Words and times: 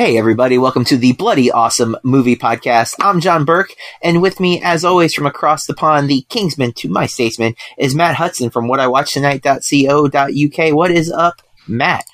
Hey, 0.00 0.16
everybody, 0.16 0.56
welcome 0.56 0.86
to 0.86 0.96
the 0.96 1.12
Bloody 1.12 1.50
Awesome 1.50 1.94
Movie 2.02 2.34
Podcast. 2.34 2.94
I'm 3.00 3.20
John 3.20 3.44
Burke, 3.44 3.74
and 4.02 4.22
with 4.22 4.40
me, 4.40 4.58
as 4.64 4.82
always, 4.82 5.12
from 5.12 5.26
across 5.26 5.66
the 5.66 5.74
pond, 5.74 6.08
the 6.08 6.24
Kingsman 6.30 6.72
to 6.76 6.88
my 6.88 7.04
statesman, 7.04 7.54
is 7.76 7.94
Matt 7.94 8.14
Hudson 8.14 8.48
from 8.48 8.66
whatIwatchtonight.co.uk. 8.66 10.74
What 10.74 10.90
is 10.90 11.12
up, 11.12 11.42
Matt? 11.68 12.06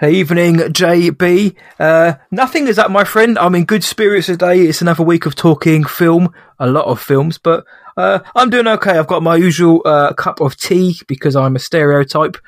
Hey, 0.00 0.14
evening, 0.14 0.56
JB. 0.56 1.54
Uh, 1.78 2.14
nothing 2.32 2.66
is 2.66 2.80
up, 2.80 2.90
my 2.90 3.04
friend. 3.04 3.38
I'm 3.38 3.54
in 3.54 3.64
good 3.64 3.84
spirits 3.84 4.26
today. 4.26 4.62
It's 4.62 4.82
another 4.82 5.04
week 5.04 5.24
of 5.24 5.36
talking 5.36 5.84
film, 5.84 6.34
a 6.58 6.66
lot 6.66 6.86
of 6.86 7.00
films, 7.00 7.38
but 7.38 7.64
uh, 7.96 8.18
I'm 8.34 8.50
doing 8.50 8.66
okay. 8.66 8.98
I've 8.98 9.06
got 9.06 9.22
my 9.22 9.36
usual 9.36 9.82
uh, 9.84 10.14
cup 10.14 10.40
of 10.40 10.56
tea 10.56 10.96
because 11.06 11.36
I'm 11.36 11.54
a 11.54 11.60
stereotype. 11.60 12.38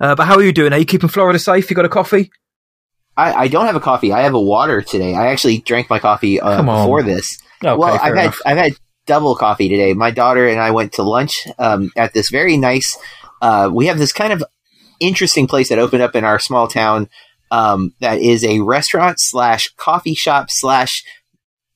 Uh, 0.00 0.16
but 0.16 0.26
how 0.26 0.34
are 0.34 0.42
you 0.42 0.52
doing? 0.52 0.72
Are 0.72 0.78
you 0.78 0.84
keeping 0.84 1.10
Florida 1.10 1.38
safe? 1.38 1.70
You 1.70 1.76
got 1.76 1.84
a 1.84 1.88
coffee? 1.88 2.32
I, 3.16 3.32
I 3.32 3.48
don't 3.48 3.66
have 3.66 3.76
a 3.76 3.80
coffee. 3.80 4.12
I 4.12 4.22
have 4.22 4.34
a 4.34 4.40
water 4.40 4.82
today. 4.82 5.14
I 5.14 5.28
actually 5.28 5.58
drank 5.58 5.88
my 5.88 5.98
coffee 5.98 6.40
uh, 6.40 6.62
before 6.62 7.02
this. 7.02 7.38
Okay, 7.64 7.74
well, 7.76 7.98
I've 8.00 8.12
enough. 8.12 8.38
had 8.44 8.52
I've 8.52 8.58
had 8.58 8.72
double 9.06 9.34
coffee 9.36 9.68
today. 9.68 9.94
My 9.94 10.10
daughter 10.10 10.46
and 10.46 10.60
I 10.60 10.70
went 10.72 10.92
to 10.94 11.02
lunch 11.02 11.32
um, 11.58 11.90
at 11.96 12.12
this 12.12 12.28
very 12.30 12.56
nice. 12.56 12.98
Uh, 13.40 13.70
we 13.72 13.86
have 13.86 13.98
this 13.98 14.12
kind 14.12 14.32
of 14.32 14.44
interesting 15.00 15.46
place 15.46 15.68
that 15.70 15.78
opened 15.78 16.02
up 16.02 16.14
in 16.16 16.24
our 16.24 16.38
small 16.38 16.68
town. 16.68 17.08
Um, 17.50 17.94
that 18.00 18.18
is 18.20 18.44
a 18.44 18.60
restaurant 18.60 19.16
slash 19.20 19.68
coffee 19.76 20.14
shop 20.14 20.46
slash 20.50 21.02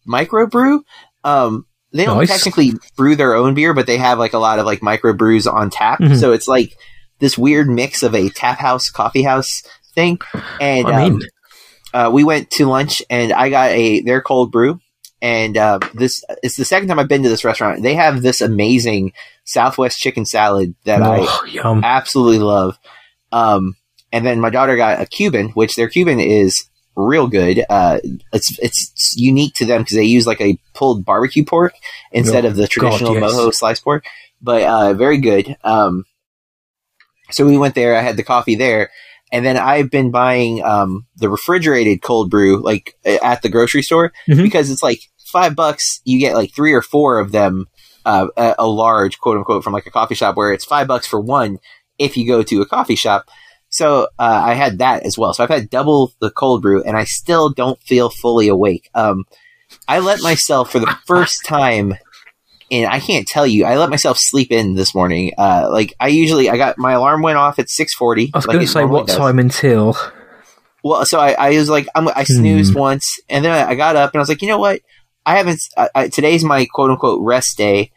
microbrew. 0.06 0.80
Um, 1.24 1.66
they 1.92 2.04
don't 2.04 2.18
Nice. 2.18 2.28
technically 2.28 2.72
brew 2.96 3.16
their 3.16 3.34
own 3.34 3.54
beer, 3.54 3.74
but 3.74 3.86
they 3.86 3.98
have 3.98 4.18
like 4.18 4.32
a 4.32 4.38
lot 4.38 4.58
of 4.58 4.66
like 4.66 4.80
microbrews 4.80 5.52
on 5.52 5.70
tap. 5.70 6.00
Mhm. 6.00 6.18
So 6.18 6.32
it's 6.32 6.48
like 6.48 6.72
this 7.18 7.36
weird 7.36 7.68
mix 7.68 8.02
of 8.02 8.14
a 8.14 8.28
tap 8.30 8.58
house, 8.58 8.88
coffee 8.90 9.22
house 9.22 9.62
thing. 9.94 10.18
And 10.60 10.86
I 10.86 11.04
mean, 11.04 11.14
um, 11.14 11.20
uh, 11.92 12.10
we 12.12 12.24
went 12.24 12.50
to 12.52 12.66
lunch 12.66 13.02
and 13.10 13.32
I 13.32 13.50
got 13.50 13.70
a 13.70 14.00
their 14.02 14.20
cold 14.22 14.52
brew. 14.52 14.80
And 15.22 15.56
uh, 15.58 15.80
this 15.92 16.24
it's 16.42 16.56
the 16.56 16.64
second 16.64 16.88
time 16.88 16.98
I've 16.98 17.08
been 17.08 17.22
to 17.24 17.28
this 17.28 17.44
restaurant. 17.44 17.82
They 17.82 17.94
have 17.94 18.22
this 18.22 18.40
amazing 18.40 19.12
Southwest 19.44 19.98
chicken 19.98 20.24
salad 20.24 20.74
that 20.84 21.02
I 21.02 21.18
oh, 21.20 21.44
yum. 21.44 21.84
absolutely 21.84 22.38
love. 22.38 22.78
Um, 23.30 23.76
and 24.12 24.24
then 24.24 24.40
my 24.40 24.48
daughter 24.50 24.76
got 24.76 25.00
a 25.00 25.06
Cuban, 25.06 25.50
which 25.50 25.74
their 25.74 25.88
Cuban 25.88 26.20
is 26.20 26.64
real 26.96 27.26
good. 27.26 27.62
Uh, 27.68 27.98
it's 28.32 28.58
it's 28.60 29.14
unique 29.16 29.54
to 29.56 29.66
them 29.66 29.82
because 29.82 29.96
they 29.96 30.04
use 30.04 30.26
like 30.26 30.40
a 30.40 30.58
pulled 30.74 31.04
barbecue 31.04 31.44
pork 31.44 31.74
instead 32.12 32.44
Oh, 32.44 32.48
of 32.48 32.56
the 32.56 32.66
traditional 32.66 33.14
yes. 33.14 33.32
mojo 33.32 33.52
sliced 33.52 33.84
pork, 33.84 34.04
but 34.40 34.62
uh, 34.62 34.94
very 34.94 35.18
good. 35.18 35.54
Um, 35.62 36.04
so 37.30 37.46
we 37.46 37.58
went 37.58 37.74
there. 37.74 37.94
I 37.96 38.00
had 38.00 38.16
the 38.16 38.24
coffee 38.24 38.56
there, 38.56 38.90
and 39.32 39.44
then 39.44 39.56
I've 39.56 39.90
been 39.90 40.10
buying 40.10 40.62
um, 40.64 41.06
the 41.16 41.28
refrigerated 41.28 42.02
cold 42.02 42.30
brew 42.30 42.62
like 42.62 42.96
at 43.04 43.42
the 43.42 43.48
grocery 43.48 43.82
store 43.82 44.12
Mhm. 44.28 44.42
because 44.42 44.70
it's 44.70 44.82
like 44.82 45.00
five 45.26 45.54
bucks. 45.54 46.00
You 46.04 46.18
get 46.18 46.34
like 46.34 46.52
three 46.54 46.72
or 46.72 46.82
four 46.82 47.18
of 47.20 47.30
them, 47.32 47.66
uh, 48.04 48.26
a, 48.36 48.54
a 48.60 48.66
large 48.66 49.18
quote 49.18 49.36
unquote 49.36 49.62
from 49.64 49.72
like 49.72 49.86
a 49.86 49.90
coffee 49.90 50.14
shop 50.16 50.36
where 50.36 50.52
it's 50.52 50.64
five 50.64 50.86
bucks 50.88 51.06
for 51.06 51.20
one 51.20 51.58
if 51.98 52.16
you 52.16 52.26
go 52.26 52.42
to 52.42 52.60
a 52.62 52.66
coffee 52.66 52.96
shop. 52.96 53.28
So 53.68 54.08
uh, 54.18 54.42
I 54.46 54.54
had 54.54 54.78
that 54.78 55.04
as 55.04 55.16
well. 55.16 55.32
So 55.32 55.44
I've 55.44 55.50
had 55.50 55.70
double 55.70 56.12
the 56.20 56.30
cold 56.32 56.60
brew, 56.62 56.82
and 56.82 56.96
I 56.96 57.04
still 57.04 57.50
don't 57.50 57.80
feel 57.82 58.10
fully 58.10 58.48
awake. 58.48 58.90
Um, 58.96 59.26
I 59.86 60.00
let 60.00 60.20
myself 60.22 60.72
for 60.72 60.80
the 60.80 60.92
first 61.06 61.44
time, 61.44 61.94
and 62.70 62.86
I 62.86 63.00
can't 63.00 63.26
tell 63.26 63.46
you, 63.46 63.64
I 63.64 63.76
let 63.76 63.90
myself 63.90 64.16
sleep 64.18 64.52
in 64.52 64.74
this 64.74 64.94
morning. 64.94 65.32
Uh, 65.36 65.68
like 65.70 65.94
I 65.98 66.08
usually, 66.08 66.48
I 66.48 66.56
got 66.56 66.78
my 66.78 66.92
alarm 66.92 67.22
went 67.22 67.38
off 67.38 67.58
at 67.58 67.68
six 67.68 67.94
forty. 67.94 68.30
I 68.32 68.38
was 68.38 68.46
going 68.46 68.60
to 68.60 68.66
say 68.66 68.84
what 68.84 69.08
time 69.08 69.38
until. 69.38 69.96
Well, 70.82 71.04
so 71.04 71.18
I, 71.20 71.32
I 71.32 71.50
was 71.50 71.68
like, 71.68 71.88
I'm, 71.94 72.08
I 72.08 72.24
snoozed 72.24 72.74
once, 72.74 73.20
and 73.28 73.44
then 73.44 73.52
I 73.52 73.74
got 73.74 73.96
up 73.96 74.12
and 74.12 74.18
I 74.18 74.22
was 74.22 74.28
like, 74.28 74.40
you 74.40 74.48
know 74.48 74.58
what? 74.58 74.80
I 75.26 75.36
haven't. 75.36 75.60
I, 75.76 75.90
I, 75.94 76.08
today's 76.08 76.42
my 76.44 76.64
quote 76.64 76.90
unquote 76.90 77.20
rest 77.22 77.58
day 77.58 77.90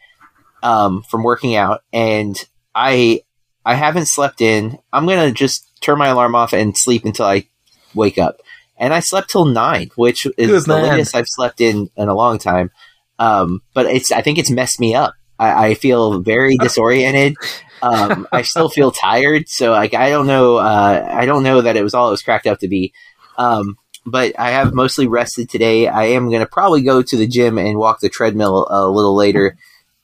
um, 0.62 1.02
from 1.02 1.22
working 1.22 1.56
out, 1.56 1.82
and 1.92 2.36
I 2.74 3.22
I 3.64 3.74
haven't 3.74 4.08
slept 4.08 4.40
in. 4.40 4.78
I'm 4.92 5.06
gonna 5.06 5.32
just 5.32 5.66
turn 5.80 5.98
my 5.98 6.08
alarm 6.08 6.34
off 6.34 6.52
and 6.52 6.76
sleep 6.76 7.04
until 7.04 7.26
I 7.26 7.48
wake 7.94 8.18
up. 8.18 8.40
And 8.76 8.92
I 8.92 9.00
slept 9.00 9.30
till 9.30 9.44
nine, 9.44 9.90
which 9.94 10.26
is 10.36 10.48
Good 10.48 10.64
the 10.64 10.76
man. 10.80 10.90
latest 10.90 11.14
I've 11.14 11.28
slept 11.28 11.60
in 11.60 11.90
in 11.96 12.08
a 12.08 12.14
long 12.14 12.38
time. 12.38 12.70
Um, 13.18 13.62
but 13.74 13.86
it's 13.86 14.12
I 14.12 14.22
think 14.22 14.38
it's 14.38 14.50
messed 14.50 14.80
me 14.80 14.94
up. 14.94 15.14
I, 15.38 15.68
I 15.68 15.74
feel 15.74 16.20
very 16.20 16.56
disoriented. 16.60 17.36
Um, 17.82 18.26
I 18.32 18.42
still 18.42 18.68
feel 18.68 18.90
tired, 18.90 19.48
so 19.48 19.72
like 19.72 19.94
I 19.94 20.10
don't 20.10 20.26
know. 20.26 20.56
Uh, 20.56 21.06
I 21.10 21.26
don't 21.26 21.42
know 21.42 21.60
that 21.60 21.76
it 21.76 21.82
was 21.82 21.94
all 21.94 22.08
it 22.08 22.12
was 22.12 22.22
cracked 22.22 22.46
up 22.46 22.60
to 22.60 22.68
be. 22.68 22.92
Um, 23.36 23.76
but 24.06 24.38
I 24.38 24.50
have 24.50 24.74
mostly 24.74 25.06
rested 25.06 25.48
today. 25.48 25.88
I 25.88 26.04
am 26.06 26.28
going 26.28 26.40
to 26.40 26.46
probably 26.46 26.82
go 26.82 27.02
to 27.02 27.16
the 27.16 27.26
gym 27.26 27.58
and 27.58 27.78
walk 27.78 28.00
the 28.00 28.08
treadmill 28.08 28.66
a 28.70 28.86
little 28.88 29.14
later. 29.14 29.56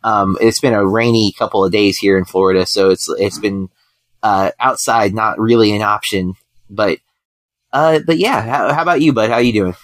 Um, 0.02 0.38
it's 0.40 0.60
been 0.60 0.72
a 0.72 0.86
rainy 0.86 1.32
couple 1.38 1.64
of 1.64 1.72
days 1.72 1.98
here 1.98 2.16
in 2.16 2.24
Florida, 2.24 2.64
so 2.66 2.90
it's 2.90 3.08
it's 3.18 3.38
been 3.38 3.68
uh, 4.22 4.50
outside 4.58 5.14
not 5.14 5.38
really 5.38 5.72
an 5.72 5.82
option. 5.82 6.34
But 6.70 6.98
uh, 7.72 8.00
but 8.06 8.18
yeah, 8.18 8.40
how, 8.42 8.72
how 8.72 8.82
about 8.82 9.00
you, 9.00 9.12
bud? 9.12 9.30
How 9.30 9.38
you 9.38 9.52
doing? 9.52 9.74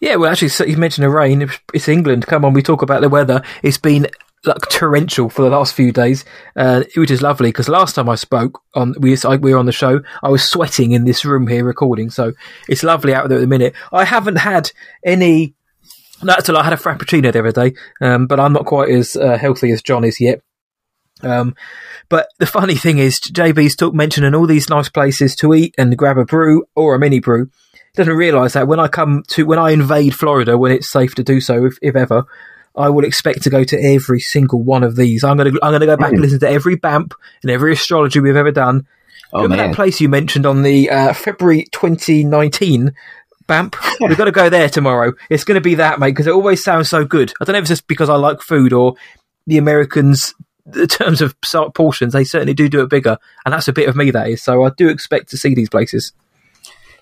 Yeah, 0.00 0.16
well, 0.16 0.30
actually, 0.30 0.48
so 0.48 0.64
you 0.64 0.76
mentioned 0.76 1.04
the 1.04 1.10
rain. 1.10 1.42
It's- 1.42 1.88
England. 1.88 2.26
Come 2.26 2.44
on, 2.44 2.52
we 2.52 2.62
talk 2.62 2.82
about 2.82 3.00
the 3.00 3.08
weather. 3.08 3.42
It's 3.62 3.78
been 3.78 4.08
like 4.44 4.60
torrential 4.70 5.30
for 5.30 5.42
the 5.42 5.50
last 5.50 5.74
few 5.74 5.92
days, 5.92 6.24
uh, 6.56 6.84
which 6.96 7.10
is 7.10 7.22
lovely. 7.22 7.48
Because 7.48 7.68
last 7.68 7.94
time 7.94 8.08
I 8.08 8.14
spoke 8.14 8.60
on, 8.74 8.94
we 8.98 9.16
we 9.40 9.52
were 9.52 9.58
on 9.58 9.66
the 9.66 9.72
show. 9.72 10.02
I 10.22 10.28
was 10.28 10.42
sweating 10.42 10.92
in 10.92 11.04
this 11.04 11.24
room 11.24 11.46
here 11.46 11.64
recording, 11.64 12.10
so 12.10 12.32
it's 12.68 12.82
lovely 12.82 13.14
out 13.14 13.28
there 13.28 13.38
at 13.38 13.40
the 13.40 13.46
minute. 13.46 13.74
I 13.92 14.04
haven't 14.04 14.36
had 14.36 14.70
any. 15.04 15.54
That's 16.22 16.48
all. 16.48 16.56
I 16.56 16.64
had 16.64 16.72
a 16.72 16.76
frappuccino 16.76 17.32
the 17.32 17.40
other 17.40 17.52
day, 17.52 17.74
um, 18.00 18.26
but 18.26 18.40
I'm 18.40 18.52
not 18.52 18.66
quite 18.66 18.90
as 18.90 19.16
uh, 19.16 19.36
healthy 19.36 19.70
as 19.72 19.82
John 19.82 20.04
is 20.04 20.20
yet. 20.20 20.40
Um, 21.22 21.54
but 22.08 22.28
the 22.38 22.46
funny 22.46 22.74
thing 22.74 22.98
is, 22.98 23.18
JB's 23.18 23.76
talk 23.76 23.94
mentioning 23.94 24.34
all 24.34 24.46
these 24.46 24.68
nice 24.68 24.88
places 24.88 25.34
to 25.36 25.54
eat 25.54 25.74
and 25.78 25.96
grab 25.96 26.18
a 26.18 26.24
brew 26.24 26.64
or 26.74 26.94
a 26.94 26.98
mini 26.98 27.20
brew. 27.20 27.50
Doesn't 27.94 28.14
realise 28.14 28.54
that 28.54 28.66
when 28.66 28.80
I 28.80 28.88
come 28.88 29.22
to 29.28 29.46
when 29.46 29.58
I 29.58 29.70
invade 29.70 30.14
Florida, 30.14 30.58
when 30.58 30.72
it's 30.72 30.90
safe 30.90 31.14
to 31.14 31.22
do 31.22 31.40
so, 31.40 31.66
if, 31.66 31.78
if 31.80 31.94
ever, 31.94 32.24
I 32.76 32.88
will 32.88 33.04
expect 33.04 33.42
to 33.42 33.50
go 33.50 33.62
to 33.64 33.80
every 33.80 34.20
single 34.20 34.62
one 34.62 34.82
of 34.82 34.96
these. 34.96 35.22
I'm 35.22 35.36
gonna 35.36 35.52
I'm 35.62 35.72
gonna 35.72 35.86
go 35.86 35.96
back 35.96 36.12
and 36.12 36.20
listen 36.20 36.40
to 36.40 36.48
every 36.48 36.76
BAMP 36.76 37.12
and 37.42 37.50
every 37.50 37.72
astrology 37.72 38.20
we've 38.20 38.36
ever 38.36 38.50
done. 38.50 38.86
Oh 39.32 39.42
Remember 39.42 39.56
man, 39.56 39.70
that 39.70 39.76
place 39.76 40.00
you 40.00 40.08
mentioned 40.08 40.46
on 40.46 40.62
the 40.62 40.90
uh, 40.90 41.12
February 41.12 41.66
2019 41.72 42.94
BAMP? 43.46 43.76
We've 44.00 44.16
got 44.16 44.26
to 44.26 44.32
go 44.32 44.48
there 44.48 44.68
tomorrow. 44.68 45.12
It's 45.28 45.44
going 45.44 45.56
to 45.56 45.60
be 45.60 45.74
that, 45.76 45.98
mate, 45.98 46.10
because 46.10 46.28
it 46.28 46.34
always 46.34 46.62
sounds 46.62 46.88
so 46.88 47.04
good. 47.04 47.32
I 47.40 47.44
don't 47.44 47.54
know 47.54 47.58
if 47.58 47.64
it's 47.64 47.70
just 47.70 47.88
because 47.88 48.08
I 48.08 48.14
like 48.14 48.42
food 48.42 48.72
or 48.72 48.94
the 49.46 49.58
Americans, 49.58 50.34
in 50.72 50.86
terms 50.86 51.20
of 51.20 51.34
portions, 51.74 52.12
they 52.12 52.24
certainly 52.24 52.54
do 52.54 52.68
do 52.68 52.82
it 52.82 52.90
bigger. 52.90 53.18
And 53.44 53.52
that's 53.52 53.68
a 53.68 53.72
bit 53.72 53.88
of 53.88 53.96
me, 53.96 54.10
that 54.12 54.28
is. 54.28 54.42
So 54.42 54.64
I 54.64 54.70
do 54.76 54.88
expect 54.88 55.30
to 55.30 55.36
see 55.36 55.54
these 55.54 55.68
places. 55.68 56.12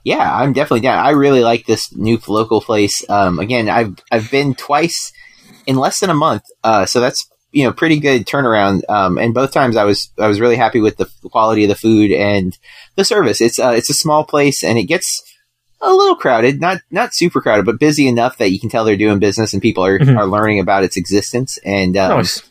Yeah, 0.05 0.35
I'm 0.35 0.53
definitely 0.53 0.81
down. 0.81 1.05
I 1.05 1.11
really 1.11 1.43
like 1.43 1.67
this 1.67 1.95
new 1.95 2.19
local 2.29 2.61
place. 2.61 3.09
Um, 3.09 3.39
again, 3.39 3.69
I've 3.69 3.95
I've 4.11 4.31
been 4.31 4.55
twice 4.55 5.13
in 5.67 5.77
less 5.77 6.01
than 6.01 6.11
a 6.11 6.15
month, 6.15 6.43
uh, 6.65 6.87
so 6.87 7.01
that's 7.01 7.29
you 7.53 7.65
know 7.65 7.73
pretty 7.73 8.01
good 8.01 8.27
turnaround. 8.27 8.83
Um, 8.89 9.19
and 9.19 9.35
both 9.35 9.53
times 9.53 9.77
I 9.77 9.85
was 9.85 10.11
I 10.19 10.27
was 10.29 10.41
really 10.41 10.57
happy 10.57 10.81
with 10.81 10.97
the 10.97 11.07
quality 11.31 11.65
of 11.65 11.69
the 11.69 11.75
food 11.75 12.11
and 12.13 12.57
the 12.97 13.05
service. 13.05 13.41
It's 13.41 13.59
uh, 13.59 13.75
it's 13.77 13.91
a 13.91 13.95
small 13.95 14.25
place 14.25 14.63
and 14.65 14.79
it 14.79 14.85
gets 14.85 15.23
a 15.81 15.91
little 15.93 16.17
crowded, 16.17 16.61
not 16.61 16.79
not 16.91 17.15
super 17.15 17.41
crowded, 17.41 17.67
but 17.67 17.81
busy 17.81 18.07
enough 18.09 18.39
that 18.39 18.51
you 18.53 18.61
can 18.61 18.71
tell 18.71 18.85
they're 18.85 18.97
doing 18.97 19.19
business 19.19 19.53
and 19.53 19.61
people 19.61 19.85
are, 19.85 19.99
Mhm. 19.99 20.17
are 20.17 20.27
learning 20.27 20.61
about 20.61 20.85
its 20.85 20.97
existence. 20.97 21.59
And 21.65 21.97
um, 21.97 22.19
nice. 22.19 22.43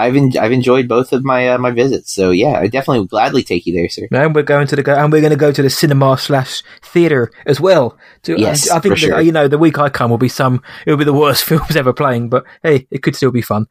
I've 0.00 0.16
en- 0.16 0.36
I've 0.38 0.52
enjoyed 0.52 0.88
both 0.88 1.12
of 1.12 1.24
my 1.24 1.48
uh, 1.48 1.58
my 1.58 1.70
visits. 1.70 2.12
So 2.12 2.30
yeah, 2.30 2.58
I 2.58 2.66
definitely 2.66 3.00
would 3.00 3.10
gladly 3.10 3.42
take 3.42 3.66
you 3.66 3.72
there, 3.74 3.88
sir. 3.88 4.08
And 4.10 4.34
we're 4.34 4.42
going 4.42 4.66
to 4.68 4.76
the 4.76 4.82
go, 4.82 4.94
and 4.94 5.12
we're 5.12 5.20
going 5.20 5.30
to 5.30 5.36
go 5.36 5.52
to 5.52 5.62
the 5.62 5.70
cinema 5.70 6.16
slash 6.18 6.62
theater 6.82 7.30
as 7.46 7.60
well. 7.60 7.96
To, 8.24 8.38
Yes, 8.38 8.70
I 8.70 8.80
think 8.80 8.94
for 8.98 9.00
that, 9.00 9.12
sure. 9.14 9.20
you 9.20 9.32
know 9.32 9.48
the 9.48 9.58
week 9.58 9.78
I 9.78 9.88
come 9.88 10.10
will 10.10 10.18
be 10.18 10.28
some. 10.28 10.62
It'll 10.86 10.98
be 10.98 11.04
the 11.04 11.12
worst 11.12 11.44
films 11.50 11.76
ever 11.76 11.92
playing, 11.92 12.28
but 12.28 12.44
hey, 12.62 12.86
it 12.90 13.02
could 13.02 13.16
still 13.16 13.30
be 13.30 13.42
fun. 13.42 13.66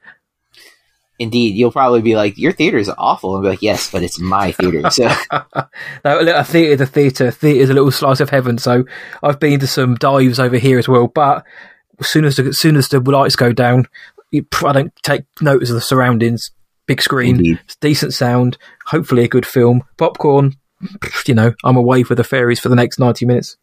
Indeed, 1.22 1.56
you'll 1.56 1.74
probably 1.74 2.02
be 2.02 2.16
like, 2.16 2.38
"Your 2.38 2.54
theater 2.54 2.78
is 2.78 2.90
awful," 2.98 3.36
and 3.36 3.44
be 3.44 3.50
like, 3.50 3.62
"Yes, 3.62 3.92
but 3.92 4.04
it's 4.04 4.20
my 4.22 4.54
theater." 4.54 4.90
So 4.90 5.04
No, 6.06 6.22
look, 6.22 6.34
a 6.36 6.46
theatre, 6.46 6.78
the 6.78 6.86
theatre, 6.86 7.30
theatre 7.30 7.60
is 7.62 7.70
a 7.70 7.74
little 7.74 7.92
slice 7.92 8.22
of 8.22 8.30
heaven. 8.30 8.58
So 8.58 8.86
I've 9.22 9.38
been 9.40 9.60
to 9.60 9.68
some 9.68 9.96
dives 9.96 10.40
over 10.40 10.58
here 10.58 10.80
as 10.80 10.88
well. 10.88 11.08
But 11.08 11.44
as 12.00 12.08
soon 12.08 12.24
as 12.24 12.38
the, 12.38 12.46
as 12.46 12.58
soon 12.60 12.78
as 12.78 12.88
the 12.88 13.02
lights 13.02 13.36
go 13.36 13.52
down, 13.52 13.88
you, 14.32 14.46
I 14.66 14.74
don't 14.74 14.94
take 15.04 15.24
notice 15.42 15.70
of 15.70 15.76
the 15.76 15.82
surroundings. 15.82 16.52
Big 16.86 17.02
screen, 17.02 17.38
Indeed. 17.38 17.60
decent 17.82 18.14
sound, 18.14 18.58
hopefully 18.88 19.24
a 19.24 19.28
good 19.28 19.46
film, 19.46 19.84
popcorn. 19.98 20.56
You 21.28 21.36
know, 21.36 21.54
I'm 21.64 21.78
away 21.78 22.04
for 22.04 22.16
the 22.16 22.24
fairies 22.24 22.60
for 22.60 22.70
the 22.70 22.76
next 22.76 23.00
ninety 23.00 23.26
minutes. 23.26 23.58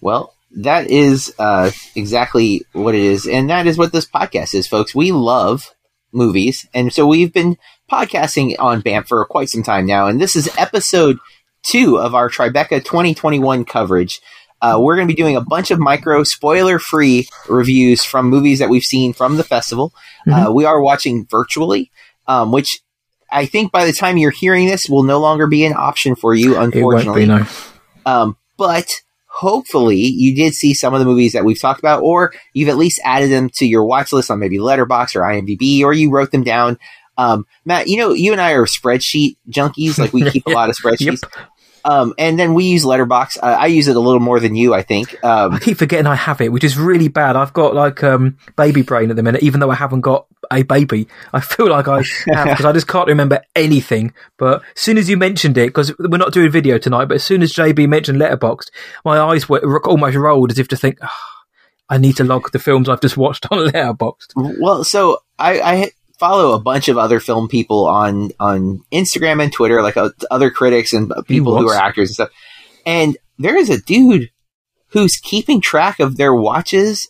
Well, 0.00 0.34
that 0.56 0.90
is 0.90 1.34
uh, 1.38 1.70
exactly 1.94 2.62
what 2.72 2.94
it 2.94 3.02
is, 3.02 3.26
and 3.26 3.48
that 3.50 3.66
is 3.66 3.78
what 3.78 3.92
this 3.92 4.06
podcast 4.06 4.54
is, 4.54 4.66
folks. 4.66 4.94
We 4.94 5.12
love 5.12 5.74
movies, 6.12 6.66
and 6.74 6.92
so 6.92 7.06
we've 7.06 7.32
been 7.32 7.56
podcasting 7.90 8.54
on 8.58 8.82
BAMP 8.82 9.08
for 9.08 9.24
quite 9.24 9.48
some 9.48 9.62
time 9.62 9.86
now, 9.86 10.06
and 10.08 10.20
this 10.20 10.36
is 10.36 10.50
episode 10.58 11.18
two 11.62 11.98
of 11.98 12.14
our 12.14 12.28
Tribeca 12.28 12.84
2021 12.84 13.64
coverage. 13.64 14.20
Uh, 14.60 14.78
we're 14.80 14.96
going 14.96 15.06
to 15.06 15.12
be 15.12 15.20
doing 15.20 15.36
a 15.36 15.40
bunch 15.40 15.70
of 15.70 15.78
micro 15.78 16.24
spoiler 16.24 16.78
free 16.78 17.28
reviews 17.48 18.04
from 18.04 18.28
movies 18.28 18.58
that 18.58 18.68
we've 18.68 18.82
seen 18.82 19.12
from 19.12 19.36
the 19.36 19.44
festival. 19.44 19.92
Uh, 20.48 20.52
we 20.52 20.64
are 20.64 20.80
watching 20.80 21.26
virtually, 21.26 21.90
um, 22.26 22.52
which 22.52 22.80
I 23.30 23.46
think 23.46 23.72
by 23.72 23.84
the 23.84 23.92
time 23.92 24.16
you're 24.16 24.30
hearing 24.30 24.66
this 24.66 24.88
will 24.88 25.02
no 25.02 25.18
longer 25.20 25.46
be 25.46 25.64
an 25.64 25.74
option 25.76 26.14
for 26.16 26.34
you, 26.34 26.56
unfortunately. 26.58 27.22
be 27.22 27.26
no. 27.26 27.46
Um, 28.06 28.36
but 28.56 28.88
hopefully 29.26 29.98
you 29.98 30.34
did 30.34 30.52
see 30.54 30.74
some 30.74 30.94
of 30.94 31.00
the 31.00 31.06
movies 31.06 31.32
that 31.32 31.44
we've 31.44 31.60
talked 31.60 31.78
about, 31.78 32.02
or 32.02 32.32
you've 32.54 32.68
at 32.68 32.76
least 32.76 33.00
added 33.04 33.30
them 33.30 33.50
to 33.54 33.66
your 33.66 33.84
watch 33.84 34.12
list 34.12 34.30
on 34.30 34.40
maybe 34.40 34.58
Letterboxd 34.58 35.14
or 35.14 35.20
IMDb, 35.20 35.82
or 35.82 35.92
you 35.92 36.10
wrote 36.10 36.32
them 36.32 36.42
down. 36.42 36.78
Um, 37.16 37.46
Matt, 37.64 37.88
you 37.88 37.96
know, 37.96 38.12
you 38.12 38.32
and 38.32 38.40
I 38.40 38.52
are 38.52 38.66
spreadsheet 38.66 39.36
junkies. 39.50 39.98
Like 39.98 40.12
we 40.12 40.28
keep 40.30 40.46
a 40.46 40.50
lot 40.50 40.70
of 40.70 40.76
spreadsheets. 40.76 41.22
Um, 41.84 42.14
and 42.18 42.38
then 42.38 42.54
we 42.54 42.64
use 42.64 42.84
Letterboxd. 42.84 43.38
Uh, 43.42 43.46
I 43.58 43.66
use 43.66 43.88
it 43.88 43.96
a 43.96 44.00
little 44.00 44.20
more 44.20 44.40
than 44.40 44.54
you, 44.56 44.74
I 44.74 44.82
think. 44.82 45.16
I 45.24 45.44
Um, 45.44 45.58
keep 45.58 45.78
forgetting 45.78 46.06
I 46.06 46.14
have 46.14 46.40
it, 46.40 46.52
which 46.52 46.64
is 46.64 46.76
really 46.78 47.08
bad. 47.08 47.36
I've 47.36 47.52
got 47.52 47.74
like 47.74 48.02
um, 48.02 48.36
baby 48.56 48.82
brain 48.82 49.10
at 49.10 49.16
the 49.16 49.22
minute, 49.22 49.42
even 49.42 49.60
though 49.60 49.70
I 49.70 49.74
haven't 49.74 50.02
got 50.02 50.26
a 50.50 50.62
baby. 50.62 51.08
I 51.32 51.40
feel 51.40 51.68
like 51.68 51.88
I 51.88 52.02
have 52.32 52.48
because 52.48 52.64
I 52.64 52.72
just 52.72 52.88
can't 52.88 53.06
remember 53.08 53.40
anything. 53.56 54.12
But 54.38 54.62
as 54.76 54.82
soon 54.82 54.98
as 54.98 55.08
you 55.08 55.16
mentioned 55.16 55.58
it, 55.58 55.68
because 55.68 55.96
we're 55.98 56.16
not 56.18 56.32
doing 56.32 56.50
video 56.50 56.78
tonight, 56.78 57.06
but 57.06 57.16
as 57.16 57.24
soon 57.24 57.42
as 57.42 57.52
JB 57.52 57.88
mentioned 57.88 58.18
Letterboxd, 58.20 58.70
my 59.04 59.18
eyes 59.18 59.48
were 59.48 59.84
almost 59.86 60.16
rolled 60.16 60.50
as 60.50 60.58
if 60.58 60.68
to 60.68 60.76
think, 60.76 60.98
"Ah, 61.02 61.22
I 61.90 61.98
need 61.98 62.16
to 62.16 62.24
log 62.24 62.50
the 62.52 62.58
films 62.58 62.88
I've 62.88 63.00
just 63.00 63.16
watched 63.16 63.46
on 63.50 63.58
Letterboxd. 63.68 64.32
well, 64.60 64.84
so 64.84 65.18
I, 65.38 65.60
I 65.60 65.90
follow 66.18 66.52
a 66.54 66.60
bunch 66.60 66.88
of 66.88 66.98
other 66.98 67.20
film 67.20 67.48
people 67.48 67.86
on 67.86 68.30
on 68.40 68.80
Instagram 68.92 69.42
and 69.42 69.52
Twitter, 69.52 69.82
like 69.82 69.96
uh, 69.96 70.10
other 70.30 70.50
critics 70.50 70.92
and 70.92 71.12
people 71.26 71.56
who 71.56 71.68
are 71.68 71.74
actors 71.76 72.08
and 72.10 72.14
stuff. 72.14 72.30
And 72.86 73.16
there 73.38 73.56
is 73.56 73.70
a 73.70 73.80
dude 73.80 74.30
who's 74.88 75.16
keeping 75.16 75.60
track 75.60 76.00
of 76.00 76.16
their 76.16 76.34
watches 76.34 77.08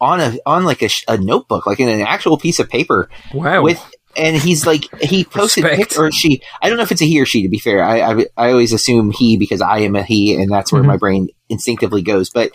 on 0.00 0.20
a 0.20 0.38
on 0.46 0.64
like 0.64 0.82
a, 0.82 0.88
a 1.08 1.16
notebook, 1.18 1.66
like 1.66 1.80
in 1.80 1.88
an 1.88 2.00
actual 2.02 2.38
piece 2.38 2.58
of 2.60 2.68
paper 2.68 3.08
Wow. 3.34 3.62
with. 3.62 3.82
And 4.16 4.36
he's 4.36 4.66
like, 4.66 4.84
he 5.00 5.22
posted 5.30 5.64
pic- 5.64 5.96
or 5.98 6.10
she. 6.10 6.40
I 6.62 6.68
don't 6.68 6.76
know 6.76 6.82
if 6.82 6.90
it's 6.90 7.02
a 7.02 7.04
he 7.04 7.20
or 7.20 7.26
she. 7.26 7.42
To 7.42 7.48
be 7.48 7.58
fair, 7.58 7.84
I 7.84 8.00
I, 8.00 8.26
I 8.36 8.50
always 8.50 8.72
assume 8.72 9.10
he 9.12 9.36
because 9.36 9.60
I 9.60 9.80
am 9.80 9.94
a 9.94 10.02
he, 10.02 10.34
and 10.40 10.50
that's 10.50 10.72
where 10.72 10.82
Mhm. 10.82 10.86
my 10.86 10.96
brain 10.96 11.28
instinctively 11.48 12.02
goes. 12.02 12.30
But, 12.30 12.50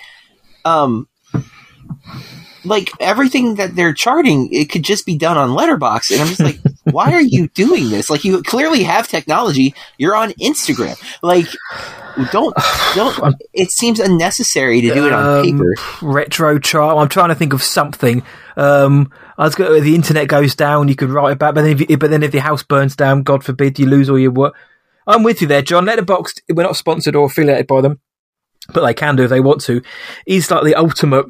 um, 0.66 1.08
like 2.66 2.90
everything 3.00 3.56
that 3.56 3.76
they're 3.76 3.94
charting, 3.94 4.50
it 4.54 4.70
could 4.70 4.84
just 4.84 5.06
be 5.06 5.18
done 5.18 5.38
on 5.38 5.50
Letterboxd, 5.50 6.12
and 6.12 6.22
I'm 6.22 6.28
just 6.28 6.40
like, 6.40 6.60
why 6.84 7.12
are 7.14 7.22
you 7.22 7.48
doing 7.50 7.90
this? 7.90 8.10
Like, 8.10 8.24
you 8.24 8.42
clearly 8.44 8.84
have 8.84 9.08
technology. 9.08 9.74
You're 9.98 10.16
on 10.16 10.32
Instagram. 10.34 10.98
Like, 11.22 11.48
don't 12.32 12.56
don't. 12.96 13.36
It 13.54 13.72
seems 13.72 14.00
unnecessary 14.00 14.82
to 14.82 14.94
do 14.94 15.08
it 15.08 15.14
on 15.14 15.40
Um, 15.40 15.44
paper. 15.46 15.76
retro 16.02 16.60
chart. 16.60 16.98
I'm 16.98 17.10
trying 17.10 17.30
to 17.30 17.36
think 17.36 17.54
of 17.54 17.64
something. 17.64 18.24
Um, 18.56 19.12
I 19.38 19.46
was 19.46 19.56
going. 19.56 19.84
The 19.84 19.96
internet 19.96 20.28
goes 20.28 20.56
down. 20.56 20.88
You 20.88 20.96
could 20.96 21.10
write 21.10 21.32
about, 21.34 21.56
but 21.56 21.62
then 21.64 21.72
if 21.80 21.90
you, 21.90 21.98
but 21.98 22.12
then 22.12 22.24
if 22.24 22.34
your 22.34 22.44
house 22.44 22.64
burns 22.64 22.96
down, 22.96 23.24
God 23.24 23.44
forbid, 23.44 23.80
you 23.80 23.88
lose 23.88 24.10
all 24.10 24.20
your 24.20 24.32
work. 24.32 24.56
I'm 25.06 25.24
with 25.24 25.42
you 25.42 25.48
there, 25.48 25.62
John. 25.62 25.86
Letterboxd. 25.86 26.42
We're 26.54 26.64
not 26.64 26.78
sponsored 26.78 27.16
or 27.16 27.26
affiliated 27.26 27.68
by 27.68 27.82
them, 27.82 28.00
but 28.74 28.86
they 28.86 28.94
can 28.94 29.16
do 29.16 29.24
if 29.24 29.30
they 29.30 29.42
want 29.42 29.62
to. 29.64 29.82
Is 30.26 30.50
like 30.52 30.64
the 30.64 30.76
ultimate 30.76 31.26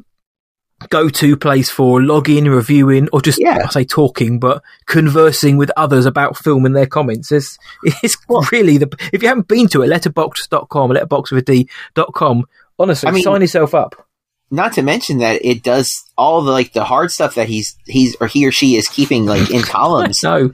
go-to 0.90 1.36
place 1.36 1.70
for 1.70 2.02
logging, 2.02 2.44
reviewing, 2.44 3.08
or 3.12 3.20
just 3.20 3.40
Yeah. 3.40 3.58
I 3.64 3.68
say 3.70 3.84
talking, 3.84 4.38
but 4.38 4.62
conversing 4.86 5.56
with 5.56 5.70
others 5.76 6.06
about 6.06 6.36
film 6.36 6.66
and 6.66 6.74
their 6.76 6.86
comments. 6.86 7.30
It's 7.32 7.58
it's 7.82 8.16
really 8.52 8.78
the 8.78 8.94
if 9.12 9.22
you 9.22 9.28
haven't 9.28 9.48
been 9.48 9.68
to 9.68 9.82
it, 9.82 9.88
letterbox.com, 9.88 10.90
letterbox 10.90 11.30
with 11.30 11.48
a 11.48 11.52
D 11.52 11.68
dot 11.94 12.12
com. 12.14 12.44
Honestly, 12.78 13.08
I 13.08 13.12
mean- 13.12 13.22
sign 13.22 13.40
yourself 13.40 13.74
up. 13.74 14.06
Not 14.50 14.74
to 14.74 14.82
mention 14.82 15.18
that 15.18 15.44
it 15.44 15.62
does 15.64 16.04
all 16.16 16.42
the 16.42 16.52
like 16.52 16.74
the 16.74 16.84
hard 16.84 17.10
stuff 17.10 17.34
that 17.34 17.48
he's 17.48 17.76
he's 17.86 18.14
or 18.20 18.26
he 18.28 18.46
or 18.46 18.52
she 18.52 18.76
is 18.76 18.88
keeping 18.88 19.26
like 19.26 19.50
in 19.50 19.62
columns. 19.78 20.22
No, 20.22 20.52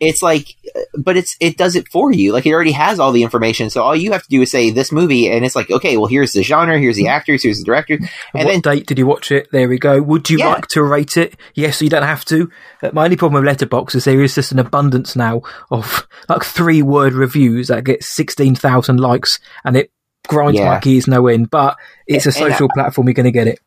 it's 0.00 0.22
like 0.22 0.56
but 0.98 1.16
it's 1.16 1.36
it 1.40 1.56
does 1.56 1.76
it 1.76 1.86
for 1.88 2.12
you 2.12 2.32
like 2.32 2.44
it 2.46 2.52
already 2.52 2.72
has 2.72 2.98
all 2.98 3.12
the 3.12 3.22
information 3.22 3.70
so 3.70 3.82
all 3.82 3.94
you 3.94 4.10
have 4.12 4.22
to 4.22 4.28
do 4.28 4.42
is 4.42 4.50
say 4.50 4.70
this 4.70 4.90
movie 4.90 5.30
and 5.30 5.44
it's 5.44 5.54
like 5.54 5.70
okay 5.70 5.96
well 5.96 6.06
here's 6.06 6.32
the 6.32 6.42
genre 6.42 6.78
here's 6.78 6.96
the 6.96 7.06
actors 7.06 7.42
here's 7.44 7.58
the 7.58 7.64
director 7.64 7.94
and 7.94 8.08
what 8.32 8.46
then 8.46 8.60
date 8.60 8.86
did 8.86 8.98
you 8.98 9.06
watch 9.06 9.30
it? 9.30 9.48
There 9.52 9.68
we 9.68 9.78
go. 9.78 10.02
Would 10.02 10.28
you 10.30 10.38
Yeah. 10.38 10.48
like 10.48 10.66
to 10.68 10.82
rate 10.82 11.16
it? 11.16 11.36
Yes, 11.54 11.80
you 11.80 11.88
don't 11.88 12.02
have 12.02 12.24
to. 12.26 12.50
Uh, 12.82 12.90
my 12.92 13.04
only 13.04 13.16
problem 13.16 13.44
with 13.44 13.56
Letterboxd 13.58 13.94
is 13.94 14.04
there 14.04 14.20
is 14.22 14.34
just 14.34 14.50
an 14.52 14.58
abundance 14.58 15.14
now 15.14 15.42
of 15.70 16.06
like 16.28 16.42
three 16.44 16.82
word 16.82 17.12
reviews 17.12 17.68
that 17.68 17.84
get 17.84 18.02
16,000 18.02 18.98
likes 18.98 19.38
and 19.64 19.76
it 19.76 19.90
grinds 20.26 20.58
Yeah. 20.58 20.70
my 20.74 20.80
gears 20.80 21.06
no 21.06 21.28
end. 21.28 21.50
But 21.50 21.76
it's 22.06 22.26
a 22.26 22.32
social 22.32 22.68
platform, 22.74 23.06
you're 23.06 23.14
going 23.14 23.24
to 23.24 23.30
get 23.30 23.46
it. 23.46 23.60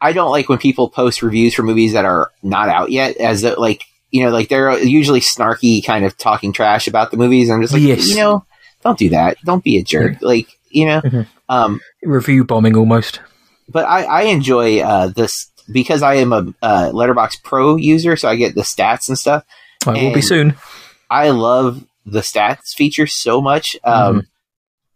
i 0.00 0.12
don't 0.12 0.30
like 0.30 0.48
when 0.48 0.58
people 0.58 0.90
post 0.90 1.22
reviews 1.22 1.54
for 1.54 1.62
movies 1.62 1.92
that 1.94 2.04
are 2.04 2.30
not 2.42 2.68
out 2.68 2.90
yet 2.90 3.16
as 3.16 3.40
though, 3.42 3.54
like 3.58 3.84
you 4.12 4.22
know 4.22 4.30
like 4.30 4.48
they're 4.48 4.78
usually 4.78 5.18
snarky 5.20 5.84
kind 5.84 6.04
of 6.04 6.16
talking 6.16 6.52
trash 6.52 6.86
about 6.86 7.10
the 7.10 7.16
movies 7.16 7.50
i'm 7.50 7.60
just 7.60 7.72
like 7.72 7.82
Yes. 7.82 8.08
you 8.08 8.16
know 8.16 8.44
don't 8.84 8.98
do 8.98 9.08
that 9.08 9.36
don't 9.44 9.64
be 9.64 9.76
a 9.78 9.82
jerk 9.82 10.18
like 10.22 10.46
you 10.70 10.86
know 10.86 11.00
Mhm. 11.00 11.26
um 11.48 11.80
Review 12.04 12.44
bombing 12.44 12.76
almost. 12.76 13.20
but 13.68 13.84
I, 13.86 14.04
I 14.04 14.22
enjoy 14.22 14.80
uh, 14.80 15.08
this 15.08 15.50
because 15.70 16.02
I 16.02 16.14
am 16.14 16.32
a 16.32 16.52
uh, 16.60 16.90
Letterboxd 16.92 17.42
Pro 17.44 17.76
user, 17.76 18.16
so 18.16 18.28
I 18.28 18.34
get 18.36 18.54
the 18.56 18.62
stats 18.62 19.08
and 19.08 19.16
stuff. 19.16 19.44
I 19.86 19.92
will 19.92 20.12
be 20.12 20.20
soon. 20.20 20.56
I 21.08 21.30
love 21.30 21.84
the 22.04 22.20
stats 22.20 22.74
feature 22.76 23.06
so 23.06 23.40
much. 23.40 23.76
Um, 23.84 24.26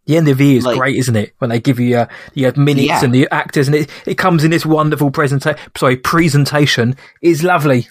The 0.05 0.17
end 0.17 0.27
of 0.27 0.37
the 0.37 0.45
year 0.45 0.57
is 0.57 0.65
like- 0.65 0.77
great, 0.77 0.97
isn't 0.97 1.15
it? 1.15 1.33
When 1.39 1.49
they 1.49 1.61
give 1.61 1.79
you 1.79 1.95
uh, 1.99 2.07
you 2.33 2.45
have 2.45 2.57
minutes 2.57 2.87
Yeah. 2.87 3.03
and 3.05 3.13
the 3.15 3.27
actors, 3.31 3.67
and 3.67 3.75
it, 3.75 3.89
it 4.05 4.15
comes 4.17 4.43
in 4.43 4.51
this 4.51 4.65
wonderful 4.65 5.09
presentation. 5.11 5.57
Sorry, 5.77 5.95
presentation. 5.95 6.95
It's 7.21 7.43
lovely. 7.43 7.87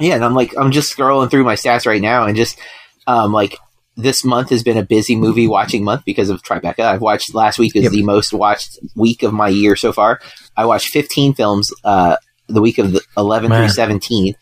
Yeah, 0.00 0.14
and 0.14 0.24
I'm 0.24 0.34
like, 0.34 0.54
I'm 0.56 0.70
just 0.72 0.96
scrolling 0.96 1.30
through 1.30 1.44
my 1.44 1.54
stats 1.54 1.86
right 1.86 2.00
now, 2.02 2.24
and 2.26 2.36
just 2.36 2.58
um, 3.06 3.32
like 3.32 3.56
this 3.96 4.24
month 4.24 4.50
has 4.50 4.62
been 4.62 4.78
a 4.78 4.82
busy 4.84 5.14
movie 5.16 5.46
watching 5.46 5.84
month 5.84 6.04
because 6.06 6.30
of 6.30 6.42
Tribeca. 6.42 6.80
I've 6.80 7.00
watched 7.02 7.34
last 7.34 7.58
week 7.58 7.76
is 7.76 7.84
Yep. 7.84 7.92
the 7.92 8.02
most 8.02 8.32
watched 8.32 8.78
week 8.96 9.22
of 9.22 9.32
my 9.32 9.48
year 9.48 9.76
so 9.76 9.92
far. 9.92 10.20
I 10.56 10.64
watched 10.64 10.88
15 10.88 11.34
films 11.34 11.70
uh, 11.84 12.16
the 12.48 12.62
week 12.62 12.78
of 12.78 12.92
the 12.92 13.02
11 13.16 13.50
Man. 13.50 13.62
through 13.68 13.74
17, 13.74 14.34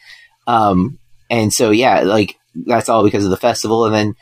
um, 0.47 0.99
and 1.31 1.53
so 1.53 1.71
yeah, 1.71 2.01
like 2.01 2.37
that's 2.67 2.89
all 2.89 3.05
because 3.05 3.25
of 3.25 3.31
the 3.31 3.37
festival, 3.37 3.85
and 3.85 3.95
then 3.95 4.15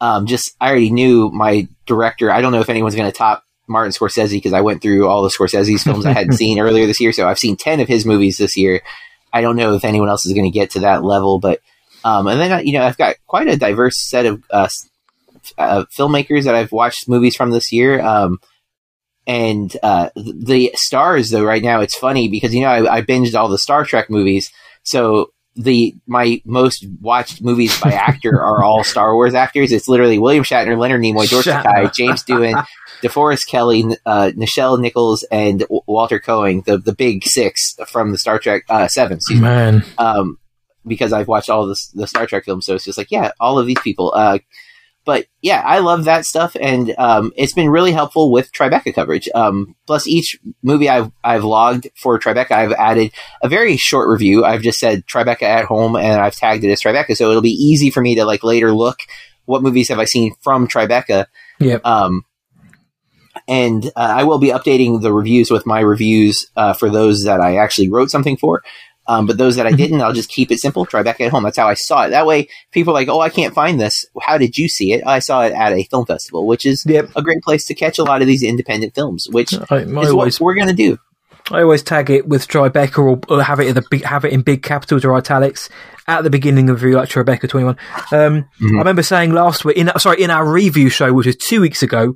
um, 0.00 0.26
just 0.26 0.54
I 0.60 0.70
already 0.70 0.90
knew 0.90 1.30
my 1.30 1.68
director. 1.86 2.30
I 2.30 2.40
don't 2.40 2.52
know 2.52 2.60
if 2.60 2.68
anyone's 2.68 2.94
going 2.96 3.10
to 3.10 3.16
top 3.16 3.44
Martin 3.68 3.92
Scorsese 3.92 4.30
because 4.32 4.52
I 4.52 4.60
went 4.62 4.82
through 4.82 5.06
all 5.06 5.22
the 5.22 5.28
Scorsese's 5.28 5.82
films 5.84 6.04
I 6.06 6.12
hadn't 6.12 6.32
seen 6.36 6.58
earlier 6.58 6.86
this 6.86 7.00
year. 7.00 7.12
So 7.12 7.28
I've 7.28 7.38
seen 7.38 7.56
10 7.56 7.80
of 7.80 7.88
his 7.88 8.04
movies 8.06 8.36
this 8.38 8.56
year. 8.56 8.80
I 9.32 9.40
don't 9.40 9.56
know 9.56 9.74
if 9.74 9.84
anyone 9.84 10.08
else 10.08 10.26
is 10.26 10.32
going 10.32 10.50
to 10.50 10.58
get 10.58 10.70
to 10.72 10.80
that 10.80 11.04
level, 11.04 11.38
but 11.38 11.60
um, 12.04 12.26
and 12.26 12.40
then 12.40 12.66
you 12.66 12.72
know 12.72 12.82
I've 12.82 12.98
got 12.98 13.16
quite 13.26 13.48
a 13.48 13.56
diverse 13.56 14.08
set 14.08 14.26
of 14.26 14.42
uh, 14.50 14.68
uh, 15.58 15.84
filmmakers 15.96 16.44
that 16.44 16.54
I've 16.54 16.72
watched 16.72 17.08
movies 17.08 17.36
from 17.36 17.50
this 17.50 17.72
year. 17.72 18.00
Um, 18.00 18.38
and 19.26 19.76
uh, 19.82 20.10
the 20.16 20.72
stars 20.74 21.30
though 21.30 21.44
right 21.44 21.62
now 21.62 21.80
it's 21.80 21.96
funny 21.96 22.28
because 22.28 22.54
you 22.54 22.62
know 22.62 22.68
I, 22.68 22.96
I 22.96 23.02
binged 23.02 23.34
all 23.34 23.48
the 23.48 23.58
Star 23.58 23.84
Trek 23.84 24.10
movies, 24.10 24.50
so 24.82 25.30
the 25.56 25.94
my 26.06 26.40
most 26.44 26.86
watched 27.00 27.42
movies 27.42 27.78
by 27.80 27.92
actor 27.92 28.40
are 28.40 28.62
all 28.64 28.84
Star 28.84 29.14
Wars 29.14 29.34
actors. 29.34 29.72
It's 29.72 29.88
literally 29.88 30.18
William 30.18 30.44
Shatner, 30.44 30.78
Leonard 30.78 31.02
Nimoy, 31.02 31.28
George. 31.28 31.44
Takei, 31.44 31.92
James 31.92 32.22
Doohan, 32.24 32.64
DeForest 33.02 33.46
Kelley, 33.48 33.84
uh, 34.06 34.30
Nichelle 34.36 34.80
Nichols, 34.80 35.24
and 35.30 35.60
W- 35.60 35.82
Walter 35.86 36.18
Koenig, 36.18 36.64
the 36.64 36.78
the 36.78 36.94
big 36.94 37.24
six 37.24 37.74
from 37.88 38.12
the 38.12 38.18
Star 38.18 38.38
Trek 38.38 38.64
uh, 38.68 38.88
seven. 38.88 39.18
Me 39.28 39.40
Man, 39.40 39.84
um, 39.98 40.38
because 40.86 41.12
I've 41.12 41.28
watched 41.28 41.50
all 41.50 41.66
this, 41.66 41.88
the 41.88 42.06
Star 42.06 42.26
Trek 42.26 42.44
films, 42.44 42.66
so 42.66 42.74
it's 42.74 42.84
just 42.84 42.98
like, 42.98 43.10
yeah, 43.10 43.32
all 43.40 43.58
of 43.58 43.66
these 43.66 43.80
people. 43.80 44.12
Uh, 44.14 44.38
but 45.10 45.26
yeah, 45.42 45.60
I 45.66 45.80
love 45.80 46.04
that 46.04 46.24
stuff, 46.24 46.54
and 46.60 46.94
um, 46.96 47.32
it's 47.34 47.52
been 47.52 47.68
really 47.68 47.90
helpful 47.90 48.30
with 48.30 48.52
Tribeca 48.52 48.94
coverage. 48.94 49.28
Um, 49.34 49.74
plus, 49.84 50.06
each 50.06 50.38
movie 50.62 50.88
I've 50.88 51.10
I've 51.24 51.42
logged 51.42 51.88
for 51.96 52.16
Tribeca, 52.16 52.52
I've 52.52 52.70
added 52.70 53.10
a 53.42 53.48
very 53.48 53.76
short 53.76 54.08
review. 54.08 54.44
I've 54.44 54.62
just 54.62 54.78
said 54.78 55.04
Tribeca 55.06 55.42
at 55.42 55.64
home, 55.64 55.96
and 55.96 56.20
I've 56.20 56.36
tagged 56.36 56.62
it 56.62 56.70
as 56.70 56.80
Tribeca, 56.80 57.16
so 57.16 57.28
it'll 57.28 57.42
be 57.42 57.50
easy 57.50 57.90
for 57.90 58.00
me 58.00 58.14
to 58.14 58.24
like 58.24 58.44
later 58.44 58.72
look 58.72 59.00
what 59.46 59.64
movies 59.64 59.88
have 59.88 59.98
I 59.98 60.04
seen 60.04 60.32
from 60.42 60.68
Tribeca. 60.68 61.26
Yep. 61.58 61.84
Um, 61.84 62.24
and 63.48 63.86
uh, 63.86 63.90
I 63.96 64.22
will 64.22 64.38
be 64.38 64.50
updating 64.50 65.02
the 65.02 65.12
reviews 65.12 65.50
with 65.50 65.66
my 65.66 65.80
reviews 65.80 66.48
uh, 66.54 66.72
for 66.72 66.88
those 66.88 67.24
that 67.24 67.40
I 67.40 67.56
actually 67.56 67.88
wrote 67.88 68.12
something 68.12 68.36
for. 68.36 68.62
Um, 69.10 69.26
but 69.26 69.38
those 69.38 69.56
that 69.56 69.66
I 69.66 69.72
didn't, 69.72 70.00
I'll 70.02 70.12
just 70.12 70.30
keep 70.30 70.52
it 70.52 70.60
simple. 70.60 70.86
Tribeca 70.86 71.20
at 71.22 71.30
home. 71.32 71.42
That's 71.42 71.58
how 71.58 71.66
I 71.66 71.74
saw 71.74 72.04
it. 72.04 72.10
That 72.10 72.26
way, 72.26 72.48
people 72.70 72.92
are 72.92 73.00
like, 73.00 73.08
"Oh, 73.08 73.18
I 73.20 73.28
can't 73.28 73.52
find 73.52 73.80
this. 73.80 74.04
How 74.22 74.38
did 74.38 74.56
you 74.56 74.68
see 74.68 74.92
it?" 74.92 75.02
I 75.04 75.18
saw 75.18 75.42
it 75.42 75.52
at 75.52 75.72
a 75.72 75.82
film 75.90 76.06
festival, 76.06 76.46
which 76.46 76.64
is 76.64 76.84
Yep. 76.86 77.10
a 77.16 77.22
great 77.22 77.42
place 77.42 77.66
to 77.66 77.74
catch 77.74 77.98
a 77.98 78.04
lot 78.04 78.20
of 78.22 78.28
these 78.28 78.42
independent 78.44 78.94
films, 78.94 79.26
which 79.30 79.52
I, 79.70 79.78
is 79.78 80.10
always 80.10 80.38
what 80.40 80.46
we're 80.46 80.54
going 80.54 80.68
to 80.68 80.72
do. 80.74 80.98
I 81.50 81.62
always 81.62 81.82
tag 81.82 82.08
it 82.10 82.28
with 82.28 82.46
Tribeca 82.46 82.98
or, 82.98 83.18
or 83.28 83.42
have 83.42 83.58
it 83.58 83.66
in 83.66 83.74
the 83.74 83.82
big, 83.90 84.04
have 84.04 84.24
it 84.24 84.32
in 84.32 84.42
big 84.42 84.62
capitals 84.62 85.04
or 85.04 85.16
italics 85.16 85.68
at 86.06 86.22
the 86.22 86.30
beginning 86.30 86.70
of 86.70 86.78
the 86.78 86.86
review, 86.86 86.98
like 87.00 87.08
Tribeca 87.08 87.48
twenty 87.48 87.64
one. 87.66 87.76
Um, 88.12 88.44
Mhm. 88.60 88.74
I 88.76 88.78
remember 88.78 89.02
saying 89.02 89.32
last 89.32 89.64
week, 89.64 89.76
in 89.76 89.90
sorry, 89.98 90.22
in 90.22 90.30
our 90.30 90.48
review 90.48 90.88
show, 90.88 91.12
which 91.12 91.26
was 91.26 91.36
two 91.36 91.60
weeks 91.60 91.82
ago, 91.82 92.14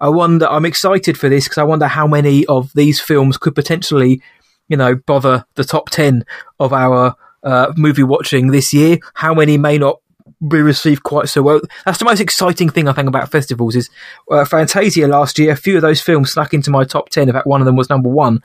I 0.00 0.10
wonder. 0.10 0.46
I'm 0.46 0.66
excited 0.66 1.18
for 1.18 1.28
this 1.28 1.44
because 1.44 1.58
I 1.58 1.64
wonder 1.64 1.86
how 1.88 2.06
many 2.06 2.46
of 2.46 2.70
these 2.74 3.00
films 3.00 3.36
could 3.38 3.54
potentially, 3.56 4.20
you 4.68 4.76
know, 4.76 4.94
bother 4.94 5.44
the 5.54 5.64
top 5.64 5.90
ten 5.90 6.24
of 6.58 6.72
our 6.72 7.14
uh, 7.42 7.72
movie 7.76 8.02
watching 8.02 8.48
this 8.48 8.72
year. 8.72 8.98
How 9.14 9.34
many 9.34 9.58
may 9.58 9.78
not 9.78 10.00
be 10.46 10.60
received 10.60 11.02
quite 11.02 11.28
so 11.28 11.40
well. 11.40 11.60
That's 11.84 11.98
the 11.98 12.04
most 12.04 12.20
exciting 12.20 12.68
thing 12.68 12.88
I 12.88 12.92
think 12.92 13.08
about 13.08 13.30
festivals 13.30 13.74
is 13.74 13.88
uh, 14.30 14.44
Fantasia 14.44 15.06
last 15.06 15.38
year. 15.38 15.52
A 15.52 15.56
few 15.56 15.76
of 15.76 15.82
those 15.82 16.02
films 16.02 16.32
snuck 16.32 16.52
into 16.52 16.70
my 16.70 16.84
top 16.84 17.08
ten. 17.08 17.28
In 17.28 17.34
fact, 17.34 17.46
one 17.46 17.60
of 17.60 17.64
them 17.64 17.76
was 17.76 17.88
number 17.88 18.08
one. 18.08 18.42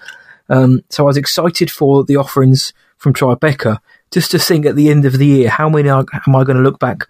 Um, 0.50 0.82
so 0.90 1.04
I 1.04 1.08
was 1.08 1.18
excited 1.18 1.70
for 1.70 2.04
the 2.04 2.16
offerings 2.16 2.74
from 2.98 3.14
Tribeca 3.14 3.80
just 4.12 4.32
to 4.32 4.40
think 4.40 4.66
at 4.66 4.76
the 4.76 4.90
end 4.90 5.06
of 5.06 5.18
the 5.18 5.26
year 5.26 5.50
how 5.50 5.70
many 5.70 5.90
are, 5.90 6.06
am 6.28 6.36
I 6.36 6.44
going 6.44 6.58
to 6.58 6.64
look 6.64 6.80
back 6.80 7.08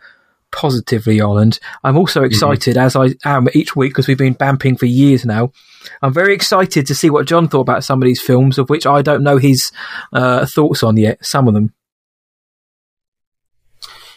positively 0.52 1.20
on. 1.22 1.42
And 1.42 1.60
I'm 1.84 1.98
also 1.98 2.20
mm-hmm. 2.20 2.28
excited, 2.28 2.76
mm-hmm. 2.76 2.86
as 2.86 2.96
I 2.96 3.36
am 3.38 3.48
each 3.54 3.76
week, 3.76 3.92
because 3.92 4.08
we've 4.08 4.18
been 4.18 4.36
bamping 4.36 4.78
for 4.78 4.86
years 4.86 5.26
now. 5.26 5.52
I'm 6.02 6.14
very 6.14 6.34
excited 6.34 6.86
to 6.86 6.96
see 6.96 7.10
what 7.10 7.28
John 7.28 7.48
thought 7.48 7.62
about 7.62 7.84
some 7.84 8.02
of 8.02 8.06
these 8.06 8.22
films, 8.22 8.58
of 8.58 8.70
which 8.70 8.86
I 8.86 9.02
don't 9.02 9.24
know 9.24 9.38
his 9.38 9.72
uh, 10.14 10.46
thoughts 10.46 10.84
on 10.84 10.98
yet, 10.98 11.26
some 11.26 11.48
of 11.48 11.54
them. 11.54 11.74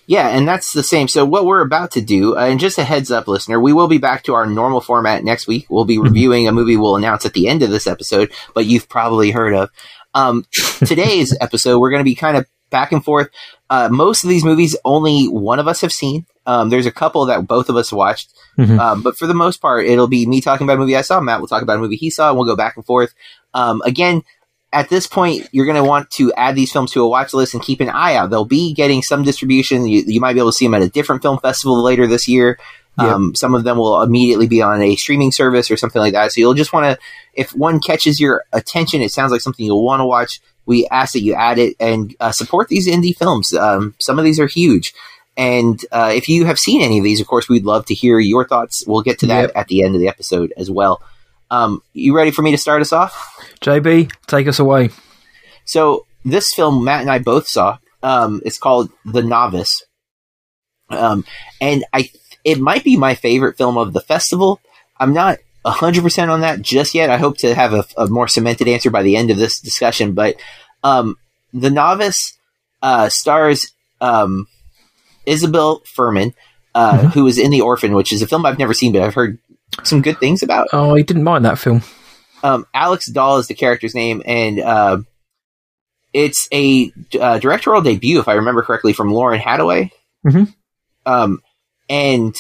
Yeah, 0.06 0.28
and 0.28 0.46
that's 0.46 0.72
the 0.72 0.82
same. 0.82 1.08
So 1.08 1.24
what 1.24 1.46
we're 1.46 1.62
about 1.62 1.92
to 1.92 2.02
do, 2.02 2.36
uh, 2.36 2.46
and 2.46 2.60
just 2.60 2.78
a 2.78 2.84
heads 2.84 3.10
up, 3.10 3.26
listener, 3.26 3.58
we 3.58 3.72
will 3.72 3.88
be 3.88 3.98
back 3.98 4.24
to 4.24 4.34
our 4.34 4.44
normal 4.44 4.80
format 4.80 5.24
next 5.24 5.46
week. 5.46 5.66
We'll 5.70 5.86
be 5.86 5.96
mm-hmm. 5.96 6.04
reviewing 6.04 6.48
a 6.48 6.52
movie 6.52 6.76
we'll 6.76 6.96
announce 6.96 7.24
at 7.24 7.32
the 7.32 7.48
end 7.48 7.62
of 7.62 7.70
this 7.70 7.86
episode, 7.86 8.32
but 8.54 8.66
you've 8.66 8.88
probably 8.88 9.30
heard 9.30 9.54
of. 9.54 9.70
Um, 10.12 10.44
today's 10.86 11.36
episode, 11.40 11.78
we're 11.78 11.90
going 11.90 12.00
to 12.00 12.04
be 12.04 12.14
kind 12.14 12.36
of 12.36 12.46
back 12.70 12.92
and 12.92 13.04
forth. 13.04 13.28
Uh, 13.71 13.88
most 13.90 14.25
of 14.25 14.30
these 14.30 14.44
movies, 14.44 14.76
only 14.85 15.25
one 15.26 15.59
of 15.59 15.66
us 15.66 15.80
have 15.80 15.92
seen. 15.92 16.26
Um, 16.47 16.68
there's 16.68 16.87
a 16.87 16.92
couple 16.92 17.25
that 17.26 17.47
both 17.47 17.68
of 17.71 17.76
us 17.76 17.90
watched, 17.90 18.33
mm-hmm. 18.59 18.78
um, 18.78 19.02
but 19.02 19.16
for 19.16 19.26
the 19.26 19.35
most 19.35 19.62
part, 19.62 19.87
it'll 19.87 20.06
be 20.06 20.26
me 20.26 20.42
talking 20.42 20.66
about 20.66 20.75
a 20.76 20.80
movie 20.80 20.97
I 20.97 21.00
saw. 21.00 21.18
Matt 21.21 21.40
will 21.40 21.49
talk 21.49 21.62
about 21.62 21.76
a 21.76 21.80
movie 21.80 21.97
he 21.97 22.11
saw, 22.11 22.28
and 22.28 22.37
we'll 22.37 22.47
go 22.47 22.56
back 22.56 22.76
and 22.76 22.85
forth. 22.85 23.14
Um, 23.54 23.80
again, 23.87 24.23
at 24.75 24.90
this 24.90 25.06
point, 25.06 25.49
you're 25.52 25.64
going 25.64 25.83
to 25.83 25.88
want 25.88 26.11
to 26.11 26.33
add 26.35 26.56
these 26.56 26.73
films 26.73 26.92
to 26.92 27.02
a 27.02 27.09
watch 27.09 27.33
list 27.33 27.54
and 27.54 27.62
keep 27.62 27.80
an 27.80 27.88
eye 27.88 28.16
out. 28.16 28.28
They'll 28.30 28.44
be 28.44 28.75
getting 28.75 29.02
some 29.02 29.23
distribution. 29.23 29.87
You, 29.87 30.02
you 30.06 30.21
might 30.21 30.35
be 30.35 30.40
able 30.40 30.50
to 30.50 30.56
see 30.56 30.66
them 30.66 30.75
at 30.75 30.83
a 30.83 30.88
different 30.88 31.23
film 31.23 31.38
festival 31.38 31.80
later 31.83 32.06
this 32.06 32.28
year. 32.28 32.59
Yep. 32.99 33.09
Um, 33.09 33.35
some 33.35 33.54
of 33.54 33.64
them 33.64 33.78
will 33.78 34.02
immediately 34.02 34.47
be 34.47 34.62
on 34.62 34.83
a 34.83 34.97
streaming 34.97 35.33
service 35.33 35.71
or 35.71 35.76
something 35.76 36.00
like 36.00 36.12
that. 36.12 36.33
So 36.33 36.40
you'll 36.40 36.54
just 36.54 36.73
want 36.73 36.87
to, 36.87 37.04
if 37.35 37.50
one 37.54 37.80
catches 37.80 38.21
your 38.21 38.44
attention, 38.52 39.00
it 39.00 39.11
sounds 39.11 39.33
like 39.33 39.40
something 39.40 39.64
you'll 39.64 39.85
want 39.85 40.00
to 40.00 40.06
watch. 40.06 40.40
We 40.66 40.87
ask 40.90 41.12
that 41.12 41.21
you 41.21 41.35
add 41.35 41.59
it 41.59 41.76
and 41.78 42.14
uh, 42.21 42.33
support 42.33 42.68
these 42.68 42.88
indie 42.88 43.16
films. 43.16 43.52
Um, 43.52 43.94
some 44.00 44.18
of 44.18 44.25
these 44.25 44.40
are 44.40 44.47
huge. 44.47 44.94
And 45.37 45.85
uh, 45.90 46.12
if 46.14 46.28
you 46.28 46.44
have 46.44 46.59
seen 46.59 46.80
any 46.80 46.99
of 46.99 47.04
these, 47.04 47.21
of 47.21 47.26
course, 47.26 47.49
we'd 47.49 47.64
love 47.64 47.87
to 47.87 47.94
hear 47.94 48.18
your 48.21 48.47
thoughts. 48.47 48.85
We'll 48.87 49.02
get 49.02 49.18
to 49.21 49.26
that 49.26 49.42
yep. 49.42 49.52
at 49.54 49.68
the 49.68 49.83
end 49.83 49.94
of 49.94 50.00
the 50.00 50.09
episode 50.09 50.52
as 50.56 50.71
well. 50.71 51.02
Um, 51.50 51.83
you 51.92 52.16
ready 52.16 52.30
for 52.30 52.42
me 52.42 52.50
to 52.52 52.59
start 52.59 52.80
us 52.83 52.92
off? 52.92 53.37
JB, 53.61 54.12
take 54.26 54.47
us 54.47 54.59
away. 54.59 54.90
So 55.64 56.06
this 56.25 56.52
film, 56.54 56.85
Matt 56.85 57.02
and 57.02 57.11
I 57.11 57.18
both 57.18 57.49
saw. 57.49 57.78
Um, 58.02 58.42
it's 58.44 58.59
called 58.59 58.90
The 59.04 59.23
Novice, 59.23 59.83
um, 60.90 61.25
and 61.61 61.85
I 61.92 62.11
it 62.44 62.61
might 62.61 62.85
be 62.85 62.99
my 62.99 63.14
favorite 63.14 63.56
film 63.56 63.78
of 63.78 63.94
the 63.94 64.00
festival. 64.00 64.61
I'm 65.00 65.14
not 65.14 65.38
hundred 65.64 66.02
percent 66.02 66.30
on 66.30 66.42
that 66.42 66.62
just 66.62 66.94
yet. 66.94 67.11
I 67.11 67.16
hope 67.16 67.38
to 67.38 67.54
have 67.54 67.73
a, 67.73 67.85
a, 67.97 68.06
more 68.06 68.28
cemented 68.28 68.68
answer 68.68 68.90
by 68.90 69.02
the 69.02 69.16
end 69.16 69.30
of 69.30 69.37
this 69.37 69.61
discussion. 69.61 70.12
But 70.12 70.37
um, 70.83 71.16
The 71.52 71.71
Novice 71.71 72.37
uh, 72.83 73.09
stars 73.09 73.73
um, 74.00 74.47
Isabelle 75.26 75.80
Fuhrman, 75.80 76.35
uh, 76.75 76.99
mm-hmm. 76.99 77.06
who 77.09 77.26
is 77.26 77.38
in 77.38 77.50
The 77.50 77.62
Orphan, 77.62 77.94
which 77.94 78.12
is 78.12 78.23
a 78.23 78.26
film 78.26 78.44
I've 78.44 78.59
never 78.59 78.75
seen, 78.75 78.92
but 78.92 79.02
I've 79.02 79.14
heard 79.14 79.38
some 79.83 80.02
good 80.02 80.18
things 80.18 80.42
about. 80.42 80.68
Oh, 80.73 80.94
I 80.94 81.02
didn't 81.02 81.25
mind 81.25 81.44
that 81.44 81.59
film. 81.59 81.83
Um, 82.42 82.66
Alex 82.75 83.06
Dahl 83.06 83.38
is 83.38 83.47
the 83.47 83.54
character's 83.54 83.94
name, 83.94 84.23
and 84.26 84.61
uh, 84.61 84.99
it's 86.12 86.47
a 86.52 86.92
uh, 87.18 87.38
directorial 87.38 87.83
debut, 87.83 88.21
if 88.21 88.28
I 88.28 88.35
remember 88.35 88.62
correctly, 88.62 88.92
from 88.92 89.12
Lauren 89.12 89.40
Hadaway. 89.40 89.90
Mm-hmm. 90.26 90.44
Um, 91.06 91.40
and 91.88 92.37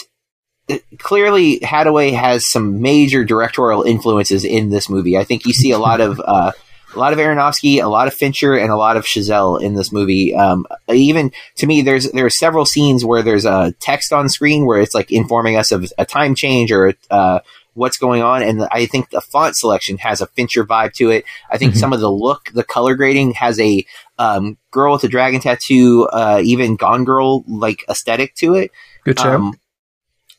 clearly, 0.98 1.60
Hadaway 1.60 2.12
has 2.12 2.50
some 2.50 2.80
major 2.80 3.24
directorial 3.24 3.82
influences 3.82 4.44
in 4.44 4.70
this 4.70 4.88
movie. 4.88 5.16
I 5.16 5.24
think 5.24 5.46
you 5.46 5.52
see 5.52 5.70
a 5.70 5.78
lot 5.78 6.00
of 6.00 6.20
uh, 6.24 6.52
a 6.94 6.98
lot 6.98 7.12
of 7.12 7.18
Aronofsky, 7.18 7.82
a 7.82 7.88
lot 7.88 8.06
of 8.06 8.14
Fincher, 8.14 8.54
and 8.54 8.70
a 8.70 8.76
lot 8.76 8.96
of 8.96 9.04
Chazelle 9.04 9.60
in 9.60 9.74
this 9.74 9.92
movie. 9.92 10.34
Um, 10.34 10.66
even 10.88 11.32
to 11.56 11.66
me, 11.66 11.82
there's 11.82 12.10
there 12.12 12.26
are 12.26 12.30
several 12.30 12.64
scenes 12.64 13.04
where 13.04 13.22
there's 13.22 13.44
a 13.44 13.72
text 13.80 14.12
on 14.12 14.28
screen 14.28 14.66
where 14.66 14.80
it's 14.80 14.94
like 14.94 15.10
informing 15.10 15.56
us 15.56 15.72
of 15.72 15.92
a 15.98 16.04
time 16.04 16.34
change 16.34 16.72
or 16.72 16.94
uh, 17.10 17.40
what's 17.74 17.96
going 17.96 18.22
on. 18.22 18.42
And 18.42 18.62
I 18.70 18.86
think 18.86 19.10
the 19.10 19.20
font 19.20 19.56
selection 19.56 19.98
has 19.98 20.20
a 20.20 20.26
Fincher 20.28 20.64
vibe 20.64 20.94
to 20.94 21.10
it. 21.10 21.24
I 21.50 21.58
think 21.58 21.72
mm-hmm. 21.72 21.80
some 21.80 21.92
of 21.92 22.00
the 22.00 22.10
look, 22.10 22.50
the 22.54 22.64
color 22.64 22.94
grading 22.94 23.32
has 23.32 23.60
a 23.60 23.84
um, 24.18 24.56
girl 24.70 24.92
with 24.92 25.04
a 25.04 25.08
dragon 25.08 25.40
tattoo, 25.40 26.08
uh, 26.12 26.40
even 26.42 26.76
Gone 26.76 27.04
Girl 27.04 27.42
like 27.48 27.84
aesthetic 27.88 28.34
to 28.36 28.54
it. 28.54 28.70
Good 29.04 29.18
job. 29.18 29.40
Um, 29.40 29.60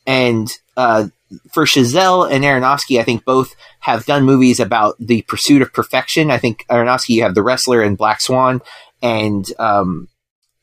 and 0.06 0.50
uh, 0.76 1.08
for 1.50 1.64
Chazelle 1.64 2.30
and 2.30 2.44
Aronofsky, 2.44 3.00
I 3.00 3.02
think 3.02 3.24
both 3.24 3.54
have 3.80 4.06
done 4.06 4.24
movies 4.24 4.60
about 4.60 4.96
the 4.98 5.22
pursuit 5.22 5.62
of 5.62 5.72
perfection. 5.72 6.30
I 6.30 6.38
think 6.38 6.64
Aronofsky, 6.68 7.10
you 7.10 7.22
have 7.22 7.34
The 7.34 7.42
Wrestler 7.42 7.82
and 7.82 7.98
Black 7.98 8.20
Swan, 8.20 8.62
and 9.02 9.44
um, 9.58 10.08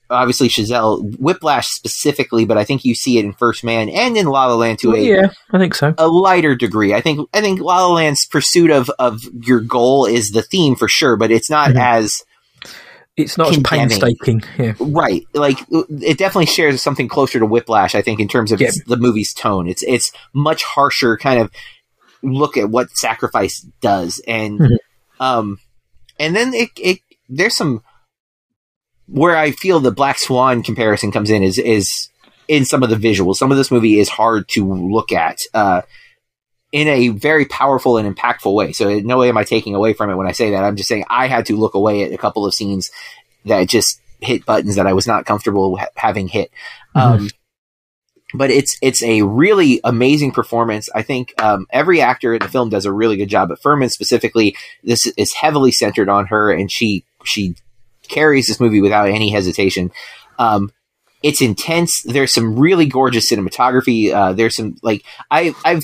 obviously 0.09 0.47
Chazelle, 0.47 1.17
Whiplash 1.19 1.67
specifically, 1.67 2.45
but 2.45 2.57
I 2.57 2.63
think 2.63 2.85
you 2.85 2.95
see 2.95 3.17
it 3.17 3.25
in 3.25 3.33
First 3.33 3.63
Man 3.63 3.89
and 3.89 4.15
in 4.15 4.27
La 4.27 4.45
La 4.47 4.55
Land 4.55 4.79
to 4.79 4.93
a 4.93 5.00
yeah, 5.00 5.29
I 5.51 5.57
think 5.57 5.75
so. 5.75 5.93
A 5.97 6.07
lighter 6.07 6.55
degree. 6.55 6.93
I 6.93 7.01
think 7.01 7.27
I 7.33 7.41
think 7.41 7.59
La 7.59 7.85
La 7.85 7.93
Land's 7.93 8.25
pursuit 8.25 8.71
of 8.71 8.89
of 9.00 9.21
your 9.41 9.59
goal 9.59 10.05
is 10.05 10.31
the 10.31 10.43
theme 10.43 10.75
for 10.75 10.88
sure, 10.88 11.17
but 11.17 11.31
it's 11.31 11.50
not 11.50 11.69
mm-hmm. 11.69 11.79
as 11.79 12.23
it's 13.15 13.38
not 13.38 13.53
condemning. 13.53 13.91
as 13.91 14.00
painstaking. 14.00 14.43
Yeah. 14.58 14.74
Right. 14.79 15.24
Like 15.34 15.60
it 15.70 16.17
definitely 16.17 16.48
shares 16.48 16.82
something 16.82 17.08
closer 17.08 17.39
to 17.39 17.46
Whiplash, 17.46 17.96
I 17.96 18.01
think, 18.01 18.20
in 18.20 18.27
terms 18.27 18.51
of 18.51 18.60
yeah. 18.60 18.72
the 18.88 18.98
movie's 18.98 19.34
tone. 19.34 19.67
It's 19.67 19.84
it's 19.84 20.12
much 20.34 20.63
harsher 20.63 21.17
kind 21.17 21.39
of 21.39 21.51
look 22.24 22.58
at 22.58 22.70
what 22.70 22.89
sacrifice 22.98 23.60
does. 23.82 24.22
And 24.27 24.60
mm-hmm. 24.60 24.75
um 25.24 25.60
and 26.20 26.36
then 26.36 26.53
it, 26.53 26.70
it 26.77 27.00
there's 27.29 27.55
some 27.55 27.84
where 29.08 29.36
I 29.36 29.51
feel 29.51 29.79
the 29.79 29.91
Black 29.91 30.17
Swan 30.17 30.63
comparison 30.63 31.12
comes 31.12 31.29
in 31.29 31.43
is 31.43 31.60
is 31.60 32.10
in 32.48 32.65
some 32.65 32.84
of 32.84 32.89
the 32.89 32.96
visuals. 32.96 33.36
Some 33.36 33.51
of 33.51 33.58
this 33.58 33.72
movie 33.72 34.00
is 34.00 34.10
hard 34.10 34.48
to 34.50 34.74
look 34.74 35.12
at 35.12 35.39
uh, 35.53 35.82
in 36.74 36.88
a 36.88 37.10
very 37.10 37.46
powerful 37.46 37.98
and 37.98 38.13
impactful 38.13 38.53
way. 38.53 38.74
So 38.74 38.89
in 38.89 39.06
no 39.06 39.20
way 39.20 39.30
am 39.30 39.38
I 39.38 39.44
taking 39.44 39.75
away 39.75 39.94
from 39.94 40.10
it 40.10 40.15
when 40.15 40.27
I 40.27 40.32
say 40.32 40.50
that. 40.51 40.63
I'm 40.63 40.75
just 40.75 40.89
saying 40.89 41.06
I 41.08 41.27
had 41.27 41.46
to 41.46 41.56
look 41.56 41.75
away 41.75 42.03
at 42.03 42.12
a 42.12 42.18
couple 42.18 42.46
of 42.46 42.53
scenes 42.53 42.92
that 43.46 43.70
just 43.70 44.01
hit 44.20 44.46
buttons 44.46 44.75
that 44.75 44.88
I 44.88 44.94
was 44.94 45.06
not 45.06 45.25
comfortable 45.25 45.77
ha- 45.77 45.88
having 45.96 46.27
hit. 46.27 46.50
Mm-hmm. 46.96 47.25
Um, 47.25 47.30
but 48.34 48.50
it's 48.50 48.75
it's 48.82 49.03
a 49.03 49.22
really 49.22 49.82
amazing 49.84 50.32
performance. 50.32 50.89
I 50.96 51.03
think 51.03 51.39
um, 51.39 51.68
every 51.70 52.01
actor 52.01 52.34
in 52.34 52.39
the 52.42 52.48
film 52.48 52.70
does 52.70 52.86
a 52.86 52.92
really 52.92 53.18
good 53.18 53.30
job. 53.30 53.50
But 53.50 53.62
Fuhrman 53.62 53.92
specifically, 53.92 54.58
this 54.84 55.06
is 55.15 55.34
heavily 55.34 55.72
centered 55.72 56.10
on 56.10 56.25
her, 56.27 56.51
and 56.51 56.72
she 56.72 57.06
she 57.24 57.56
carries 58.10 58.48
this 58.48 58.60
movie 58.60 58.82
without 58.82 59.10
any 59.10 59.30
hesitation. 59.30 59.92
Um, 60.39 60.72
it's 61.22 61.39
intense. 61.39 62.01
There's 62.01 62.34
some 62.34 62.58
really 62.58 62.88
gorgeous 62.88 63.32
cinematography. 63.32 64.12
Uh, 64.12 64.34
there's 64.34 64.56
some 64.56 64.75
like 64.82 65.03
I, 65.30 65.53
I've 65.63 65.84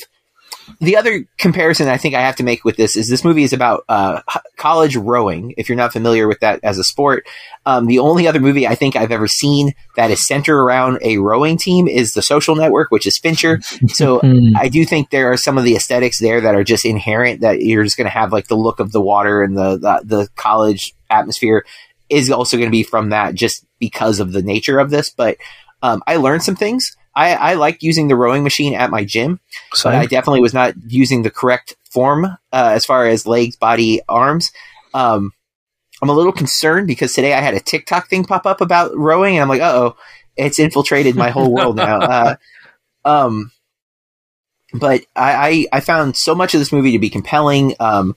the 0.79 0.97
other 0.97 1.25
comparison 1.38 1.88
I 1.88 1.97
think 1.97 2.15
I 2.15 2.21
have 2.21 2.35
to 2.38 2.43
make 2.43 2.63
with 2.63 2.77
this 2.77 2.95
is 2.95 3.09
this 3.09 3.23
movie 3.23 3.43
is 3.43 3.53
about 3.53 3.83
uh, 3.89 4.21
college 4.57 4.95
rowing. 4.95 5.53
If 5.57 5.69
you're 5.69 5.77
not 5.77 5.93
familiar 5.93 6.27
with 6.27 6.39
that 6.39 6.59
as 6.63 6.77
a 6.77 6.83
sport, 6.83 7.27
um, 7.65 7.88
the 7.88 7.99
only 7.99 8.27
other 8.27 8.39
movie 8.39 8.67
I 8.67 8.75
think 8.75 8.95
I've 8.95 9.11
ever 9.11 9.27
seen 9.27 9.73
that 9.95 10.11
is 10.11 10.27
centered 10.27 10.59
around 10.59 10.99
a 11.01 11.17
rowing 11.17 11.57
team 11.57 11.88
is 11.88 12.13
The 12.13 12.21
Social 12.21 12.55
Network, 12.55 12.91
which 12.91 13.07
is 13.07 13.17
Fincher. 13.17 13.61
So 13.89 14.19
hmm. 14.23 14.55
I 14.55 14.69
do 14.69 14.85
think 14.85 15.09
there 15.09 15.31
are 15.31 15.38
some 15.38 15.57
of 15.57 15.63
the 15.63 15.75
aesthetics 15.75 16.19
there 16.19 16.41
that 16.41 16.55
are 16.55 16.63
just 16.63 16.85
inherent 16.85 17.41
that 17.41 17.61
you're 17.61 17.83
just 17.83 17.97
going 17.97 18.05
to 18.05 18.11
have 18.11 18.31
like 18.31 18.47
the 18.47 18.55
look 18.55 18.79
of 18.79 18.91
the 18.91 19.01
water 19.01 19.43
and 19.43 19.57
the, 19.57 19.77
the, 19.77 20.01
the 20.03 20.27
college 20.35 20.93
atmosphere 21.09 21.65
is 22.09 22.31
also 22.31 22.57
going 22.57 22.69
to 22.69 22.71
be 22.71 22.83
from 22.83 23.09
that 23.09 23.35
just 23.35 23.65
because 23.79 24.19
of 24.19 24.31
the 24.31 24.41
nature 24.41 24.79
of 24.79 24.89
this. 24.89 25.09
But 25.09 25.38
um, 25.81 26.03
I 26.07 26.17
learned 26.17 26.43
some 26.43 26.55
things. 26.55 26.95
I, 27.19 27.51
I 27.51 27.53
like 27.55 27.83
using 27.83 28.07
the 28.07 28.15
rowing 28.15 28.43
machine 28.43 28.73
at 28.73 28.91
my 28.91 29.03
gym, 29.03 29.41
but 29.83 29.93
I 29.99 30.05
definitely 30.05 30.39
was 30.39 30.53
not 30.53 30.73
using 30.88 31.23
the 31.23 31.29
correct 31.29 31.75
form 31.91 32.25
uh, 32.25 32.38
as 32.51 32.85
far 32.85 33.07
as 33.07 33.27
legs, 33.27 33.57
body, 33.57 33.99
arms. 34.07 34.51
Um, 34.93 35.33
I'm 36.01 36.07
a 36.07 36.13
little 36.13 36.31
concerned 36.31 36.88
because 36.88 37.11
today 37.11 37.33
I 37.33 37.41
had 37.41 37.55
a 37.55 37.59
TikTok 37.59 38.07
thing 38.07 38.23
pop 38.23 38.45
up 38.45 38.61
about 38.61 38.95
rowing, 38.95 39.35
and 39.35 39.41
I'm 39.41 39.49
like, 39.49 39.61
oh, 39.61 39.97
it's 40.38 40.59
infiltrated 40.59 41.17
my 41.17 41.29
whole 41.29 41.53
world 41.53 41.75
now. 41.75 41.99
Uh, 43.03 43.25
um, 43.25 43.51
but 44.73 45.01
I, 45.15 45.67
I, 45.71 45.77
I 45.77 45.79
found 45.81 46.15
so 46.15 46.35
much 46.35 46.53
of 46.53 46.59
this 46.59 46.71
movie 46.71 46.91
to 46.91 46.99
be 46.99 47.09
compelling. 47.09 47.75
Um, 47.79 48.15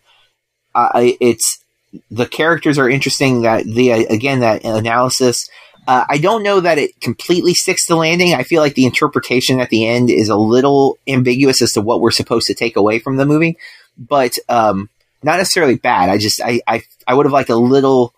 I, 0.75 1.17
it's 1.21 1.63
the 2.11 2.27
characters 2.27 2.79
are 2.79 2.89
interesting. 2.89 3.43
That 3.43 3.65
the 3.65 3.91
again 3.91 4.41
that 4.41 4.65
analysis. 4.65 5.49
Uh, 5.87 6.05
I 6.09 6.19
don't 6.19 6.45
know 6.45 6.61
that 6.61 6.79
it 6.79 7.01
completely 7.01 7.55
sticks 7.55 7.87
to 7.87 7.97
landing. 7.97 8.35
I 8.35 8.45
feel 8.45 8.63
like 8.63 8.75
the 8.75 8.87
interpretation 8.87 9.61
at 9.61 9.71
the 9.71 9.87
end 9.87 10.11
is 10.11 10.29
a 10.29 10.37
little 10.37 10.99
ambiguous 11.09 11.61
as 11.61 11.73
to 11.73 11.81
what 11.81 12.01
we're 12.01 12.13
supposed 12.13 12.47
to 12.47 12.55
take 12.55 12.77
away 12.77 13.01
from 13.01 13.17
the 13.17 13.27
movie, 13.27 13.59
but 13.99 14.37
um, 14.49 14.89
not 15.23 15.39
necessarily 15.39 15.77
bad. 15.77 16.09
I 16.09 16.19
just 16.19 16.41
I 16.41 16.61
I, 16.67 16.83
I 17.07 17.15
would 17.15 17.27
have 17.27 17.33
liked 17.33 17.51
a 17.51 17.57
little 17.57 18.15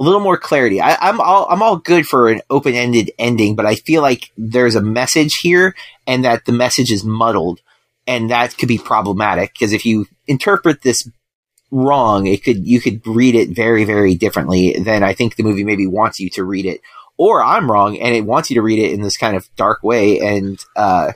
a 0.00 0.04
little 0.04 0.20
more 0.20 0.36
clarity. 0.36 0.80
I, 0.80 1.08
am 1.08 1.20
all 1.20 1.46
I'm 1.50 1.62
all 1.62 1.76
good 1.76 2.06
for 2.06 2.28
an 2.28 2.42
open 2.50 2.74
ended 2.74 3.10
ending, 3.18 3.56
but 3.56 3.66
I 3.66 3.74
feel 3.74 4.02
like 4.02 4.30
there's 4.36 4.74
a 4.74 4.82
message 4.82 5.38
here, 5.40 5.74
and 6.06 6.24
that 6.24 6.44
the 6.44 6.52
message 6.52 6.92
is 6.92 7.04
muddled, 7.04 7.60
and 8.06 8.30
that 8.30 8.56
could 8.58 8.68
be 8.68 8.78
problematic 8.78 9.54
because 9.54 9.72
if 9.72 9.86
you 9.86 10.06
interpret 10.26 10.82
this 10.82 11.08
wrong, 11.70 12.26
it 12.26 12.42
could 12.42 12.66
you 12.66 12.80
could 12.80 13.06
read 13.06 13.34
it 13.34 13.50
very 13.50 13.84
very 13.84 14.14
differently 14.14 14.76
than 14.78 15.02
I 15.02 15.12
think 15.12 15.36
the 15.36 15.42
movie 15.42 15.64
maybe 15.64 15.86
wants 15.86 16.20
you 16.20 16.30
to 16.30 16.44
read 16.44 16.66
it, 16.66 16.80
or 17.16 17.42
I'm 17.42 17.70
wrong 17.70 17.98
and 17.98 18.14
it 18.14 18.24
wants 18.24 18.50
you 18.50 18.54
to 18.54 18.62
read 18.62 18.78
it 18.78 18.92
in 18.92 19.02
this 19.02 19.16
kind 19.16 19.36
of 19.36 19.48
dark 19.56 19.82
way, 19.82 20.20
and 20.20 20.58
uh, 20.76 21.12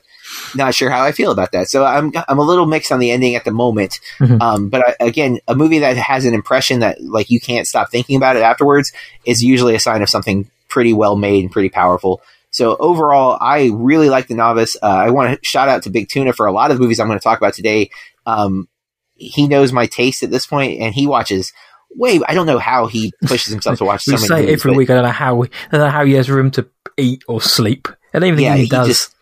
not 0.54 0.74
sure 0.74 0.90
how 0.90 1.02
I 1.02 1.12
feel 1.12 1.30
about 1.30 1.52
that. 1.52 1.68
So 1.68 1.84
I'm 1.84 2.12
I'm 2.28 2.38
a 2.38 2.42
little 2.42 2.66
mixed 2.66 2.92
on 2.92 2.98
the 3.00 3.10
ending 3.10 3.34
at 3.34 3.44
the 3.44 3.50
moment. 3.50 3.98
Mm-hmm. 4.18 4.42
Um, 4.42 4.68
but 4.68 4.88
I, 4.88 5.04
again, 5.04 5.40
a 5.48 5.54
movie 5.54 5.80
that 5.80 5.96
has 5.96 6.24
an 6.24 6.34
impression 6.34 6.80
that 6.80 7.02
like 7.02 7.30
you 7.30 7.40
can't 7.40 7.66
stop 7.66 7.90
thinking 7.90 8.16
about 8.16 8.36
it 8.36 8.42
afterwards 8.42 8.92
is 9.24 9.42
usually 9.42 9.74
a 9.74 9.80
sign 9.80 10.02
of 10.02 10.08
something 10.08 10.50
pretty 10.68 10.92
well 10.92 11.16
made 11.16 11.44
and 11.44 11.52
pretty 11.52 11.68
powerful. 11.68 12.22
So 12.50 12.76
overall, 12.76 13.38
I 13.40 13.70
really 13.72 14.10
like 14.10 14.26
The 14.26 14.34
Novice. 14.34 14.76
Uh, 14.82 14.86
I 14.86 15.10
want 15.10 15.38
to 15.38 15.44
shout 15.44 15.68
out 15.68 15.84
to 15.84 15.90
Big 15.90 16.08
Tuna 16.08 16.34
for 16.34 16.46
a 16.46 16.52
lot 16.52 16.70
of 16.70 16.76
the 16.76 16.82
movies 16.82 17.00
I'm 17.00 17.08
going 17.08 17.18
to 17.18 17.22
talk 17.22 17.38
about 17.38 17.54
today. 17.54 17.90
Um, 18.26 18.68
he 19.14 19.48
knows 19.48 19.72
my 19.72 19.86
taste 19.86 20.22
at 20.22 20.30
this 20.30 20.46
point, 20.46 20.80
and 20.80 20.94
he 20.94 21.06
watches. 21.06 21.52
Wait, 21.94 22.22
I 22.26 22.32
don't 22.32 22.46
know 22.46 22.58
how 22.58 22.86
he 22.86 23.12
pushes 23.26 23.52
himself 23.52 23.76
to 23.78 23.84
watch 23.84 24.02
so 24.04 24.12
many. 24.12 24.26
Say 24.26 24.40
movies, 24.40 24.52
every 24.52 24.76
week. 24.76 24.90
I 24.90 24.94
don't 24.94 25.04
know 25.04 25.10
how. 25.10 25.42
I 25.42 25.48
don't 25.70 25.80
know 25.80 25.90
how 25.90 26.04
he 26.04 26.14
has 26.14 26.30
room 26.30 26.50
to 26.52 26.66
eat 26.96 27.22
or 27.28 27.40
sleep. 27.42 27.88
I 28.14 28.18
don't 28.18 28.28
even 28.28 28.36
think 28.38 28.46
yeah, 28.46 28.56
he, 28.56 28.62
he 28.62 28.68
does. 28.68 28.88
Just, 28.88 29.14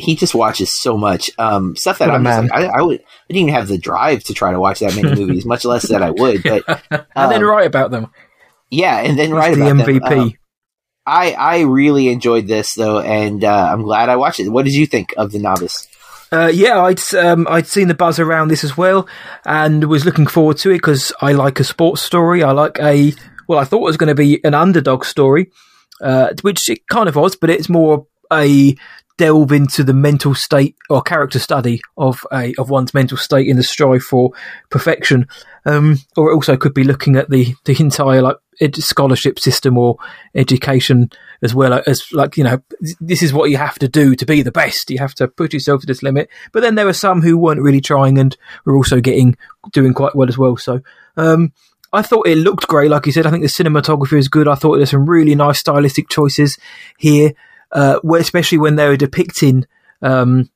he 0.00 0.16
just 0.16 0.34
watches 0.34 0.72
so 0.72 0.96
much 0.96 1.30
um, 1.38 1.76
stuff 1.76 1.98
that 1.98 2.08
what 2.08 2.16
I'm 2.16 2.24
just 2.24 2.42
like, 2.42 2.52
I, 2.52 2.78
I, 2.78 2.82
would. 2.82 3.00
I 3.00 3.04
didn't 3.28 3.42
even 3.42 3.54
have 3.54 3.68
the 3.68 3.78
drive 3.78 4.24
to 4.24 4.34
try 4.34 4.52
to 4.52 4.60
watch 4.60 4.80
that 4.80 4.94
many 4.96 5.14
movies, 5.14 5.44
much 5.44 5.64
less 5.64 5.88
that 5.88 6.02
I 6.02 6.10
would. 6.10 6.42
But 6.42 6.68
um, 6.68 6.78
and 7.14 7.32
then 7.32 7.42
um, 7.42 7.48
write 7.48 7.66
about 7.66 7.90
them. 7.90 8.10
Yeah, 8.70 8.98
and 8.98 9.18
then 9.18 9.32
write 9.32 9.56
the 9.56 9.68
about 9.68 9.86
MVP. 9.86 10.08
Them. 10.08 10.18
Um, 10.18 10.32
I 11.06 11.32
I 11.32 11.60
really 11.60 12.08
enjoyed 12.08 12.46
this 12.46 12.74
though, 12.74 13.00
and 13.00 13.44
uh, 13.44 13.68
I'm 13.72 13.82
glad 13.82 14.08
I 14.08 14.16
watched 14.16 14.40
it. 14.40 14.48
What 14.48 14.64
did 14.64 14.74
you 14.74 14.86
think 14.86 15.14
of 15.16 15.32
the 15.32 15.38
novice? 15.38 15.88
Uh, 16.32 16.50
yeah, 16.52 16.80
I'd 16.80 17.14
um, 17.14 17.46
I'd 17.50 17.66
seen 17.66 17.88
the 17.88 17.94
buzz 17.94 18.20
around 18.20 18.48
this 18.48 18.62
as 18.62 18.76
well, 18.76 19.08
and 19.44 19.84
was 19.84 20.04
looking 20.04 20.26
forward 20.26 20.58
to 20.58 20.70
it 20.70 20.76
because 20.76 21.12
I 21.20 21.32
like 21.32 21.58
a 21.58 21.64
sports 21.64 22.02
story. 22.02 22.42
I 22.42 22.52
like 22.52 22.78
a 22.78 23.12
well, 23.48 23.58
I 23.58 23.64
thought 23.64 23.80
it 23.80 23.84
was 23.84 23.96
going 23.96 24.08
to 24.08 24.14
be 24.14 24.42
an 24.44 24.54
underdog 24.54 25.04
story, 25.04 25.50
uh, 26.00 26.28
which 26.42 26.70
it 26.70 26.86
kind 26.88 27.08
of 27.08 27.16
was, 27.16 27.34
but 27.34 27.50
it's 27.50 27.68
more 27.68 28.06
a 28.32 28.76
delve 29.18 29.52
into 29.52 29.84
the 29.84 29.92
mental 29.92 30.34
state 30.34 30.76
or 30.88 31.02
character 31.02 31.38
study 31.38 31.78
of 31.98 32.26
a 32.32 32.54
of 32.58 32.70
one's 32.70 32.94
mental 32.94 33.18
state 33.18 33.48
in 33.48 33.56
the 33.56 33.62
strive 33.62 34.02
for 34.02 34.30
perfection. 34.70 35.26
Um, 35.66 35.98
or 36.16 36.30
it 36.30 36.34
also 36.34 36.56
could 36.56 36.72
be 36.72 36.84
looking 36.84 37.16
at 37.16 37.28
the 37.28 37.54
the 37.64 37.76
entire 37.80 38.22
like 38.22 38.36
ed- 38.60 38.76
scholarship 38.76 39.38
system 39.38 39.76
or 39.76 39.96
education 40.34 41.10
as 41.42 41.54
well 41.54 41.82
as 41.86 42.04
like 42.12 42.36
you 42.36 42.44
know 42.44 42.62
this 43.00 43.22
is 43.22 43.32
what 43.32 43.50
you 43.50 43.56
have 43.56 43.78
to 43.78 43.88
do 43.88 44.14
to 44.14 44.26
be 44.26 44.42
the 44.42 44.52
best. 44.52 44.90
You 44.90 44.98
have 44.98 45.14
to 45.16 45.28
put 45.28 45.52
yourself 45.52 45.80
to 45.82 45.86
this 45.86 46.02
limit. 46.02 46.28
But 46.52 46.60
then 46.60 46.74
there 46.74 46.86
were 46.86 46.92
some 46.92 47.22
who 47.22 47.38
weren't 47.38 47.62
really 47.62 47.80
trying 47.80 48.18
and 48.18 48.36
were 48.64 48.76
also 48.76 49.00
getting 49.00 49.36
doing 49.72 49.94
quite 49.94 50.14
well 50.14 50.28
as 50.28 50.38
well. 50.38 50.56
So. 50.56 50.80
Um, 51.16 51.52
I 51.92 52.02
thought 52.02 52.28
it 52.28 52.36
looked 52.38 52.68
great, 52.68 52.88
like 52.88 53.06
you 53.06 53.10
said. 53.10 53.26
I 53.26 53.32
think 53.32 53.42
the 53.42 53.48
cinematography 53.48 54.16
is 54.16 54.28
good. 54.28 54.46
I 54.46 54.54
thought 54.54 54.76
there's 54.76 54.92
some 54.92 55.10
really 55.10 55.34
nice 55.34 55.58
stylistic 55.58 56.08
choices 56.08 56.56
here 56.98 57.32
uh, 57.72 58.00
especially 58.18 58.58
when 58.58 58.76
they 58.76 58.88
were 58.88 58.96
depicting 58.96 59.66
um, 60.02 60.50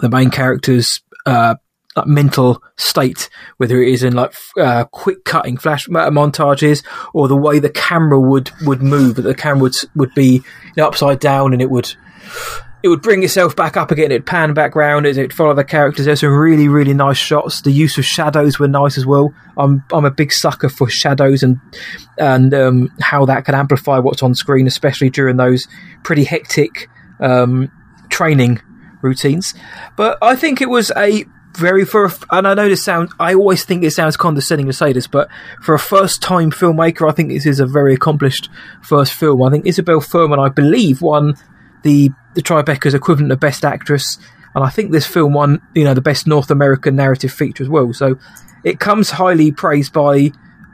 the 0.00 0.08
main 0.08 0.30
character's 0.30 1.02
uh, 1.26 1.54
like 1.96 2.06
mental 2.06 2.62
state, 2.76 3.28
whether 3.58 3.82
it 3.82 3.92
is 3.92 4.02
in 4.02 4.14
like 4.14 4.34
uh, 4.58 4.84
quick 4.84 5.24
cutting 5.24 5.56
flash 5.56 5.88
montages 5.88 6.84
or 7.12 7.28
the 7.28 7.36
way 7.36 7.58
the 7.58 7.70
camera 7.70 8.18
would 8.18 8.50
would 8.62 8.82
move, 8.82 9.16
that 9.16 9.22
the 9.22 9.34
camera 9.34 9.62
would 9.62 9.76
would 9.94 10.14
be 10.14 10.34
you 10.34 10.42
know, 10.76 10.86
upside 10.86 11.20
down 11.20 11.52
and 11.52 11.60
it 11.60 11.70
would 11.70 11.94
it 12.82 12.88
would 12.88 13.02
bring 13.02 13.22
itself 13.22 13.54
back 13.54 13.76
up 13.76 13.90
again. 13.90 14.10
It'd 14.10 14.26
pan 14.26 14.54
back 14.54 14.74
round 14.74 15.06
as 15.06 15.16
it 15.16 15.32
follow 15.32 15.54
the 15.54 15.64
characters. 15.64 16.06
There's 16.06 16.20
some 16.20 16.30
really, 16.30 16.66
really 16.66 16.94
nice 16.94 17.16
shots. 17.16 17.62
The 17.62 17.70
use 17.70 17.96
of 17.96 18.04
shadows 18.04 18.58
were 18.58 18.68
nice 18.68 18.98
as 18.98 19.06
well. 19.06 19.32
I'm 19.56 19.84
I'm 19.92 20.04
a 20.04 20.10
big 20.10 20.32
sucker 20.32 20.68
for 20.68 20.88
shadows 20.88 21.42
and 21.42 21.60
and 22.18 22.52
um, 22.52 22.90
how 23.00 23.24
that 23.26 23.44
can 23.44 23.54
amplify 23.54 23.98
what's 23.98 24.22
on 24.22 24.34
screen, 24.34 24.66
especially 24.66 25.10
during 25.10 25.36
those 25.36 25.68
pretty 26.02 26.24
hectic 26.24 26.88
um, 27.20 27.70
training 28.10 28.60
routines. 29.00 29.54
But 29.96 30.18
I 30.20 30.34
think 30.34 30.60
it 30.60 30.68
was 30.68 30.90
a 30.96 31.24
very 31.56 31.84
for 31.84 32.06
a, 32.06 32.12
and 32.30 32.46
I 32.46 32.54
know 32.54 32.68
this 32.68 32.82
sounds 32.82 33.12
I 33.20 33.34
always 33.34 33.64
think 33.64 33.84
it 33.84 33.90
sounds 33.90 34.16
condescending 34.16 34.66
to 34.66 34.72
say 34.72 34.92
this, 34.92 35.06
but 35.06 35.28
for 35.60 35.74
a 35.74 35.78
first 35.78 36.22
time 36.22 36.50
filmmaker, 36.50 37.08
I 37.08 37.12
think 37.12 37.28
this 37.28 37.46
is 37.46 37.60
a 37.60 37.66
very 37.66 37.94
accomplished 37.94 38.48
first 38.82 39.12
film. 39.12 39.42
I 39.42 39.50
think 39.50 39.66
Isabelle 39.66 40.00
Fuhrman, 40.00 40.38
I 40.38 40.48
believe, 40.48 41.02
won 41.02 41.34
the 41.82 42.10
the 42.34 42.42
Tribeca's 42.42 42.94
equivalent 42.94 43.32
of 43.32 43.40
Best 43.40 43.64
Actress, 43.64 44.18
and 44.54 44.64
I 44.64 44.70
think 44.70 44.92
this 44.92 45.06
film 45.06 45.34
won 45.34 45.60
you 45.74 45.84
know 45.84 45.94
the 45.94 46.00
Best 46.00 46.26
North 46.26 46.50
American 46.50 46.96
Narrative 46.96 47.32
Feature 47.32 47.64
as 47.64 47.68
well. 47.68 47.92
So 47.92 48.18
it 48.64 48.80
comes 48.80 49.10
highly 49.10 49.52
praised 49.52 49.92
by 49.92 50.32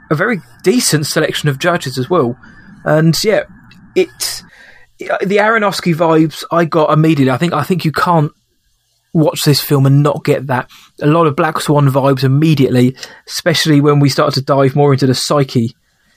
a 0.09 0.15
very 0.15 0.41
decent 0.63 1.05
selection 1.05 1.49
of 1.49 1.59
judges 1.59 1.97
as 1.97 2.09
well. 2.09 2.37
And 2.85 3.21
yeah, 3.23 3.43
it 3.95 4.43
the 4.99 5.37
Aronofsky 5.37 5.95
vibes 5.95 6.43
I 6.51 6.65
got 6.65 6.91
immediately. 6.91 7.31
I 7.31 7.37
think 7.37 7.53
I 7.53 7.63
think 7.63 7.85
you 7.85 7.91
can't 7.91 8.31
watch 9.13 9.41
this 9.41 9.61
film 9.61 9.85
and 9.85 10.03
not 10.03 10.23
get 10.23 10.47
that. 10.47 10.69
A 11.01 11.07
lot 11.07 11.27
of 11.27 11.35
Black 11.35 11.59
Swan 11.59 11.87
vibes 11.87 12.23
immediately, 12.23 12.95
especially 13.27 13.81
when 13.81 13.99
we 13.99 14.09
start 14.09 14.33
to 14.35 14.41
dive 14.41 14.75
more 14.75 14.93
into 14.93 15.07
the 15.07 15.15
psyche 15.15 15.75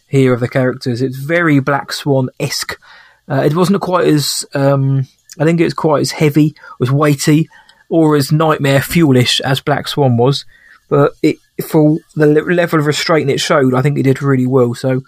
here 0.08 0.34
of 0.34 0.40
the 0.40 0.48
characters. 0.48 1.00
It's 1.00 1.16
very 1.16 1.58
Black 1.60 1.92
Swan 1.92 2.28
esque 2.38 2.78
uh, 3.28 3.42
it 3.44 3.54
wasn't 3.54 3.80
quite 3.80 4.06
as 4.06 4.44
um, 4.54 5.06
I 5.38 5.44
think 5.44 5.60
it 5.60 5.64
was 5.64 5.74
quite 5.74 6.00
as 6.00 6.10
heavy, 6.10 6.54
as 6.80 6.90
weighty, 6.90 7.48
or 7.88 8.16
as 8.16 8.32
nightmare 8.32 8.80
fuelish 8.80 9.40
as 9.40 9.60
Black 9.60 9.88
Swan 9.88 10.16
was. 10.16 10.44
But 10.88 11.12
it 11.22 11.36
for 11.66 11.98
the 12.16 12.26
level 12.26 12.80
of 12.80 12.86
restraint 12.86 13.30
it 13.30 13.40
showed, 13.40 13.74
I 13.74 13.82
think 13.82 13.98
it 13.98 14.02
did 14.02 14.22
really 14.22 14.46
well. 14.46 14.74
So 14.74 15.02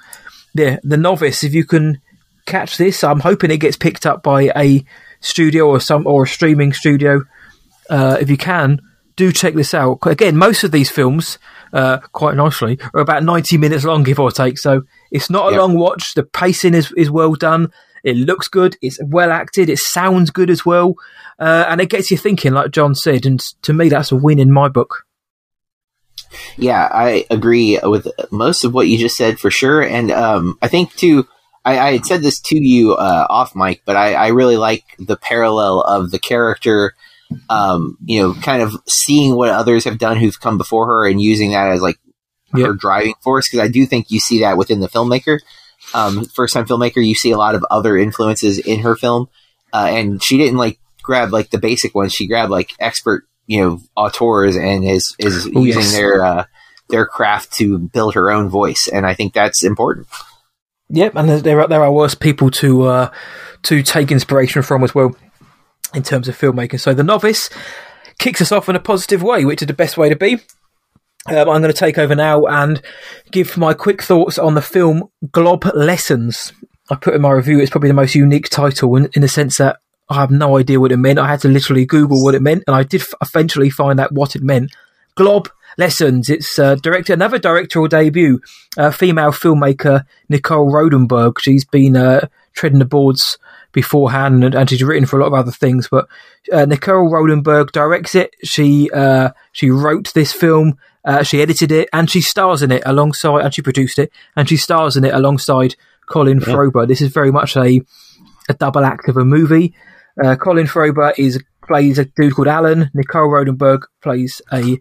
yeah, 0.54 0.78
the 0.82 0.96
novice. 0.96 1.44
If 1.44 1.52
you 1.52 1.64
can 1.64 2.00
catch 2.46 2.76
this, 2.76 3.02
I'm 3.02 3.20
hoping 3.20 3.50
it 3.50 3.58
gets 3.58 3.76
picked 3.76 4.06
up 4.06 4.22
by 4.22 4.52
a 4.56 4.84
studio 5.20 5.68
or 5.68 5.80
some 5.80 6.06
or 6.06 6.22
a 6.24 6.28
streaming 6.28 6.72
studio. 6.72 7.22
Uh, 7.90 8.16
if 8.20 8.30
you 8.30 8.36
can, 8.36 8.80
do 9.16 9.32
check 9.32 9.54
this 9.54 9.74
out. 9.74 9.98
Again, 10.06 10.36
most 10.36 10.64
of 10.64 10.72
these 10.72 10.90
films, 10.90 11.38
uh, 11.72 11.98
quite 12.12 12.36
nicely, 12.36 12.78
are 12.94 13.00
about 13.00 13.22
90 13.22 13.58
minutes 13.58 13.84
long, 13.84 14.02
give 14.02 14.20
or 14.20 14.30
take. 14.30 14.58
So 14.58 14.82
it's 15.10 15.30
not 15.30 15.48
a 15.48 15.52
yep. 15.52 15.60
long 15.60 15.78
watch. 15.78 16.14
The 16.14 16.24
pacing 16.24 16.74
is, 16.74 16.92
is 16.96 17.10
well 17.10 17.34
done. 17.34 17.70
It 18.02 18.16
looks 18.16 18.48
good. 18.48 18.76
It's 18.82 18.98
well 19.02 19.32
acted. 19.32 19.70
It 19.70 19.78
sounds 19.78 20.30
good 20.30 20.50
as 20.50 20.66
well. 20.66 20.94
Uh, 21.38 21.64
and 21.68 21.80
it 21.80 21.88
gets 21.88 22.10
you 22.10 22.18
thinking, 22.18 22.52
like 22.52 22.70
John 22.70 22.94
said. 22.94 23.24
And 23.24 23.40
to 23.62 23.72
me, 23.72 23.88
that's 23.88 24.12
a 24.12 24.16
win 24.16 24.38
in 24.38 24.52
my 24.52 24.68
book. 24.68 25.06
Yeah, 26.56 26.88
I 26.92 27.24
agree 27.30 27.78
with 27.82 28.08
most 28.30 28.64
of 28.64 28.74
what 28.74 28.88
you 28.88 28.98
just 28.98 29.16
said 29.16 29.38
for 29.38 29.50
sure. 29.50 29.80
And 29.80 30.10
um, 30.10 30.58
I 30.60 30.68
think, 30.68 30.94
too, 30.94 31.26
I, 31.64 31.78
I, 31.78 31.92
had 31.92 32.06
said 32.06 32.22
this 32.22 32.40
to 32.42 32.58
you 32.58 32.94
uh, 32.94 33.26
off 33.30 33.56
mic, 33.56 33.82
but 33.84 33.96
I, 33.96 34.14
I, 34.14 34.28
really 34.28 34.56
like 34.56 34.84
the 34.98 35.16
parallel 35.16 35.80
of 35.80 36.10
the 36.10 36.18
character, 36.18 36.94
um, 37.48 37.96
you 38.04 38.20
know, 38.20 38.34
kind 38.34 38.62
of 38.62 38.74
seeing 38.86 39.34
what 39.34 39.50
others 39.50 39.84
have 39.84 39.98
done 39.98 40.16
who've 40.16 40.40
come 40.40 40.58
before 40.58 40.86
her 40.86 41.08
and 41.08 41.20
using 41.20 41.52
that 41.52 41.70
as 41.70 41.80
like 41.80 41.98
yep. 42.54 42.66
her 42.66 42.72
driving 42.74 43.14
force. 43.22 43.48
Because 43.48 43.66
I 43.66 43.68
do 43.68 43.86
think 43.86 44.10
you 44.10 44.20
see 44.20 44.40
that 44.40 44.56
within 44.56 44.80
the 44.80 44.88
filmmaker 44.88 45.38
um, 45.92 46.24
first 46.24 46.54
time 46.54 46.66
filmmaker, 46.66 47.04
you 47.04 47.14
see 47.14 47.32
a 47.32 47.36
lot 47.36 47.54
of 47.54 47.64
other 47.70 47.96
influences 47.96 48.58
in 48.58 48.80
her 48.80 48.96
film. 48.96 49.28
Uh, 49.72 49.88
and 49.90 50.22
she 50.22 50.38
didn't 50.38 50.56
like 50.56 50.78
grab 51.02 51.32
like 51.32 51.50
the 51.50 51.58
basic 51.58 51.94
ones. 51.94 52.14
She 52.14 52.26
grabbed 52.26 52.50
like 52.50 52.72
expert, 52.78 53.24
you 53.46 53.60
know, 53.60 53.80
auteurs 53.96 54.56
and 54.56 54.84
is, 54.84 55.14
is 55.18 55.50
oh, 55.54 55.62
using 55.62 55.82
yes. 55.82 55.92
their, 55.92 56.24
uh, 56.24 56.44
their 56.88 57.06
craft 57.06 57.52
to 57.54 57.78
build 57.78 58.14
her 58.14 58.30
own 58.30 58.48
voice. 58.48 58.88
And 58.90 59.04
I 59.04 59.14
think 59.14 59.34
that's 59.34 59.64
important. 59.64 60.06
Yep. 60.90 61.16
And 61.16 61.28
there 61.28 61.60
are, 61.60 61.68
there 61.68 61.82
are 61.82 61.92
worse 61.92 62.14
people 62.14 62.50
to, 62.52 62.84
uh, 62.84 63.10
to 63.64 63.82
take 63.82 64.12
inspiration 64.12 64.62
from 64.62 64.84
as 64.84 64.94
well 64.94 65.16
in 65.94 66.02
terms 66.02 66.28
of 66.28 66.38
filmmaking. 66.38 66.80
So 66.80 66.94
the 66.94 67.02
novice 67.04 67.50
kicks 68.18 68.40
us 68.40 68.52
off 68.52 68.68
in 68.68 68.76
a 68.76 68.80
positive 68.80 69.22
way, 69.22 69.44
which 69.44 69.62
is 69.62 69.66
the 69.66 69.74
best 69.74 69.96
way 69.96 70.08
to 70.08 70.16
be. 70.16 70.34
Um, 71.26 71.48
I'm 71.48 71.62
going 71.62 71.62
to 71.62 71.72
take 71.72 71.96
over 71.96 72.14
now 72.14 72.44
and 72.44 72.82
give 73.30 73.56
my 73.56 73.72
quick 73.72 74.02
thoughts 74.02 74.38
on 74.38 74.54
the 74.54 74.62
film 74.62 75.08
Glob 75.32 75.64
Lessons. 75.74 76.52
I 76.90 76.96
put 76.96 77.14
in 77.14 77.22
my 77.22 77.30
review, 77.30 77.60
it's 77.60 77.70
probably 77.70 77.88
the 77.88 77.94
most 77.94 78.14
unique 78.14 78.50
title 78.50 78.94
in, 78.96 79.08
in 79.14 79.22
the 79.22 79.28
sense 79.28 79.56
that 79.56 79.78
I 80.10 80.16
have 80.16 80.30
no 80.30 80.58
idea 80.58 80.80
what 80.80 80.92
it 80.92 80.98
meant. 80.98 81.18
I 81.18 81.28
had 81.28 81.40
to 81.40 81.48
literally 81.48 81.86
Google 81.86 82.22
what 82.22 82.34
it 82.34 82.42
meant, 82.42 82.64
and 82.66 82.76
I 82.76 82.82
did 82.82 83.02
eventually 83.22 83.70
find 83.70 83.98
out 83.98 84.12
what 84.12 84.36
it 84.36 84.42
meant. 84.42 84.70
Glob 85.16 85.48
Lessons. 85.78 86.28
It's 86.28 86.58
uh, 86.58 86.76
director 86.76 87.12
another 87.12 87.38
directorial 87.38 87.88
debut, 87.88 88.40
uh, 88.76 88.90
female 88.90 89.32
filmmaker 89.32 90.04
Nicole 90.28 90.70
Rodenberg. 90.70 91.38
She's 91.40 91.64
been 91.64 91.96
uh, 91.96 92.28
treading 92.52 92.78
the 92.78 92.84
boards 92.84 93.38
beforehand, 93.74 94.42
and, 94.42 94.54
and, 94.54 94.70
she's 94.70 94.82
written 94.82 95.04
for 95.04 95.18
a 95.18 95.20
lot 95.20 95.26
of 95.26 95.34
other 95.34 95.52
things. 95.52 95.88
But 95.90 96.08
uh, 96.50 96.64
Nicole 96.64 97.10
Rodenberg 97.10 97.72
directs 97.72 98.14
it. 98.14 98.34
She 98.42 98.90
uh, 98.90 99.30
she 99.52 99.68
wrote 99.68 100.14
this 100.14 100.32
film. 100.32 100.78
Uh, 101.04 101.22
she 101.22 101.42
edited 101.42 101.70
it 101.70 101.86
and 101.92 102.08
she 102.08 102.22
stars 102.22 102.62
in 102.62 102.70
it 102.70 102.82
alongside, 102.86 103.44
and 103.44 103.52
she 103.52 103.60
produced 103.60 103.98
it 103.98 104.10
and 104.36 104.48
she 104.48 104.56
stars 104.56 104.96
in 104.96 105.04
it 105.04 105.12
alongside 105.12 105.76
Colin 106.06 106.40
yeah. 106.40 106.46
Froeber. 106.46 106.88
This 106.88 107.02
is 107.02 107.12
very 107.12 107.30
much 107.30 107.56
a 107.58 107.82
a 108.48 108.54
double 108.54 108.84
act 108.84 109.08
of 109.08 109.18
a 109.18 109.24
movie. 109.24 109.74
Uh, 110.22 110.36
Colin 110.36 110.66
Froeber 110.66 111.12
is 111.18 111.42
plays 111.66 111.98
a 111.98 112.04
dude 112.04 112.34
called 112.34 112.48
Alan. 112.48 112.90
Nicole 112.94 113.28
Rodenberg 113.28 113.82
plays 114.02 114.40
a 114.52 114.78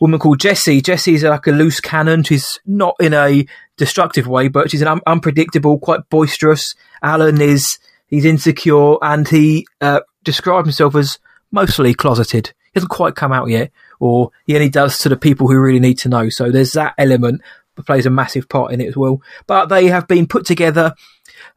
woman 0.00 0.18
called 0.18 0.40
Jessie. 0.40 0.80
Jessie 0.80 1.14
is 1.14 1.22
like 1.22 1.46
a 1.46 1.52
loose 1.52 1.80
cannon. 1.80 2.22
She's 2.22 2.58
not 2.66 2.96
in 3.00 3.14
a 3.14 3.46
destructive 3.76 4.26
way, 4.26 4.48
but 4.48 4.70
she's 4.70 4.82
an 4.82 4.88
un- 4.88 5.00
unpredictable, 5.06 5.78
quite 5.78 6.08
boisterous. 6.10 6.74
Alan 7.02 7.40
is 7.40 7.78
he's 8.12 8.26
insecure 8.26 9.02
and 9.02 9.26
he 9.26 9.66
uh, 9.80 10.00
describes 10.22 10.66
himself 10.66 10.94
as 10.94 11.18
mostly 11.50 11.94
closeted. 11.94 12.48
He 12.48 12.72
hasn't 12.74 12.90
quite 12.90 13.16
come 13.16 13.32
out 13.32 13.48
yet, 13.48 13.72
or 13.98 14.30
he 14.46 14.54
only 14.54 14.68
does 14.68 14.98
to 14.98 15.08
the 15.08 15.16
people 15.16 15.48
who 15.48 15.58
really 15.58 15.80
need 15.80 15.98
to 16.00 16.10
know. 16.10 16.28
So 16.28 16.50
there's 16.50 16.72
that 16.72 16.94
element 16.98 17.40
that 17.74 17.86
plays 17.86 18.04
a 18.04 18.10
massive 18.10 18.50
part 18.50 18.72
in 18.72 18.82
it 18.82 18.88
as 18.88 18.96
well. 18.96 19.22
But 19.46 19.66
they 19.66 19.86
have 19.86 20.06
been 20.06 20.26
put 20.26 20.44
together 20.44 20.94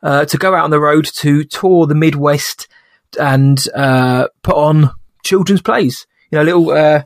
uh, 0.02 0.26
to 0.26 0.38
go 0.38 0.56
out 0.56 0.64
on 0.64 0.72
the 0.72 0.80
road 0.80 1.06
to 1.18 1.44
tour 1.44 1.88
the 1.88 1.94
Midwest 1.96 2.70
and 3.20 3.60
uh, 3.76 4.30
put 4.42 4.56
on 4.56 4.92
children's 5.26 5.62
plays. 5.62 6.08
You 6.32 6.38
know, 6.38 6.44
little 6.44 6.72
uh, 6.72 7.04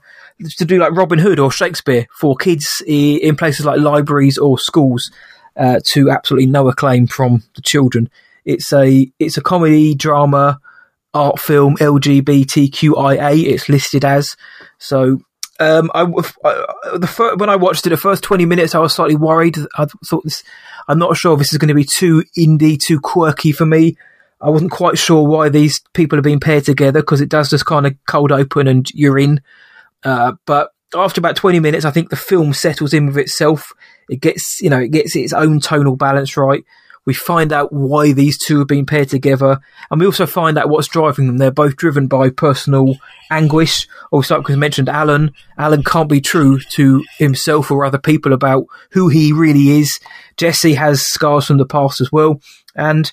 to 0.57 0.65
do 0.65 0.77
like 0.77 0.95
Robin 0.95 1.19
Hood 1.19 1.39
or 1.39 1.51
Shakespeare 1.51 2.05
for 2.19 2.35
kids 2.35 2.83
in 2.85 3.35
places 3.35 3.65
like 3.65 3.79
libraries 3.79 4.37
or 4.37 4.59
schools 4.59 5.11
uh, 5.55 5.79
to 5.85 6.11
absolutely 6.11 6.47
no 6.47 6.67
acclaim 6.67 7.07
from 7.07 7.43
the 7.55 7.61
children. 7.63 8.11
It's 8.49 8.73
a 8.73 9.11
it's 9.19 9.37
a 9.37 9.41
comedy 9.41 9.93
drama 9.93 10.59
art 11.13 11.39
film 11.39 11.77
LGBTQIA. 11.77 13.43
It's 13.45 13.69
listed 13.69 14.03
as 14.03 14.35
so. 14.79 15.19
Um, 15.61 15.91
I, 15.93 16.03
I 16.03 16.97
the 16.97 17.05
first, 17.05 17.37
when 17.37 17.49
I 17.49 17.57
watched 17.57 17.85
it, 17.85 17.91
the 17.91 17.97
first 17.97 18.23
twenty 18.23 18.45
minutes, 18.45 18.73
I 18.73 18.79
was 18.79 18.95
slightly 18.95 19.15
worried. 19.15 19.57
I 19.77 19.85
thought 20.03 20.23
this. 20.23 20.43
I'm 20.87 20.97
not 20.97 21.15
sure 21.15 21.33
if 21.33 21.39
this 21.39 21.51
is 21.51 21.59
going 21.59 21.67
to 21.67 21.75
be 21.75 21.83
too 21.83 22.23
indie, 22.35 22.79
too 22.79 22.99
quirky 22.99 23.51
for 23.51 23.67
me. 23.67 23.97
I 24.41 24.49
wasn't 24.49 24.71
quite 24.71 24.97
sure 24.97 25.27
why 25.27 25.49
these 25.49 25.81
people 25.93 26.17
are 26.17 26.23
being 26.23 26.39
paired 26.39 26.65
together 26.65 27.01
because 27.01 27.21
it 27.21 27.29
does 27.29 27.51
just 27.51 27.67
kind 27.67 27.85
of 27.85 27.93
cold 28.07 28.31
open 28.31 28.67
and 28.67 28.89
you're 28.95 29.19
in. 29.19 29.41
Uh, 30.03 30.33
but 30.47 30.71
after 30.95 31.19
about 31.19 31.35
20 31.35 31.59
minutes, 31.59 31.85
I 31.85 31.91
think 31.91 32.09
the 32.09 32.15
film 32.15 32.53
settles 32.53 32.93
in 32.93 33.05
with 33.05 33.17
itself. 33.17 33.73
It 34.07 34.21
gets, 34.21 34.59
you 34.61 34.69
know, 34.69 34.79
it 34.79 34.91
gets 34.91 35.15
its 35.15 35.33
own 35.33 35.59
tonal 35.59 35.97
balance 35.97 36.35
right. 36.37 36.63
We 37.09 37.15
find 37.15 37.51
out 37.51 37.73
why 37.73 38.11
these 38.11 38.37
two 38.37 38.59
have 38.59 38.67
been 38.67 38.85
paired 38.85 39.09
together, 39.09 39.59
and 39.89 39.99
we 39.99 40.05
also 40.05 40.27
find 40.27 40.59
out 40.59 40.69
what's 40.69 40.87
driving 40.87 41.25
them. 41.25 41.37
They're 41.37 41.49
both 41.49 41.75
driven 41.75 42.05
by 42.05 42.29
personal 42.29 42.97
anguish. 43.31 43.87
Also, 44.11 44.37
because 44.37 44.53
I 44.53 44.59
mentioned 44.59 44.89
Alan, 44.89 45.33
Alan 45.57 45.83
can't 45.83 46.07
be 46.07 46.21
true 46.21 46.59
to 46.73 47.03
himself 47.17 47.71
or 47.71 47.83
other 47.83 47.97
people 47.97 48.31
about 48.31 48.67
who 48.91 49.07
he 49.07 49.33
really 49.33 49.79
is. 49.79 49.99
Jesse 50.37 50.75
has 50.75 51.01
scars 51.01 51.47
from 51.47 51.57
the 51.57 51.65
past 51.65 51.99
as 51.99 52.11
well, 52.11 52.41
and 52.75 53.11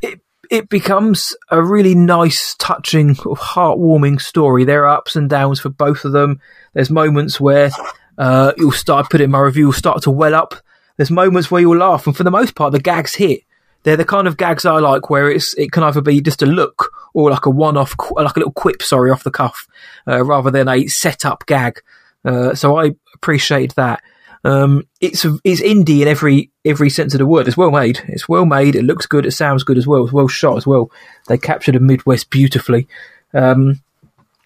it 0.00 0.22
it 0.50 0.70
becomes 0.70 1.36
a 1.50 1.62
really 1.62 1.94
nice, 1.94 2.54
touching, 2.58 3.16
heartwarming 3.16 4.18
story. 4.18 4.64
There 4.64 4.86
are 4.86 4.96
ups 4.96 5.14
and 5.14 5.28
downs 5.28 5.60
for 5.60 5.68
both 5.68 6.06
of 6.06 6.12
them. 6.12 6.40
There's 6.72 6.88
moments 6.88 7.38
where 7.38 7.70
uh, 8.16 8.54
you'll 8.56 8.72
start 8.72 9.10
putting 9.10 9.30
my 9.30 9.40
review 9.40 9.66
will 9.66 9.74
start 9.74 10.04
to 10.04 10.10
well 10.10 10.34
up. 10.34 10.54
There's 10.96 11.10
moments 11.10 11.50
where 11.50 11.60
you'll 11.60 11.76
laugh, 11.76 12.06
and 12.06 12.16
for 12.16 12.24
the 12.24 12.30
most 12.30 12.54
part, 12.54 12.72
the 12.72 12.80
gags 12.80 13.14
hit. 13.14 13.42
They're 13.82 13.96
the 13.96 14.04
kind 14.04 14.26
of 14.26 14.36
gags 14.36 14.64
I 14.64 14.78
like, 14.78 15.10
where 15.10 15.30
it's 15.30 15.54
it 15.54 15.70
can 15.70 15.84
either 15.84 16.00
be 16.00 16.20
just 16.20 16.42
a 16.42 16.46
look 16.46 16.92
or 17.14 17.30
like 17.30 17.46
a 17.46 17.50
one-off, 17.50 17.94
like 18.10 18.36
a 18.36 18.40
little 18.40 18.52
quip, 18.52 18.82
sorry, 18.82 19.10
off 19.10 19.24
the 19.24 19.30
cuff, 19.30 19.68
uh, 20.08 20.24
rather 20.24 20.50
than 20.50 20.68
a 20.68 20.86
set-up 20.88 21.46
gag. 21.46 21.80
Uh, 22.24 22.54
so 22.54 22.76
I 22.76 22.96
appreciate 23.14 23.74
that. 23.76 24.02
Um, 24.44 24.86
it's 25.00 25.24
it's 25.44 25.60
indie 25.60 26.02
in 26.02 26.08
every 26.08 26.50
every 26.64 26.90
sense 26.90 27.14
of 27.14 27.18
the 27.18 27.26
word. 27.26 27.48
It's 27.48 27.56
well 27.56 27.70
made. 27.70 28.00
It's 28.08 28.28
well 28.28 28.46
made. 28.46 28.76
It 28.76 28.84
looks 28.84 29.06
good. 29.06 29.26
It 29.26 29.32
sounds 29.32 29.64
good 29.64 29.78
as 29.78 29.86
well. 29.86 30.04
It's 30.04 30.12
well 30.12 30.28
shot 30.28 30.56
as 30.56 30.66
well. 30.66 30.90
They 31.28 31.38
captured 31.38 31.74
the 31.74 31.80
Midwest 31.80 32.30
beautifully. 32.30 32.86
Um, 33.34 33.80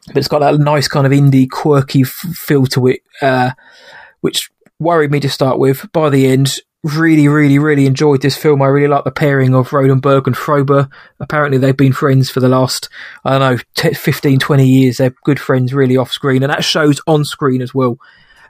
but 0.06 0.16
it's 0.16 0.28
got 0.28 0.40
that 0.40 0.58
nice 0.58 0.88
kind 0.88 1.06
of 1.06 1.12
indie, 1.12 1.48
quirky 1.50 2.02
f- 2.02 2.08
feel 2.34 2.66
to 2.68 2.88
it, 2.88 3.02
uh, 3.20 3.50
which 4.22 4.50
worried 4.80 5.12
me 5.12 5.20
to 5.20 5.28
start 5.28 5.58
with. 5.58 5.90
By 5.92 6.10
the 6.10 6.26
end, 6.26 6.56
really, 6.82 7.28
really, 7.28 7.58
really 7.58 7.86
enjoyed 7.86 8.22
this 8.22 8.36
film. 8.36 8.62
I 8.62 8.66
really 8.66 8.88
like 8.88 9.04
the 9.04 9.10
pairing 9.10 9.54
of 9.54 9.70
Rodenberg 9.70 10.26
and 10.26 10.34
Froeber. 10.34 10.90
Apparently, 11.20 11.58
they've 11.58 11.76
been 11.76 11.92
friends 11.92 12.30
for 12.30 12.40
the 12.40 12.48
last, 12.48 12.88
I 13.24 13.38
don't 13.38 13.56
know, 13.56 13.62
t- 13.74 13.94
15, 13.94 14.38
20 14.38 14.66
years. 14.66 14.96
They're 14.96 15.14
good 15.24 15.38
friends, 15.38 15.72
really 15.72 15.96
off 15.96 16.10
screen, 16.10 16.42
and 16.42 16.50
that 16.50 16.64
shows 16.64 17.00
on 17.06 17.24
screen 17.24 17.62
as 17.62 17.74
well. 17.74 17.98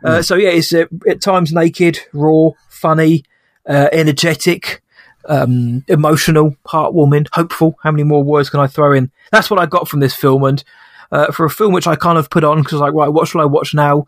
Uh, 0.03 0.17
hmm. 0.17 0.23
so 0.23 0.37
yeah, 0.37 0.51
it's 0.51 0.73
uh, 0.73 0.87
at 1.07 1.21
times 1.21 1.53
naked, 1.53 2.01
raw, 2.13 2.51
funny, 2.69 3.25
uh, 3.69 3.89
energetic, 3.93 4.83
um, 5.27 5.85
emotional, 5.89 6.57
heartwarming, 6.67 7.27
hopeful. 7.33 7.77
How 7.83 7.91
many 7.91 8.05
more 8.05 8.25
words 8.25 8.49
can 8.49 8.61
I 8.61 8.67
throw 8.67 8.93
in? 8.93 9.11
That's 9.31 9.51
what 9.51 9.61
I 9.61 9.67
got 9.67 9.89
from 9.89 10.01
this 10.01 10.15
film, 10.15 10.45
and 10.45 10.65
uh, 11.13 11.33
for 11.33 11.45
a 11.45 11.51
film 11.51 11.73
which 11.73 11.87
I 11.87 11.97
kind 11.97 12.17
of 12.17 12.31
put 12.31 12.45
on 12.45 12.63
because 12.63 12.79
like, 12.81 12.95
right, 12.95 13.09
what 13.09 13.29
shall 13.29 13.43
I 13.43 13.47
watch 13.47 13.75
now? 13.75 14.07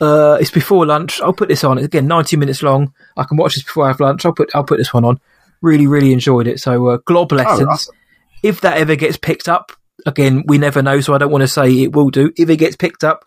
Uh, 0.00 0.38
it's 0.40 0.50
before 0.50 0.86
lunch. 0.86 1.20
I'll 1.20 1.32
put 1.32 1.48
this 1.48 1.64
on. 1.64 1.78
Again 1.78 2.06
ninety 2.06 2.36
minutes 2.36 2.62
long. 2.62 2.92
I 3.16 3.24
can 3.24 3.36
watch 3.36 3.54
this 3.54 3.64
before 3.64 3.84
I 3.84 3.88
have 3.88 4.00
lunch. 4.00 4.24
I'll 4.24 4.32
put 4.32 4.50
I'll 4.54 4.64
put 4.64 4.78
this 4.78 4.92
one 4.92 5.04
on. 5.04 5.20
Really, 5.60 5.86
really 5.86 6.12
enjoyed 6.12 6.48
it. 6.48 6.58
So, 6.58 6.88
uh, 6.88 6.96
Glob 7.04 7.30
Lessons. 7.30 7.68
Oh, 7.68 7.70
awesome. 7.70 7.94
If 8.42 8.62
that 8.62 8.78
ever 8.78 8.96
gets 8.96 9.16
picked 9.16 9.48
up, 9.48 9.70
again, 10.04 10.42
we 10.46 10.58
never 10.58 10.82
know. 10.82 11.00
So 11.00 11.14
I 11.14 11.18
don't 11.18 11.30
want 11.30 11.42
to 11.42 11.48
say 11.48 11.82
it 11.82 11.92
will 11.92 12.10
do. 12.10 12.32
If 12.36 12.50
it 12.50 12.56
gets 12.56 12.74
picked 12.74 13.04
up, 13.04 13.24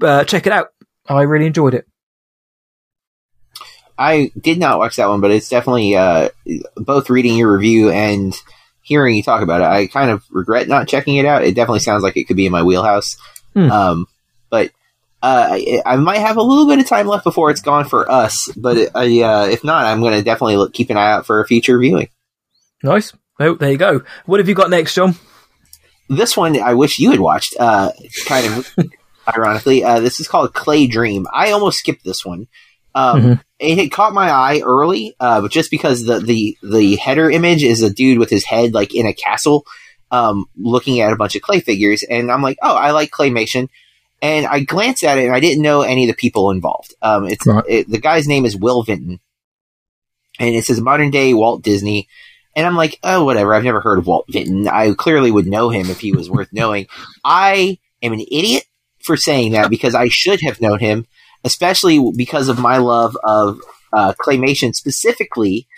uh, 0.00 0.22
check 0.24 0.46
it 0.46 0.52
out. 0.52 0.68
I 1.08 1.22
really 1.22 1.46
enjoyed 1.46 1.74
it. 1.74 1.86
I 3.98 4.30
did 4.40 4.58
not 4.58 4.78
watch 4.78 4.96
that 4.96 5.08
one, 5.08 5.20
but 5.20 5.30
it's 5.30 5.48
definitely 5.48 5.96
uh, 5.96 6.28
both 6.76 7.10
reading 7.10 7.36
your 7.36 7.52
review 7.52 7.90
and 7.90 8.34
hearing 8.82 9.16
you 9.16 9.22
talk 9.22 9.42
about 9.42 9.60
it. 9.60 9.64
I 9.64 9.86
kind 9.86 10.10
of 10.10 10.24
regret 10.30 10.68
not 10.68 10.88
checking 10.88 11.16
it 11.16 11.26
out. 11.26 11.44
It 11.44 11.54
definitely 11.54 11.80
sounds 11.80 12.02
like 12.02 12.16
it 12.16 12.24
could 12.24 12.36
be 12.36 12.46
in 12.46 12.52
my 12.52 12.62
wheelhouse. 12.62 13.16
Hmm. 13.52 13.70
Um, 13.70 14.06
but 14.50 14.70
uh, 15.24 15.48
I, 15.52 15.82
I, 15.86 15.96
might 15.96 16.18
have 16.18 16.36
a 16.36 16.42
little 16.42 16.66
bit 16.66 16.80
of 16.80 16.86
time 16.86 17.06
left 17.06 17.24
before 17.24 17.50
it's 17.50 17.62
gone 17.62 17.86
for 17.86 18.10
us. 18.10 18.52
But 18.58 18.76
uh, 18.94 19.48
if 19.50 19.64
not, 19.64 19.86
I'm 19.86 20.00
going 20.00 20.12
to 20.12 20.22
definitely 20.22 20.58
look, 20.58 20.74
keep 20.74 20.90
an 20.90 20.98
eye 20.98 21.12
out 21.12 21.24
for 21.24 21.40
a 21.40 21.46
future 21.46 21.78
viewing. 21.78 22.10
Nice. 22.82 23.14
Oh, 23.40 23.54
there 23.54 23.72
you 23.72 23.78
go. 23.78 24.02
What 24.26 24.40
have 24.40 24.50
you 24.50 24.54
got 24.54 24.68
next, 24.68 24.94
John? 24.94 25.14
This 26.10 26.36
one 26.36 26.60
I 26.60 26.74
wish 26.74 26.98
you 26.98 27.10
had 27.10 27.20
watched. 27.20 27.56
Uh, 27.58 27.92
kind 28.26 28.46
of 28.46 28.76
ironically. 29.34 29.82
Uh, 29.82 30.00
this 30.00 30.20
is 30.20 30.28
called 30.28 30.52
Clay 30.52 30.86
Dream. 30.86 31.26
I 31.32 31.52
almost 31.52 31.78
skipped 31.78 32.04
this 32.04 32.22
one. 32.22 32.46
Um, 32.94 33.20
mm-hmm. 33.22 33.32
It 33.58 33.78
had 33.78 33.92
caught 33.92 34.12
my 34.12 34.28
eye 34.28 34.60
early, 34.62 35.16
uh, 35.18 35.40
but 35.40 35.50
just 35.50 35.70
because 35.70 36.04
the, 36.04 36.20
the, 36.20 36.58
the 36.62 36.96
header 36.96 37.30
image 37.30 37.64
is 37.64 37.82
a 37.82 37.88
dude 37.88 38.18
with 38.18 38.28
his 38.28 38.44
head 38.44 38.74
like 38.74 38.94
in 38.94 39.06
a 39.06 39.14
castle, 39.14 39.64
um, 40.10 40.44
looking 40.54 41.00
at 41.00 41.14
a 41.14 41.16
bunch 41.16 41.34
of 41.34 41.40
clay 41.40 41.60
figures, 41.60 42.02
and 42.02 42.30
I'm 42.30 42.42
like, 42.42 42.58
oh, 42.62 42.76
I 42.76 42.90
like 42.90 43.10
claymation. 43.10 43.70
And 44.24 44.46
I 44.46 44.60
glanced 44.60 45.04
at 45.04 45.18
it, 45.18 45.26
and 45.26 45.34
I 45.34 45.40
didn't 45.40 45.62
know 45.62 45.82
any 45.82 46.04
of 46.04 46.08
the 46.08 46.18
people 46.18 46.50
involved. 46.50 46.94
Um, 47.02 47.26
it's 47.28 47.46
right. 47.46 47.62
it, 47.68 47.90
the 47.90 48.00
guy's 48.00 48.26
name 48.26 48.46
is 48.46 48.56
Will 48.56 48.82
Vinton, 48.82 49.20
and 50.40 50.54
it 50.54 50.64
says 50.64 50.80
modern 50.80 51.10
day 51.10 51.34
Walt 51.34 51.62
Disney. 51.62 52.08
And 52.56 52.66
I'm 52.66 52.74
like, 52.74 52.98
oh, 53.02 53.22
whatever. 53.22 53.52
I've 53.52 53.64
never 53.64 53.82
heard 53.82 53.98
of 53.98 54.06
Walt 54.06 54.24
Vinton. 54.30 54.66
I 54.66 54.94
clearly 54.94 55.30
would 55.30 55.46
know 55.46 55.68
him 55.68 55.90
if 55.90 56.00
he 56.00 56.12
was 56.12 56.30
worth 56.30 56.48
knowing. 56.52 56.86
I 57.22 57.78
am 58.02 58.14
an 58.14 58.20
idiot 58.20 58.64
for 59.02 59.18
saying 59.18 59.52
that 59.52 59.68
because 59.68 59.94
I 59.94 60.08
should 60.08 60.40
have 60.40 60.58
known 60.58 60.78
him, 60.78 61.06
especially 61.44 62.02
because 62.16 62.48
of 62.48 62.58
my 62.58 62.78
love 62.78 63.18
of 63.24 63.60
uh, 63.92 64.14
claymation, 64.14 64.74
specifically 64.74 65.68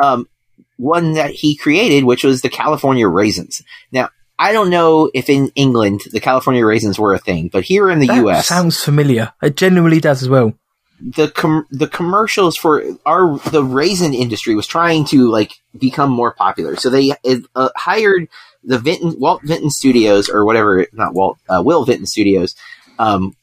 um, 0.00 0.28
one 0.76 1.14
that 1.14 1.32
he 1.32 1.56
created, 1.56 2.04
which 2.04 2.22
was 2.22 2.42
the 2.42 2.50
California 2.50 3.08
Raisins. 3.08 3.64
Now, 3.90 4.10
I 4.40 4.52
don't 4.52 4.70
know 4.70 5.10
if 5.12 5.28
in 5.28 5.52
England 5.54 6.00
the 6.10 6.18
California 6.18 6.64
Raisins 6.64 6.98
were 6.98 7.12
a 7.12 7.18
thing, 7.18 7.48
but 7.48 7.62
here 7.62 7.90
in 7.90 7.98
the 7.98 8.06
that 8.06 8.16
U.S., 8.16 8.48
sounds 8.48 8.82
familiar. 8.82 9.34
It 9.42 9.54
genuinely 9.54 10.00
does 10.00 10.22
as 10.22 10.30
well. 10.30 10.54
The 10.98 11.28
com- 11.28 11.66
the 11.70 11.86
commercials 11.86 12.56
for 12.56 12.82
our 13.04 13.38
the 13.50 13.62
raisin 13.62 14.14
industry 14.14 14.54
was 14.54 14.66
trying 14.66 15.04
to 15.06 15.28
like 15.28 15.52
become 15.78 16.10
more 16.10 16.32
popular, 16.32 16.76
so 16.76 16.88
they 16.88 17.12
uh, 17.54 17.68
hired 17.76 18.28
the 18.64 18.78
Vinton, 18.78 19.20
Walt 19.20 19.42
Vinton 19.42 19.70
Studios 19.70 20.30
or 20.30 20.46
whatever, 20.46 20.86
not 20.94 21.12
Walt, 21.12 21.38
uh, 21.48 21.62
Will 21.62 21.84
Vinton 21.84 22.06
Studios, 22.06 22.54
um, 22.98 23.36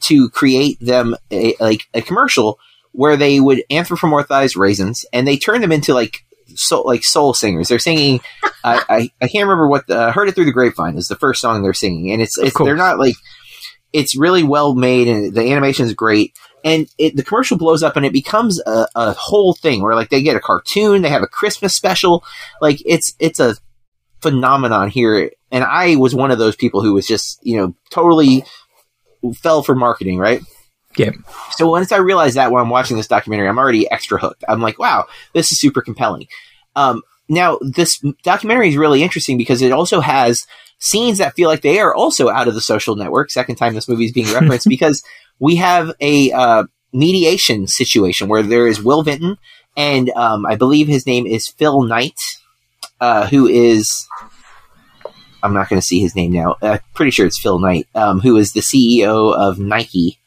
to 0.00 0.28
create 0.30 0.78
them 0.80 1.14
a, 1.30 1.54
like 1.60 1.82
a 1.94 2.02
commercial 2.02 2.58
where 2.90 3.16
they 3.16 3.38
would 3.38 3.62
anthropomorphize 3.70 4.56
raisins 4.56 5.04
and 5.12 5.26
they 5.26 5.36
turned 5.36 5.62
them 5.62 5.72
into 5.72 5.94
like 5.94 6.24
soul, 6.56 6.84
like 6.86 7.04
soul 7.04 7.34
singers. 7.34 7.68
They're 7.68 7.78
singing. 7.78 8.20
I, 8.64 8.82
I, 8.88 9.10
I 9.20 9.28
can't 9.28 9.46
remember 9.46 9.68
what 9.68 9.86
the, 9.86 10.10
heard 10.12 10.28
it 10.28 10.34
through 10.34 10.46
the 10.46 10.52
grapevine 10.52 10.96
is 10.96 11.08
the 11.08 11.16
first 11.16 11.40
song 11.40 11.62
they're 11.62 11.74
singing, 11.74 12.12
and 12.12 12.22
it's 12.22 12.38
it's 12.38 12.56
they're 12.58 12.76
not 12.76 12.98
like 12.98 13.16
it's 13.94 14.16
really 14.16 14.42
well 14.42 14.74
made 14.74 15.06
and 15.08 15.32
the 15.32 15.52
animation 15.52 15.86
is 15.86 15.94
great. 15.94 16.36
And 16.64 16.88
it, 16.98 17.16
the 17.16 17.22
commercial 17.22 17.56
blows 17.56 17.82
up 17.82 17.96
and 17.96 18.04
it 18.04 18.12
becomes 18.12 18.60
a, 18.66 18.88
a 18.96 19.12
whole 19.12 19.54
thing 19.54 19.82
where 19.82 19.94
like 19.94 20.10
they 20.10 20.22
get 20.22 20.36
a 20.36 20.40
cartoon, 20.40 21.02
they 21.02 21.10
have 21.10 21.22
a 21.22 21.28
Christmas 21.28 21.76
special. 21.76 22.24
Like 22.60 22.82
it's, 22.84 23.14
it's 23.20 23.38
a 23.38 23.56
phenomenon 24.20 24.88
here. 24.88 25.30
And 25.52 25.62
I 25.62 25.94
was 25.94 26.14
one 26.14 26.32
of 26.32 26.38
those 26.38 26.56
people 26.56 26.82
who 26.82 26.92
was 26.92 27.06
just, 27.06 27.38
you 27.42 27.56
know, 27.56 27.76
totally 27.90 28.44
fell 29.36 29.62
for 29.62 29.76
marketing, 29.76 30.18
right? 30.18 30.42
Yeah. 30.96 31.10
So 31.52 31.68
once 31.68 31.92
I 31.92 31.98
realized 31.98 32.36
that 32.36 32.50
when 32.50 32.62
I'm 32.62 32.70
watching 32.70 32.96
this 32.96 33.08
documentary, 33.08 33.48
I'm 33.48 33.58
already 33.58 33.90
extra 33.90 34.18
hooked. 34.18 34.44
I'm 34.48 34.60
like, 34.60 34.78
wow, 34.78 35.06
this 35.32 35.52
is 35.52 35.60
super 35.60 35.82
compelling. 35.82 36.26
Um, 36.76 37.02
now, 37.28 37.58
this 37.60 38.02
documentary 38.22 38.68
is 38.68 38.76
really 38.76 39.02
interesting 39.02 39.38
because 39.38 39.62
it 39.62 39.72
also 39.72 40.00
has 40.00 40.46
scenes 40.78 41.18
that 41.18 41.34
feel 41.34 41.48
like 41.48 41.62
they 41.62 41.78
are 41.78 41.94
also 41.94 42.28
out 42.28 42.48
of 42.48 42.54
the 42.54 42.60
social 42.60 42.96
network. 42.96 43.30
Second 43.30 43.56
time 43.56 43.74
this 43.74 43.88
movie 43.88 44.04
is 44.04 44.12
being 44.12 44.32
referenced 44.32 44.68
because 44.68 45.02
we 45.38 45.56
have 45.56 45.92
a 46.00 46.30
uh, 46.32 46.64
mediation 46.92 47.66
situation 47.66 48.28
where 48.28 48.42
there 48.42 48.66
is 48.66 48.82
Will 48.82 49.02
Vinton 49.02 49.38
and 49.76 50.10
um, 50.10 50.46
I 50.46 50.56
believe 50.56 50.86
his 50.86 51.06
name 51.06 51.26
is 51.26 51.48
Phil 51.48 51.82
Knight, 51.82 52.18
uh, 53.00 53.26
who 53.26 53.46
is 53.46 54.06
I'm 55.42 55.52
not 55.52 55.68
going 55.68 55.80
to 55.80 55.86
see 55.86 56.00
his 56.00 56.14
name 56.14 56.32
now. 56.32 56.56
I'm 56.62 56.80
pretty 56.94 57.10
sure 57.10 57.26
it's 57.26 57.40
Phil 57.40 57.58
Knight, 57.58 57.86
um, 57.94 58.20
who 58.20 58.36
is 58.36 58.52
the 58.52 58.60
CEO 58.60 59.34
of 59.36 59.58
Nike. 59.58 60.18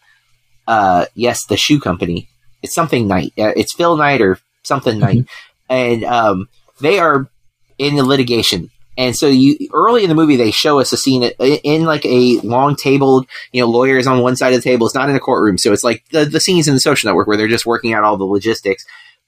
Uh, 0.68 1.06
yes, 1.16 1.46
the 1.46 1.58
shoe 1.58 1.80
company. 1.80 2.30
It's 2.62 2.76
something 2.76 3.08
Knight. 3.08 3.34
Uh, 3.38 3.54
it's 3.56 3.74
Phil 3.74 3.98
Knight 3.98 4.22
or 4.22 4.40
something 4.64 5.00
Knight, 5.00 5.20
mm-hmm. 5.20 5.74
and 5.74 6.04
um, 6.04 6.50
they 6.82 7.00
are 7.00 7.30
in 7.78 7.96
the 7.96 8.04
litigation 8.04 8.70
and 8.98 9.16
so 9.16 9.28
you 9.28 9.58
early 9.74 10.04
in 10.04 10.10
the 10.10 10.16
movie 10.16 10.36
they 10.36 10.52
show 10.52 10.80
us 10.80 10.92
a 10.92 10.98
scene 10.98 11.24
in 11.24 11.86
like 11.86 12.04
a 12.06 12.40
long 12.40 12.76
tabled, 12.76 13.28
you 13.52 13.62
know, 13.62 13.68
lawyers 13.68 14.08
on 14.08 14.22
one 14.22 14.36
side 14.36 14.54
of 14.54 14.60
the 14.60 14.70
table. 14.70 14.88
It's 14.88 14.96
not 14.96 15.10
in 15.10 15.16
a 15.16 15.20
courtroom, 15.20 15.58
so 15.58 15.72
it's 15.72 15.84
like 15.84 16.04
the, 16.12 16.26
the 16.26 16.40
scenes 16.40 16.68
in 16.68 16.74
the 16.74 16.80
social 16.80 17.08
network 17.08 17.28
where 17.28 17.38
they're 17.38 17.48
just 17.48 17.66
working 17.66 17.94
out 17.94 18.04
all 18.04 18.18
the 18.18 18.26
logistics. 18.26 18.84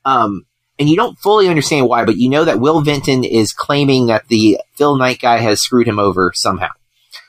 Um, 0.05 0.45
and 0.79 0.89
you 0.89 0.95
don't 0.95 1.19
fully 1.19 1.47
understand 1.47 1.87
why, 1.87 2.03
but 2.03 2.17
you 2.17 2.29
know 2.29 2.45
that 2.45 2.59
Will 2.59 2.81
Vinton 2.81 3.23
is 3.23 3.53
claiming 3.53 4.07
that 4.07 4.27
the 4.27 4.59
Phil 4.75 4.97
Knight 4.97 5.19
guy 5.19 5.37
has 5.37 5.61
screwed 5.61 5.87
him 5.87 5.99
over 5.99 6.31
somehow. 6.33 6.69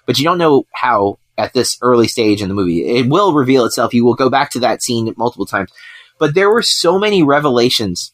But 0.06 0.18
you 0.18 0.24
don't 0.24 0.38
know 0.38 0.64
how 0.72 1.18
at 1.40 1.54
this 1.54 1.78
early 1.80 2.06
stage 2.06 2.42
in 2.42 2.48
the 2.48 2.54
movie. 2.54 2.84
It 2.84 3.08
will 3.08 3.32
reveal 3.32 3.64
itself. 3.64 3.94
You 3.94 4.04
will 4.04 4.14
go 4.14 4.28
back 4.28 4.50
to 4.50 4.60
that 4.60 4.82
scene 4.82 5.12
multiple 5.16 5.46
times. 5.46 5.72
But 6.18 6.34
there 6.34 6.50
were 6.50 6.62
so 6.62 6.98
many 6.98 7.22
revelations 7.22 8.12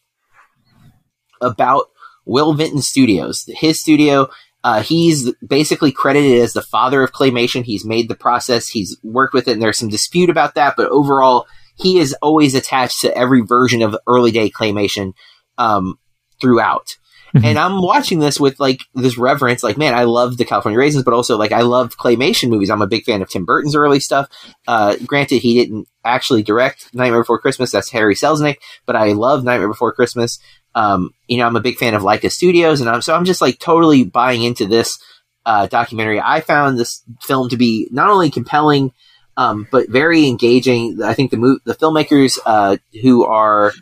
about 1.40 1.86
Will 2.24 2.54
Vinton 2.54 2.82
Studios. 2.82 3.44
His 3.48 3.80
studio, 3.80 4.28
uh, 4.62 4.82
he's 4.82 5.32
basically 5.44 5.92
credited 5.92 6.40
as 6.40 6.52
the 6.52 6.62
father 6.62 7.02
of 7.02 7.12
claymation. 7.12 7.64
He's 7.64 7.84
made 7.84 8.08
the 8.08 8.14
process, 8.14 8.68
he's 8.68 8.96
worked 9.02 9.34
with 9.34 9.48
it, 9.48 9.52
and 9.52 9.62
there's 9.62 9.78
some 9.78 9.88
dispute 9.88 10.30
about 10.30 10.54
that, 10.54 10.74
but 10.76 10.88
overall, 10.88 11.46
he 11.76 11.98
is 11.98 12.14
always 12.22 12.54
attached 12.54 13.00
to 13.02 13.16
every 13.16 13.42
version 13.42 13.82
of 13.82 13.96
early 14.06 14.30
day 14.30 14.50
claymation 14.50 15.12
um, 15.58 15.98
throughout. 16.40 16.96
And 17.44 17.58
I'm 17.58 17.82
watching 17.82 18.18
this 18.18 18.38
with 18.38 18.58
like 18.60 18.80
this 18.94 19.18
reverence, 19.18 19.62
like, 19.62 19.76
man, 19.76 19.94
I 19.94 20.04
love 20.04 20.36
the 20.36 20.44
California 20.44 20.78
Raisins, 20.78 21.04
but 21.04 21.14
also 21.14 21.36
like 21.36 21.52
I 21.52 21.62
love 21.62 21.96
claymation 21.96 22.48
movies. 22.48 22.70
I'm 22.70 22.82
a 22.82 22.86
big 22.86 23.04
fan 23.04 23.22
of 23.22 23.28
Tim 23.28 23.44
Burton's 23.44 23.74
early 23.74 24.00
stuff. 24.00 24.28
Uh, 24.66 24.96
granted, 25.04 25.38
he 25.38 25.54
didn't 25.54 25.88
actually 26.04 26.42
direct 26.42 26.94
Nightmare 26.94 27.22
Before 27.22 27.38
Christmas. 27.38 27.72
That's 27.72 27.90
Harry 27.90 28.14
Selznick, 28.14 28.56
but 28.86 28.96
I 28.96 29.12
love 29.12 29.44
Nightmare 29.44 29.68
Before 29.68 29.92
Christmas. 29.92 30.38
Um, 30.74 31.10
you 31.26 31.38
know, 31.38 31.46
I'm 31.46 31.56
a 31.56 31.60
big 31.60 31.78
fan 31.78 31.94
of 31.94 32.02
Laika 32.02 32.30
Studios, 32.30 32.80
and 32.80 32.90
I'm, 32.90 33.02
so 33.02 33.14
I'm 33.14 33.24
just 33.24 33.40
like 33.40 33.58
totally 33.58 34.04
buying 34.04 34.42
into 34.42 34.66
this 34.66 34.98
uh, 35.46 35.66
documentary. 35.66 36.20
I 36.20 36.40
found 36.40 36.78
this 36.78 37.02
film 37.22 37.48
to 37.48 37.56
be 37.56 37.88
not 37.90 38.10
only 38.10 38.30
compelling, 38.30 38.92
um, 39.36 39.66
but 39.70 39.88
very 39.88 40.26
engaging. 40.26 41.02
I 41.02 41.14
think 41.14 41.30
the 41.30 41.36
mo- 41.36 41.58
the 41.64 41.74
filmmakers 41.74 42.38
uh, 42.44 42.76
who 43.02 43.24
are 43.24 43.72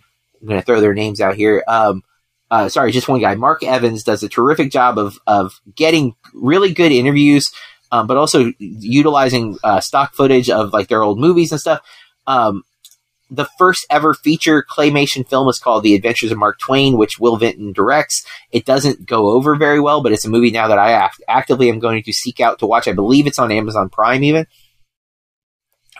I'm 0.44 0.48
going 0.48 0.60
to 0.60 0.66
throw 0.66 0.80
their 0.80 0.94
names 0.94 1.20
out 1.20 1.36
here. 1.36 1.64
Um, 1.66 2.02
uh, 2.50 2.68
sorry, 2.68 2.92
just 2.92 3.08
one 3.08 3.20
guy. 3.20 3.34
Marq 3.34 3.62
Evans 3.62 4.02
does 4.02 4.22
a 4.22 4.28
terrific 4.28 4.70
job 4.70 4.98
of 4.98 5.18
of 5.26 5.60
getting 5.74 6.14
really 6.32 6.72
good 6.72 6.92
interviews, 6.92 7.50
um, 7.90 8.06
but 8.06 8.16
also 8.16 8.52
utilizing 8.58 9.58
uh, 9.64 9.80
stock 9.80 10.14
footage 10.14 10.50
of 10.50 10.72
like 10.72 10.88
their 10.88 11.02
old 11.02 11.18
movies 11.18 11.52
and 11.52 11.60
stuff. 11.60 11.80
Um, 12.26 12.62
the 13.30 13.48
first 13.58 13.86
ever 13.90 14.14
feature 14.14 14.64
claymation 14.68 15.28
film 15.28 15.48
is 15.48 15.58
called 15.58 15.82
The 15.82 15.94
Adventures 15.94 16.30
of 16.30 16.38
Mark 16.38 16.58
Twain, 16.58 16.96
which 16.96 17.18
Will 17.18 17.36
Vinton 17.36 17.72
directs. 17.72 18.24
It 18.52 18.64
doesn't 18.64 19.06
go 19.06 19.28
over 19.30 19.56
very 19.56 19.80
well, 19.80 20.02
but 20.02 20.12
it's 20.12 20.24
a 20.24 20.30
movie 20.30 20.50
now 20.50 20.68
that 20.68 20.78
I 20.78 20.92
act- 20.92 21.22
actively 21.26 21.70
am 21.70 21.78
going 21.80 22.02
to 22.02 22.12
seek 22.12 22.40
out 22.40 22.58
to 22.58 22.66
watch. 22.66 22.86
I 22.86 22.92
believe 22.92 23.26
it's 23.26 23.38
on 23.38 23.50
Amazon 23.50 23.88
Prime 23.88 24.22
even. 24.22 24.46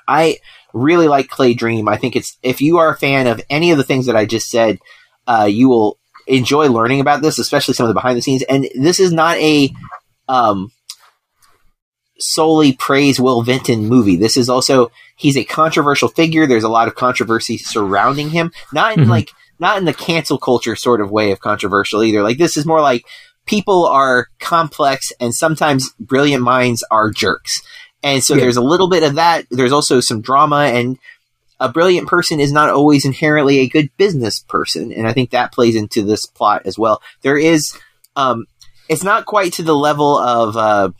I 0.07 0.39
really 0.75 1.09
like 1.09 1.29
Clay 1.29 1.55
Dream. 1.55 1.89
I 1.89 1.97
think 1.97 2.15
it's 2.15 2.37
if 2.43 2.61
you 2.61 2.79
are 2.79 2.91
a 2.91 2.97
fan 2.97 3.27
of 3.27 3.41
any 3.49 3.71
of 3.71 3.79
the 3.79 3.85
things 3.85 4.07
that 4.07 4.17
I 4.17 4.27
just 4.27 4.51
said, 4.51 4.79
uh, 5.27 5.49
you 5.51 5.69
will 5.69 5.99
enjoy 6.27 6.69
learning 6.69 7.01
about 7.01 7.23
this, 7.23 7.39
especially 7.39 7.75
some 7.75 7.85
of 7.85 7.89
the 7.89 7.95
behind 7.95 8.17
the 8.17 8.23
scenes. 8.23 8.43
And 8.43 8.69
this 8.75 9.01
is 9.01 9.13
not 9.13 9.37
a 9.39 9.71
um, 10.29 10.73
solely 12.19 12.73
praise 12.73 13.21
Will 13.21 13.43
Vinton 13.43 13.87
movie. 13.87 14.17
This 14.17 14.37
is 14.37 14.49
also 14.49 14.91
he's 15.17 15.37
a 15.37 15.45
controversial 15.45 16.09
figure. 16.09 16.47
There's 16.47 16.65
a 16.65 16.69
lot 16.69 16.89
of 16.89 16.95
controversy 16.95 17.59
surrounding 17.59 18.31
him. 18.31 18.53
Not 18.73 18.97
in 18.97 19.03
mm-hmm. 19.03 19.11
like 19.11 19.31
not 19.59 19.79
in 19.79 19.85
the 19.85 19.95
cancel 19.95 20.39
culture 20.39 20.77
sort 20.77 21.01
of 21.01 21.11
way 21.11 21.33
of 21.33 21.41
controversial 21.41 22.03
either. 22.03 22.23
Like 22.23 22.39
this 22.39 22.57
is 22.57 22.67
more 22.67 22.81
like 22.81 23.05
people 23.47 23.87
are 23.87 24.29
complex 24.41 25.13
and 25.21 25.35
sometimes 25.35 25.93
brilliant 26.01 26.43
minds 26.43 26.85
are 26.91 27.11
jerks. 27.11 27.63
And 28.03 28.23
so 28.23 28.35
yeah. 28.35 28.41
there's 28.41 28.57
a 28.57 28.63
little 28.63 28.89
bit 28.89 29.03
of 29.03 29.15
that. 29.15 29.47
There's 29.51 29.73
also 29.73 30.01
some 30.01 30.21
drama 30.21 30.65
and 30.65 30.99
a 31.65 31.73
brilliant 31.73 32.09
person 32.09 32.41
is 32.41 32.53
not 32.53 32.69
always 32.69 33.05
inherently 33.05 33.59
a 33.59 33.69
good 33.69 33.91
business 33.97 34.41
person. 34.41 34.93
And 34.93 35.07
I 35.07 35.13
think 35.13 35.31
that 35.31 35.53
plays 35.53 35.77
into 35.77 36.03
this 36.03 36.27
plot 36.27 36.63
as 36.67 36.79
well. 36.79 37.03
There 37.23 37.39
is, 37.39 37.77
um, 38.17 38.47
it's 38.89 39.03
not 39.03 39.25
quite 39.25 39.55
to 39.55 39.63
the 39.63 39.75
level 39.75 40.19
of, 40.19 40.57
uh, 40.57 40.91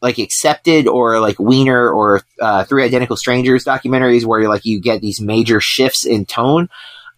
like 0.00 0.18
accepted 0.18 0.86
or 0.86 1.20
like 1.20 1.36
Weiner 1.38 1.90
or 1.90 2.22
uh, 2.40 2.64
Three 2.64 2.84
Identical 2.84 3.16
Strangers 3.16 3.64
documentaries 3.64 4.24
where 4.24 4.48
like 4.48 4.64
you 4.64 4.80
get 4.80 5.00
these 5.00 5.20
major 5.20 5.60
shifts 5.60 6.06
in 6.06 6.24
tone. 6.24 6.68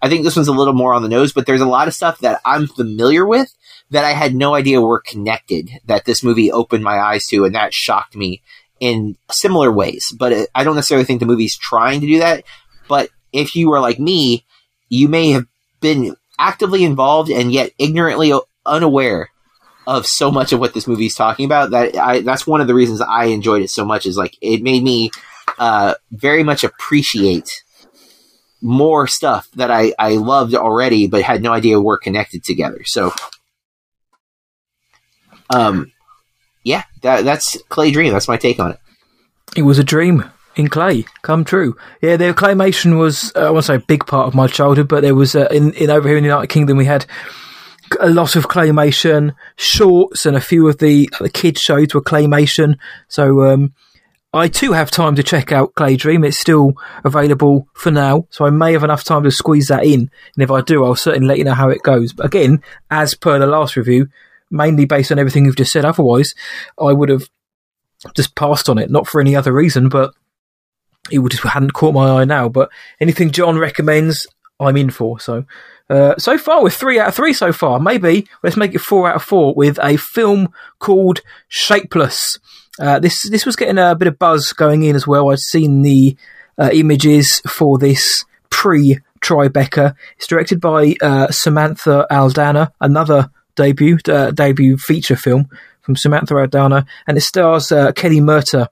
I 0.02 0.08
think 0.08 0.24
this 0.24 0.34
one's 0.34 0.48
a 0.48 0.52
little 0.52 0.72
more 0.72 0.94
on 0.94 1.02
the 1.02 1.08
nose, 1.08 1.32
but 1.32 1.46
there's 1.46 1.60
a 1.60 1.66
lot 1.66 1.88
of 1.88 1.94
stuff 1.94 2.18
that 2.20 2.40
I'm 2.44 2.66
familiar 2.66 3.26
with 3.26 3.54
that 3.90 4.04
I 4.04 4.12
had 4.12 4.34
no 4.34 4.54
idea 4.54 4.80
were 4.80 5.02
connected 5.06 5.70
that 5.84 6.06
this 6.06 6.24
movie 6.24 6.50
opened 6.50 6.82
my 6.82 6.98
eyes 6.98 7.26
to, 7.26 7.44
and 7.44 7.54
that 7.54 7.74
shocked 7.74 8.16
me 8.16 8.40
in 8.78 9.16
similar 9.30 9.70
ways. 9.70 10.06
But 10.18 10.32
it, 10.32 10.48
I 10.54 10.64
don't 10.64 10.76
necessarily 10.76 11.04
think 11.04 11.20
the 11.20 11.26
movie's 11.26 11.58
trying 11.58 12.00
to 12.00 12.06
do 12.06 12.18
that. 12.20 12.44
But 12.90 13.08
if 13.32 13.54
you 13.54 13.72
are 13.72 13.80
like 13.80 14.00
me, 14.00 14.44
you 14.88 15.06
may 15.06 15.30
have 15.30 15.46
been 15.80 16.16
actively 16.40 16.82
involved 16.82 17.30
and 17.30 17.52
yet 17.52 17.70
ignorantly 17.78 18.36
unaware 18.66 19.30
of 19.86 20.06
so 20.06 20.32
much 20.32 20.52
of 20.52 20.58
what 20.58 20.74
this 20.74 20.88
movie 20.88 21.06
is 21.06 21.14
talking 21.14 21.44
about 21.44 21.70
that 21.70 21.96
I 21.96 22.20
that's 22.22 22.48
one 22.48 22.60
of 22.60 22.66
the 22.66 22.74
reasons 22.74 23.00
I 23.00 23.26
enjoyed 23.26 23.62
it 23.62 23.70
so 23.70 23.84
much 23.84 24.06
is 24.06 24.16
like 24.16 24.36
it 24.40 24.60
made 24.60 24.82
me 24.82 25.12
uh, 25.56 25.94
very 26.10 26.42
much 26.42 26.64
appreciate 26.64 27.62
more 28.60 29.06
stuff 29.06 29.48
that 29.54 29.70
I, 29.70 29.94
I 29.96 30.16
loved 30.16 30.54
already 30.56 31.06
but 31.06 31.22
had 31.22 31.42
no 31.42 31.52
idea 31.52 31.80
were 31.80 31.96
connected 31.96 32.42
together. 32.42 32.82
So 32.84 33.12
um 35.54 35.92
yeah, 36.64 36.82
that 37.02 37.24
that's 37.24 37.56
Clay 37.68 37.92
Dream. 37.92 38.12
That's 38.12 38.28
my 38.28 38.36
take 38.36 38.58
on 38.58 38.72
it. 38.72 38.80
It 39.56 39.62
was 39.62 39.78
a 39.78 39.84
dream 39.84 40.24
in 40.56 40.68
clay 40.68 41.04
come 41.22 41.44
true. 41.44 41.76
Yeah, 42.02 42.16
the 42.16 42.34
claymation 42.34 42.98
was 42.98 43.32
uh, 43.36 43.46
I 43.46 43.50
won't 43.50 43.64
say 43.64 43.76
a 43.76 43.80
big 43.80 44.06
part 44.06 44.26
of 44.26 44.34
my 44.34 44.46
childhood, 44.46 44.88
but 44.88 45.02
there 45.02 45.14
was 45.14 45.34
uh, 45.34 45.48
in 45.50 45.72
in 45.74 45.90
over 45.90 46.08
here 46.08 46.16
in 46.16 46.24
the 46.24 46.28
United 46.28 46.48
Kingdom 46.48 46.76
we 46.76 46.86
had 46.86 47.06
a 47.98 48.10
lot 48.10 48.36
of 48.36 48.48
claymation 48.48 49.34
shorts 49.56 50.24
and 50.26 50.36
a 50.36 50.40
few 50.40 50.68
of 50.68 50.78
the, 50.78 51.10
the 51.18 51.28
kids 51.28 51.60
shows 51.60 51.92
were 51.92 52.02
claymation. 52.02 52.78
So, 53.08 53.42
um, 53.44 53.74
I 54.32 54.46
too 54.46 54.72
have 54.72 54.92
time 54.92 55.16
to 55.16 55.24
check 55.24 55.50
out 55.50 55.74
Clay 55.74 55.96
Dream. 55.96 56.22
It's 56.22 56.38
still 56.38 56.74
available 57.04 57.66
for 57.74 57.90
now, 57.90 58.28
so 58.30 58.46
I 58.46 58.50
may 58.50 58.72
have 58.74 58.84
enough 58.84 59.02
time 59.02 59.24
to 59.24 59.30
squeeze 59.32 59.66
that 59.68 59.84
in. 59.84 60.08
And 60.34 60.42
if 60.44 60.52
I 60.52 60.60
do, 60.60 60.84
I'll 60.84 60.94
certainly 60.94 61.26
let 61.26 61.38
you 61.38 61.44
know 61.44 61.54
how 61.54 61.68
it 61.68 61.82
goes. 61.82 62.12
But 62.12 62.26
again, 62.26 62.62
as 62.92 63.14
per 63.16 63.40
the 63.40 63.48
last 63.48 63.74
review, 63.74 64.06
mainly 64.48 64.84
based 64.84 65.10
on 65.10 65.18
everything 65.18 65.46
you've 65.46 65.56
just 65.56 65.72
said, 65.72 65.84
otherwise, 65.84 66.36
I 66.80 66.92
would 66.92 67.08
have 67.08 67.28
just 68.14 68.36
passed 68.36 68.68
on 68.68 68.78
it, 68.78 68.88
not 68.88 69.08
for 69.08 69.20
any 69.20 69.34
other 69.34 69.52
reason, 69.52 69.88
but 69.88 70.14
it 71.10 71.18
would 71.18 71.32
just 71.32 71.44
hadn't 71.44 71.72
caught 71.72 71.94
my 71.94 72.20
eye 72.20 72.24
now. 72.24 72.48
But 72.48 72.70
anything 73.00 73.30
John 73.30 73.58
recommends, 73.58 74.26
I'm 74.58 74.76
in 74.76 74.90
for. 74.90 75.20
So 75.20 75.44
uh, 75.90 76.14
so 76.18 76.38
far, 76.38 76.62
we're 76.62 76.70
three 76.70 77.00
out 77.00 77.08
of 77.08 77.14
three 77.16 77.32
so 77.32 77.52
far. 77.52 77.80
Maybe 77.80 78.28
let's 78.44 78.56
make 78.56 78.74
it 78.74 78.80
four 78.80 79.08
out 79.08 79.16
of 79.16 79.24
four 79.24 79.54
with 79.54 79.78
a 79.82 79.96
film 79.96 80.52
called 80.78 81.20
Shapeless. 81.48 82.38
Uh, 82.78 83.00
this 83.00 83.28
this 83.28 83.44
was 83.44 83.56
getting 83.56 83.76
a 83.76 83.96
bit 83.96 84.06
of 84.06 84.18
buzz 84.18 84.52
going 84.52 84.84
in 84.84 84.94
as 84.94 85.06
well. 85.06 85.30
I'd 85.30 85.40
seen 85.40 85.82
the 85.82 86.16
uh, 86.56 86.70
images 86.72 87.42
for 87.48 87.76
this 87.76 88.24
pre 88.50 89.00
Tribeca. 89.20 89.96
It's 90.16 90.28
directed 90.28 90.60
by 90.60 90.94
uh, 91.02 91.32
Samantha 91.32 92.06
Aldana, 92.08 92.70
another 92.80 93.28
debut 93.56 93.98
uh, 94.06 94.30
debut 94.30 94.76
feature 94.76 95.16
film 95.16 95.48
from 95.82 95.96
Samantha 95.96 96.34
Aldana, 96.34 96.86
and 97.08 97.18
it 97.18 97.22
stars 97.22 97.68
Kelly 97.96 98.20
Murtagh 98.20 98.68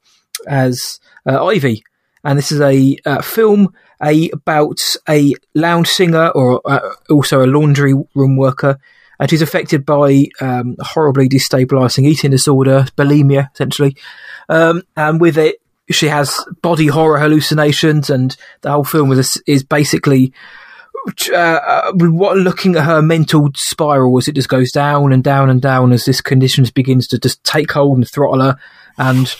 as 0.46 1.00
uh, 1.26 1.44
Ivy, 1.44 1.82
and 2.24 2.38
this 2.38 2.52
is 2.52 2.61
a 2.61 2.96
uh, 3.04 3.22
film 3.22 3.72
a 4.02 4.31
about 4.31 4.78
a 5.09 5.35
lounge 5.54 5.88
singer 5.88 6.28
or 6.31 6.61
uh, 6.64 6.94
also 7.11 7.44
a 7.44 7.46
laundry 7.46 7.94
room 8.14 8.37
worker, 8.37 8.78
and 9.18 9.31
she's 9.31 9.42
affected 9.42 9.85
by 9.85 10.26
um, 10.40 10.76
horribly 10.81 11.28
destabilizing 11.28 12.07
eating 12.07 12.31
disorder, 12.31 12.87
bulimia, 12.96 13.50
essentially. 13.52 13.96
Um, 14.48 14.83
and 14.96 15.20
with 15.20 15.37
it, 15.37 15.61
she 15.90 16.09
has 16.09 16.44
body 16.62 16.87
horror 16.87 17.18
hallucinations, 17.18 18.11
and 18.11 18.37
the 18.61 18.70
whole 18.70 18.85
film 18.85 19.12
is 19.12 19.42
is 19.46 19.62
basically. 19.62 20.33
Uh, 21.33 21.92
what 21.94 22.37
looking 22.37 22.74
at 22.74 22.85
her 22.85 23.00
mental 23.00 23.48
spiral 23.54 24.18
as 24.18 24.26
it 24.26 24.35
just 24.35 24.48
goes 24.48 24.72
down 24.72 25.12
and 25.12 25.22
down 25.22 25.48
and 25.48 25.62
down 25.62 25.92
as 25.92 26.04
this 26.04 26.20
condition 26.20 26.66
begins 26.74 27.07
to 27.07 27.18
just 27.18 27.42
take 27.44 27.70
hold 27.70 27.96
and 27.96 28.11
throttle 28.11 28.40
her 28.40 28.59
and 28.98 29.35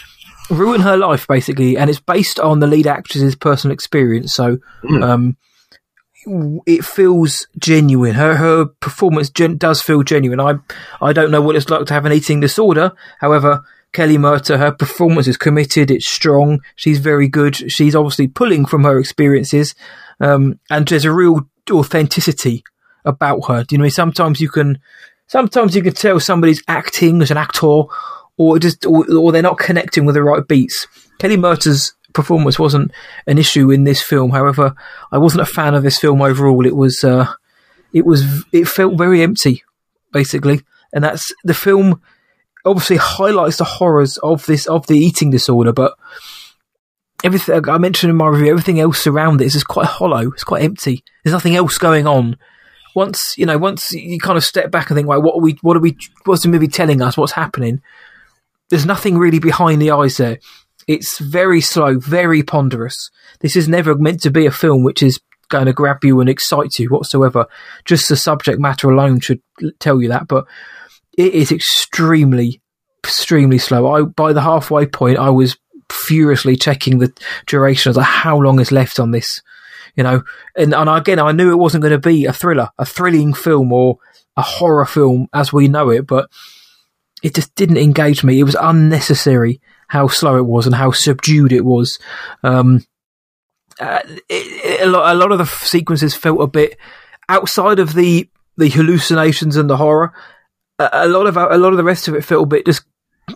ruin 0.51 0.81
her 0.81 0.97
life 0.97 1.27
basically 1.27 1.77
and 1.77 1.91
it's 1.91 2.01
based 2.01 2.41
on 2.41 2.61
the 2.61 2.67
lead 2.67 2.87
actress's 2.87 3.37
personal 3.37 3.73
experience 3.75 4.35
so 4.35 4.59
Mm. 4.83 5.03
um 5.05 5.37
it 6.67 6.85
feels 6.85 7.47
genuine 7.59 8.15
her 8.15 8.35
her 8.37 8.67
performance 8.67 9.31
gen- 9.31 9.57
does 9.57 9.81
feel 9.81 10.03
genuine 10.03 10.41
i 10.41 10.55
i 11.01 11.13
don't 11.13 11.31
know 11.31 11.41
what 11.41 11.57
it's 11.57 11.71
like 11.71 11.87
to 11.87 11.95
have 11.95 12.05
an 12.05 12.13
eating 12.13 12.41
disorder 12.41 12.93
however 13.21 13.63
Kelly 13.93 14.19
Murtagh 14.19 14.59
her 14.59 14.73
performance 14.73 15.27
is 15.27 15.37
committed 15.39 15.91
it's 15.91 16.07
strong 16.07 16.61
she's 16.77 16.99
very 16.99 17.29
good 17.29 17.55
she's 17.71 17.95
obviously 17.95 18.27
pulling 18.27 18.67
from 18.67 18.85
her 18.85 18.99
experiences 18.99 19.75
um 20.21 20.59
and 20.71 20.87
there's 20.89 21.05
a 21.07 21.13
real 21.13 21.49
authenticity 21.71 22.63
about 23.05 23.47
her 23.49 23.65
do 23.65 23.75
you 23.75 23.79
know 23.79 23.83
what 23.83 23.85
I 23.85 23.87
mean? 23.87 23.91
sometimes 23.93 24.41
you 24.41 24.49
can 24.51 24.79
sometimes 25.29 25.75
you 25.77 25.83
can 25.83 25.95
tell 25.95 26.21
somebody's 26.21 26.63
acting 26.69 27.23
as 27.23 27.31
an 27.31 27.37
actor 27.39 27.85
or 28.39 28.59
just 28.59 28.87
or, 28.87 29.05
or 29.13 29.33
they're 29.33 29.43
not 29.43 29.59
connecting 29.59 30.07
with 30.07 30.15
the 30.15 30.23
right 30.23 30.47
beats. 30.47 30.87
Kelly 31.19 31.37
Murtagh's 31.37 31.93
performance 32.15 32.59
wasn't 32.59 32.91
an 33.27 33.37
issue 33.37 33.71
in 33.71 33.85
this 33.85 34.01
film. 34.01 34.31
However, 34.31 34.75
I 35.13 35.19
wasn't 35.19 35.43
a 35.43 35.47
fan 35.47 35.75
of 35.75 35.83
this 35.83 35.99
film 35.99 36.23
overall. 36.23 36.65
It 36.65 36.77
was 36.77 37.05
uh, 37.05 37.33
it 37.93 38.07
was 38.07 38.45
it 38.53 38.67
felt 38.67 38.97
very 38.97 39.23
empty, 39.23 39.63
basically, 40.13 40.63
and 40.93 41.05
that's 41.05 41.33
the 41.45 41.55
film. 41.55 42.01
Obviously, 42.65 42.97
highlights 42.97 43.57
the 43.57 43.65
horrors 43.65 44.19
of 44.19 44.47
this 44.47 44.67
of 44.67 44.87
the 44.87 44.99
eating 44.99 45.31
disorder, 45.31 45.73
but 45.73 45.95
everything 47.25 47.69
I 47.69 47.79
mentioned 47.79 48.11
in 48.11 48.17
my 48.17 48.29
review, 48.29 48.51
everything 48.51 48.81
else 48.81 49.07
around 49.07 49.41
it 49.41 49.47
is 49.47 49.55
just 49.55 49.69
quite 49.69 49.87
hollow. 49.87 50.31
It's 50.33 50.45
quite 50.45 50.63
empty. 50.63 51.03
There's 51.25 51.33
nothing 51.33 51.57
else 51.57 51.79
going 51.79 52.07
on. 52.07 52.37
Once 52.95 53.35
you 53.37 53.47
know, 53.47 53.59
once 53.59 53.93
you 53.93 54.19
kind 54.19 54.37
of 54.37 54.45
step 54.45 54.71
back 54.71 54.91
and 54.91 54.97
think, 54.97 55.09
right, 55.09 55.23
what 55.23 55.37
are 55.37 55.41
we, 55.41 55.59
what 55.63 55.77
are 55.77 55.81
we, 55.81 55.97
what's 56.25 56.43
the 56.43 56.49
movie 56.49 56.69
telling 56.69 57.01
us? 57.01 57.17
What's 57.17 57.33
happening? 57.33 57.81
There's 58.71 58.87
nothing 58.87 59.19
really 59.19 59.39
behind 59.39 59.81
the 59.81 59.91
eyes 59.91 60.17
there. 60.17 60.39
It's 60.87 61.19
very 61.19 61.61
slow, 61.61 61.99
very 61.99 62.43
ponderous. 62.43 63.11
This 63.41 63.57
is 63.57 63.69
never 63.69 63.95
meant 63.95 64.23
to 64.23 64.31
be 64.31 64.47
a 64.47 64.51
film 64.51 64.83
which 64.83 65.03
is 65.03 65.21
going 65.49 65.67
to 65.67 65.73
grab 65.73 66.05
you 66.05 66.21
and 66.21 66.29
excite 66.29 66.79
you 66.79 66.89
whatsoever. 66.89 67.47
Just 67.85 68.09
the 68.09 68.17
subject 68.17 68.61
matter 68.61 68.91
alone 68.91 69.21
should 69.21 69.41
tell 69.81 70.01
you 70.01 70.09
that, 70.09 70.29
but 70.29 70.47
it 71.17 71.35
is 71.35 71.53
extremely, 71.53 72.61
extremely 73.05 73.59
slow. 73.59 73.93
I 73.93 74.03
by 74.03 74.33
the 74.33 74.43
halfway 74.43 74.87
point, 74.87 75.19
I 75.19 75.31
was 75.31 75.57
furiously 75.91 76.57
checking 76.57 76.99
the 76.99 77.13
duration. 77.47 77.91
of 77.91 77.97
like, 77.97 78.07
how 78.07 78.39
long 78.39 78.61
is 78.61 78.73
left 78.73 79.01
on 79.01 79.11
this? 79.11 79.43
You 79.97 80.05
know, 80.05 80.23
and 80.57 80.75
and 80.75 80.89
again, 80.89 81.19
I 81.19 81.33
knew 81.33 81.51
it 81.51 81.57
wasn't 81.57 81.83
going 81.83 81.93
to 81.93 81.99
be 81.99 82.25
a 82.27 82.33
thriller, 82.33 82.71
a 82.79 82.85
thrilling 82.85 83.35
film, 83.35 83.73
or 83.73 83.99
a 84.37 84.43
horror 84.43 84.87
film 84.87 85.29
as 85.33 85.53
we 85.53 85.67
know 85.67 85.91
it, 85.91 86.07
but 86.07 86.31
it 87.23 87.35
just 87.35 87.55
didn't 87.55 87.79
engage 87.79 88.25
me. 88.25 88.39
It 88.39 88.45
was 88.45 88.57
unnecessary 88.61 89.61
how 89.89 90.07
slow 90.09 90.37
it 90.37 90.47
was 90.47 90.67
and 90.67 90.75
how 90.75 90.91
subdued 90.93 91.53
it 91.53 91.65
was. 91.65 91.99
Um, 92.43 92.85
uh, 93.81 94.01
it, 94.07 94.21
it, 94.29 94.81
a, 94.83 94.91
lot, 94.91 95.15
a 95.15 95.19
lot 95.19 95.33
of 95.33 95.39
the 95.39 95.47
sequences 95.47 96.15
felt 96.15 96.41
a 96.41 96.47
bit 96.47 96.77
outside 97.29 97.79
of 97.79 97.95
the 97.95 98.29
the 98.57 98.69
hallucinations 98.69 99.57
and 99.57 99.71
the 99.71 99.77
horror. 99.77 100.13
A, 100.79 100.89
a 100.93 101.09
lot 101.09 101.27
of 101.27 101.37
a 101.37 101.59
lot 101.59 101.73
of 101.73 101.77
the 101.77 101.85
rest 101.85 102.09
of 102.09 102.15
it 102.15 102.25
felt 102.25 102.45
a 102.45 102.47
bit 102.47 102.67
just 102.67 102.85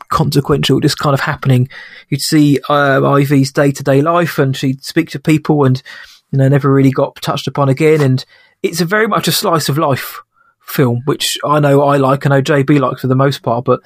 consequential, 0.08 0.80
just 0.80 0.98
kind 0.98 1.14
of 1.14 1.20
happening. 1.20 1.68
You'd 2.08 2.20
see 2.20 2.58
uh, 2.68 3.00
Ivy's 3.04 3.52
day 3.52 3.70
to 3.72 3.82
day 3.82 4.00
life, 4.00 4.38
and 4.38 4.56
she'd 4.56 4.84
speak 4.84 5.10
to 5.10 5.20
people, 5.20 5.64
and 5.64 5.82
you 6.30 6.38
know, 6.38 6.48
never 6.48 6.72
really 6.72 6.90
got 6.90 7.16
touched 7.16 7.46
upon 7.46 7.68
again. 7.68 8.00
And 8.00 8.24
it's 8.62 8.80
a 8.80 8.84
very 8.86 9.06
much 9.06 9.28
a 9.28 9.32
slice 9.32 9.68
of 9.68 9.78
life 9.78 10.22
film, 10.64 11.02
which 11.04 11.36
I 11.44 11.60
know 11.60 11.82
I 11.82 11.96
like, 11.96 12.26
I 12.26 12.30
know 12.30 12.42
JB 12.42 12.80
likes 12.80 13.02
for 13.02 13.08
the 13.08 13.14
most 13.14 13.42
part, 13.42 13.64
but 13.64 13.80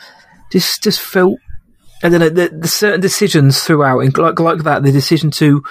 just 0.50 0.82
just 0.82 1.00
felt. 1.00 1.38
Don't 2.02 2.12
know 2.12 2.28
the, 2.28 2.50
the 2.50 2.68
certain 2.68 3.00
decisions 3.00 3.62
throughout, 3.62 4.00
and 4.00 4.16
like 4.16 4.38
like 4.38 4.62
that, 4.64 4.82
the 4.82 4.92
decision 4.92 5.30
to 5.32 5.62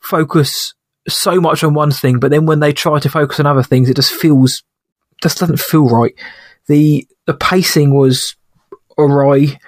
focus 0.00 0.74
so 1.08 1.40
much 1.40 1.64
on 1.64 1.74
one 1.74 1.90
thing, 1.90 2.18
but 2.18 2.30
then 2.30 2.46
when 2.46 2.60
they 2.60 2.72
try 2.72 2.98
to 2.98 3.08
focus 3.08 3.40
on 3.40 3.46
other 3.46 3.62
things, 3.62 3.88
it 3.88 3.96
just 3.96 4.12
feels 4.12 4.62
just 5.22 5.38
doesn't 5.38 5.60
feel 5.60 5.88
right. 5.88 6.14
The 6.66 7.06
the 7.26 7.34
pacing 7.34 7.94
was 7.94 8.36
awry, 8.98 9.58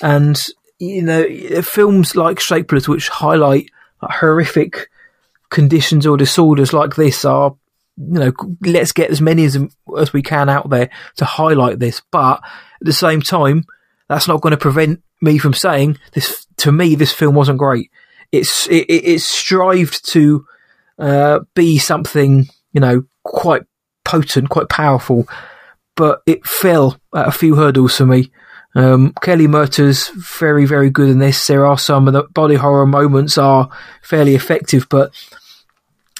and 0.00 0.40
you 0.78 1.02
know 1.02 1.26
films 1.62 2.14
like 2.14 2.40
Shapeless, 2.40 2.88
which 2.88 3.08
highlight 3.08 3.70
horrific 4.00 4.88
conditions 5.50 6.06
or 6.06 6.16
disorders 6.16 6.72
like 6.72 6.96
this, 6.96 7.24
are 7.24 7.56
you 7.96 8.18
know 8.18 8.32
let's 8.62 8.92
get 8.92 9.10
as 9.10 9.20
many 9.20 9.44
as 9.44 9.58
as 9.98 10.12
we 10.12 10.22
can 10.22 10.48
out 10.48 10.70
there 10.70 10.90
to 11.16 11.24
highlight 11.24 11.78
this, 11.78 12.02
but 12.10 12.42
at 12.42 12.86
the 12.86 12.92
same 12.92 13.20
time, 13.20 13.64
that's 14.08 14.28
not 14.28 14.40
going 14.40 14.52
to 14.52 14.56
prevent 14.56 15.02
me 15.20 15.38
from 15.38 15.54
saying 15.54 15.98
this. 16.12 16.46
To 16.58 16.72
me, 16.72 16.94
this 16.94 17.12
film 17.12 17.34
wasn't 17.34 17.58
great. 17.58 17.90
It's 18.30 18.66
it, 18.68 18.86
it, 18.88 19.20
strived 19.20 20.08
to 20.12 20.46
uh, 20.98 21.40
be 21.54 21.78
something 21.78 22.46
you 22.72 22.80
know 22.80 23.04
quite 23.24 23.62
potent, 24.04 24.48
quite 24.48 24.68
powerful, 24.68 25.28
but 25.96 26.22
it 26.26 26.46
fell 26.46 26.98
at 27.14 27.28
a 27.28 27.32
few 27.32 27.56
hurdles 27.56 27.96
for 27.96 28.06
me. 28.06 28.30
Um, 28.74 29.12
Kelly 29.20 29.46
Murtagh's 29.46 30.08
very, 30.08 30.64
very 30.64 30.88
good 30.88 31.10
in 31.10 31.18
this. 31.18 31.46
There 31.46 31.66
are 31.66 31.76
some 31.76 32.08
of 32.08 32.14
the 32.14 32.22
body 32.22 32.54
horror 32.54 32.86
moments 32.86 33.36
are 33.36 33.68
fairly 34.02 34.34
effective, 34.34 34.88
but 34.88 35.12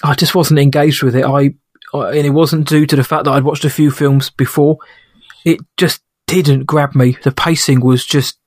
I 0.04 0.14
just 0.14 0.34
wasn't 0.34 0.60
engaged 0.60 1.02
with 1.02 1.16
it. 1.16 1.24
I 1.24 1.54
and 1.94 2.26
it 2.26 2.30
wasn't 2.30 2.68
due 2.68 2.86
to 2.86 2.96
the 2.96 3.04
fact 3.04 3.24
that 3.24 3.32
I'd 3.32 3.44
watched 3.44 3.64
a 3.64 3.70
few 3.70 3.90
films 3.90 4.30
before. 4.30 4.78
It 5.44 5.60
just 5.76 6.00
didn't 6.26 6.64
grab 6.64 6.94
me. 6.94 7.16
The 7.22 7.32
pacing 7.32 7.80
was 7.80 8.04
just 8.04 8.38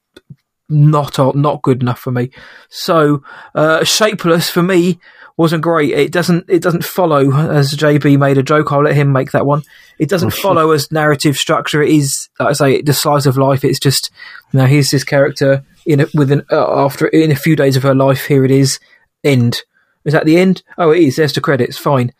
not 0.70 1.18
not 1.36 1.62
good 1.62 1.82
enough 1.82 2.00
for 2.00 2.12
me. 2.12 2.32
So, 2.70 3.24
uh, 3.54 3.84
Shapeless 3.84 4.50
for 4.50 4.64
me 4.64 5.00
wasn't 5.38 5.64
great. 5.64 5.92
It 5.92 6.12
doesn't 6.12 6.46
it 6.50 6.62
doesn't 6.62 6.86
follow 6.86 7.32
as 7.34 7.74
JB 7.76 8.18
made 8.18 8.38
a 8.38 8.44
joke. 8.44 8.72
I'll 8.72 8.84
let 8.84 8.96
him 8.96 9.12
make 9.12 9.32
that 9.32 9.46
one. 9.46 9.64
It 10.00 10.10
doesn't 10.10 10.34
follow 10.34 10.72
as 10.72 10.92
narrative 10.92 11.38
structure. 11.38 11.82
It 11.82 11.92
is, 11.92 12.30
like 12.40 12.50
I 12.50 12.54
say, 12.54 12.82
the 12.82 12.94
slice 12.94 13.26
of 13.26 13.38
life. 13.38 13.64
It's 13.64 13.80
just 13.80 14.12
you 14.52 14.60
know 14.60 14.66
here's 14.66 14.92
this 14.92 15.04
character 15.04 15.64
in 15.86 16.02
a, 16.02 16.08
within 16.14 16.44
uh, 16.52 16.86
after 16.86 17.08
in 17.08 17.32
a 17.32 17.36
few 17.36 17.56
days 17.56 17.76
of 17.76 17.84
her 17.84 17.96
life. 17.96 18.26
Here 18.26 18.46
it 18.46 18.52
is. 18.52 18.80
End. 19.24 19.64
Is 20.06 20.14
that 20.14 20.26
the 20.26 20.38
end? 20.38 20.64
Oh, 20.78 20.92
it 20.92 21.02
is. 21.02 21.16
There's 21.16 21.34
the 21.34 21.42
credits. 21.42 21.78
Fine. 21.78 22.14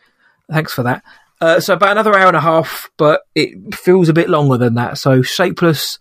Thanks 0.50 0.72
for 0.72 0.82
that. 0.84 1.02
Uh, 1.40 1.60
so 1.60 1.74
about 1.74 1.92
another 1.92 2.16
hour 2.16 2.28
and 2.28 2.36
a 2.36 2.40
half, 2.40 2.90
but 2.96 3.22
it 3.34 3.74
feels 3.74 4.08
a 4.08 4.14
bit 4.14 4.28
longer 4.28 4.56
than 4.56 4.74
that. 4.74 4.98
So 4.98 5.22
Shapeless. 5.22 5.98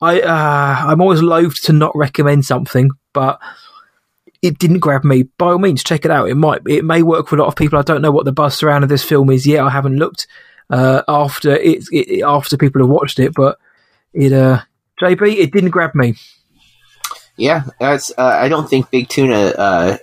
I 0.00 0.20
uh, 0.20 0.86
I'm 0.88 1.00
always 1.00 1.22
loath 1.22 1.54
to 1.62 1.72
not 1.72 1.96
recommend 1.96 2.44
something, 2.44 2.90
but 3.14 3.40
it 4.42 4.58
didn't 4.58 4.80
grab 4.80 5.04
me. 5.04 5.22
By 5.38 5.46
all 5.52 5.58
means, 5.58 5.82
check 5.82 6.04
it 6.04 6.10
out. 6.10 6.28
It 6.28 6.34
might 6.34 6.60
it 6.66 6.84
may 6.84 7.02
work 7.02 7.28
for 7.28 7.36
a 7.36 7.38
lot 7.38 7.48
of 7.48 7.56
people. 7.56 7.78
I 7.78 7.82
don't 7.82 8.02
know 8.02 8.10
what 8.10 8.26
the 8.26 8.32
buzz 8.32 8.54
surrounding 8.54 8.88
this 8.88 9.04
film 9.04 9.30
is 9.30 9.46
yet. 9.46 9.64
I 9.64 9.70
haven't 9.70 9.96
looked 9.96 10.26
uh, 10.68 11.02
after 11.08 11.56
it, 11.56 11.84
it 11.90 12.22
after 12.22 12.58
people 12.58 12.82
have 12.82 12.90
watched 12.90 13.18
it, 13.18 13.32
but 13.34 13.58
it 14.12 14.32
uh, 14.32 14.60
JB 15.00 15.36
it 15.36 15.52
didn't 15.52 15.70
grab 15.70 15.94
me. 15.94 16.16
Yeah, 17.38 17.64
that's. 17.80 18.12
Uh, 18.16 18.38
I 18.40 18.48
don't 18.48 18.68
think 18.68 18.90
Big 18.90 19.08
Tuna 19.08 19.36
uh, 19.36 19.96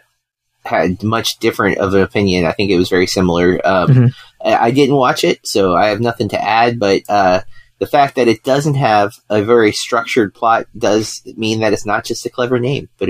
had 0.66 1.04
much 1.04 1.38
different 1.40 1.78
of 1.78 1.94
an 1.94 2.02
opinion. 2.02 2.46
I 2.46 2.52
think 2.54 2.72
it 2.72 2.78
was 2.78 2.90
very 2.90 3.08
similar. 3.08 3.60
Um, 3.66 3.88
Mhm. 3.90 4.14
I 4.44 4.56
I 4.68 4.72
didn't 4.72 4.96
watch 4.96 5.24
it, 5.24 5.40
so 5.46 5.76
I 5.76 5.88
have 5.88 6.00
nothing 6.02 6.30
to 6.30 6.42
add. 6.44 6.80
But 6.80 7.02
uh, 7.10 7.42
the 7.80 7.88
fact 7.88 8.16
that 8.16 8.28
it 8.28 8.44
doesn't 8.44 8.76
have 8.76 9.14
a 9.30 9.42
very 9.44 9.72
structured 9.72 10.34
plot 10.34 10.68
does 10.78 11.22
mean 11.38 11.60
that 11.62 11.74
it's 11.74 11.86
not 11.86 12.04
just 12.06 12.26
a 12.26 12.30
clever 12.30 12.60
name. 12.60 12.90
But 12.98 13.10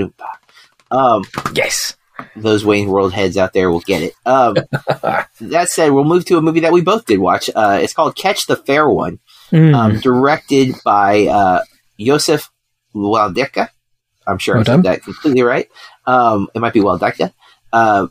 um, 0.91 1.23
Yes. 1.53 1.95
those 2.35 2.63
Wayne 2.63 2.87
World 2.89 3.11
heads 3.13 3.37
out 3.37 3.53
there 3.53 3.71
will 3.71 3.79
get 3.81 4.03
it. 4.03 4.13
Um, 4.25 4.55
that 5.41 5.69
said, 5.69 5.91
we'll 5.91 6.03
move 6.03 6.25
to 6.25 6.37
a 6.37 6.41
movie 6.41 6.59
that 6.61 6.71
we 6.71 6.81
both 6.81 7.05
did 7.05 7.19
watch. 7.19 7.49
Uh, 7.55 7.79
it's 7.81 7.93
called 7.93 8.15
Catch 8.15 8.45
the 8.47 8.55
Fair 8.55 8.87
One, 8.89 9.19
Mm. 9.51 9.75
um, 9.75 9.99
directed 9.99 10.75
by 10.85 11.27
uh, 11.27 11.61
Josef 11.99 12.49
Wladyka. 12.95 13.69
I'm 14.25 14.37
sure 14.37 14.55
Well 14.55 14.61
I 14.61 14.65
said 14.65 14.71
done. 14.71 14.81
that 14.83 15.03
completely 15.03 15.41
right. 15.43 15.67
Um, 16.07 16.47
it 16.55 16.59
might 16.59 16.73
be 16.73 16.79
Wladyka. 16.79 17.33
Uh, 17.73 18.07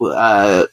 uh, 0.00 0.66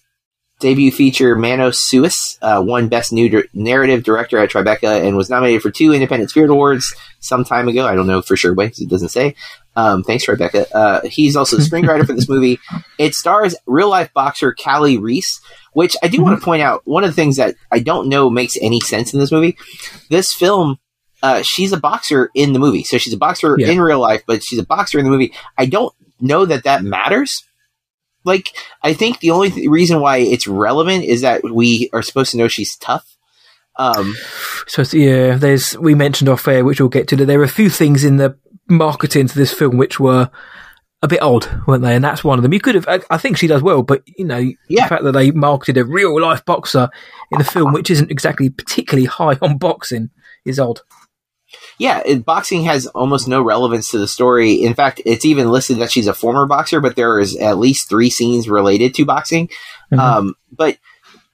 debut 0.59 0.91
feature 0.91 1.35
Manos 1.35 1.79
Sucias 1.79 2.37
uh, 2.41 2.61
won 2.65 2.87
Best 2.87 3.11
New 3.13 3.29
Dir- 3.29 3.47
Narrative 3.53 4.03
Director 4.03 4.37
at 4.37 4.49
Tribeca 4.51 5.05
and 5.07 5.17
was 5.17 5.29
nominated 5.29 5.61
for 5.61 5.71
two 5.71 5.93
Independent 5.93 6.29
Spirit 6.29 6.49
Awards 6.51 6.93
some 7.19 7.43
time 7.43 7.67
ago. 7.67 7.87
I 7.87 7.95
don't 7.95 8.07
know 8.07 8.21
for 8.21 8.35
sure 8.37 8.53
when 8.53 8.67
because 8.67 8.81
it 8.81 8.89
doesn't 8.89 9.09
say. 9.09 9.35
Um, 9.75 10.03
thanks, 10.03 10.25
Tribeca. 10.25 10.65
Uh, 10.73 11.01
he's 11.07 11.35
also 11.35 11.55
the 11.57 11.63
screenwriter 11.63 12.05
for 12.05 12.13
this 12.13 12.29
movie. 12.29 12.59
It 12.99 13.13
stars 13.15 13.55
real 13.65 13.89
life 13.89 14.13
boxer 14.13 14.53
Kali 14.53 14.97
Reis, 14.97 15.39
which 15.73 15.95
I 16.03 16.09
do 16.09 16.21
want 16.21 16.37
to 16.39 16.43
point 16.45 16.61
out. 16.61 16.81
One 16.85 17.03
of 17.03 17.09
the 17.09 17.15
things 17.15 17.37
that 17.37 17.55
I 17.71 17.79
don't 17.79 18.09
know 18.09 18.29
makes 18.29 18.57
any 18.61 18.81
sense 18.81 19.13
in 19.13 19.19
this 19.19 19.31
movie. 19.31 19.57
This 20.09 20.33
film. 20.33 20.77
Uh, 21.23 21.43
she's 21.43 21.71
a 21.71 21.77
boxer 21.77 22.31
in 22.33 22.51
the 22.51 22.57
movie, 22.57 22.83
so 22.83 22.97
she's 22.97 23.13
a 23.13 23.17
boxer 23.17 23.55
Yeah. 23.59 23.67
in 23.69 23.79
real 23.79 23.99
life, 23.99 24.23
but 24.25 24.43
she's 24.43 24.57
a 24.57 24.65
boxer 24.65 24.97
in 24.97 25.05
the 25.05 25.11
movie. 25.11 25.31
I 25.55 25.67
don't 25.67 25.93
know 26.21 26.45
that 26.45 26.63
that 26.63 26.83
matters 26.83 27.43
like 28.23 28.55
I 28.83 28.93
think 28.93 29.19
the 29.19 29.31
only 29.31 29.49
th- 29.49 29.67
reason 29.69 29.99
why 29.99 30.17
it's 30.17 30.47
relevant 30.47 31.03
is 31.05 31.21
that 31.21 31.43
we 31.43 31.89
are 31.93 32.01
supposed 32.03 32.31
to 32.31 32.37
know 32.37 32.47
she's 32.47 32.75
tough. 32.77 33.17
Um, 33.77 34.15
So 34.67 34.83
yeah, 34.95 35.35
there's 35.37 35.77
we 35.77 35.95
mentioned 35.95 36.29
off 36.29 36.47
air, 36.47 36.63
which 36.63 36.79
we'll 36.79 36.89
get 36.89 37.07
to. 37.07 37.15
That 37.15 37.25
there 37.25 37.39
were 37.39 37.43
a 37.45 37.49
few 37.49 37.69
things 37.69 38.03
in 38.03 38.17
the 38.17 38.37
marketing 38.69 39.27
to 39.27 39.35
this 39.35 39.51
film 39.53 39.77
which 39.77 39.99
were 39.99 40.29
a 41.01 41.07
bit 41.07 41.21
odd, 41.23 41.47
weren't 41.65 41.81
they? 41.81 41.95
And 41.95 42.03
that's 42.03 42.23
one 42.23 42.37
of 42.37 42.43
them. 42.43 42.53
You 42.53 42.59
could 42.59 42.75
have, 42.75 42.87
I, 42.87 42.99
I 43.09 43.17
think 43.17 43.37
she 43.37 43.47
does 43.47 43.63
well, 43.63 43.81
but 43.81 44.03
you 44.05 44.23
know, 44.23 44.37
Yeah. 44.37 44.83
the 44.83 44.87
fact 44.89 45.03
that 45.03 45.13
they 45.13 45.31
marketed 45.31 45.77
a 45.77 45.85
real 45.85 46.21
life 46.21 46.45
boxer 46.45 46.89
in 47.31 47.41
a 47.41 47.43
film 47.43 47.73
which 47.73 47.89
isn't 47.89 48.11
exactly 48.11 48.51
particularly 48.51 49.05
high 49.07 49.35
on 49.41 49.57
boxing 49.57 50.11
is 50.45 50.59
odd. 50.59 50.81
Yeah, 51.81 52.03
it, 52.05 52.23
boxing 52.23 52.63
has 52.65 52.85
almost 52.85 53.27
no 53.27 53.41
relevance 53.41 53.89
to 53.89 53.97
the 53.97 54.07
story. 54.07 54.53
In 54.53 54.75
fact, 54.75 55.01
it's 55.03 55.25
even 55.25 55.49
listed 55.49 55.79
that 55.79 55.91
she's 55.91 56.05
a 56.05 56.13
former 56.13 56.45
boxer, 56.45 56.79
but 56.79 56.95
there 56.95 57.19
is 57.19 57.35
at 57.35 57.57
least 57.57 57.89
three 57.89 58.11
scenes 58.11 58.47
related 58.47 58.93
to 58.93 59.03
boxing. 59.03 59.49
Mhm. 59.91 59.97
Um, 59.97 60.35
but 60.51 60.77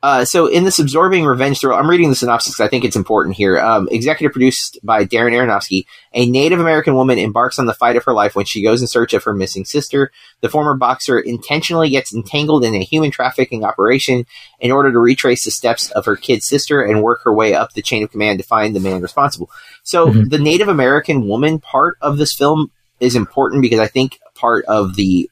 uh, 0.03 0.23
so 0.23 0.45
in 0.45 0.63
this 0.63 0.77
absorbing 0.77 1.25
revenge 1.25 1.59
thriller, 1.59 1.77
I'm 1.77 1.89
reading 1.89 2.09
the 2.09 2.15
synopsis. 2.15 2.59
I 2.59 2.67
think 2.67 2.85
it's 2.85 2.95
important 2.95 3.35
here. 3.35 3.59
Um, 3.59 3.89
executive 3.91 4.31
produced 4.31 4.79
by 4.83 5.05
Darren 5.05 5.33
Aronofsky, 5.33 5.85
a 6.13 6.29
Native 6.29 6.59
American 6.59 6.93
woman 6.93 7.17
embarks 7.17 7.57
on 7.57 7.65
the 7.65 7.73
fight 7.73 7.95
of 7.95 8.03
her 8.05 8.13
life 8.13 8.35
when 8.35 8.45
she 8.45 8.61
goes 8.61 8.79
in 8.79 8.87
search 8.87 9.13
of 9.13 9.23
her 9.23 9.33
missing 9.33 9.65
sister. 9.65 10.11
The 10.41 10.49
former 10.49 10.75
boxer 10.75 11.19
intentionally 11.19 11.89
gets 11.89 12.13
entangled 12.13 12.63
in 12.63 12.75
a 12.75 12.83
human 12.83 13.09
trafficking 13.09 13.65
operation 13.65 14.25
in 14.59 14.71
order 14.71 14.91
to 14.91 14.99
retrace 14.99 15.43
the 15.43 15.51
steps 15.51 15.89
of 15.91 16.05
her 16.05 16.15
kid 16.15 16.43
sister 16.43 16.79
and 16.79 17.01
work 17.01 17.21
her 17.23 17.33
way 17.33 17.55
up 17.55 17.73
the 17.73 17.81
chain 17.81 18.03
of 18.03 18.11
command 18.11 18.37
to 18.37 18.45
find 18.45 18.75
the 18.75 18.79
man 18.79 19.01
responsible. 19.01 19.49
So 19.87 20.07
Mhm. 20.07 20.29
the 20.29 20.37
Native 20.37 20.67
American 20.67 21.27
woman 21.29 21.59
part 21.59 21.95
of 22.01 22.17
this 22.17 22.33
film 22.33 22.71
is 22.99 23.15
important 23.15 23.61
because 23.61 23.79
I 23.79 23.87
think 23.87 24.19
part 24.35 24.65
of 24.65 24.95
the 24.95 25.29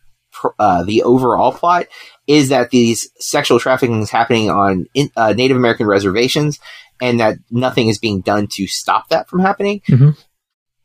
uh, 0.60 0.84
the 0.84 1.01
overall 1.03 1.51
plot 1.53 1.86
is 2.28 2.49
that 2.49 2.70
these 2.70 3.10
sexual 3.20 3.58
trafficking 3.60 4.01
is 4.01 4.10
happening 4.10 4.49
on 4.49 4.86
in, 4.93 5.10
uh, 5.16 5.32
Native 5.34 5.56
American 5.58 5.88
reservations, 5.88 6.60
and 7.01 7.20
that 7.22 7.38
nothing 7.49 7.88
is 7.88 7.97
being 7.97 8.20
done 8.22 8.47
to 8.51 8.68
stop 8.68 9.08
that 9.10 9.30
from 9.30 9.39
happening. 9.39 9.82
Mhm. 9.89 10.16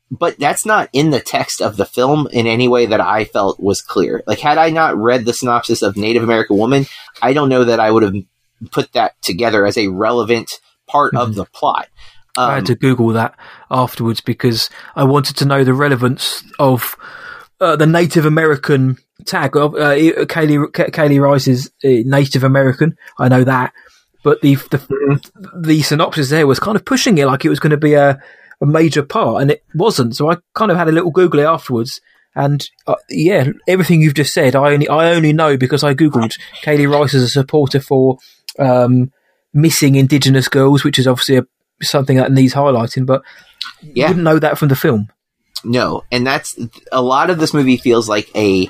But 0.09 0.39
that's 0.39 0.65
not 0.65 0.89
in 0.93 1.09
the 1.11 1.19
text 1.19 1.61
of 1.61 1.75
the 1.77 1.85
film 1.85 2.27
in 2.31 2.47
any 2.47 2.67
way 2.69 2.85
that 2.87 3.01
I 3.01 3.25
felt 3.25 3.59
was 3.59 3.81
clear. 3.81 4.23
Like, 4.25 4.39
had 4.39 4.57
I 4.57 4.69
not 4.69 4.97
read 4.97 5.25
the 5.25 5.33
synopsis 5.33 5.81
of 5.81 5.95
Native 5.97 6.23
American 6.23 6.57
Woman, 6.57 6.87
I 7.21 7.33
don't 7.33 7.49
know 7.49 7.65
that 7.65 7.79
I 7.79 7.91
would 7.91 8.03
have 8.03 8.15
put 8.71 8.93
that 8.93 9.21
together 9.21 9.65
as 9.65 9.77
a 9.77 9.87
relevant 9.89 10.49
part 10.87 11.13
of 11.15 11.31
Mhm. 11.31 11.35
the 11.35 11.45
plot. 11.45 11.87
I 12.37 12.45
Um, 12.45 12.51
had 12.55 12.65
to 12.67 12.75
Google 12.75 13.09
that 13.09 13.35
afterwards 13.69 14.21
because 14.21 14.69
I 14.95 15.03
wanted 15.03 15.35
to 15.37 15.45
know 15.45 15.63
the 15.63 15.73
relevance 15.73 16.43
of 16.59 16.95
uh, 17.59 17.75
the 17.75 17.85
Native 17.85 18.25
American 18.25 18.97
tag. 19.25 19.55
Of 19.55 19.75
uh, 19.75 20.25
Kali 20.25 20.57
Kali 20.71 21.19
Reis 21.19 21.47
is 21.47 21.71
uh, 21.83 21.89
Native 22.05 22.43
American. 22.43 22.97
I 23.19 23.27
know 23.27 23.43
that, 23.43 23.73
but 24.23 24.41
the 24.41 24.55
the, 24.55 25.31
the 25.57 25.81
synopsis 25.81 26.29
there 26.29 26.47
was 26.47 26.59
kind 26.59 26.75
of 26.75 26.85
pushing 26.85 27.17
it 27.17 27.25
like 27.27 27.45
it 27.45 27.49
was 27.49 27.59
going 27.59 27.71
to 27.71 27.77
be 27.77 27.93
a, 27.93 28.19
a 28.61 28.65
major 28.65 29.03
part, 29.03 29.41
and 29.41 29.51
it 29.51 29.63
wasn't. 29.75 30.15
So 30.15 30.31
I 30.31 30.37
kind 30.53 30.71
of 30.71 30.77
had 30.77 30.87
a 30.87 30.91
little 30.91 31.11
Google 31.11 31.41
it 31.41 31.45
afterwards. 31.45 31.99
And 32.33 32.65
uh, 32.87 32.95
yeah, 33.09 33.49
everything 33.67 34.01
you've 34.01 34.13
just 34.13 34.33
said, 34.33 34.55
I 34.55 34.71
only 34.71 34.87
I 34.87 35.13
only 35.13 35.33
know 35.33 35.57
because 35.57 35.83
I 35.83 35.93
googled 35.93 36.37
Kali 36.63 36.87
Reis 36.87 37.13
as 37.13 37.23
a 37.23 37.27
supporter 37.27 37.81
for 37.81 38.19
um, 38.57 39.11
missing 39.53 39.95
Indigenous 39.95 40.47
girls, 40.47 40.85
which 40.85 40.97
is 40.97 41.07
obviously 41.07 41.37
a, 41.37 41.43
something 41.81 42.17
that 42.17 42.31
needs 42.31 42.53
highlighting. 42.53 43.05
But 43.05 43.21
you 43.81 43.91
Yeah. 43.95 44.07
wouldn't 44.09 44.23
know 44.25 44.39
that 44.39 44.57
from 44.57 44.67
the 44.69 44.75
film. 44.75 45.07
No, 45.63 46.03
and 46.11 46.25
that's 46.25 46.57
a 46.91 47.01
lot 47.01 47.29
of 47.29 47.39
this 47.39 47.53
movie 47.53 47.77
feels 47.77 48.09
like 48.09 48.29
a 48.35 48.69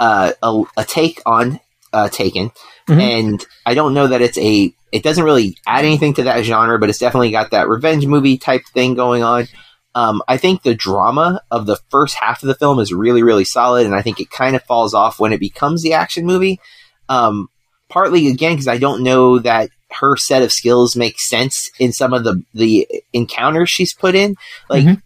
uh, 0.00 0.32
a, 0.42 0.62
a 0.76 0.84
take 0.84 1.20
on 1.26 1.58
uh, 1.92 2.08
Taken, 2.08 2.52
Mhm. 2.88 3.00
and 3.00 3.46
I 3.66 3.74
don't 3.74 3.94
know 3.94 4.06
that 4.08 4.22
it's 4.22 4.38
a. 4.38 4.72
It 4.92 5.02
doesn't 5.02 5.24
really 5.24 5.56
add 5.66 5.84
anything 5.84 6.14
to 6.14 6.22
that 6.24 6.44
genre, 6.44 6.78
but 6.78 6.88
it's 6.88 6.98
definitely 7.00 7.30
got 7.30 7.50
that 7.50 7.68
revenge 7.68 8.06
movie 8.06 8.38
type 8.38 8.62
thing 8.72 8.94
going 8.94 9.22
on. 9.22 9.48
Um, 9.94 10.22
I 10.28 10.36
think 10.36 10.62
the 10.62 10.74
drama 10.74 11.42
of 11.50 11.66
the 11.66 11.76
first 11.90 12.14
half 12.14 12.42
of 12.42 12.46
the 12.46 12.54
film 12.54 12.78
is 12.78 12.92
really, 12.92 13.22
really 13.22 13.44
solid, 13.44 13.84
and 13.86 13.94
I 13.94 14.00
think 14.02 14.20
it 14.20 14.30
kind 14.30 14.54
of 14.54 14.62
falls 14.62 14.94
off 14.94 15.18
when 15.18 15.32
it 15.32 15.40
becomes 15.40 15.82
the 15.82 15.94
action 15.94 16.24
movie. 16.24 16.60
Um, 17.08 17.48
partly 17.90 18.28
again 18.28 18.52
because 18.52 18.68
I 18.68 18.78
don't 18.78 19.02
know 19.02 19.38
that 19.40 19.70
her 19.92 20.16
set 20.16 20.42
of 20.42 20.52
skills 20.52 20.94
makes 20.96 21.28
sense 21.28 21.70
in 21.78 21.92
some 21.92 22.12
of 22.12 22.24
the 22.24 22.42
the 22.54 22.86
encounters 23.12 23.70
she's 23.70 23.94
put 23.94 24.14
in. 24.14 24.36
Like, 24.68 24.84
Mhm. 24.84 25.02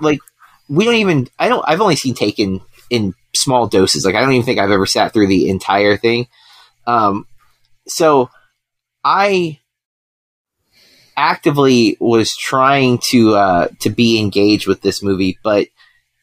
like 0.00 0.18
we 0.68 0.84
don't 0.84 0.94
even. 0.96 1.28
I 1.38 1.48
don't. 1.48 1.64
I've 1.66 1.80
only 1.80 1.96
seen 1.96 2.14
Taken 2.14 2.60
in 2.90 3.14
small 3.34 3.66
doses. 3.66 4.04
Like 4.04 4.14
I 4.14 4.20
don't 4.20 4.32
even 4.32 4.44
think 4.44 4.58
I've 4.58 4.70
ever 4.70 4.86
sat 4.86 5.12
through 5.12 5.28
the 5.28 5.48
entire 5.48 5.96
thing. 5.96 6.26
Um, 6.86 7.26
so 7.86 8.30
I 9.04 9.58
actively 11.16 11.96
was 12.00 12.36
trying 12.36 12.98
to 13.10 13.34
uh, 13.34 13.68
to 13.80 13.90
be 13.90 14.18
engaged 14.20 14.66
with 14.66 14.82
this 14.82 15.02
movie, 15.02 15.38
but 15.42 15.68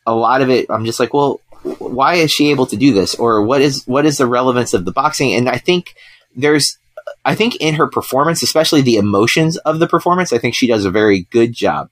a 0.05 0.13
lot 0.13 0.41
of 0.41 0.49
it, 0.49 0.67
I'm 0.69 0.85
just 0.85 0.99
like, 0.99 1.13
well, 1.13 1.39
why 1.79 2.15
is 2.15 2.31
she 2.31 2.51
able 2.51 2.65
to 2.67 2.75
do 2.75 2.93
this, 2.93 3.15
or 3.15 3.41
what 3.41 3.61
is 3.61 3.85
what 3.87 4.05
is 4.05 4.17
the 4.17 4.27
relevance 4.27 4.73
of 4.73 4.85
the 4.85 4.91
boxing? 4.91 5.33
And 5.33 5.49
I 5.49 5.57
think 5.57 5.95
there's, 6.35 6.77
I 7.25 7.35
think 7.35 7.55
in 7.57 7.75
her 7.75 7.87
performance, 7.87 8.43
especially 8.43 8.81
the 8.81 8.97
emotions 8.97 9.57
of 9.57 9.79
the 9.79 9.87
performance, 9.87 10.33
I 10.33 10.37
think 10.37 10.55
she 10.55 10.67
does 10.67 10.85
a 10.85 10.91
very 10.91 11.23
good 11.31 11.53
job. 11.53 11.89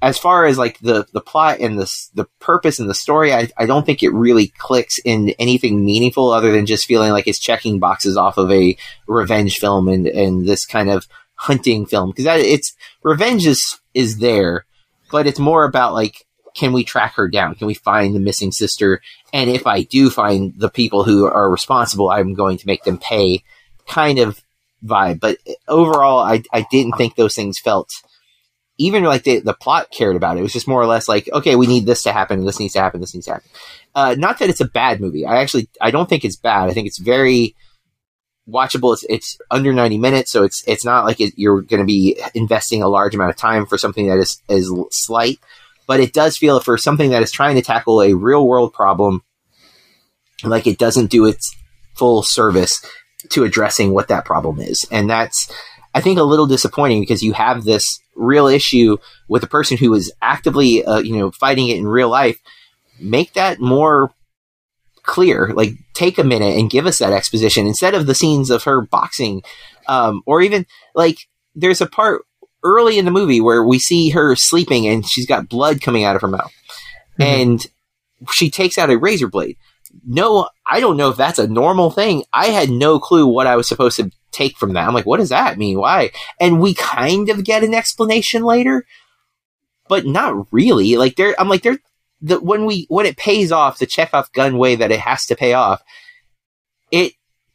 As 0.00 0.18
far 0.18 0.46
as 0.46 0.58
like 0.58 0.80
the 0.80 1.06
the 1.12 1.20
plot 1.20 1.60
and 1.60 1.78
the 1.78 1.92
the 2.14 2.26
purpose 2.40 2.80
and 2.80 2.90
the 2.90 2.94
story, 2.94 3.32
I, 3.32 3.48
I 3.56 3.66
don't 3.66 3.86
think 3.86 4.02
it 4.02 4.12
really 4.12 4.48
clicks 4.58 4.98
in 5.04 5.30
anything 5.38 5.84
meaningful 5.84 6.32
other 6.32 6.50
than 6.50 6.66
just 6.66 6.86
feeling 6.86 7.12
like 7.12 7.28
it's 7.28 7.38
checking 7.38 7.78
boxes 7.78 8.16
off 8.16 8.36
of 8.36 8.50
a 8.50 8.76
revenge 9.06 9.58
film 9.58 9.86
and 9.86 10.08
and 10.08 10.44
this 10.44 10.66
kind 10.66 10.90
of 10.90 11.06
hunting 11.36 11.86
film 11.86 12.10
because 12.10 12.26
it's 12.44 12.74
revenge 13.04 13.46
is 13.46 13.78
is 13.94 14.18
there, 14.18 14.66
but 15.12 15.28
it's 15.28 15.38
more 15.38 15.64
about 15.64 15.94
like 15.94 16.26
can 16.54 16.72
we 16.72 16.84
track 16.84 17.14
her 17.14 17.28
down? 17.28 17.54
Can 17.54 17.68
we 17.68 17.74
find 17.74 18.14
the 18.14 18.20
missing 18.20 18.50
sister? 18.52 19.00
And 19.32 19.48
if 19.48 19.66
I 19.66 19.82
do 19.82 20.10
find 20.10 20.52
the 20.58 20.68
people 20.68 21.04
who 21.04 21.26
are 21.26 21.50
responsible, 21.50 22.10
I'm 22.10 22.34
going 22.34 22.58
to 22.58 22.66
make 22.66 22.82
them 22.82 22.98
pay 22.98 23.42
kind 23.86 24.18
of 24.18 24.42
vibe. 24.84 25.20
But 25.20 25.38
overall, 25.68 26.20
I, 26.20 26.42
I 26.52 26.66
didn't 26.70 26.96
think 26.96 27.14
those 27.14 27.34
things 27.34 27.58
felt 27.58 27.90
even 28.78 29.04
like 29.04 29.24
the, 29.24 29.40
the 29.40 29.54
plot 29.54 29.90
cared 29.90 30.16
about 30.16 30.36
it. 30.36 30.40
It 30.40 30.44
was 30.44 30.52
just 30.52 30.68
more 30.68 30.80
or 30.80 30.86
less 30.86 31.08
like, 31.08 31.28
okay, 31.32 31.56
we 31.56 31.66
need 31.66 31.86
this 31.86 32.02
to 32.04 32.12
happen. 32.12 32.44
This 32.44 32.58
needs 32.58 32.72
to 32.72 32.80
happen. 32.80 33.00
This 33.00 33.14
needs 33.14 33.26
to 33.26 33.34
happen. 33.34 33.50
Uh, 33.94 34.16
not 34.18 34.38
that 34.38 34.48
it's 34.48 34.60
a 34.60 34.66
bad 34.66 35.00
movie. 35.00 35.26
I 35.26 35.36
actually, 35.42 35.68
I 35.80 35.90
don't 35.90 36.08
think 36.08 36.24
it's 36.24 36.36
bad. 36.36 36.68
I 36.68 36.72
think 36.72 36.86
it's 36.86 36.98
very 36.98 37.54
watchable. 38.48 38.94
It's, 38.94 39.04
it's 39.08 39.38
under 39.50 39.72
90 39.72 39.98
minutes. 39.98 40.32
So 40.32 40.42
it's, 40.42 40.64
it's 40.66 40.84
not 40.84 41.04
like 41.04 41.20
it, 41.20 41.34
you're 41.36 41.60
going 41.60 41.82
to 41.82 41.86
be 41.86 42.20
investing 42.34 42.82
a 42.82 42.88
large 42.88 43.14
amount 43.14 43.30
of 43.30 43.36
time 43.36 43.66
for 43.66 43.78
something 43.78 44.08
that 44.08 44.18
is, 44.18 44.42
is 44.48 44.72
slight 44.90 45.38
but 45.86 46.00
it 46.00 46.12
does 46.12 46.36
feel 46.36 46.60
for 46.60 46.78
something 46.78 47.10
that 47.10 47.22
is 47.22 47.30
trying 47.30 47.56
to 47.56 47.62
tackle 47.62 48.00
a 48.00 48.14
real 48.14 48.46
world 48.46 48.72
problem 48.72 49.22
like 50.44 50.66
it 50.66 50.78
doesn't 50.78 51.10
do 51.10 51.26
its 51.26 51.54
full 51.94 52.22
service 52.22 52.84
to 53.30 53.44
addressing 53.44 53.92
what 53.92 54.08
that 54.08 54.24
problem 54.24 54.60
is. 54.60 54.84
And 54.90 55.08
that's 55.08 55.50
i 55.94 56.00
think 56.00 56.18
a 56.18 56.22
little 56.22 56.46
disappointing 56.46 57.02
because 57.02 57.22
you 57.22 57.34
have 57.34 57.64
this 57.64 58.00
real 58.16 58.46
issue 58.46 58.96
with 59.28 59.42
a 59.42 59.46
person 59.46 59.76
who 59.76 59.92
is 59.92 60.10
actively 60.22 60.82
uh, 60.84 60.98
you 60.98 61.16
know 61.16 61.30
fighting 61.30 61.68
it 61.68 61.76
in 61.76 61.86
real 61.86 62.08
life. 62.08 62.38
Make 62.98 63.34
that 63.34 63.60
more 63.60 64.12
clear. 65.02 65.52
Like 65.54 65.72
take 65.94 66.18
a 66.18 66.24
minute 66.24 66.56
and 66.56 66.70
give 66.70 66.86
us 66.86 66.98
that 66.98 67.12
exposition 67.12 67.66
instead 67.66 67.94
of 67.94 68.06
the 68.06 68.14
scenes 68.14 68.50
of 68.50 68.64
her 68.64 68.80
boxing 68.80 69.42
um, 69.88 70.22
or 70.26 70.40
even 70.42 70.64
like 70.94 71.18
there's 71.54 71.80
a 71.80 71.86
part 71.86 72.22
early 72.64 72.96
in 72.98 73.04
the 73.04 73.10
movie 73.10 73.40
where 73.40 73.64
we 73.64 73.78
see 73.78 74.10
her 74.10 74.36
sleeping 74.36 74.86
and 74.86 75.04
she's 75.06 75.26
got 75.26 75.48
blood 75.48 75.80
coming 75.80 76.04
out 76.04 76.14
of 76.16 76.22
her 76.22 76.28
mouth. 76.28 76.52
Mhm. 77.18 77.24
and 77.24 77.66
she 78.30 78.50
takes 78.50 78.78
out 78.78 78.88
a 78.88 78.96
razor 78.96 79.26
blade 79.28 79.56
no 80.06 80.48
i 80.66 80.80
don't 80.80 80.96
know 80.96 81.10
if 81.10 81.16
that's 81.16 81.38
a 81.38 81.46
normal 81.46 81.90
thing 81.90 82.24
i 82.32 82.46
had 82.46 82.70
no 82.70 82.98
clue 82.98 83.26
what 83.26 83.46
i 83.46 83.56
was 83.56 83.68
supposed 83.68 83.96
to 83.96 84.10
take 84.30 84.56
from 84.56 84.72
that 84.72 84.86
i'm 84.86 84.94
like 84.94 85.06
what 85.06 85.18
does 85.18 85.28
that 85.28 85.58
mean 85.58 85.78
why 85.78 86.10
and 86.40 86.60
we 86.60 86.74
kind 86.74 87.28
of 87.28 87.44
get 87.44 87.64
an 87.64 87.74
explanation 87.74 88.42
later 88.42 88.84
but 89.88 90.06
not 90.06 90.46
really 90.50 90.96
like 90.96 91.16
there 91.16 91.34
i'm 91.38 91.48
like 91.48 91.62
there 91.62 91.78
the 92.20 92.40
when 92.40 92.64
we 92.64 92.86
when 92.88 93.06
it 93.06 93.16
pays 93.16 93.52
off 93.52 93.78
the 93.78 93.86
chekhov 93.86 94.32
gun 94.32 94.56
way 94.56 94.74
that 94.74 94.90
it 94.90 95.00
has 95.00 95.26
to 95.26 95.36
pay 95.36 95.52
off 95.52 95.82
it 96.90 97.12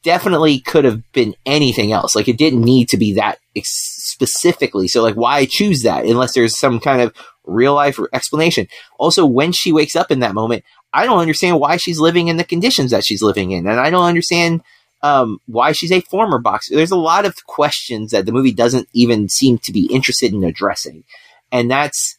definitely 0.08 0.60
could 0.60 0.86
have 0.86 1.02
been 1.12 1.36
anything 1.46 1.92
else. 1.92 2.16
Like 2.16 2.30
it 2.30 2.38
didn't 2.38 2.62
need 2.62 2.88
to 2.90 2.98
be 2.98 3.14
that 3.14 3.40
ex- 3.56 3.70
specifically. 4.06 4.88
So 4.88 5.02
like 5.02 5.16
why 5.16 5.46
choose 5.46 5.84
that 5.84 6.06
unless 6.06 6.34
there's 6.34 6.58
some 6.58 6.80
kind 6.80 7.02
of 7.02 7.14
real 7.46 7.74
life 7.74 8.00
explanation. 8.14 8.68
Also, 8.98 9.26
when 9.26 9.52
she 9.52 9.74
wakes 9.74 9.96
up 9.96 10.10
in 10.12 10.20
that 10.20 10.34
moment, 10.34 10.64
I 10.98 11.06
don't 11.06 11.20
understand 11.20 11.60
why 11.60 11.78
she's 11.78 12.00
living 12.00 12.28
in 12.28 12.38
the 12.38 12.44
conditions 12.44 12.90
that 12.90 13.06
she's 13.06 13.22
living 13.22 13.52
in, 13.52 13.68
and 13.68 13.80
I 13.80 13.92
don't 13.92 14.06
understand 14.06 14.64
um, 15.04 15.40
why 15.46 15.72
she's 15.72 15.92
a 15.92 16.02
former 16.02 16.40
boxer. 16.40 16.76
There's 16.76 16.92
a 16.92 16.98
lot 16.98 17.26
of 17.26 17.46
questions 17.46 18.12
that 18.12 18.26
the 18.26 18.32
movie 18.32 18.52
doesn't 18.52 18.90
even 18.94 19.30
seem 19.30 19.60
to 19.60 19.72
be 19.72 19.86
interested 19.94 20.34
in 20.34 20.44
addressing, 20.44 21.04
and 21.52 21.70
that's 21.70 22.18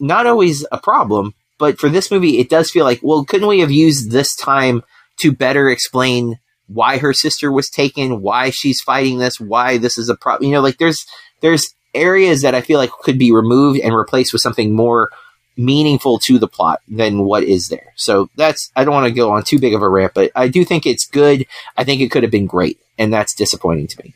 not 0.00 0.26
always 0.26 0.66
a 0.72 0.78
problem. 0.78 1.34
But 1.58 1.78
for 1.78 1.88
this 1.88 2.10
movie, 2.10 2.40
it 2.40 2.50
does 2.50 2.72
feel 2.72 2.84
like, 2.84 2.98
well, 3.04 3.24
couldn't 3.24 3.46
we 3.46 3.60
have 3.60 3.70
used 3.70 4.10
this 4.10 4.34
time 4.34 4.82
to 5.18 5.30
better 5.30 5.68
explain 5.68 6.40
why 6.66 6.98
her 6.98 7.12
sister 7.12 7.52
was 7.52 7.70
taken, 7.70 8.20
why 8.20 8.50
she's 8.50 8.80
fighting 8.80 9.18
this, 9.18 9.38
why 9.38 9.78
this 9.78 9.96
is 9.96 10.08
a 10.08 10.16
problem? 10.16 10.48
You 10.48 10.56
know, 10.56 10.60
like 10.60 10.78
there's 10.78 11.06
there's 11.40 11.72
areas 11.94 12.42
that 12.42 12.56
I 12.56 12.62
feel 12.62 12.78
like 12.78 12.90
could 12.90 13.16
be 13.18 13.30
removed 13.30 13.78
and 13.78 13.94
replaced 13.94 14.32
with 14.32 14.42
something 14.42 14.74
more 14.74 15.10
meaningful 15.56 16.18
to 16.20 16.38
the 16.38 16.48
plot 16.48 16.80
than 16.88 17.24
what 17.24 17.44
is 17.44 17.68
there. 17.68 17.92
So 17.96 18.30
that's 18.36 18.70
I 18.76 18.84
don't 18.84 18.94
want 18.94 19.06
to 19.06 19.12
go 19.12 19.32
on 19.32 19.42
too 19.42 19.58
big 19.58 19.74
of 19.74 19.82
a 19.82 19.88
rant, 19.88 20.14
but 20.14 20.30
I 20.34 20.48
do 20.48 20.64
think 20.64 20.86
it's 20.86 21.06
good. 21.06 21.46
I 21.76 21.84
think 21.84 22.00
it 22.00 22.10
could 22.10 22.22
have 22.22 22.32
been 22.32 22.46
great, 22.46 22.78
and 22.98 23.12
that's 23.12 23.34
disappointing 23.34 23.88
to 23.88 24.02
me. 24.02 24.14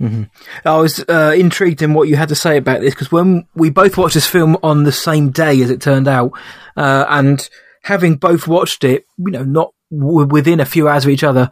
Mm-hmm. 0.00 0.68
I 0.68 0.76
was 0.78 1.04
uh, 1.08 1.34
intrigued 1.36 1.80
in 1.80 1.94
what 1.94 2.08
you 2.08 2.16
had 2.16 2.30
to 2.30 2.34
say 2.34 2.56
about 2.56 2.80
this 2.80 2.94
because 2.94 3.12
when 3.12 3.46
we 3.54 3.70
both 3.70 3.96
watched 3.96 4.14
this 4.14 4.26
film 4.26 4.56
on 4.62 4.82
the 4.82 4.92
same 4.92 5.30
day, 5.30 5.60
as 5.62 5.70
it 5.70 5.80
turned 5.80 6.08
out, 6.08 6.32
uh, 6.76 7.06
and 7.08 7.48
having 7.82 8.16
both 8.16 8.48
watched 8.48 8.82
it, 8.82 9.06
you 9.18 9.30
know, 9.30 9.44
not 9.44 9.72
w- 9.92 10.26
within 10.26 10.58
a 10.58 10.64
few 10.64 10.88
hours 10.88 11.04
of 11.04 11.10
each 11.10 11.22
other, 11.22 11.50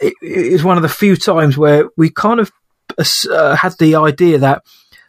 it, 0.00 0.52
was 0.52 0.64
one 0.64 0.76
of 0.76 0.82
the 0.82 0.88
few 0.88 1.16
times 1.16 1.56
where 1.56 1.88
we 1.96 2.10
kind 2.10 2.40
of 2.40 2.50
uh, 3.30 3.54
had 3.54 3.72
the 3.78 3.94
idea 3.94 4.38
that 4.38 4.62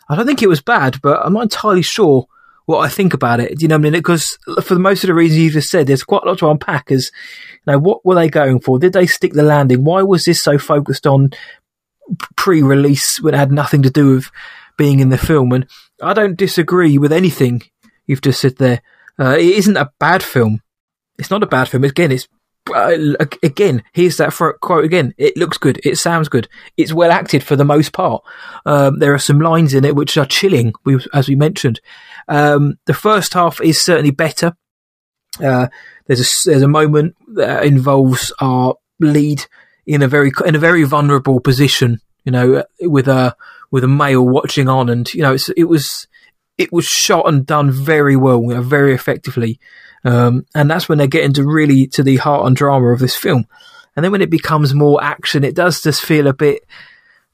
I 0.10 0.16
don't 0.16 0.26
think 0.26 0.44
it 0.44 0.50
was 0.50 0.62
bad, 0.62 1.02
but 1.02 1.26
I'm 1.26 1.34
not 1.34 1.44
entirely 1.44 1.82
sure 1.82 2.28
what 2.68 2.80
I 2.80 2.90
think 2.90 3.14
about 3.14 3.40
it. 3.40 3.58
Do 3.58 3.64
you 3.64 3.70
know 3.70 3.76
what 3.76 3.88
I 3.88 3.90
mean? 3.92 3.94
Because 3.94 4.38
for 4.62 4.78
most 4.78 5.04
of 5.04 5.08
the 5.08 5.14
reasons 5.14 5.40
you 5.40 5.50
just 5.50 5.72
said, 5.72 5.88
there's 5.88 6.04
quite 6.04 6.24
a 6.24 6.28
lot 6.28 6.38
to 6.40 6.50
unpack. 6.50 6.92
As 6.92 7.12
you 7.66 7.72
know, 7.72 7.80
what 7.80 8.06
were 8.06 8.14
they 8.14 8.30
going 8.30 8.60
for? 8.60 8.78
Did 8.78 8.92
they 8.92 9.08
stick 9.08 9.34
the 9.34 9.42
landing? 9.42 9.86
Why 9.86 10.04
was 10.04 10.26
this 10.26 10.44
so 10.44 10.58
focused 10.58 11.08
on 11.08 11.32
pre-release 12.36 13.22
when 13.22 13.34
it 13.34 13.38
had 13.38 13.54
nothing 13.54 13.84
to 13.84 13.90
do 13.90 14.16
with 14.16 14.30
being 14.78 15.00
in 15.00 15.10
the 15.10 15.18
film? 15.18 15.54
And 15.54 15.66
I 16.02 16.14
don't 16.14 16.36
disagree 16.36 16.98
with 16.98 17.14
anything 17.14 17.62
you've 18.06 18.22
just 18.22 18.42
said 18.42 18.58
there. 18.58 18.82
Uh, 19.18 19.38
it 19.40 19.46
isn't 19.46 19.78
a 19.78 19.92
bad 19.98 20.22
film. 20.22 20.62
It's 21.18 21.32
not 21.32 21.44
a 21.44 21.48
bad 21.48 21.70
film. 21.70 21.86
Again, 21.86 22.12
it's 22.12 22.28
uh, 22.76 23.16
again, 23.44 23.82
here's 23.94 24.18
that 24.18 24.34
quote 24.60 24.84
again. 24.84 25.14
It 25.18 25.38
looks 25.38 25.58
good. 25.58 25.80
It 25.86 25.96
sounds 25.98 26.28
good. 26.28 26.50
It's 26.76 26.92
well 26.92 27.12
acted 27.12 27.44
for 27.44 27.56
the 27.56 27.64
most 27.64 27.94
part. 27.94 28.24
Um, 28.66 29.00
there 29.00 29.14
are 29.14 29.20
some 29.20 29.40
lines 29.40 29.74
in 29.74 29.86
it 29.86 29.96
which 29.96 30.18
are 30.18 30.26
chilling, 30.26 30.74
as 31.14 31.30
we 31.30 31.36
mentioned. 31.36 31.80
Um, 32.28 32.78
the 32.86 32.94
first 32.94 33.34
half 33.34 33.62
is 33.62 33.82
certainly 33.82 34.12
better. 34.12 34.56
Uh, 35.44 35.68
there's 36.08 36.22
a 36.22 36.50
there's 36.50 36.64
a 36.64 36.68
moment 36.68 37.16
that 37.36 37.66
involves 37.66 38.34
our 38.42 38.76
lead 39.00 39.46
in 39.86 40.02
a 40.02 40.08
very 40.08 40.32
in 40.46 40.56
a 40.56 40.60
very 40.60 40.84
vulnerable 40.84 41.40
position. 41.40 42.00
You 42.24 42.32
know, 42.32 42.64
with 42.82 43.08
a 43.08 43.36
with 43.72 43.84
a 43.84 43.88
male 43.88 44.26
watching 44.26 44.68
on, 44.68 44.90
and 44.90 45.12
you 45.14 45.22
know, 45.22 45.36
it 45.56 45.66
was 45.66 46.08
it 46.58 46.74
was 46.74 46.86
shot 46.86 47.28
and 47.28 47.46
done 47.46 47.72
very 47.72 48.16
well, 48.16 48.42
very 48.62 48.94
effectively. 48.94 49.60
Um, 50.04 50.46
and 50.56 50.70
that's 50.70 50.88
when 50.88 50.98
they 50.98 51.08
get 51.08 51.24
into 51.24 51.44
really 51.44 51.88
to 51.88 52.04
the 52.04 52.18
heart 52.18 52.46
and 52.48 52.56
drama 52.56 52.88
of 52.88 53.00
this 53.00 53.16
film. 53.16 53.46
And 53.96 54.04
then 54.04 54.12
when 54.12 54.22
it 54.22 54.30
becomes 54.30 54.74
more 54.74 55.04
action, 55.04 55.44
it 55.44 55.56
does 55.56 55.82
just 55.82 56.04
feel 56.04 56.28
a 56.28 56.34
bit, 56.34 56.64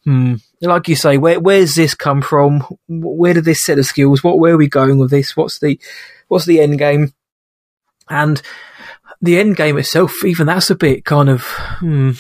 hmm, 0.03 0.35
like 0.61 0.87
you 0.87 0.95
say, 0.95 1.17
where 1.17 1.39
where's 1.39 1.75
this 1.75 1.95
come 1.95 2.21
from? 2.21 2.65
Where 2.87 3.33
did 3.33 3.45
this 3.45 3.61
set 3.61 3.79
of 3.79 3.85
skills? 3.85 4.23
What 4.23 4.39
where 4.39 4.53
are 4.53 4.57
we 4.57 4.67
going 4.67 4.97
with 4.99 5.11
this? 5.11 5.35
What's 5.35 5.59
the 5.59 5.79
what's 6.27 6.45
the 6.45 6.61
end 6.61 6.79
game? 6.79 7.13
And 8.09 8.41
the 9.21 9.39
end 9.39 9.55
game 9.55 9.77
itself, 9.77 10.23
even 10.25 10.47
that's 10.47 10.69
a 10.69 10.75
bit 10.75 11.05
kind 11.05 11.29
of, 11.29 11.43
hmm, 11.79 12.11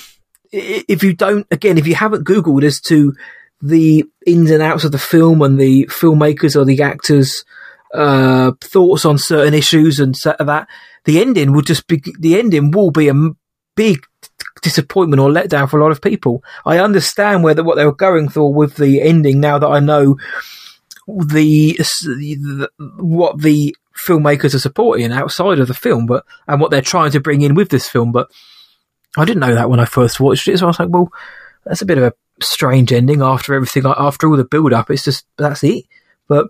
if 0.51 1.03
you 1.03 1.13
don't, 1.13 1.45
again, 1.51 1.77
if 1.77 1.85
you 1.85 1.95
haven't 1.95 2.25
Googled 2.25 2.63
as 2.63 2.79
to 2.81 3.13
the 3.61 4.05
ins 4.25 4.51
and 4.51 4.63
outs 4.63 4.85
of 4.85 4.91
the 4.91 4.97
film 4.97 5.41
and 5.41 5.59
the 5.59 5.85
filmmakers 5.87 6.55
or 6.55 6.63
the 6.63 6.81
actors' 6.81 7.43
uh, 7.93 8.51
thoughts 8.61 9.05
on 9.05 9.17
certain 9.17 9.53
issues 9.53 9.99
and 9.99 10.15
that, 10.15 10.67
the 11.05 11.19
ending 11.19 11.51
would 11.53 11.65
just 11.65 11.87
be 11.87 12.01
the 12.19 12.39
ending 12.39 12.71
will 12.71 12.91
be 12.91 13.09
a 13.09 13.13
big 13.75 14.05
disappointment 14.61 15.19
or 15.19 15.29
letdown 15.29 15.69
for 15.69 15.79
a 15.79 15.83
lot 15.83 15.91
of 15.91 16.01
people. 16.01 16.43
I 16.65 16.79
understand 16.79 17.43
whether 17.43 17.63
what 17.63 17.75
they 17.75 17.85
were 17.85 17.93
going 17.93 18.29
for 18.29 18.53
with 18.53 18.75
the 18.77 19.01
ending 19.01 19.39
now 19.39 19.59
that 19.59 19.67
I 19.67 19.79
know 19.79 20.17
the, 21.07 21.73
the 21.77 22.69
what 22.97 23.41
the 23.41 23.75
filmmakers 24.07 24.55
are 24.55 24.59
supporting 24.59 25.11
outside 25.11 25.59
of 25.59 25.67
the 25.67 25.73
film, 25.73 26.05
but 26.05 26.25
and 26.47 26.59
what 26.59 26.71
they're 26.71 26.81
trying 26.81 27.11
to 27.11 27.19
bring 27.19 27.41
in 27.41 27.55
with 27.55 27.69
this 27.69 27.89
film. 27.89 28.11
But 28.11 28.31
I 29.17 29.25
didn't 29.25 29.41
know 29.41 29.55
that 29.55 29.69
when 29.69 29.79
I 29.79 29.85
first 29.85 30.19
watched 30.19 30.47
it, 30.47 30.57
so 30.57 30.65
I 30.65 30.67
was 30.67 30.79
like, 30.79 30.89
well, 30.89 31.11
that's 31.65 31.81
a 31.81 31.85
bit 31.85 31.97
of 31.97 32.03
a 32.05 32.13
strange 32.41 32.91
ending 32.91 33.21
after 33.21 33.53
everything, 33.53 33.83
after 33.85 34.27
all 34.27 34.37
the 34.37 34.45
build 34.45 34.73
up. 34.73 34.89
It's 34.89 35.03
just 35.03 35.25
that's 35.37 35.63
it. 35.63 35.85
But 36.27 36.47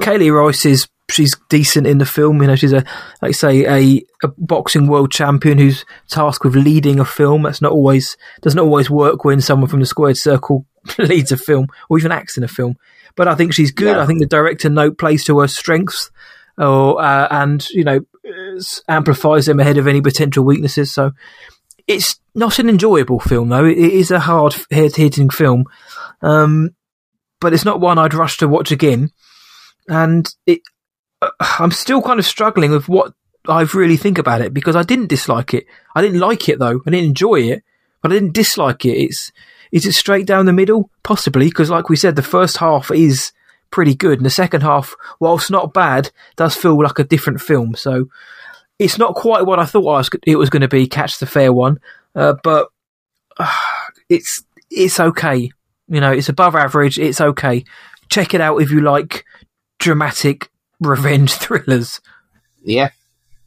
Kali 0.00 0.30
Reis 0.30 0.64
is 0.66 0.88
she's 1.10 1.36
decent 1.48 1.86
in 1.86 1.98
the 1.98 2.06
film. 2.06 2.40
You 2.40 2.48
know, 2.48 2.56
she's 2.56 2.72
a 2.72 2.84
like 3.22 3.34
say 3.34 3.64
a, 3.64 4.02
a 4.22 4.28
boxing 4.38 4.86
world 4.86 5.10
champion 5.10 5.58
who's 5.58 5.84
tasked 6.08 6.44
with 6.44 6.56
leading 6.56 6.98
a 6.98 7.04
film. 7.04 7.42
That's 7.42 7.62
not 7.62 7.72
always 7.72 8.16
doesn't 8.42 8.58
always 8.58 8.90
work 8.90 9.24
when 9.24 9.40
someone 9.40 9.68
from 9.68 9.80
the 9.80 9.86
squared 9.86 10.16
circle 10.16 10.66
leads 10.98 11.32
a 11.32 11.36
film 11.36 11.68
or 11.88 11.98
even 11.98 12.12
acts 12.12 12.36
in 12.36 12.44
a 12.44 12.48
film. 12.48 12.76
But 13.16 13.28
I 13.28 13.34
think 13.34 13.54
she's 13.54 13.70
good. 13.70 13.96
Yeah. 13.96 14.02
I 14.02 14.06
think 14.06 14.18
the 14.18 14.26
director 14.26 14.68
note 14.68 14.98
plays 14.98 15.24
to 15.24 15.38
her 15.38 15.48
strengths, 15.48 16.10
or 16.58 17.00
uh, 17.00 17.28
and 17.30 17.68
you 17.70 17.84
know 17.84 18.00
amplifies 18.88 19.46
them 19.46 19.60
ahead 19.60 19.78
of 19.78 19.86
any 19.86 20.00
potential 20.00 20.44
weaknesses. 20.44 20.92
So 20.92 21.12
it's 21.86 22.18
not 22.34 22.58
an 22.58 22.68
enjoyable 22.68 23.20
film 23.20 23.50
though. 23.50 23.66
It 23.66 23.78
is 23.78 24.10
a 24.10 24.20
hard 24.20 24.56
hitting 24.70 25.30
film, 25.30 25.64
um, 26.22 26.70
but 27.40 27.52
it's 27.52 27.64
not 27.64 27.80
one 27.80 27.98
I'd 27.98 28.14
rush 28.14 28.38
to 28.38 28.48
watch 28.48 28.72
again. 28.72 29.10
And 29.88 30.32
it, 30.46 30.60
uh, 31.22 31.30
I'm 31.58 31.70
still 31.70 32.02
kind 32.02 32.18
of 32.18 32.26
struggling 32.26 32.70
with 32.70 32.88
what 32.88 33.12
I 33.48 33.62
really 33.74 33.96
think 33.96 34.18
about 34.18 34.40
it 34.40 34.54
because 34.54 34.76
I 34.76 34.82
didn't 34.82 35.08
dislike 35.08 35.52
it. 35.54 35.66
I 35.94 36.02
didn't 36.02 36.20
like 36.20 36.48
it 36.48 36.58
though. 36.58 36.80
I 36.86 36.90
didn't 36.90 37.08
enjoy 37.08 37.40
it, 37.40 37.62
but 38.00 38.10
I 38.10 38.14
didn't 38.14 38.34
dislike 38.34 38.84
it. 38.84 38.96
It's 38.96 39.32
is 39.72 39.86
it 39.86 39.94
straight 39.94 40.26
down 40.26 40.46
the 40.46 40.52
middle? 40.52 40.88
Possibly 41.02 41.46
because, 41.46 41.68
like 41.68 41.88
we 41.88 41.96
said, 41.96 42.14
the 42.14 42.22
first 42.22 42.58
half 42.58 42.90
is 42.90 43.32
pretty 43.70 43.94
good, 43.94 44.18
and 44.18 44.26
the 44.26 44.30
second 44.30 44.60
half, 44.60 44.94
whilst 45.18 45.50
not 45.50 45.74
bad, 45.74 46.12
does 46.36 46.54
feel 46.54 46.80
like 46.80 47.00
a 47.00 47.04
different 47.04 47.40
film. 47.40 47.74
So 47.74 48.08
it's 48.78 48.98
not 48.98 49.16
quite 49.16 49.46
what 49.46 49.58
I 49.58 49.64
thought 49.64 50.08
it 50.26 50.36
was 50.36 50.48
going 50.48 50.62
to 50.62 50.68
be. 50.68 50.86
Catch 50.86 51.18
the 51.18 51.26
fair 51.26 51.52
one, 51.52 51.80
uh, 52.14 52.34
but 52.42 52.68
uh, 53.36 53.52
it's 54.08 54.44
it's 54.70 55.00
okay. 55.00 55.50
You 55.88 56.00
know, 56.00 56.12
it's 56.12 56.28
above 56.28 56.54
average. 56.54 56.98
It's 56.98 57.20
okay. 57.20 57.64
Check 58.08 58.32
it 58.32 58.40
out 58.40 58.62
if 58.62 58.70
you 58.70 58.80
like 58.80 59.24
dramatic 59.84 60.50
revenge 60.80 61.32
thrillers. 61.42 62.00
Yeah. 62.64 62.90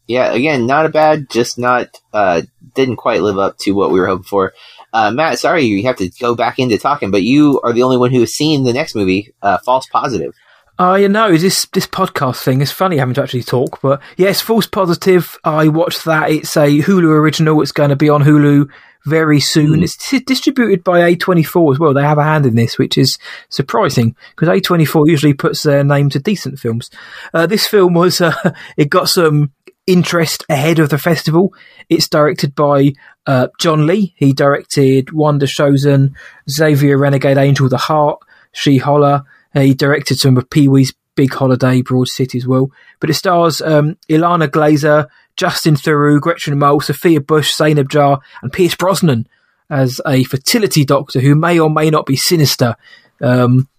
Yeah, 0.06 0.32
again, 0.32 0.68
not 0.68 0.86
a 0.86 0.90
bad, 0.90 1.30
just 1.30 1.58
not, 1.60 1.90
uh, 2.14 2.44
didn't 2.76 2.96
quite 2.96 3.22
live 3.22 3.38
up 3.38 3.58
to 3.60 3.74
what 3.74 3.92
we 3.92 4.00
were 4.00 4.08
hoping 4.08 4.24
for. 4.24 4.54
Uh, 4.94 5.12
Matt, 5.12 5.38
sorry 5.38 5.64
you 5.64 5.84
have 5.84 5.98
to 5.98 6.10
go 6.22 6.34
back 6.34 6.60
into 6.60 6.78
talking, 6.78 7.12
but 7.12 7.24
you 7.24 7.60
are 7.62 7.74
the 7.74 7.84
only 7.84 7.98
one 7.98 8.12
who 8.12 8.22
has 8.22 8.34
seen 8.34 8.64
the 8.64 8.72
next 8.72 8.96
movie, 8.96 9.34
uh, 9.42 9.58
False 9.66 9.86
Positive. 9.88 10.34
Oh, 10.80 10.94
you 10.94 11.10
know, 11.10 11.36
this 11.36 11.66
this 11.74 11.88
podcast 11.88 12.44
thing 12.44 12.62
is 12.62 12.72
funny 12.72 12.98
having 12.98 13.16
to 13.16 13.24
actually 13.24 13.44
talk, 13.44 13.82
but 13.82 14.00
yes, 14.16 14.42
False 14.42 14.68
Positive. 14.68 15.36
I 15.44 15.68
watched 15.68 16.06
that. 16.06 16.30
It's 16.30 16.56
a 16.56 16.68
Hulu 16.68 17.10
original. 17.10 17.62
It's 17.64 17.72
going 17.72 17.90
to 17.90 17.96
be 17.96 18.10
on 18.10 18.22
Hulu 18.22 18.70
very 19.08 19.40
soon. 19.40 19.80
Mm. 19.80 19.84
It's 19.84 20.24
distributed 20.26 20.84
by 20.84 21.14
A24 21.14 21.74
as 21.74 21.80
well. 21.80 21.94
They 21.94 22.04
have 22.04 22.18
a 22.18 22.24
hand 22.24 22.46
in 22.46 22.56
this, 22.56 22.78
which 22.78 22.98
is 22.98 23.18
surprising 23.50 24.16
because 24.36 24.50
A24 24.50 25.08
usually 25.08 25.34
puts 25.34 25.64
their 25.64 25.84
name 25.84 26.10
to 26.10 26.20
decent 26.20 26.60
films. 26.60 26.90
Uh, 27.34 27.48
this 27.48 27.66
film 27.66 27.94
was, 27.94 28.22
uh, 28.22 28.52
it 28.76 28.90
got 28.90 29.10
some 29.10 29.52
interest 29.88 30.44
ahead 30.50 30.80
of 30.80 30.90
the 30.90 30.98
festival. 30.98 31.54
It's 31.90 32.10
directed 32.10 32.54
by 32.54 32.94
uh, 33.26 33.48
John 33.60 33.88
Lee. 33.88 34.14
He 34.18 34.34
directed 34.34 35.14
Wonder 35.14 35.46
Showzen, 35.46 36.14
Xavier 36.50 36.98
Renegade 36.98 37.38
Angel 37.38 37.70
the 37.70 37.78
Heart, 37.78 38.20
She 38.52 38.78
Holler. 38.78 39.24
he 39.54 39.74
directed 39.74 40.20
some 40.20 40.38
of 40.38 40.50
Pee 40.50 40.68
Wee's 40.68 40.94
Big 41.16 41.34
Holiday, 41.34 41.82
Broad 41.82 42.10
City 42.10 42.38
as 42.38 42.46
well. 42.46 42.70
But 43.00 43.10
it 43.10 43.16
stars 43.16 43.62
um, 43.62 43.98
Ilana 44.10 44.50
Glazer, 44.50 45.08
Justin 45.38 45.76
Theroux, 45.76 46.20
Gretchen 46.20 46.58
Mol, 46.58 46.82
Sophia 46.82 47.22
Bush, 47.22 47.54
Zainab 47.56 47.90
Jah, 47.90 48.20
and 48.42 48.52
Pierce 48.52 48.76
Brosnan 48.76 49.28
as 49.70 50.02
a 50.06 50.24
fertility 50.26 50.84
doctor 50.84 51.20
who 51.20 51.36
may 51.36 51.60
or 51.60 51.70
may 51.70 51.90
not 51.90 52.06
be 52.06 52.16
sinister. 52.16 52.76
Um, 53.22 53.70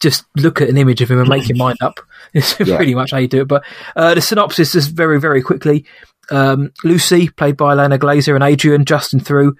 just 0.00 0.24
look 0.36 0.60
at 0.60 0.68
an 0.68 0.76
image 0.76 1.00
of 1.00 1.10
him 1.10 1.18
and 1.18 1.28
make 1.28 1.48
your 1.48 1.56
mind 1.56 1.78
up. 1.82 2.00
It's 2.32 2.58
yeah. 2.58 2.74
pretty 2.74 2.96
much 2.96 3.12
how 3.12 3.18
you 3.18 3.28
do 3.28 3.42
it. 3.42 3.48
But 3.48 3.64
uh, 3.94 4.14
the 4.14 4.20
synopsis 4.20 4.74
is 4.74 4.88
very, 4.88 5.20
very 5.20 5.40
quickly. 5.40 5.84
Um, 6.32 6.72
Lucy, 6.82 7.28
played 7.28 7.56
by 7.56 7.76
Ilana 7.76 7.96
Glazer, 7.96 8.34
and 8.34 8.42
Adrian, 8.42 8.84
Justin 8.84 9.20
Theroux, 9.20 9.52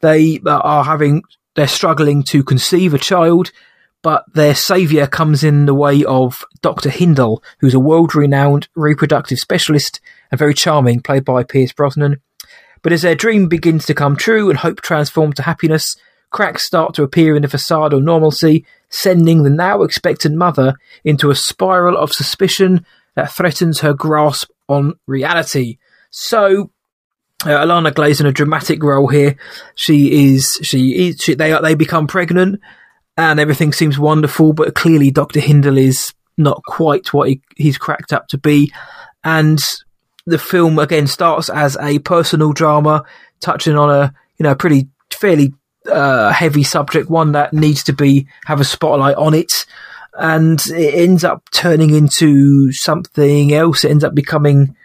They 0.00 0.38
are 0.44 0.84
having, 0.84 1.22
they're 1.54 1.66
struggling 1.66 2.22
to 2.24 2.44
conceive 2.44 2.92
a 2.92 2.98
child, 2.98 3.50
but 4.02 4.24
their 4.34 4.54
savior 4.54 5.06
comes 5.06 5.42
in 5.42 5.64
the 5.64 5.74
way 5.74 6.04
of 6.04 6.44
Dr. 6.60 6.90
Hindle, 6.90 7.42
who's 7.60 7.72
a 7.72 7.80
world 7.80 8.14
renowned 8.14 8.68
reproductive 8.74 9.38
specialist 9.38 10.00
and 10.30 10.38
very 10.38 10.54
charming, 10.54 11.00
played 11.00 11.24
by 11.24 11.42
Pierce 11.42 11.72
Brosnan. 11.72 12.20
But 12.82 12.92
as 12.92 13.02
their 13.02 13.14
dream 13.14 13.48
begins 13.48 13.86
to 13.86 13.94
come 13.94 14.16
true 14.16 14.50
and 14.50 14.58
hope 14.58 14.80
transforms 14.80 15.36
to 15.36 15.42
happiness, 15.42 15.96
cracks 16.30 16.64
start 16.64 16.94
to 16.94 17.02
appear 17.02 17.34
in 17.34 17.42
the 17.42 17.48
facade 17.48 17.92
of 17.92 18.02
normalcy, 18.02 18.64
sending 18.88 19.42
the 19.42 19.50
now 19.50 19.82
expectant 19.82 20.36
mother 20.36 20.74
into 21.04 21.30
a 21.30 21.34
spiral 21.34 21.96
of 21.96 22.12
suspicion 22.12 22.84
that 23.16 23.32
threatens 23.32 23.80
her 23.80 23.94
grasp 23.94 24.50
on 24.68 24.94
reality. 25.06 25.78
So, 26.10 26.70
uh, 27.44 27.48
Ilana 27.48 27.92
Glazer 27.92 28.20
in 28.20 28.26
a 28.26 28.32
dramatic 28.32 28.82
role 28.82 29.08
here. 29.08 29.36
She 29.74 30.32
is 30.32 30.58
she 30.62 31.08
is 31.08 31.18
she, 31.20 31.34
they 31.34 31.56
they 31.60 31.74
become 31.74 32.06
pregnant 32.06 32.60
and 33.16 33.40
everything 33.40 33.72
seems 33.72 33.98
wonderful, 33.98 34.52
but 34.52 34.74
clearly 34.74 35.10
Doctor 35.10 35.40
Hindle 35.40 35.76
is 35.76 36.14
not 36.36 36.62
quite 36.64 37.12
what 37.12 37.28
he, 37.28 37.42
he's 37.56 37.76
cracked 37.76 38.12
up 38.12 38.28
to 38.28 38.38
be, 38.38 38.72
and 39.24 39.58
the 40.28 40.38
film 40.38 40.78
again 40.78 41.06
starts 41.06 41.48
as 41.48 41.76
a 41.80 41.98
personal 42.00 42.52
drama 42.52 43.04
touching 43.40 43.76
on 43.76 43.90
a 43.90 44.14
you 44.38 44.44
know 44.44 44.54
pretty 44.54 44.88
fairly 45.10 45.54
uh, 45.90 46.32
heavy 46.32 46.62
subject, 46.62 47.08
one 47.08 47.32
that 47.32 47.52
needs 47.52 47.82
to 47.84 47.92
be 47.92 48.28
have 48.44 48.60
a 48.60 48.64
spotlight 48.64 49.16
on 49.16 49.34
it, 49.34 49.66
and 50.14 50.60
it 50.68 50.94
ends 50.94 51.24
up 51.24 51.48
turning 51.50 51.90
into 51.90 52.72
something 52.72 53.52
else. 53.52 53.84
It 53.84 53.90
ends 53.90 54.04
up 54.04 54.14
becoming 54.14 54.76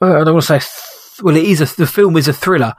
uh, 0.00 0.20
I 0.20 0.24
don't 0.24 0.34
want 0.34 0.44
to 0.44 0.46
say 0.46 0.58
th- 0.58 1.22
well, 1.22 1.36
it 1.36 1.44
is 1.44 1.60
a, 1.60 1.76
the 1.76 1.86
film 1.86 2.16
is 2.16 2.28
a 2.28 2.32
thriller. 2.32 2.74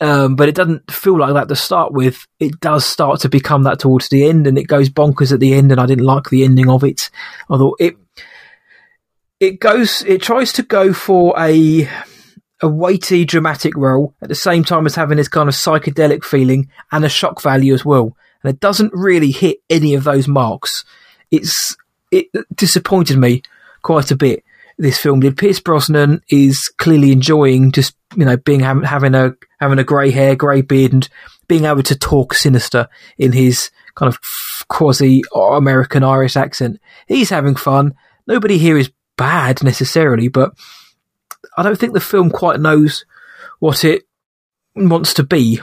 Um, 0.00 0.34
but 0.34 0.48
it 0.48 0.56
doesn't 0.56 0.90
feel 0.90 1.18
like 1.18 1.34
that 1.34 1.48
to 1.48 1.56
start 1.56 1.92
with. 1.92 2.26
It 2.40 2.58
does 2.58 2.84
start 2.84 3.20
to 3.20 3.28
become 3.28 3.62
that 3.62 3.78
towards 3.78 4.08
the 4.08 4.28
end, 4.28 4.46
and 4.46 4.58
it 4.58 4.64
goes 4.64 4.90
bonkers 4.90 5.32
at 5.32 5.38
the 5.38 5.54
end. 5.54 5.70
And 5.70 5.80
I 5.80 5.86
didn't 5.86 6.04
like 6.04 6.30
the 6.30 6.44
ending 6.44 6.68
of 6.68 6.82
it. 6.82 7.10
Although 7.48 7.76
it 7.78 7.96
it 9.40 9.60
goes, 9.60 10.02
it 10.06 10.22
tries 10.22 10.52
to 10.54 10.62
go 10.62 10.92
for 10.92 11.34
a 11.38 11.88
a 12.62 12.68
weighty, 12.68 13.24
dramatic 13.24 13.76
role 13.76 14.14
at 14.22 14.28
the 14.28 14.34
same 14.34 14.64
time 14.64 14.86
as 14.86 14.94
having 14.94 15.18
this 15.18 15.28
kind 15.28 15.48
of 15.48 15.54
psychedelic 15.54 16.24
feeling 16.24 16.70
and 16.92 17.04
a 17.04 17.08
shock 17.08 17.42
value 17.42 17.74
as 17.74 17.84
well. 17.84 18.16
And 18.42 18.50
it 18.52 18.60
doesn't 18.60 18.92
really 18.94 19.32
hit 19.32 19.58
any 19.68 19.94
of 19.94 20.04
those 20.04 20.28
marks. 20.28 20.84
It's 21.30 21.76
it 22.10 22.26
disappointed 22.54 23.18
me 23.18 23.42
quite 23.82 24.10
a 24.10 24.16
bit. 24.16 24.44
This 24.78 24.98
film 24.98 25.20
did. 25.20 25.36
Pierce 25.36 25.60
Brosnan 25.60 26.22
is 26.30 26.72
clearly 26.78 27.12
enjoying 27.12 27.70
just 27.70 27.96
you 28.16 28.24
know 28.24 28.36
being 28.36 28.60
having 28.60 29.14
a 29.14 29.34
having 29.60 29.78
a 29.78 29.84
grey 29.84 30.10
hair, 30.10 30.34
grey 30.34 30.62
beard, 30.62 30.92
and 30.92 31.08
being 31.48 31.64
able 31.64 31.82
to 31.82 31.96
talk 31.96 32.34
sinister 32.34 32.88
in 33.18 33.32
his 33.32 33.70
kind 33.94 34.08
of 34.08 34.18
quasi 34.68 35.22
American 35.34 36.02
Irish 36.02 36.36
accent. 36.36 36.80
He's 37.06 37.30
having 37.30 37.56
fun. 37.56 37.94
Nobody 38.26 38.58
here 38.58 38.78
is 38.78 38.90
bad 39.16 39.62
necessarily, 39.62 40.28
but 40.28 40.54
I 41.56 41.62
don't 41.62 41.78
think 41.78 41.92
the 41.92 42.00
film 42.00 42.30
quite 42.30 42.60
knows 42.60 43.04
what 43.58 43.84
it 43.84 44.04
wants 44.74 45.14
to 45.14 45.22
be. 45.22 45.60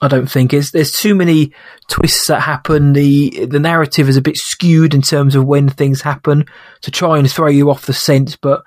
I 0.00 0.08
don't 0.08 0.30
think 0.30 0.52
it's, 0.52 0.72
there's 0.72 0.92
too 0.92 1.14
many 1.14 1.52
twists 1.88 2.26
that 2.26 2.40
happen. 2.40 2.92
The 2.92 3.46
the 3.46 3.58
narrative 3.58 4.08
is 4.08 4.16
a 4.18 4.22
bit 4.22 4.36
skewed 4.36 4.92
in 4.94 5.00
terms 5.00 5.34
of 5.34 5.46
when 5.46 5.70
things 5.70 6.02
happen 6.02 6.44
to 6.82 6.90
try 6.90 7.18
and 7.18 7.30
throw 7.30 7.48
you 7.48 7.70
off 7.70 7.86
the 7.86 7.94
scent, 7.94 8.36
but 8.42 8.62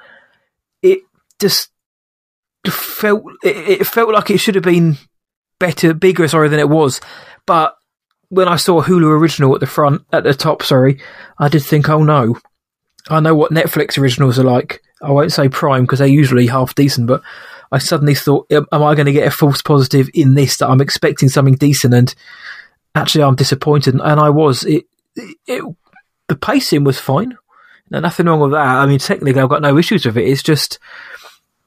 it 0.82 1.00
just 1.40 1.70
felt 2.68 3.24
it, 3.44 3.82
it 3.82 3.88
felt 3.88 4.12
like 4.12 4.32
it 4.32 4.40
should 4.40 4.56
have 4.56 4.64
been 4.64 4.98
better, 5.60 5.94
bigger, 5.94 6.28
sorry, 6.28 6.50
than 6.50 6.60
it 6.60 6.70
was. 6.70 7.00
But 7.46 7.76
when 8.30 8.48
I 8.48 8.56
saw 8.56 8.82
Hulu 8.82 9.20
original 9.20 9.54
at 9.54 9.60
the 9.60 9.68
front, 9.68 10.04
at 10.12 10.24
the 10.24 10.34
top, 10.34 10.64
sorry, 10.64 11.00
I 11.38 11.48
did 11.48 11.64
think, 11.64 11.90
oh 11.90 12.04
no, 12.04 12.38
I 13.08 13.20
know 13.20 13.36
what 13.36 13.52
Netflix 13.52 13.98
originals 13.98 14.38
are 14.38 14.44
like. 14.44 14.82
I 15.02 15.12
won't 15.12 15.32
say 15.32 15.48
Prime 15.48 15.84
because 15.84 16.00
they're 16.00 16.08
usually 16.08 16.48
half 16.48 16.76
decent, 16.76 17.08
but 17.08 17.22
I 17.72 17.78
suddenly 17.78 18.16
thought, 18.16 18.52
am 18.52 18.66
I 18.72 18.96
going 18.96 19.06
to 19.06 19.12
get 19.12 19.28
a 19.28 19.32
false 19.32 19.62
positive 19.62 20.10
in 20.14 20.34
this 20.34 20.58
that 20.58 20.70
I'm 20.70 20.82
expecting 20.82 21.30
something 21.30 21.56
decent? 21.56 21.94
And 21.94 22.14
actually, 22.96 23.24
I'm 23.24 23.36
disappointed, 23.36 23.96
and 23.96 24.20
I 24.20 24.30
was. 24.30 24.64
It, 24.66 24.86
it, 25.16 25.38
it 25.48 25.64
the 26.28 26.36
pacing 26.36 26.84
was 26.84 27.00
fine. 27.00 27.38
No, 27.90 28.00
nothing 28.00 28.28
wrong 28.28 28.40
with 28.40 28.52
that. 28.52 28.60
I 28.60 28.86
mean, 28.86 29.00
technically, 29.00 29.42
I've 29.42 29.50
got 29.50 29.62
no 29.62 29.78
issues 29.78 30.06
with 30.06 30.18
it. 30.18 30.28
It's 30.28 30.44
just 30.44 30.80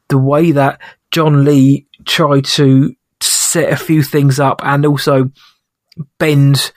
the 0.08 0.18
way 0.18 0.52
that 0.52 0.80
John 1.10 1.44
Lee 1.44 1.86
tried 2.04 2.44
to 2.44 2.94
set 3.20 3.72
a 3.72 3.76
few 3.76 4.02
things 4.02 4.38
up 4.38 4.60
and 4.64 4.86
also 4.86 5.30
bend 6.18 6.72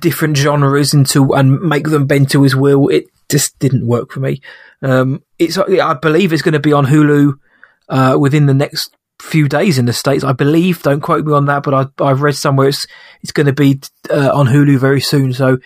different 0.00 0.36
genres 0.36 0.94
into 0.94 1.34
and 1.34 1.60
make 1.60 1.88
them 1.88 2.06
bend 2.06 2.30
to 2.30 2.42
his 2.42 2.54
will. 2.54 2.88
It 2.88 3.06
just 3.28 3.58
didn't 3.58 3.86
work 3.86 4.12
for 4.12 4.20
me. 4.20 4.40
Um, 4.82 5.22
it's 5.38 5.58
I 5.58 5.94
believe 5.94 6.32
it's 6.32 6.42
going 6.42 6.52
to 6.52 6.60
be 6.60 6.72
on 6.72 6.86
Hulu 6.86 7.38
uh, 7.88 8.16
within 8.18 8.46
the 8.46 8.54
next 8.54 8.94
few 9.20 9.48
days 9.48 9.78
in 9.78 9.86
the 9.86 9.92
states. 9.92 10.24
I 10.24 10.32
believe. 10.32 10.82
Don't 10.82 11.00
quote 11.00 11.24
me 11.24 11.32
on 11.32 11.46
that, 11.46 11.62
but 11.62 11.92
I, 12.00 12.08
have 12.08 12.22
read 12.22 12.36
somewhere 12.36 12.68
it's 12.68 12.86
it's 13.22 13.32
going 13.32 13.46
to 13.46 13.52
be 13.52 13.80
uh, 14.10 14.30
on 14.32 14.46
Hulu 14.46 14.78
very 14.78 15.00
soon. 15.00 15.32
So 15.32 15.58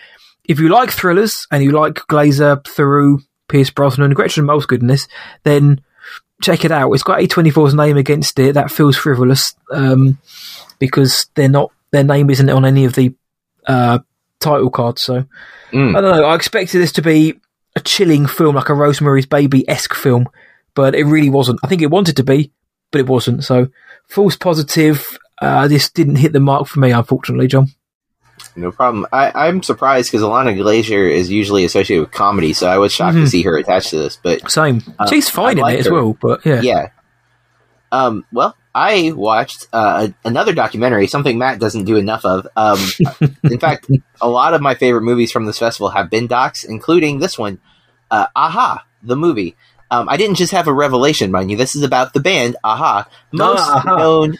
if 0.45 0.59
you 0.59 0.69
like 0.69 0.91
thrillers 0.91 1.47
and 1.51 1.63
you 1.63 1.71
like 1.71 1.95
Glazer, 1.95 2.63
Theroux, 2.63 3.23
Pierce 3.47 3.69
Brosnan, 3.69 4.05
and 4.05 4.15
Gretchen 4.15 4.45
Mol's 4.45 4.65
goodness, 4.65 5.07
then 5.43 5.81
check 6.41 6.65
it 6.65 6.71
out. 6.71 6.91
It's 6.93 7.03
got 7.03 7.19
A24's 7.19 7.73
name 7.73 7.97
against 7.97 8.39
it. 8.39 8.53
That 8.53 8.71
feels 8.71 8.97
frivolous 8.97 9.53
um, 9.71 10.17
because 10.79 11.27
they're 11.35 11.49
not 11.49 11.71
their 11.91 12.03
name 12.03 12.29
isn't 12.29 12.49
on 12.49 12.65
any 12.65 12.85
of 12.85 12.95
the 12.95 13.13
uh, 13.67 13.99
title 14.39 14.69
cards. 14.69 15.01
So 15.01 15.25
mm. 15.71 15.95
I 15.95 16.01
don't 16.01 16.15
know. 16.15 16.25
I 16.25 16.35
expected 16.35 16.81
this 16.81 16.93
to 16.93 17.01
be 17.01 17.39
a 17.81 17.83
chilling 17.83 18.27
film, 18.27 18.55
like 18.55 18.69
a 18.69 18.73
Rosemary's 18.73 19.25
Baby 19.25 19.67
esque 19.67 19.93
film, 19.93 20.29
but 20.75 20.95
it 20.95 21.05
really 21.05 21.29
wasn't. 21.29 21.59
I 21.63 21.67
think 21.67 21.81
it 21.81 21.91
wanted 21.91 22.15
to 22.17 22.23
be, 22.23 22.51
but 22.91 23.01
it 23.01 23.07
wasn't. 23.07 23.43
So 23.43 23.67
false 24.07 24.35
positive. 24.35 25.17
Uh, 25.41 25.67
this 25.67 25.89
didn't 25.89 26.17
hit 26.17 26.33
the 26.33 26.39
mark 26.39 26.67
for 26.67 26.79
me, 26.79 26.91
unfortunately, 26.91 27.47
John. 27.47 27.67
No 28.55 28.71
problem. 28.71 29.07
I, 29.11 29.47
am 29.47 29.63
surprised 29.63 30.11
because 30.11 30.23
Ilana 30.23 30.55
Glazer 30.57 31.09
is 31.09 31.31
usually 31.31 31.65
associated 31.65 32.01
with 32.01 32.11
comedy, 32.11 32.53
so 32.53 32.67
I 32.67 32.77
was 32.77 32.93
shocked 32.93 33.15
mm-hmm. 33.15 33.25
to 33.25 33.29
see 33.29 33.41
her 33.43 33.57
attached 33.57 33.89
to 33.89 33.97
this. 33.97 34.19
But 34.21 34.51
same, 34.51 34.81
uh, 34.99 35.07
she's 35.07 35.29
fine 35.29 35.57
in 35.57 35.67
it 35.67 35.79
as 35.79 35.89
well. 35.89 36.15
But 36.19 36.45
yeah, 36.45 36.61
yeah. 36.61 36.89
Um, 37.91 38.25
well, 38.31 38.55
I 38.73 39.11
watched 39.13 39.67
uh, 39.73 40.09
another 40.23 40.53
documentary, 40.53 41.07
something 41.07 41.37
Matt 41.37 41.59
doesn't 41.59 41.85
do 41.85 41.97
enough 41.97 42.23
of. 42.25 42.47
Um, 42.55 42.79
in 43.43 43.59
fact, 43.59 43.89
a 44.21 44.29
lot 44.29 44.53
of 44.53 44.61
my 44.61 44.75
favorite 44.75 45.01
movies 45.01 45.31
from 45.31 45.45
this 45.45 45.59
festival 45.59 45.89
have 45.89 46.09
been 46.09 46.27
docs, 46.27 46.63
including 46.63 47.19
this 47.19 47.37
one, 47.37 47.59
uh, 48.11 48.27
Aha, 48.35 48.85
the 49.01 49.15
movie. 49.15 49.55
Um, 49.89 50.07
I 50.07 50.17
didn't 50.17 50.35
just 50.35 50.51
have 50.51 50.67
a 50.67 50.73
revelation, 50.73 51.31
mind 51.31 51.49
you. 51.49 51.57
This 51.57 51.75
is 51.75 51.83
about 51.83 52.13
the 52.13 52.19
band 52.19 52.55
Aha, 52.63 53.09
most 53.31 53.67
uh-huh. 53.67 53.95
known 53.97 54.37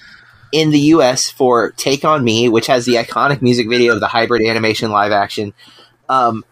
in 0.52 0.70
the 0.70 0.80
US 0.80 1.30
for 1.30 1.72
Take 1.72 2.06
On 2.06 2.24
Me, 2.24 2.50
which 2.50 2.68
has 2.68 2.86
the 2.86 2.96
iconic 2.96 3.42
music 3.42 3.68
video 3.68 3.94
of 3.94 4.00
the 4.00 4.08
hybrid 4.08 4.46
animation 4.48 4.92
live 4.92 5.12
action. 5.12 5.54
Um, 6.08 6.46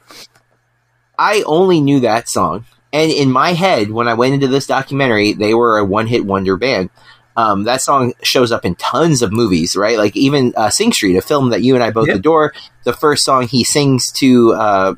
I 1.17 1.43
only 1.45 1.81
knew 1.81 1.99
that 2.01 2.29
song. 2.29 2.65
And 2.91 3.11
in 3.11 3.31
my 3.31 3.53
head, 3.53 3.91
when 3.91 4.07
I 4.07 4.15
went 4.15 4.33
into 4.33 4.47
this 4.47 4.65
documentary, 4.65 5.33
they 5.33 5.53
were 5.53 5.77
a 5.77 5.85
one 5.85 6.07
hit 6.07 6.25
wonder 6.25 6.57
band. 6.57 6.89
Um, 7.37 7.63
that 7.65 7.81
song 7.81 8.13
shows 8.23 8.51
up 8.51 8.65
in 8.65 8.75
tons 8.75 9.21
of 9.21 9.31
movies, 9.31 9.75
right? 9.75 9.97
Like 9.97 10.15
even 10.17 10.53
uh, 10.57 10.69
Sing 10.69 10.91
Street, 10.91 11.15
a 11.15 11.21
film 11.21 11.51
that 11.51 11.61
you 11.61 11.75
and 11.75 11.83
I 11.83 11.91
both 11.91 12.07
yep. 12.07 12.17
adore. 12.17 12.53
The 12.83 12.93
first 12.93 13.23
song 13.23 13.47
he 13.47 13.63
sings 13.63 14.11
to 14.13 14.53
uh, 14.53 14.95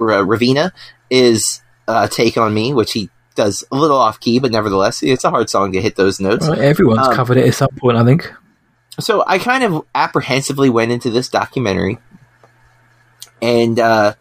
R- 0.00 0.24
Raphina 0.24 0.72
is 1.10 1.62
uh, 1.88 2.08
"Take 2.08 2.36
on 2.36 2.54
Me," 2.54 2.72
which 2.72 2.92
he 2.92 3.10
does 3.34 3.64
a 3.70 3.76
little 3.76 3.98
off 3.98 4.20
key, 4.20 4.38
but 4.38 4.52
nevertheless, 4.52 5.02
it's 5.02 5.24
a 5.24 5.30
hard 5.30 5.50
song 5.50 5.72
to 5.72 5.80
hit 5.80 5.96
those 5.96 6.20
notes. 6.20 6.48
Well, 6.48 6.60
everyone's 6.60 7.08
um, 7.08 7.14
covered 7.14 7.36
it 7.36 7.46
at 7.46 7.54
some 7.54 7.70
point, 7.76 7.96
I 7.96 8.04
think. 8.04 8.32
So 9.00 9.24
I 9.26 9.38
kind 9.38 9.64
of 9.64 9.84
apprehensively 9.94 10.70
went 10.70 10.92
into 10.92 11.10
this 11.10 11.28
documentary, 11.28 11.98
and 13.42 13.78
uh, 13.78 14.14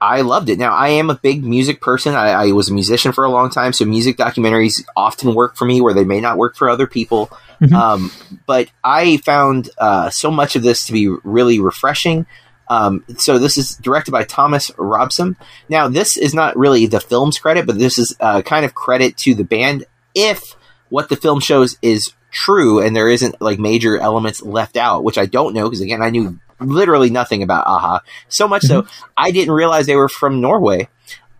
I 0.00 0.22
loved 0.22 0.48
it. 0.48 0.58
Now 0.58 0.72
I 0.72 0.88
am 0.88 1.10
a 1.10 1.14
big 1.14 1.44
music 1.44 1.80
person. 1.80 2.14
I, 2.14 2.30
I, 2.30 2.52
was 2.52 2.70
a 2.70 2.74
musician 2.74 3.12
for 3.12 3.24
a 3.24 3.30
long 3.30 3.50
time, 3.50 3.72
so 3.72 3.84
music 3.84 4.16
documentaries 4.16 4.82
often 4.96 5.34
work 5.34 5.56
for 5.56 5.66
me 5.66 5.80
where 5.80 5.92
they 5.92 6.04
may 6.04 6.20
not 6.20 6.38
work 6.38 6.56
for 6.56 6.70
other 6.70 6.86
people. 6.86 7.26
Mm-hmm. 7.60 7.74
Um, 7.74 8.12
but 8.46 8.70
I 8.82 9.18
found 9.18 9.68
uh, 9.76 10.08
so 10.08 10.30
much 10.30 10.56
of 10.56 10.62
this 10.62 10.86
to 10.86 10.92
be 10.92 11.08
really 11.08 11.60
refreshing. 11.60 12.26
Um, 12.70 13.04
so 13.18 13.38
this 13.38 13.58
is 13.58 13.74
directed 13.76 14.12
by 14.12 14.22
Thomas 14.22 14.70
Robsahm. 14.70 15.34
Now 15.68 15.88
this 15.88 16.16
is 16.16 16.32
not 16.32 16.56
really 16.56 16.86
the 16.86 17.00
film's 17.00 17.36
credit, 17.36 17.66
but 17.66 17.78
this 17.78 17.98
is 17.98 18.16
uh, 18.20 18.42
kind 18.42 18.64
of 18.64 18.74
credit 18.74 19.16
to 19.18 19.34
the 19.34 19.44
band 19.44 19.84
if 20.14 20.54
what 20.88 21.08
the 21.08 21.16
film 21.16 21.40
shows 21.40 21.76
is 21.82 22.12
true 22.30 22.80
and 22.80 22.94
there 22.94 23.08
isn't 23.08 23.42
like 23.42 23.58
major 23.58 23.98
elements 23.98 24.40
left 24.40 24.76
out, 24.76 25.02
which 25.02 25.18
I 25.18 25.26
don't 25.26 25.52
know 25.52 25.64
because 25.64 25.80
again 25.80 26.00
I 26.00 26.10
knew 26.10 26.38
literally 26.60 27.10
nothing 27.10 27.42
about 27.42 27.66
Aha. 27.66 28.02
So 28.28 28.46
much 28.46 28.62
mm-hmm. 28.62 28.86
so 28.86 28.94
I 29.16 29.32
didn't 29.32 29.52
realize 29.52 29.86
they 29.86 29.96
were 29.96 30.08
from 30.08 30.40
Norway. 30.40 30.88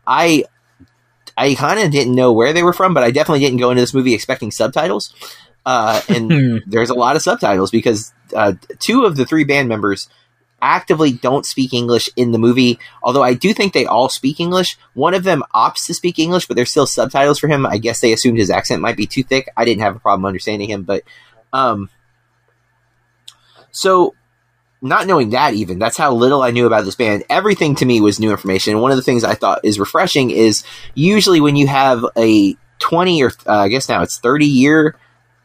I 0.04 0.44
I 1.36 1.54
kind 1.54 1.78
of 1.78 1.92
didn't 1.92 2.16
know 2.16 2.32
where 2.32 2.52
they 2.52 2.64
were 2.64 2.72
from, 2.72 2.92
but 2.92 3.04
I 3.04 3.12
definitely 3.12 3.40
didn't 3.40 3.60
go 3.60 3.70
into 3.70 3.82
this 3.82 3.94
movie 3.94 4.14
expecting 4.14 4.50
subtitles. 4.50 5.14
uh, 5.64 6.00
and 6.08 6.60
there's 6.66 6.90
a 6.90 6.94
lot 6.94 7.14
of 7.14 7.22
subtitles 7.22 7.70
because 7.70 8.12
uh, 8.34 8.54
two 8.80 9.04
of 9.04 9.14
the 9.14 9.24
three 9.24 9.44
band 9.44 9.68
members 9.68 10.08
actively 10.62 11.12
don't 11.12 11.46
speak 11.46 11.72
English 11.72 12.08
in 12.16 12.32
the 12.32 12.38
movie. 12.38 12.78
Although 13.02 13.22
I 13.22 13.34
do 13.34 13.52
think 13.52 13.72
they 13.72 13.86
all 13.86 14.08
speak 14.08 14.40
English. 14.40 14.78
One 14.94 15.14
of 15.14 15.24
them 15.24 15.42
opts 15.54 15.86
to 15.86 15.94
speak 15.94 16.18
English, 16.18 16.46
but 16.46 16.56
there's 16.56 16.70
still 16.70 16.86
subtitles 16.86 17.38
for 17.38 17.48
him. 17.48 17.66
I 17.66 17.78
guess 17.78 18.00
they 18.00 18.12
assumed 18.12 18.38
his 18.38 18.50
accent 18.50 18.82
might 18.82 18.96
be 18.96 19.06
too 19.06 19.22
thick. 19.22 19.48
I 19.56 19.64
didn't 19.64 19.82
have 19.82 19.96
a 19.96 20.00
problem 20.00 20.26
understanding 20.26 20.70
him, 20.70 20.82
but 20.82 21.02
um, 21.52 21.88
so 23.72 24.14
not 24.82 25.06
knowing 25.06 25.30
that 25.30 25.54
even 25.54 25.78
that's 25.78 25.96
how 25.96 26.12
little 26.12 26.42
I 26.42 26.50
knew 26.50 26.66
about 26.66 26.84
this 26.84 26.94
band. 26.94 27.24
Everything 27.28 27.74
to 27.76 27.84
me 27.84 28.00
was 28.00 28.18
new 28.18 28.30
information. 28.30 28.80
One 28.80 28.90
of 28.90 28.96
the 28.96 29.02
things 29.02 29.24
I 29.24 29.34
thought 29.34 29.64
is 29.64 29.78
refreshing 29.78 30.30
is 30.30 30.64
usually 30.94 31.40
when 31.40 31.56
you 31.56 31.66
have 31.66 32.04
a 32.16 32.56
20 32.78 33.22
or 33.22 33.32
uh, 33.46 33.58
I 33.58 33.68
guess 33.68 33.88
now 33.88 34.02
it's 34.02 34.18
30 34.18 34.46
year 34.46 34.96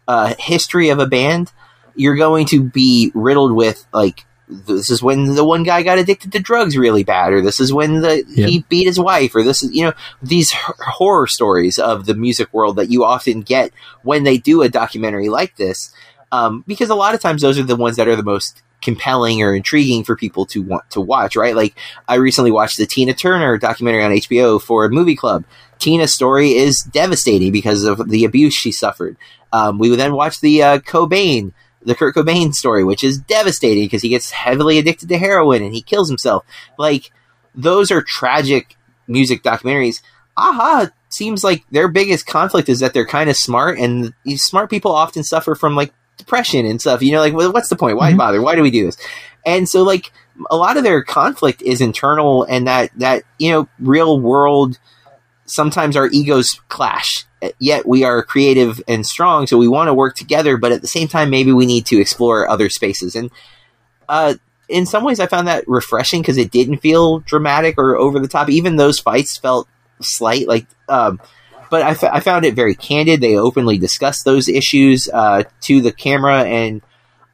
uh, 0.07 0.34
history 0.39 0.89
of 0.89 0.99
a 0.99 1.07
band, 1.07 1.51
you're 1.95 2.16
going 2.16 2.45
to 2.47 2.63
be 2.63 3.11
riddled 3.13 3.51
with 3.51 3.86
like 3.93 4.26
this 4.48 4.89
is 4.89 5.02
when 5.02 5.36
the 5.36 5.43
one 5.43 5.64
guy 5.64 5.82
got 5.84 5.98
addicted 5.98 6.32
to 6.32 6.39
drugs 6.39 6.78
really 6.78 7.04
bad, 7.04 7.34
or 7.34 7.41
this 7.41 7.60
is 7.60 7.74
when 7.74 8.02
the 8.02 8.24
Yeah. 8.30 8.46
he 8.48 8.66
beat 8.70 8.86
his 8.86 9.00
wife, 9.00 9.34
or 9.36 9.43
this 9.43 9.64
is 9.64 9.72
you 9.74 9.84
know 9.86 9.93
these 10.22 10.54
h- 10.54 10.76
horror 10.80 11.28
stories 11.28 11.80
of 11.80 12.06
the 12.06 12.14
music 12.16 12.54
world 12.54 12.76
that 12.76 12.89
you 12.91 13.04
often 13.04 13.41
get 13.41 13.72
when 14.04 14.24
they 14.24 14.38
do 14.38 14.62
a 14.62 14.70
documentary 14.70 15.30
like 15.30 15.56
this, 15.58 15.91
um, 16.32 16.64
because 16.68 16.89
a 16.89 16.96
lot 16.96 17.16
of 17.16 17.22
times 17.22 17.41
those 17.41 17.58
are 17.58 17.64
the 17.64 17.76
ones 17.76 17.96
that 17.98 18.08
are 18.08 18.16
the 18.16 18.24
most 18.24 18.62
compelling 18.82 19.41
or 19.41 19.56
intriguing 19.56 20.04
for 20.04 20.16
people 20.16 20.46
to 20.46 20.62
want 20.62 20.88
to 20.91 21.02
watch, 21.02 21.36
right? 21.36 21.56
Like 21.56 21.76
I 22.08 22.16
recently 22.16 22.52
watched 22.52 22.78
the 22.78 22.86
Tina 22.86 23.16
Turner 23.16 23.58
documentary 23.58 24.04
on 24.04 24.12
HBO 24.12 24.62
for 24.62 24.86
a 24.86 24.89
Movie 24.91 25.16
Club. 25.16 25.43
Tina's 25.80 26.14
story 26.14 26.52
is 26.52 26.88
devastating 26.91 27.52
because 27.52 27.84
of 27.84 28.10
the 28.10 28.26
abuse 28.26 28.54
she 28.54 28.72
suffered. 28.72 29.18
Um, 29.52 29.80
we 29.80 29.89
would 29.89 29.98
then 30.00 30.14
watch 30.14 30.39
the 30.39 30.62
uh, 30.62 30.78
Cobain, 30.80 31.52
the 31.86 31.95
Kurt 31.95 32.15
Cobain 32.15 32.53
story, 32.53 32.83
which 32.83 33.03
is 33.03 33.17
devastating 33.19 33.86
because 33.86 34.01
he 34.01 34.09
gets 34.09 34.31
heavily 34.31 34.77
addicted 34.79 35.09
to 35.09 35.17
heroin 35.17 35.63
and 35.63 35.73
he 35.73 35.81
kills 35.81 36.09
himself. 36.09 36.43
Like 36.77 37.11
those 37.53 37.91
are 37.91 38.01
tragic 38.01 38.75
music 39.07 39.43
documentaries. 39.43 40.01
Aha 40.38 40.89
seems 41.09 41.43
like 41.43 41.63
their 41.71 41.88
biggest 41.88 42.25
conflict 42.27 42.67
is 42.67 42.79
that 42.81 42.93
they're 42.93 43.05
kind 43.05 43.29
of 43.29 43.38
smart, 43.38 43.79
and 43.79 44.13
smart 44.36 44.69
people 44.69 44.91
often 44.91 45.23
suffer 45.23 45.55
from 45.55 45.75
like 45.75 45.93
depression 46.17 46.65
and 46.65 46.81
stuff. 46.81 47.01
You 47.01 47.13
know, 47.13 47.19
like 47.21 47.33
well, 47.33 47.53
what's 47.53 47.69
the 47.69 47.75
point? 47.77 47.97
Why 47.97 48.11
Mhm. 48.11 48.17
bother? 48.17 48.41
Why 48.41 48.55
do 48.55 48.61
we 48.61 48.71
do 48.71 48.86
this? 48.86 48.97
And 49.45 49.69
so, 49.69 49.83
like 49.83 50.11
a 50.51 50.57
lot 50.57 50.75
of 50.75 50.83
their 50.83 51.03
conflict 51.03 51.61
is 51.61 51.79
internal, 51.79 52.43
and 52.43 52.67
that 52.67 52.89
that 52.97 53.23
you 53.39 53.51
know, 53.51 53.67
real 53.79 54.19
world. 54.19 54.77
Sometimes 55.46 55.96
our 55.96 56.08
egos 56.08 56.60
clash. 56.70 57.26
Yet 57.60 57.88
we 57.88 58.04
are 58.04 58.24
creative 58.24 58.82
and 58.88 59.06
strong, 59.06 59.46
so 59.46 59.58
we 59.58 59.68
want 59.68 59.88
to 59.88 59.93
work 59.93 60.16
together. 60.16 60.58
But 60.58 60.72
at 60.72 60.82
the 60.82 60.88
same 60.88 61.08
time, 61.08 61.30
maybe 61.30 61.52
we 61.52 61.66
need 61.66 61.86
to 61.88 62.00
explore 62.00 62.50
other 62.50 62.70
spaces. 62.70 63.16
And 63.16 63.30
uh, 64.10 64.36
in 64.68 64.86
some 64.86 65.04
ways, 65.04 65.20
I 65.20 65.28
found 65.28 65.48
that 65.48 65.68
refreshing 65.68 66.22
because 66.22 66.38
it 66.38 66.52
didn't 66.52 66.78
feel 66.78 67.20
dramatic 67.20 67.78
or 67.78 67.96
over 67.96 68.20
the 68.20 68.28
top. 68.28 68.50
Even 68.50 68.76
those 68.76 69.00
fights 69.00 69.38
felt 69.38 69.68
slight, 70.02 70.48
like. 70.48 70.66
Um, 70.89 71.20
but 71.70 71.82
I, 71.82 71.91
f- 71.91 72.04
I 72.04 72.20
found 72.20 72.46
it 72.46 72.54
very 72.54 72.76
candid. 72.76 73.22
They 73.22 73.38
openly 73.38 73.78
discussed 73.78 74.24
those 74.24 74.48
issues 74.48 75.10
uh, 75.12 75.43
to 75.62 75.82
the 75.82 75.91
camera, 75.91 76.43
and 76.43 76.82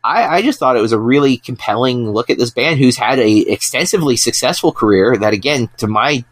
I, 0.03 0.37
I 0.37 0.41
just 0.41 0.57
thought 0.57 0.77
it 0.77 0.81
was 0.81 0.93
a 0.93 0.99
really 0.99 1.37
compelling 1.37 2.09
look 2.09 2.29
at 2.29 2.37
this 2.37 2.51
band 2.51 2.79
who's 2.79 2.97
had 2.97 3.19
a 3.19 3.39
extensively 3.39 4.17
successful 4.17 4.71
career. 4.71 5.15
That 5.17 5.33
again, 5.33 5.69
to 5.77 5.87
my 5.87 6.23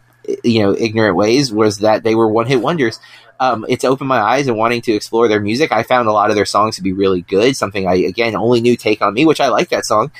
you 0.44 0.62
know 0.62 0.74
ignorant 0.76 1.16
ways, 1.16 1.52
was 1.52 1.78
that 1.78 2.02
they 2.02 2.14
were 2.14 2.28
one 2.28 2.46
hit 2.46 2.60
wonders. 2.60 2.98
Um, 3.38 3.64
it's 3.68 3.84
opened 3.84 4.08
my 4.08 4.20
eyes 4.20 4.48
and 4.48 4.56
wanting 4.56 4.82
to 4.82 4.92
explore 4.92 5.26
their 5.26 5.40
music. 5.40 5.72
I 5.72 5.82
found 5.82 6.08
a 6.08 6.12
lot 6.12 6.28
of 6.28 6.36
their 6.36 6.44
songs 6.44 6.76
to 6.76 6.82
be 6.82 6.92
really 6.92 7.22
good. 7.22 7.56
Something 7.56 7.86
I 7.86 7.94
again 7.94 8.36
only 8.36 8.60
knew 8.60 8.76
"Take 8.76 9.02
on 9.02 9.14
Me," 9.14 9.24
which 9.24 9.40
I 9.40 9.48
like 9.48 9.70
that 9.70 9.86
song. 9.86 10.10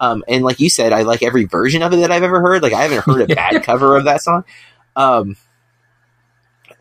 Um, 0.00 0.24
and 0.28 0.44
like 0.44 0.60
you 0.60 0.70
said, 0.70 0.92
I 0.92 1.02
like 1.02 1.22
every 1.22 1.44
version 1.44 1.82
of 1.82 1.92
it 1.92 1.96
that 1.96 2.12
I've 2.12 2.22
ever 2.22 2.40
heard. 2.40 2.62
Like 2.62 2.72
I 2.72 2.82
haven't 2.82 3.04
heard 3.04 3.30
a 3.30 3.34
bad 3.34 3.62
cover 3.64 3.96
of 3.96 4.04
that 4.04 4.22
song. 4.22 4.44
Um, 4.94 5.36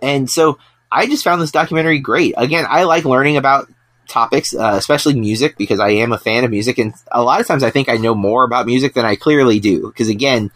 and 0.02 0.30
so 0.30 0.60
I 0.92 1.08
just 1.08 1.24
found 1.24 1.42
this 1.42 1.52
documentary 1.52 2.00
great. 2.00 2.34
Again, 2.38 2.66
I 2.68 2.84
like 2.84 3.06
learning 3.06 3.38
about 3.38 3.68
topics, 4.08 4.56
uh, 4.56 4.76
especially 4.78 5.20
music, 5.20 5.58
because 5.58 5.80
I 5.80 5.90
am 5.90 6.12
a 6.12 6.18
fan 6.18 6.44
of 6.44 6.52
music. 6.52 6.78
And 6.78 6.94
a 7.12 7.22
lot 7.22 7.42
of 7.42 7.48
times 7.48 7.64
I 7.64 7.72
think 7.72 7.90
I 7.90 7.98
know 7.98 8.16
more 8.16 8.44
about 8.44 8.66
music 8.66 8.94
than 8.94 9.06
I 9.06 9.16
clearly 9.16 9.60
do. 9.60 9.88
Because 9.88 10.10
again, 10.10 10.52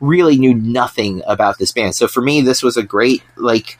really 0.00 0.38
knew 0.38 0.54
nothing 0.54 1.22
about 1.26 1.58
this 1.58 1.72
band. 1.72 1.94
So 1.94 2.08
for 2.08 2.20
me, 2.20 2.40
this 2.40 2.62
was 2.62 2.76
a 2.76 2.82
great, 2.82 3.22
like, 3.36 3.78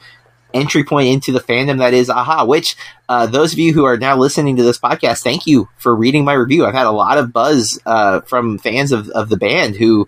entry 0.53 0.83
point 0.83 1.07
into 1.07 1.31
the 1.31 1.39
fandom 1.39 1.77
that 1.77 1.93
is 1.93 2.09
aha 2.09 2.43
which 2.43 2.75
uh, 3.07 3.27
those 3.27 3.53
of 3.53 3.59
you 3.59 3.71
who 3.71 3.85
are 3.85 3.97
now 3.97 4.17
listening 4.17 4.55
to 4.55 4.63
this 4.63 4.79
podcast 4.79 5.21
thank 5.21 5.45
you 5.45 5.69
for 5.77 5.95
reading 5.95 6.25
my 6.25 6.33
review 6.33 6.65
i've 6.65 6.73
had 6.73 6.87
a 6.87 6.91
lot 6.91 7.19
of 7.19 7.31
buzz 7.31 7.79
uh, 7.85 8.21
from 8.21 8.57
fans 8.57 8.91
of, 8.91 9.07
of 9.09 9.29
the 9.29 9.37
band 9.37 9.75
who 9.75 10.07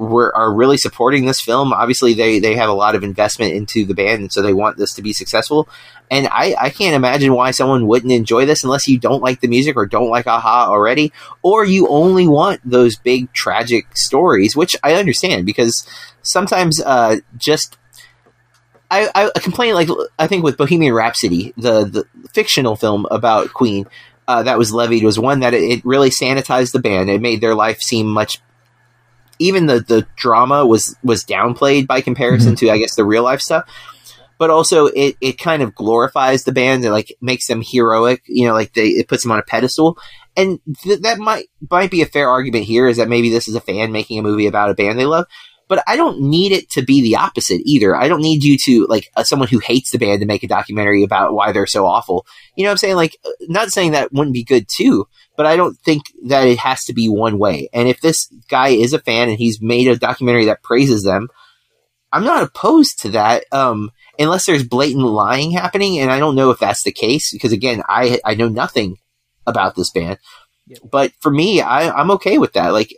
were 0.00 0.34
are 0.34 0.52
really 0.52 0.78
supporting 0.78 1.26
this 1.26 1.40
film. 1.40 1.72
Obviously, 1.72 2.14
they 2.14 2.38
they 2.38 2.54
have 2.54 2.70
a 2.70 2.74
lot 2.74 2.94
of 2.94 3.04
investment 3.04 3.52
into 3.52 3.84
the 3.84 3.94
band, 3.94 4.22
and 4.22 4.32
so 4.32 4.40
they 4.40 4.54
want 4.54 4.78
this 4.78 4.94
to 4.94 5.02
be 5.02 5.12
successful. 5.12 5.68
And 6.10 6.26
I, 6.28 6.56
I 6.58 6.70
can't 6.70 6.96
imagine 6.96 7.34
why 7.34 7.52
someone 7.52 7.86
wouldn't 7.86 8.12
enjoy 8.12 8.44
this 8.44 8.64
unless 8.64 8.88
you 8.88 8.98
don't 8.98 9.22
like 9.22 9.40
the 9.40 9.46
music 9.46 9.76
or 9.76 9.86
don't 9.86 10.08
like 10.08 10.26
Aha 10.26 10.66
already, 10.68 11.12
or 11.42 11.64
you 11.64 11.86
only 11.88 12.26
want 12.26 12.60
those 12.64 12.96
big 12.96 13.32
tragic 13.32 13.96
stories, 13.96 14.56
which 14.56 14.74
I 14.82 14.94
understand 14.94 15.46
because 15.46 15.86
sometimes 16.22 16.80
uh, 16.80 17.18
just 17.36 17.76
I, 18.90 19.10
I 19.14 19.38
complain 19.38 19.74
like 19.74 19.88
I 20.18 20.26
think 20.26 20.42
with 20.42 20.56
Bohemian 20.56 20.94
Rhapsody, 20.94 21.52
the 21.56 21.84
the 21.84 22.06
fictional 22.32 22.74
film 22.74 23.06
about 23.10 23.52
Queen. 23.52 23.86
Uh, 24.28 24.44
that 24.44 24.58
was 24.58 24.72
levied 24.72 25.02
was 25.02 25.18
one 25.18 25.40
that 25.40 25.54
it, 25.54 25.62
it 25.62 25.84
really 25.84 26.08
sanitized 26.08 26.70
the 26.70 26.78
band. 26.78 27.10
It 27.10 27.20
made 27.20 27.40
their 27.40 27.56
life 27.56 27.80
seem 27.80 28.06
much 28.06 28.40
even 29.40 29.66
the 29.66 29.80
the 29.80 30.06
drama 30.16 30.64
was 30.64 30.96
was 31.02 31.24
downplayed 31.24 31.86
by 31.86 32.00
comparison 32.00 32.54
mm-hmm. 32.54 32.66
to 32.66 32.70
I 32.70 32.78
guess 32.78 32.94
the 32.94 33.04
real 33.04 33.24
life 33.24 33.40
stuff. 33.40 33.68
But 34.38 34.50
also 34.50 34.86
it, 34.86 35.16
it 35.20 35.38
kind 35.38 35.62
of 35.62 35.74
glorifies 35.74 36.44
the 36.44 36.52
band 36.52 36.84
and 36.84 36.94
like 36.94 37.14
makes 37.20 37.46
them 37.46 37.62
heroic, 37.64 38.22
you 38.26 38.46
know, 38.46 38.54
like 38.54 38.72
they 38.72 38.88
it 38.88 39.08
puts 39.08 39.22
them 39.22 39.32
on 39.32 39.38
a 39.38 39.42
pedestal. 39.42 39.98
And 40.36 40.60
th- 40.82 41.00
that 41.00 41.18
might 41.18 41.48
might 41.70 41.90
be 41.90 42.02
a 42.02 42.06
fair 42.06 42.30
argument 42.30 42.64
here 42.64 42.86
is 42.86 42.98
that 42.98 43.08
maybe 43.08 43.30
this 43.30 43.48
is 43.48 43.54
a 43.54 43.60
fan 43.60 43.92
making 43.92 44.18
a 44.18 44.22
movie 44.22 44.46
about 44.46 44.70
a 44.70 44.74
band 44.74 44.98
they 44.98 45.06
love. 45.06 45.26
But 45.70 45.84
I 45.86 45.94
don't 45.94 46.20
need 46.20 46.50
it 46.50 46.68
to 46.72 46.82
be 46.82 47.00
the 47.00 47.14
opposite 47.14 47.62
either. 47.64 47.94
I 47.94 48.08
don't 48.08 48.22
need 48.22 48.42
you 48.42 48.58
to 48.64 48.86
like 48.88 49.08
uh, 49.14 49.22
someone 49.22 49.46
who 49.46 49.60
hates 49.60 49.92
the 49.92 49.98
band 49.98 50.18
to 50.18 50.26
make 50.26 50.42
a 50.42 50.48
documentary 50.48 51.04
about 51.04 51.32
why 51.32 51.52
they're 51.52 51.64
so 51.66 51.86
awful. 51.86 52.26
You 52.56 52.64
know 52.64 52.70
what 52.70 52.72
I'm 52.72 52.78
saying? 52.78 52.96
Like, 52.96 53.16
uh, 53.24 53.30
not 53.42 53.70
saying 53.70 53.92
that 53.92 54.12
wouldn't 54.12 54.34
be 54.34 54.42
good 54.42 54.66
too, 54.68 55.06
but 55.36 55.46
I 55.46 55.54
don't 55.54 55.78
think 55.78 56.06
that 56.26 56.48
it 56.48 56.58
has 56.58 56.84
to 56.86 56.92
be 56.92 57.08
one 57.08 57.38
way. 57.38 57.68
And 57.72 57.88
if 57.88 58.00
this 58.00 58.26
guy 58.48 58.70
is 58.70 58.92
a 58.92 58.98
fan 58.98 59.28
and 59.28 59.38
he's 59.38 59.62
made 59.62 59.86
a 59.86 59.96
documentary 59.96 60.46
that 60.46 60.64
praises 60.64 61.04
them, 61.04 61.28
I'm 62.12 62.24
not 62.24 62.42
opposed 62.42 62.98
to 63.02 63.10
that. 63.10 63.44
Um, 63.52 63.92
unless 64.18 64.46
there's 64.46 64.66
blatant 64.66 65.04
lying 65.04 65.52
happening, 65.52 66.00
and 66.00 66.10
I 66.10 66.18
don't 66.18 66.34
know 66.34 66.50
if 66.50 66.58
that's 66.58 66.82
the 66.82 66.90
case 66.90 67.30
because 67.32 67.52
again, 67.52 67.84
I 67.88 68.18
I 68.24 68.34
know 68.34 68.48
nothing 68.48 68.96
about 69.46 69.76
this 69.76 69.90
band. 69.90 70.18
But 70.90 71.12
for 71.20 71.30
me, 71.30 71.60
I, 71.60 71.90
I'm 71.90 72.10
okay 72.12 72.38
with 72.38 72.52
that. 72.52 72.72
Like, 72.72 72.94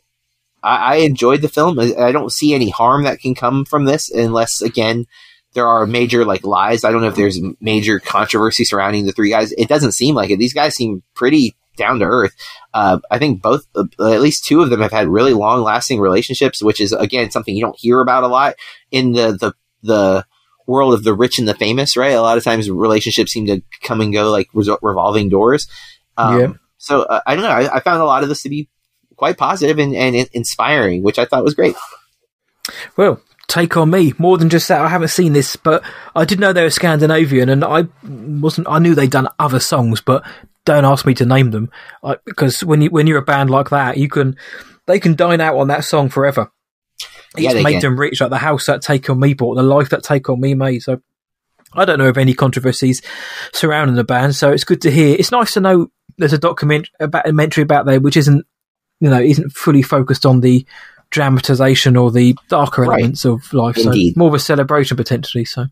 I, 0.63 0.77
I 0.77 0.97
enjoyed 0.97 1.43
the 1.43 1.49
film. 1.49 1.79
I, 1.79 1.95
I 1.95 2.13
don't 2.13 2.33
see 2.33 2.55
any 2.55 2.71
harm 2.71 3.05
that 3.05 3.21
can 3.21 3.35
come 3.35 3.65
from 3.65 3.85
this, 3.85 4.11
unless 4.11 4.63
again 4.63 5.07
there 5.55 5.67
are 5.67 5.87
major 5.87 6.25
like 6.25 6.45
lies. 6.45 6.85
I 6.85 6.93
don't 6.93 7.03
know 7.03 7.09
if 7.09 7.17
there's 7.17 7.41
major 7.61 7.99
controversy 7.99 8.65
surrounding 8.65 9.07
the 9.07 9.13
three 9.13 9.31
guys. 9.31 9.53
It 9.53 9.69
doesn't 9.69 9.93
seem 9.93 10.15
like 10.15 10.31
it. 10.31 10.39
These 10.39 10.55
guys 10.55 10.75
seem 10.75 11.03
pretty 11.15 11.57
down 11.77 11.99
to 11.99 12.05
earth. 12.05 12.35
Uh, 12.73 13.01
I 13.11 13.19
think 13.19 13.43
both, 13.43 13.67
uh, 13.75 13.85
at 14.01 14.21
least 14.21 14.45
two 14.45 14.61
of 14.63 14.71
them, 14.71 14.81
have 14.81 14.93
had 14.93 15.09
really 15.09 15.33
long 15.33 15.63
lasting 15.63 16.01
relationships, 16.01 16.63
which 16.63 16.81
is 16.81 16.93
again 16.93 17.31
something 17.31 17.55
you 17.55 17.65
don't 17.65 17.79
hear 17.79 18.01
about 18.01 18.25
a 18.25 18.29
lot 18.29 18.55
in 18.91 19.13
the 19.13 19.33
the 19.33 19.53
the 19.83 20.25
world 20.67 20.95
of 20.95 21.05
the 21.05 21.15
rich 21.15 21.39
and 21.39 21.49
the 21.49 21.55
famous. 21.55 21.97
Right, 21.97 22.13
a 22.13 22.23
lot 22.23 22.39
of 22.39 22.45
times 22.45 22.71
relationships 22.71 23.33
seem 23.33 23.47
to 23.47 23.63
come 23.83 24.01
and 24.01 24.13
go 24.13 24.31
like 24.31 24.49
revolving 24.55 25.29
doors. 25.29 25.67
Um, 26.17 26.39
Yeah. 26.41 26.53
So 26.79 27.03
uh, 27.03 27.21
I 27.27 27.37
don't 27.37 27.45
know. 27.45 27.51
I, 27.51 27.77
I 27.77 27.81
found 27.81 28.03
a 28.03 28.05
lot 28.05 28.23
of 28.23 28.29
this 28.29 28.43
to 28.43 28.49
be 28.49 28.69
quite 29.23 29.39
positive 29.39 29.79
and, 29.79 29.95
and 29.95 30.29
inspiring, 30.33 31.05
which 31.05 31.17
I 31.17 31.27
thought 31.27 31.45
was 31.45 31.55
great. 31.55 31.77
Well, 32.97 33.23
take 33.47 33.77
on 33.77 33.89
me 33.89 34.15
more 34.19 34.37
than 34.37 34.49
just 34.49 34.67
that. 34.67 34.81
I 34.81 34.89
haven't 34.89 35.09
seen 35.09 35.33
this, 35.33 35.55
but 35.55 35.85
I 36.17 36.25
did 36.25 36.41
know 36.41 36.53
they 36.53 36.65
were 36.65 36.71
Scandinavian, 36.71 37.49
and 37.49 37.65
I 37.65 37.85
wasn't. 38.03 38.67
I 38.69 38.81
knew 38.81 38.97
they'd 38.97 39.13
done 39.13 39.29
other 39.39 39.61
songs, 39.61 40.01
but 40.01 40.27
don't 40.65 40.85
ask 40.85 41.07
me 41.07 41.15
to 41.15 41.25
name 41.25 41.53
them 41.53 41.71
I, 42.03 42.17
because 42.25 42.65
when 42.65 42.83
you 42.83 42.91
when 42.91 43.07
you're 43.07 43.19
a 43.19 43.23
band 43.23 43.49
like 43.49 43.71
that, 43.71 43.97
you 43.97 44.09
can 44.09 44.37
they 44.89 44.99
can 44.99 45.15
dine 45.15 45.41
out 45.41 45.57
on 45.57 45.69
that 45.69 45.85
song 45.85 46.09
forever. 46.09 46.51
It's 47.37 47.45
Yeah, 47.45 47.53
they 47.53 47.63
made 47.63 47.75
can. 47.75 47.81
them 47.83 48.01
rich, 48.01 48.21
like 48.21 48.31
the 48.31 48.39
house 48.39 48.67
that 48.67 48.83
Take 48.83 49.09
on 49.09 49.21
Me 49.21 49.35
bought, 49.35 49.55
the 49.55 49.63
life 49.63 49.91
that 49.91 50.03
Take 50.03 50.29
on 50.31 50.41
Me 50.41 50.55
made. 50.55 50.83
So 50.83 51.01
I 51.75 51.85
don't 51.85 52.01
know 52.01 52.09
of 52.09 52.19
any 52.19 52.35
controversies 52.35 53.03
surrounding 53.53 53.95
the 53.95 54.03
band, 54.03 54.35
so 54.35 54.51
it's 54.51 54.65
good 54.65 54.83
to 54.83 54.91
hear. 54.91 55.15
It's 55.17 55.31
nice 55.31 55.53
to 55.53 55.61
know 55.61 55.93
there's 56.19 56.33
a 56.33 56.39
document 56.39 56.89
about 56.99 57.21
a 57.21 57.29
documentary 57.29 57.63
about 57.63 57.87
there 57.87 58.01
which 58.01 58.17
isn't 58.17 58.45
you 59.03 59.11
know 59.11 59.21
isn't 59.21 59.51
fully 59.53 59.83
focused 59.83 60.25
on 60.25 60.41
the 60.41 60.65
dramatization 61.11 61.97
or 61.97 62.11
the 62.11 62.35
darker 62.49 62.83
Right. 62.83 63.01
elements 63.01 63.25
of 63.27 63.53
life. 63.53 63.77
Indeed. 63.77 64.15
So 64.15 64.19
more 64.19 64.29
of 64.29 64.35
a 64.35 64.39
celebration 64.39 64.97
potentially. 64.97 65.45
So 65.45 65.67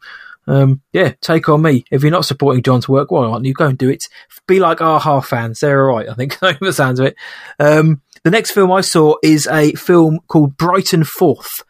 Um, 0.46 0.80
yeah, 0.92 1.12
take 1.20 1.48
on 1.48 1.62
me. 1.62 1.84
If 1.90 2.02
you're 2.02 2.10
not 2.10 2.24
supporting 2.24 2.62
John's 2.62 2.88
work, 2.88 3.10
why 3.10 3.24
aren't 3.26 3.44
you? 3.44 3.52
Go 3.54 3.66
and 3.66 3.78
do 3.78 3.88
it. 3.90 4.04
Be 4.48 4.58
like 4.58 4.80
our 4.80 5.22
fans. 5.22 5.60
They're 5.60 5.88
all 5.88 5.96
right, 5.98 6.08
I 6.08 6.14
think, 6.14 6.40
by 6.40 6.56
the 6.60 6.72
sounds 6.72 6.98
of 6.98 7.06
it. 7.06 7.16
Um, 7.58 8.00
the 8.24 8.30
next 8.30 8.50
film 8.52 8.72
I 8.72 8.80
saw 8.80 9.14
is 9.22 9.46
a 9.46 9.72
film 9.72 10.18
called 10.28 10.56
Brighton 10.56 11.04
Fourth, 11.04 11.62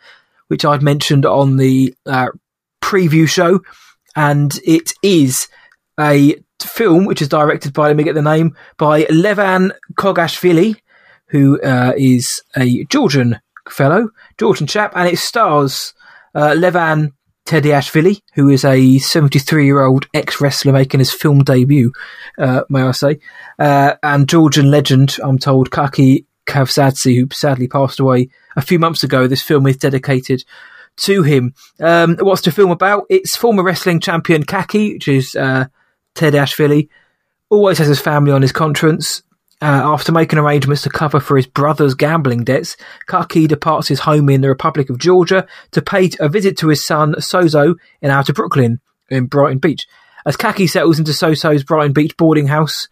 which 0.49 0.65
I'd 0.65 0.83
mentioned 0.83 1.27
on 1.27 1.57
the 1.59 1.95
uh, 2.07 2.29
preview 2.81 3.29
show. 3.29 3.61
And 4.17 4.59
it 4.65 4.93
is 5.03 5.49
a 5.99 6.37
film 6.63 7.05
which 7.05 7.21
is 7.23 7.29
directed 7.29 7.73
by, 7.75 7.89
let 7.89 7.97
me 7.97 8.05
get 8.05 8.15
the 8.15 8.23
name, 8.23 8.57
by 8.79 9.05
Levan 9.05 9.73
Koguashvili, 9.99 10.77
who 11.31 11.61
uh, 11.63 11.93
is 11.97 12.43
a 12.57 12.85
Georgian 12.85 13.41
fellow, 13.69 14.11
Georgian 14.39 14.67
chap, 14.67 14.93
and 14.95 15.09
it 15.09 15.19
stars 15.19 15.95
uh, 16.35 16.51
Levan 16.51 17.13
Tediashvili, 17.47 18.21
who 18.35 18.49
is 18.49 18.65
a 18.65 18.99
73 18.99 19.65
year 19.65 19.83
old 19.83 20.07
ex 20.15 20.41
wrestler 20.41 20.73
making 20.73 21.01
his 21.01 21.13
film 21.13 21.43
debut, 21.43 21.93
uh, 22.39 22.63
may 22.69 22.83
I 22.83 22.93
say, 22.93 23.21
uh, 23.59 23.95
and 24.03 24.29
Georgian 24.29 24.71
legend, 24.71 25.17
I'm 25.23 25.39
told, 25.39 25.71
Kakhi 25.71 26.27
Kavsadze, 26.47 27.17
who 27.17 27.29
sadly 27.33 27.69
passed 27.69 28.01
away 28.01 28.29
a 28.57 28.63
few 28.63 28.79
months 28.79 29.03
ago. 29.03 29.27
This 29.27 29.43
film 29.43 29.67
is 29.67 29.77
dedicated 29.77 30.45
to 30.99 31.23
him. 31.23 31.55
Um, 31.81 32.17
what's 32.21 32.43
the 32.43 32.51
film 32.51 32.71
about? 32.71 33.07
It's 33.09 33.37
former 33.37 33.63
wrestling 33.63 34.01
champion 34.01 34.45
Kakhi, 34.45 34.95
which 34.95 35.09
is 35.09 35.35
uh, 35.35 35.67
Tediashvili, 36.15 36.89
always 37.49 37.79
has 37.79 37.89
his 37.89 38.01
family 38.01 38.33
on 38.33 38.43
his 38.43 38.53
conscience. 38.53 39.23
Uh, 39.63 39.93
after 39.93 40.11
making 40.11 40.39
arrangements 40.39 40.81
to 40.83 40.89
cover 40.89 41.21
for 41.21 41.37
his 41.37 41.47
brother's 41.47 41.95
gambling 41.95 42.45
debts, 42.45 42.79
Kakhi 43.07 43.47
departs 43.47 43.89
his 43.89 44.01
home 44.01 44.31
in 44.31 44.41
the 44.41 44.49
Republic 44.49 44.89
of 44.89 44.99
Georgia 44.99 45.47
to 45.73 45.83
pay 45.83 46.09
a 46.19 46.31
visit 46.31 46.57
to 46.59 46.69
his 46.69 46.87
son 46.87 47.15
Sozo 47.19 47.75
in 48.01 48.11
outer 48.11 48.33
Brooklyn 48.33 48.81
in 49.11 49.27
Brighton 49.27 49.59
Beach. 49.59 49.87
As 50.25 50.37
Kakhi 50.37 50.69
settles 50.69 50.99
into 50.99 51.13
Sozo's 51.13 51.63
Brighton 51.63 51.93
Beach 51.93 52.17
boarding 52.17 52.47
house, 52.47 52.89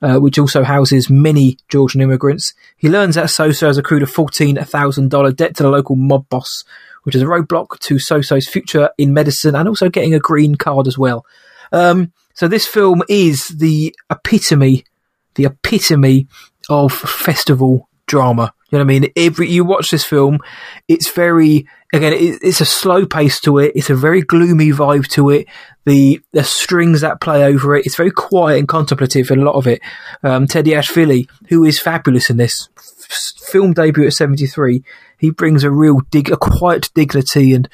uh, 0.00 0.18
which 0.18 0.38
also 0.38 0.62
houses 0.62 1.10
many 1.10 1.58
Georgian 1.68 2.00
immigrants, 2.00 2.54
he 2.78 2.88
learns 2.88 3.16
that 3.16 3.26
Sozo 3.26 3.66
has 3.66 3.76
accrued 3.76 4.02
a 4.02 4.06
$14,000 4.06 5.36
debt 5.36 5.54
to 5.56 5.62
the 5.62 5.70
local 5.70 5.96
mob 5.96 6.28
boss, 6.30 6.64
which 7.02 7.14
is 7.14 7.22
a 7.22 7.26
roadblock 7.26 7.78
to 7.80 7.96
Sozo's 7.96 8.48
future 8.48 8.88
in 8.96 9.12
medicine 9.12 9.54
and 9.54 9.68
also 9.68 9.90
getting 9.90 10.14
a 10.14 10.18
green 10.18 10.54
card 10.54 10.86
as 10.86 10.96
well. 10.96 11.26
Um, 11.72 12.12
so 12.32 12.48
this 12.48 12.66
film 12.66 13.02
is 13.08 13.48
the 13.48 13.94
epitome 14.10 14.84
the 15.36 15.44
epitome 15.44 16.26
of 16.68 16.92
festival 16.92 17.88
drama. 18.06 18.52
You 18.70 18.78
know 18.78 18.84
what 18.84 18.90
I 18.90 18.98
mean? 19.00 19.12
Every 19.16 19.48
you 19.48 19.64
watch 19.64 19.90
this 19.90 20.04
film, 20.04 20.38
it's 20.88 21.10
very 21.10 21.68
again, 21.92 22.12
it, 22.12 22.40
it's 22.42 22.60
a 22.60 22.64
slow 22.64 23.06
pace 23.06 23.40
to 23.42 23.58
it. 23.58 23.72
It's 23.76 23.90
a 23.90 23.94
very 23.94 24.22
gloomy 24.22 24.70
vibe 24.70 25.06
to 25.10 25.30
it. 25.30 25.46
The 25.84 26.20
the 26.32 26.42
strings 26.42 27.00
that 27.02 27.20
play 27.20 27.44
over 27.44 27.76
it, 27.76 27.86
it's 27.86 27.96
very 27.96 28.10
quiet 28.10 28.58
and 28.58 28.66
contemplative 28.66 29.30
in 29.30 29.40
a 29.40 29.44
lot 29.44 29.54
of 29.54 29.68
it. 29.68 29.80
Um, 30.24 30.46
Tediashvili, 30.48 31.28
who 31.48 31.64
is 31.64 31.80
fabulous 31.80 32.28
in 32.28 32.38
this 32.38 32.68
f- 32.76 33.32
film 33.46 33.72
debut 33.72 34.06
at 34.06 34.14
seventy 34.14 34.46
three, 34.46 34.82
he 35.16 35.30
brings 35.30 35.62
a 35.62 35.70
real 35.70 36.00
dig, 36.10 36.30
a 36.30 36.36
quiet 36.36 36.90
dignity, 36.94 37.54
and 37.54 37.68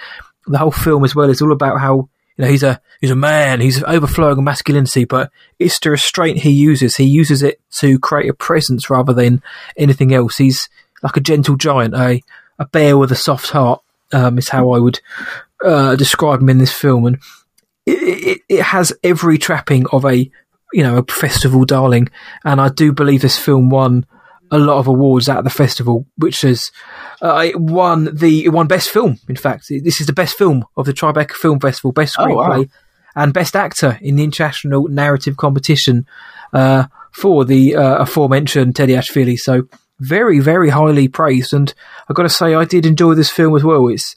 the 0.46 0.58
whole 0.58 0.70
film 0.70 1.04
as 1.04 1.14
well 1.14 1.30
is 1.30 1.40
all 1.40 1.52
about 1.52 1.80
how 1.80 2.10
know, 2.42 2.50
he's 2.50 2.62
a 2.62 2.80
he's 3.00 3.10
a 3.10 3.16
man. 3.16 3.60
He's 3.60 3.82
overflowing 3.84 4.44
masculinity, 4.44 5.04
but 5.04 5.30
it's 5.58 5.78
the 5.78 5.90
restraint 5.90 6.38
he 6.38 6.50
uses. 6.50 6.96
He 6.96 7.04
uses 7.04 7.42
it 7.42 7.60
to 7.78 7.98
create 7.98 8.28
a 8.28 8.34
presence 8.34 8.90
rather 8.90 9.12
than 9.12 9.42
anything 9.76 10.12
else. 10.12 10.36
He's 10.36 10.68
like 11.02 11.16
a 11.16 11.20
gentle 11.20 11.56
giant, 11.56 11.94
a 11.94 12.22
a 12.58 12.66
bear 12.66 12.98
with 12.98 13.12
a 13.12 13.16
soft 13.16 13.50
heart. 13.50 13.82
Um, 14.14 14.36
is 14.36 14.50
how 14.50 14.72
I 14.72 14.78
would 14.78 15.00
uh, 15.64 15.96
describe 15.96 16.42
him 16.42 16.50
in 16.50 16.58
this 16.58 16.72
film, 16.72 17.06
and 17.06 17.18
it, 17.86 17.92
it, 17.92 18.40
it 18.48 18.62
has 18.62 18.92
every 19.02 19.38
trapping 19.38 19.86
of 19.90 20.04
a 20.04 20.30
you 20.72 20.82
know 20.82 20.98
a 20.98 21.04
festival 21.04 21.64
darling. 21.64 22.10
And 22.44 22.60
I 22.60 22.68
do 22.68 22.92
believe 22.92 23.22
this 23.22 23.38
film 23.38 23.70
won 23.70 24.04
a 24.50 24.58
lot 24.58 24.78
of 24.78 24.86
awards 24.86 25.30
at 25.30 25.44
the 25.44 25.50
festival, 25.50 26.06
which 26.18 26.42
has 26.42 26.70
uh, 27.22 27.44
it 27.46 27.58
won 27.58 28.14
the 28.14 28.44
it 28.44 28.48
won 28.48 28.66
best 28.66 28.90
film. 28.90 29.18
In 29.28 29.36
fact, 29.36 29.68
this 29.68 30.00
is 30.00 30.06
the 30.06 30.12
best 30.12 30.36
film 30.36 30.66
of 30.76 30.86
the 30.86 30.92
Tribeca 30.92 31.32
Film 31.32 31.60
Festival, 31.60 31.92
best 31.92 32.16
screenplay, 32.16 32.56
oh, 32.56 32.60
wow. 32.60 32.64
and 33.14 33.32
best 33.32 33.54
actor 33.54 33.98
in 34.02 34.16
the 34.16 34.24
international 34.24 34.88
narrative 34.88 35.36
competition 35.36 36.06
uh, 36.52 36.86
for 37.12 37.44
the 37.44 37.76
uh, 37.76 37.98
aforementioned 37.98 38.74
Tediashvili. 38.74 39.38
So 39.38 39.68
very, 40.00 40.40
very 40.40 40.70
highly 40.70 41.06
praised. 41.06 41.54
And 41.54 41.72
I've 42.08 42.16
got 42.16 42.24
to 42.24 42.28
say, 42.28 42.54
I 42.54 42.64
did 42.64 42.84
enjoy 42.84 43.14
this 43.14 43.30
film 43.30 43.54
as 43.54 43.62
well. 43.62 43.88
It's 43.88 44.16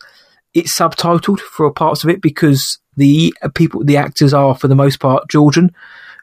it's 0.56 0.78
subtitled 0.78 1.40
for 1.40 1.70
parts 1.72 2.04
of 2.04 2.10
it 2.10 2.22
because 2.22 2.80
the 2.96 3.34
people, 3.54 3.84
the 3.84 3.98
actors 3.98 4.34
are 4.34 4.56
for 4.56 4.68
the 4.68 4.76
most 4.76 5.00
part 5.00 5.30
Georgian, 5.30 5.76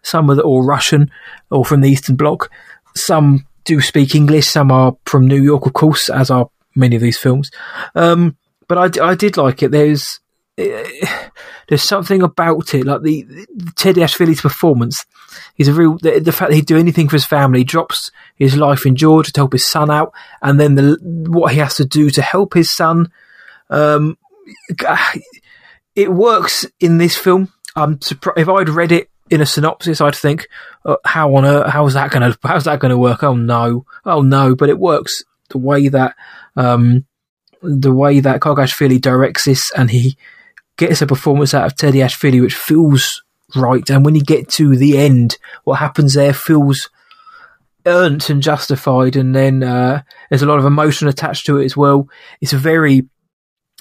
some 0.03 0.27
the, 0.27 0.43
or 0.43 0.65
Russian, 0.65 1.11
or 1.51 1.65
from 1.65 1.83
the 1.83 1.91
Eastern 1.91 2.17
Bloc. 2.17 2.51
Some 2.97 3.47
do 3.65 3.81
speak 3.81 4.15
English. 4.15 4.49
Some 4.49 4.73
are 4.73 4.97
from 5.05 5.29
New 5.29 5.41
York, 5.43 5.67
of 5.67 5.75
course, 5.75 6.09
as 6.09 6.31
are 6.31 6.49
many 6.75 6.97
of 6.97 7.03
these 7.03 7.19
films. 7.19 7.51
Um, 7.95 8.37
but 8.69 8.99
I, 8.99 9.11
I 9.11 9.15
did 9.15 9.37
like 9.37 9.63
it. 9.63 9.71
There's 9.71 10.21
uh, 10.59 10.85
there's 11.69 11.83
something 11.83 12.23
about 12.23 12.75
it, 12.75 12.85
like 12.85 13.03
the, 13.03 13.23
the 13.23 13.73
Tediashvili's 13.73 14.41
performance. 14.41 15.05
He's 15.55 15.69
a 15.69 15.73
real 15.73 15.97
the, 15.99 16.21
the, 16.21 16.33
fact 16.33 16.51
that 16.51 16.57
he'd 16.57 16.67
do 16.67 16.79
anything 16.79 17.09
for 17.09 17.17
his 17.17 17.25
family, 17.25 17.65
drops 17.65 18.11
his 18.37 18.57
life 18.57 18.85
in 18.85 18.97
Georgia 18.97 19.33
to 19.33 19.41
help 19.41 19.53
his 19.53 19.67
son 19.67 19.91
out, 19.91 20.13
and 20.43 20.61
then 20.61 20.75
the 20.75 20.99
what 21.29 21.53
he 21.53 21.59
has 21.59 21.77
to 21.77 21.85
do 21.85 22.11
to 22.11 22.23
help 22.23 22.55
his 22.55 22.71
son. 22.71 23.11
Um, 23.71 24.19
it 25.95 26.13
works 26.13 26.67
in 26.81 26.99
this 26.99 27.17
film. 27.17 27.53
I'm 27.75 28.01
surprised 28.01 28.39
if 28.39 28.49
I'd 28.49 28.69
read 28.69 28.93
it 28.93 29.09
in 29.31 29.41
a 29.41 29.47
synopsis, 29.47 30.03
I'd 30.03 30.15
think, 30.15 30.47
uh, 30.85 30.97
how 31.07 31.35
on 31.37 31.47
earth, 31.47 31.71
how's 31.71 31.95
that 31.95 32.11
going 32.11 32.31
to, 32.31 32.39
how's 32.45 32.65
that 32.65 32.81
going 32.81 32.91
to 32.91 32.99
work? 32.99 33.23
Oh 33.23 33.35
no, 33.35 33.87
oh 34.05 34.21
no, 34.21 34.55
but 34.55 34.69
it 34.69 34.79
works 34.79 35.25
the 35.49 35.57
way 35.57 35.89
that, 35.89 36.15
um, 36.57 37.07
the 37.63 37.93
way 37.93 38.21
that 38.21 38.41
Koguashvili 38.41 39.01
directs 39.01 39.45
this 39.45 39.71
and 39.73 39.91
he 39.91 40.17
gets 40.77 41.03
a 41.03 41.07
performance 41.07 41.55
out 41.55 41.67
of 41.67 41.77
Tediashvili 41.77 42.41
which 42.41 42.55
feels 42.55 43.23
right. 43.55 43.89
And 43.91 44.05
when 44.05 44.15
you 44.15 44.23
get 44.23 44.49
to 44.51 44.77
the 44.77 44.99
end, 44.99 45.39
what 45.65 45.79
happens 45.79 46.15
there 46.15 46.35
feels 46.35 46.89
earned 47.87 48.29
and 48.31 48.43
justified. 48.43 49.17
And 49.17 49.35
then, 49.35 49.63
uh, 49.63 50.03
there's 50.29 50.43
a 50.43 50.47
lot 50.47 50.59
of 50.59 50.65
emotion 50.65 51.09
attached 51.09 51.47
to 51.47 51.59
it 51.59 51.65
as 51.65 51.77
well. 51.77 52.09
It's 52.41 52.53
a 52.53 52.59
very 52.59 53.09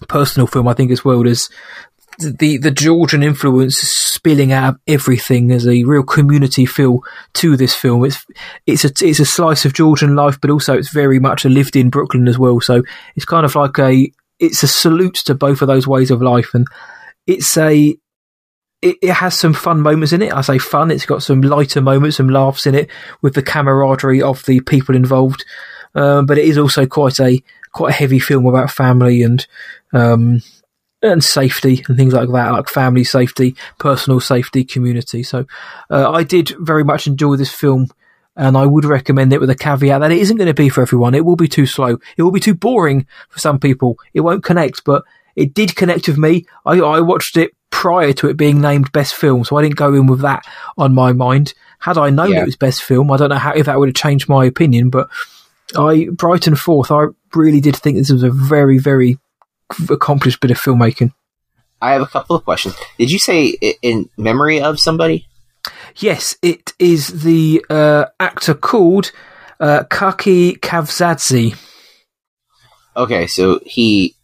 personal 0.08 0.48
film, 0.48 0.68
I 0.68 0.74
think, 0.74 0.92
as 0.92 1.06
well. 1.06 1.24
There's, 1.24 1.50
the 2.22 2.58
the 2.58 2.72
Georgian 2.72 3.24
influence 3.24 3.78
spilling 3.78 4.52
out 4.52 4.76
of 4.76 4.82
everything. 4.88 5.48
There's 5.48 5.68
a 5.68 5.84
real 5.84 6.04
community 6.04 6.66
feel 6.66 7.02
to 7.36 7.58
this 7.58 7.74
film. 7.74 8.06
It's 8.06 8.26
it's 8.66 8.86
a 8.86 8.92
it's 9.02 9.20
a 9.20 9.26
slice 9.26 9.66
of 9.66 9.74
Georgian 9.74 10.16
life, 10.16 10.40
but 10.40 10.50
also 10.50 10.78
it's 10.78 10.94
very 10.94 11.20
much 11.20 11.46
a 11.46 11.50
lived 11.50 11.76
in 11.76 11.90
Brooklyn 11.90 12.28
as 12.28 12.38
well. 12.38 12.60
So 12.62 12.84
it's 13.16 13.26
kind 13.26 13.46
of 13.46 13.56
like 13.56 13.78
a 13.80 14.12
it's 14.40 14.64
a 14.64 14.68
salute 14.68 15.16
to 15.26 15.36
both 15.36 15.62
of 15.62 15.68
those 15.68 15.88
ways 15.88 16.12
of 16.12 16.22
life, 16.22 16.54
and 16.54 16.68
it's 17.28 17.58
a 17.58 17.96
it, 18.82 18.98
it 19.02 19.14
has 19.14 19.38
some 19.38 19.54
fun 19.54 19.82
moments 19.82 20.14
in 20.14 20.22
it. 20.22 20.34
I 20.34 20.42
say 20.42 20.58
fun. 20.58 20.92
It's 20.92 21.06
got 21.06 21.24
some 21.24 21.42
lighter 21.42 21.82
moments, 21.82 22.18
some 22.18 22.30
laughs 22.30 22.66
in 22.66 22.76
it 22.76 22.90
with 23.22 23.36
the 23.36 23.44
camaraderie 23.44 24.22
of 24.22 24.44
the 24.46 24.60
people 24.62 24.96
involved. 24.96 25.46
Um, 25.94 26.26
but 26.26 26.38
it 26.38 26.46
is 26.46 26.58
also 26.58 26.86
quite 26.86 27.20
a 27.20 27.42
quite 27.72 27.90
a 27.90 27.98
heavy 27.98 28.20
film 28.20 28.46
about 28.46 28.72
family 28.72 29.24
and 29.24 29.46
um, 29.94 30.42
and 31.02 31.24
safety 31.24 31.84
and 31.88 31.98
things 31.98 32.14
like 32.14 32.30
that, 32.30 32.52
like 32.52 32.70
family 32.70 33.04
safety, 33.04 33.56
personal 33.80 34.20
safety, 34.20 34.64
community. 34.64 35.24
So 35.24 35.46
uh, 35.90 36.12
I 36.12 36.24
did 36.24 36.54
very 36.60 36.84
much 36.84 37.08
enjoy 37.08 37.36
this 37.36 37.54
film. 37.54 37.88
And 38.38 38.56
I 38.56 38.66
would 38.66 38.86
recommend 38.86 39.34
it 39.34 39.42
with 39.42 39.50
a 39.50 39.56
caveat 39.56 40.00
that 40.00 40.12
it 40.12 40.20
isn't 40.20 40.38
going 40.38 40.48
to 40.48 40.54
be 40.54 40.70
for 40.70 40.82
everyone. 40.82 41.14
It 41.14 41.26
will 41.26 41.36
be 41.36 41.50
too 41.50 41.66
slow. 41.66 41.98
It 42.16 42.24
will 42.24 42.32
be 42.32 42.40
too 42.40 42.56
boring 42.56 43.06
for 43.28 43.40
some 43.40 43.60
people. 43.60 44.00
It 44.14 44.22
won't 44.22 44.42
connect, 44.42 44.86
but 44.86 45.04
it 45.36 45.54
did 45.54 45.76
connect 45.76 46.08
with 46.08 46.18
me. 46.18 46.46
I, 46.66 46.80
I 46.80 47.02
watched 47.02 47.36
it 47.36 47.52
prior 47.72 48.14
to 48.14 48.30
it 48.30 48.38
being 48.38 48.62
named 48.62 48.92
best 48.94 49.16
film, 49.16 49.44
so 49.44 49.58
I 49.58 49.62
didn't 49.62 49.76
go 49.76 49.94
in 49.94 50.08
with 50.08 50.22
that 50.22 50.46
on 50.78 50.94
my 50.94 51.12
mind. 51.12 51.54
Had 51.80 51.98
I 51.98 52.10
known 52.10 52.32
yeah. 52.32 52.44
it 52.44 52.46
was 52.46 52.56
best 52.56 52.84
film, 52.84 53.12
I 53.12 53.18
don't 53.18 53.30
know 53.30 53.36
how 53.36 53.52
if 53.54 53.66
that 53.66 53.78
would 53.78 53.90
have 53.90 53.96
changed 53.96 54.30
my 54.30 54.46
opinion, 54.46 54.90
but 54.90 55.10
I 55.76 56.08
Brighton 56.12 56.56
Fourth, 56.56 56.90
I 56.90 57.08
really 57.36 57.60
did 57.60 57.76
think 57.76 57.98
this 57.98 58.12
was 58.12 58.24
a 58.24 58.30
very, 58.30 58.78
very 58.78 59.18
accomplished 59.90 60.40
bit 60.40 60.52
of 60.52 60.58
filmmaking. 60.58 61.14
I 61.82 61.94
have 61.94 62.02
a 62.02 62.08
couple 62.08 62.36
of 62.36 62.44
questions. 62.44 62.76
Did 62.98 63.10
you 63.10 63.20
say 63.20 63.58
in 63.82 64.10
memory 64.18 64.62
of 64.62 64.80
somebody? 64.80 65.28
Yes, 65.96 66.38
it 66.42 66.74
is 66.80 67.24
the 67.24 67.66
uh, 67.70 68.06
actor 68.20 68.54
called 68.54 69.12
uh, 69.60 69.84
Kakhi 69.90 70.60
Kavsadze. 70.60 71.58
Okay, 72.96 73.28
so 73.28 73.60
he 73.66 74.16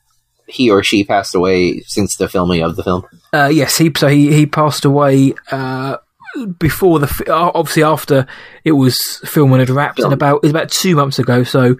he 0.47 0.69
or 0.69 0.83
she 0.83 1.03
passed 1.03 1.35
away 1.35 1.81
since 1.81 2.15
the 2.15 2.29
filming 2.29 2.63
of 2.63 2.75
the 2.75 2.83
film. 2.83 3.03
Uh, 3.33 3.49
yes, 3.51 3.77
he 3.77 3.91
so 3.95 4.07
he 4.07 4.33
he 4.33 4.45
passed 4.45 4.85
away 4.85 5.33
uh, 5.51 5.97
before 6.59 6.99
the 6.99 7.31
obviously 7.31 7.83
after 7.83 8.25
it 8.63 8.73
was 8.73 9.21
filming 9.25 9.59
had 9.59 9.69
wrapped, 9.69 9.99
and 9.99 10.13
about 10.13 10.37
it 10.37 10.41
was 10.43 10.51
about 10.51 10.69
two 10.69 10.95
months 10.95 11.19
ago. 11.19 11.43
So 11.43 11.75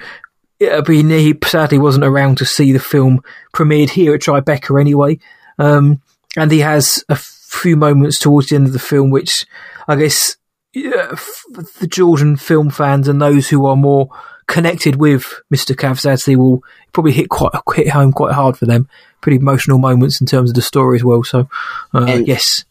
yeah, 0.59 0.81
but 0.81 0.93
he 0.95 1.35
sadly 1.45 1.77
wasn't 1.77 2.05
around 2.05 2.37
to 2.39 2.45
see 2.45 2.71
the 2.71 2.79
film 2.79 3.21
premiered 3.53 3.89
here 3.91 4.13
at 4.15 4.21
Tribeca 4.21 4.79
anyway. 4.79 5.19
Um, 5.59 6.01
and 6.35 6.51
he 6.51 6.59
has 6.59 7.03
a 7.09 7.15
few 7.15 7.75
moments 7.75 8.19
towards 8.19 8.49
the 8.49 8.55
end 8.55 8.67
of 8.67 8.73
the 8.73 8.79
film, 8.79 9.09
which 9.09 9.45
I 9.87 9.95
guess 9.95 10.37
yeah, 10.73 11.09
f- 11.13 11.43
the 11.79 11.87
Georgian 11.87 12.35
film 12.37 12.69
fans 12.69 13.07
and 13.07 13.21
those 13.21 13.49
who 13.49 13.65
are 13.65 13.75
more 13.75 14.09
connected 14.47 14.95
with 14.97 15.41
Mr. 15.53 15.75
Kavsadze 15.75 16.35
will 16.35 16.63
probably 16.93 17.11
hit 17.11 17.29
quite 17.29 17.51
hit 17.75 17.89
home 17.89 18.11
quite 18.13 18.33
hard 18.33 18.57
for 18.57 18.65
them. 18.65 18.87
Pretty 19.21 19.37
emotional 19.37 19.77
moments 19.79 20.21
in 20.21 20.27
terms 20.27 20.49
of 20.51 20.55
the 20.55 20.61
story 20.61 20.97
as 20.97 21.03
well. 21.03 21.23
So, 21.23 21.49
uh, 21.93 22.05
And- 22.07 22.27
yes, 22.27 22.63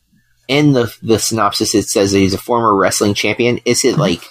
In 0.48 0.72
the 0.74 0.94
the 1.02 1.18
synopsis, 1.18 1.74
it 1.74 1.88
says 1.88 2.12
that 2.12 2.18
he's 2.18 2.34
a 2.34 2.38
former 2.38 2.74
wrestling 2.74 3.14
champion. 3.14 3.58
Is 3.64 3.84
it 3.84 3.98
like 3.98 4.22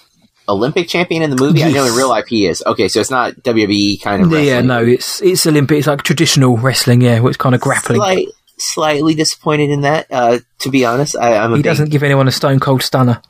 Olympic 0.47 0.87
champion 0.87 1.21
in 1.23 1.29
the 1.29 1.35
movie? 1.37 1.63
I 1.63 1.71
know 1.71 1.85
in 1.85 1.93
real 1.95 2.09
life 2.09 2.27
he 2.27 2.47
is. 2.47 2.63
Okay, 2.65 2.87
so 2.87 2.99
it's 2.99 3.11
not 3.11 3.33
WWE 3.43 4.01
kind 4.01 4.21
of 4.23 4.29
wrestling. 4.31 4.47
yeah, 4.47 4.61
no, 4.61 4.83
it's 4.83 5.21
it's 5.21 5.45
Olympic. 5.47 5.79
It's 5.79 5.87
like 5.87 6.03
traditional 6.03 6.57
wrestling. 6.57 7.01
Yeah, 7.01 7.19
where 7.19 7.29
it's 7.29 7.37
kind 7.37 7.55
of 7.55 7.61
grappling. 7.61 7.97
Slight, 7.99 8.27
slightly 8.57 9.15
disappointed 9.15 9.69
in 9.69 9.81
that. 9.81 10.07
Uh, 10.11 10.39
to 10.59 10.69
be 10.69 10.85
honest, 10.85 11.15
I, 11.17 11.37
I'm 11.37 11.53
a 11.53 11.57
he 11.57 11.61
big, 11.63 11.65
doesn't 11.71 11.89
give 11.89 12.03
anyone 12.03 12.27
a 12.27 12.31
stone 12.31 12.59
cold 12.59 12.83
stunner. 12.83 13.21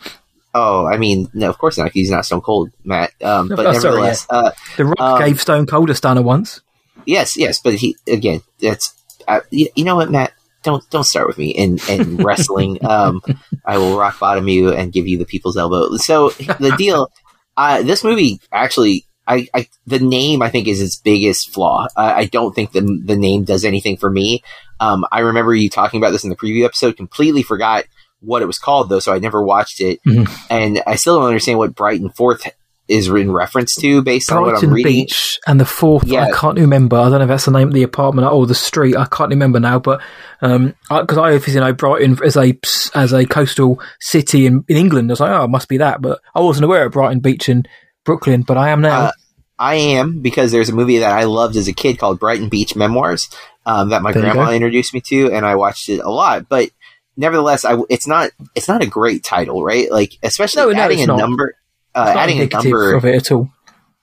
Oh, 0.57 0.85
I 0.85 0.95
mean, 0.97 1.29
no, 1.33 1.49
of 1.49 1.57
course 1.57 1.77
not. 1.77 1.91
He's 1.91 2.09
not 2.09 2.25
Stone 2.25 2.39
Cold, 2.39 2.69
Matt. 2.85 3.11
Um, 3.21 3.49
but 3.49 3.59
Oh, 3.59 3.73
sorry, 3.73 3.95
nevertheless, 3.95 4.25
uh, 4.29 4.51
The 4.77 4.85
Rock 4.85 4.99
Um, 5.01 5.19
gave 5.19 5.41
Stone 5.41 5.65
Cold 5.65 5.89
a 5.89 5.95
stunner 5.95 6.21
once. 6.21 6.61
yes, 7.05 7.35
yes. 7.35 7.59
But 7.61 7.73
he 7.73 7.97
again, 8.07 8.41
that's 8.61 8.93
uh, 9.27 9.41
you, 9.51 9.67
you 9.75 9.83
know 9.83 9.97
what, 9.97 10.09
Matt. 10.11 10.31
Don't 10.65 10.83
don't 10.89 11.03
start 11.05 11.27
with 11.27 11.37
me 11.37 11.51
in 11.51 11.79
in 11.87 12.17
wrestling. 12.25 12.83
Um, 12.85 13.21
I 13.65 13.77
will 13.77 13.97
rock 13.97 14.19
bottom 14.19 14.47
you 14.49 14.73
and 14.73 14.91
give 14.91 15.07
you 15.07 15.17
the 15.17 15.25
people's 15.25 15.55
elbow. 15.57 15.95
So 15.97 16.29
the 16.31 16.73
deal, 16.77 17.09
uh, 17.55 17.81
this 17.83 18.03
movie 18.03 18.41
actually. 18.51 19.05
I, 19.27 19.47
I 19.55 19.67
the 19.87 19.97
name 19.97 20.43
I 20.43 20.49
think 20.51 20.67
is 20.67 20.79
its 20.79 20.97
biggest 20.97 21.51
flaw. 21.51 21.87
I, 21.97 22.13
I 22.13 22.25
don't 22.25 22.53
think 22.53 22.73
the 22.73 22.81
the 22.81 23.15
name 23.15 23.43
does 23.43 23.65
anything 23.65 23.97
for 23.97 24.07
me. 24.07 24.43
Um, 24.79 25.03
I 25.11 25.21
remember 25.21 25.55
you 25.55 25.67
talking 25.67 25.99
about 25.99 26.11
this 26.11 26.23
in 26.23 26.29
the 26.29 26.35
preview 26.35 26.63
episode. 26.63 26.95
Completely 26.95 27.41
forgot 27.41 27.85
what 28.19 28.43
it 28.43 28.45
was 28.45 28.59
called 28.59 28.89
though, 28.89 28.99
so 28.99 29.11
I 29.11 29.17
never 29.17 29.41
watched 29.41 29.81
it, 29.81 29.99
Mhm. 30.05 30.29
and 30.51 30.83
I 30.85 30.95
still 30.95 31.17
don't 31.17 31.25
understand 31.27 31.57
what 31.57 31.73
Brighton 31.73 32.09
Fourth 32.11 32.47
is 32.87 33.07
in 33.07 33.31
reference 33.31 33.75
to 33.75 34.01
based 34.01 34.31
on 34.31 34.41
what 34.41 34.49
I'm 34.49 34.53
Brighton 34.53 34.73
reading. 34.73 34.91
Beach 34.91 35.39
and 35.47 35.59
the 35.59 35.65
fourth. 35.65 36.05
Yeah. 36.05 36.25
I 36.25 36.31
can't 36.31 36.57
remember. 36.59 36.97
I 36.97 37.09
don't 37.09 37.19
know 37.19 37.21
if 37.23 37.27
that's 37.27 37.45
the 37.45 37.51
name 37.51 37.69
of 37.69 37.73
the 37.73 37.83
apartment 37.83 38.27
or 38.27 38.45
the 38.45 38.55
street. 38.55 38.95
I 38.95 39.05
can't 39.05 39.29
remember 39.29 39.59
now. 39.59 39.79
But 39.79 40.01
um, 40.41 40.75
because 40.89 41.17
I, 41.17 41.33
obviously 41.33 41.59
know 41.59 41.73
Brighton 41.73 42.17
as 42.23 42.37
a 42.37 42.57
as 42.93 43.13
a 43.13 43.25
coastal 43.25 43.81
city 43.99 44.45
in, 44.45 44.63
in 44.67 44.77
England, 44.77 45.09
I 45.09 45.13
was 45.13 45.19
like, 45.19 45.31
oh, 45.31 45.45
it 45.45 45.49
must 45.49 45.67
be 45.67 45.77
that. 45.77 46.01
But 46.01 46.19
I 46.33 46.41
wasn't 46.41 46.65
aware 46.65 46.85
of 46.85 46.91
Brighton 46.91 47.19
Beach 47.19 47.49
in 47.49 47.65
Brooklyn. 48.03 48.43
But 48.43 48.57
I 48.57 48.69
am 48.69 48.81
now. 48.81 49.01
Uh, 49.05 49.11
I 49.57 49.75
am 49.75 50.21
because 50.21 50.51
there's 50.51 50.69
a 50.69 50.75
movie 50.75 50.99
that 50.99 51.11
I 51.11 51.23
loved 51.23 51.55
as 51.55 51.67
a 51.67 51.73
kid 51.73 51.97
called 51.97 52.19
Brighton 52.19 52.49
Beach 52.49 52.75
Memoirs 52.75 53.29
um, 53.65 53.89
that 53.89 54.01
my 54.01 54.11
There 54.11 54.21
grandma 54.21 54.51
introduced 54.51 54.93
me 54.93 55.01
to, 55.07 55.31
and 55.31 55.45
I 55.45 55.55
watched 55.55 55.89
it 55.89 55.99
a 55.99 56.09
lot. 56.09 56.47
But 56.49 56.69
nevertheless, 57.17 57.65
I, 57.65 57.77
it's 57.89 58.07
not 58.07 58.31
it's 58.53 58.67
not 58.67 58.83
a 58.83 58.87
great 58.87 59.23
title, 59.23 59.63
right? 59.63 59.89
Like 59.91 60.17
especially 60.23 60.63
No, 60.63 60.71
no, 60.71 60.81
adding 60.81 60.99
it's 60.99 61.05
a 61.05 61.07
not. 61.07 61.17
number, 61.17 61.55
uh, 61.95 62.13
adding 62.17 62.39
a 62.41 62.47
number, 62.47 62.93
of 62.95 63.05
it 63.05 63.15
at 63.15 63.31
all. 63.31 63.49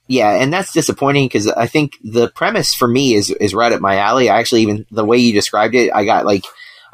yeah, 0.09 0.30
and 0.43 0.53
that's 0.53 0.72
disappointing 0.72 1.26
because 1.26 1.47
I 1.49 1.66
think 1.66 1.93
the 2.03 2.28
premise 2.28 2.74
for 2.74 2.88
me 2.88 3.14
is 3.14 3.30
is 3.30 3.55
right 3.55 3.72
up 3.72 3.80
my 3.80 3.99
alley. 3.99 4.28
I 4.30 4.38
actually 4.38 4.62
even 4.62 4.86
the 4.90 5.05
way 5.05 5.18
you 5.18 5.32
described 5.32 5.74
it, 5.74 5.93
I 5.95 6.05
got 6.05 6.24
like. 6.26 6.45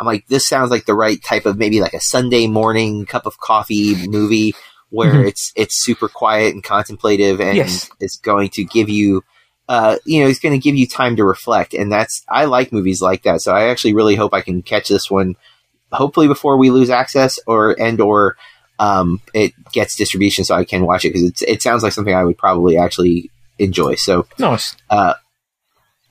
I'm 0.01 0.07
like, 0.07 0.29
this 0.29 0.47
sounds 0.47 0.71
like 0.71 0.85
the 0.87 0.95
right 0.95 1.21
type 1.25 1.45
of 1.45 1.59
maybe 1.59 1.81
like 1.81 1.93
a 1.93 2.01
Sunday 2.01 2.47
morning 2.47 3.05
cup 3.05 3.27
of 3.27 3.41
coffee 3.41 4.07
movie 4.07 4.55
where 4.91 5.13
Mhm. 5.15 5.27
it's 5.27 5.53
it's 5.57 5.85
super 5.85 6.09
quiet 6.09 6.55
and 6.55 6.63
contemplative 6.63 7.41
and 7.41 7.57
Yes. 7.57 7.91
it's 7.99 8.17
going 8.17 8.51
to 8.51 8.63
give 8.63 8.89
you 8.89 9.25
uh 9.69 9.97
you 10.05 10.23
know 10.23 10.29
it's 10.29 10.39
going 10.39 10.53
to 10.53 10.63
give 10.63 10.77
you 10.77 10.87
time 10.87 11.17
to 11.17 11.25
reflect 11.25 11.75
and 11.75 11.91
that's 11.91 12.23
I 12.29 12.45
like 12.45 12.73
movies 12.73 13.03
like 13.03 13.25
that 13.25 13.41
so 13.43 13.53
I 13.53 13.71
actually 13.71 13.93
really 13.95 14.15
hope 14.15 14.33
I 14.33 14.41
can 14.41 14.63
catch 14.63 14.89
this 14.89 15.11
one 15.11 15.35
hopefully 15.91 16.29
before 16.29 16.57
we 16.59 16.71
lose 16.71 16.91
access 16.91 17.41
or 17.49 17.75
and 17.79 18.01
or 18.01 18.37
um 18.79 19.21
it 19.35 19.53
gets 19.73 19.97
distribution 19.97 20.45
so 20.45 20.55
I 20.55 20.65
can 20.65 20.85
watch 20.87 21.05
it 21.05 21.13
because 21.13 21.43
it 21.43 21.63
sounds 21.63 21.83
like 21.83 21.93
something 21.93 22.15
I 22.15 22.25
would 22.25 22.39
probably 22.39 22.77
actually 22.79 23.31
enjoy 23.59 23.97
so 23.97 24.27
Nice. 24.39 24.77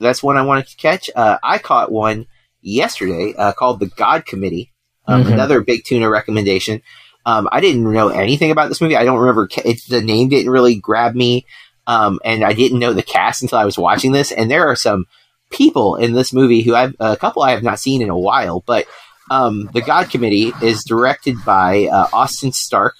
that's 0.00 0.22
one 0.22 0.36
I 0.36 0.42
wanted 0.42 0.66
to 0.68 0.76
catch 0.76 1.10
uh 1.14 1.38
I 1.42 1.58
caught 1.58 1.90
one 1.92 2.26
yesterday 2.60 3.34
uh, 3.36 3.52
called 3.52 3.80
the 3.80 3.86
God 3.86 4.26
Committee 4.26 4.72
um, 5.06 5.24
Mhm. 5.24 5.32
another 5.32 5.60
big 5.62 5.84
tuna 5.84 6.08
recommendation 6.10 6.82
um, 7.26 7.46
I 7.52 7.60
didn't 7.60 7.90
know 7.92 8.08
anything 8.08 8.50
about 8.50 8.70
this 8.70 8.80
movie. 8.80 8.96
I 8.96 9.04
don't 9.04 9.18
remember 9.18 9.48
ca- 9.48 9.60
it, 9.62 9.82
the 9.86 10.00
name 10.00 10.30
didn't 10.30 10.50
really 10.50 10.76
grab 10.76 11.14
me, 11.14 11.44
um, 11.86 12.20
and 12.24 12.42
I 12.42 12.54
didn't 12.54 12.78
know 12.78 12.94
the 12.94 13.02
cast 13.02 13.42
until 13.42 13.58
I 13.58 13.66
was 13.66 13.76
watching 13.76 14.12
this. 14.12 14.32
And 14.32 14.50
there 14.50 14.66
are 14.68 14.76
some 14.76 15.04
people 15.50 15.96
in 15.96 16.14
this 16.14 16.32
movie 16.32 16.62
who 16.62 16.74
I've 16.74 16.94
a 17.00 17.18
couple 17.18 17.42
I 17.42 17.50
have 17.50 17.62
not 17.62 17.80
seen 17.80 18.00
in 18.00 18.08
a 18.08 18.16
while. 18.18 18.62
But 18.64 18.86
um, 19.30 19.68
the 19.72 19.80
God 19.82 20.10
Committee 20.10 20.52
is 20.62 20.84
directed 20.84 21.36
by 21.44 21.86
uh, 21.86 22.08
Austin 22.12 22.52
Stark, 22.52 22.94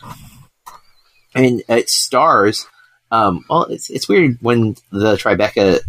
and 1.34 1.62
it 1.68 1.88
stars. 1.88 2.66
Um, 3.10 3.44
well, 3.48 3.64
it's 3.64 3.90
it's 3.90 4.08
weird 4.08 4.38
when 4.40 4.76
the 4.90 5.16
Tribeca 5.16 5.80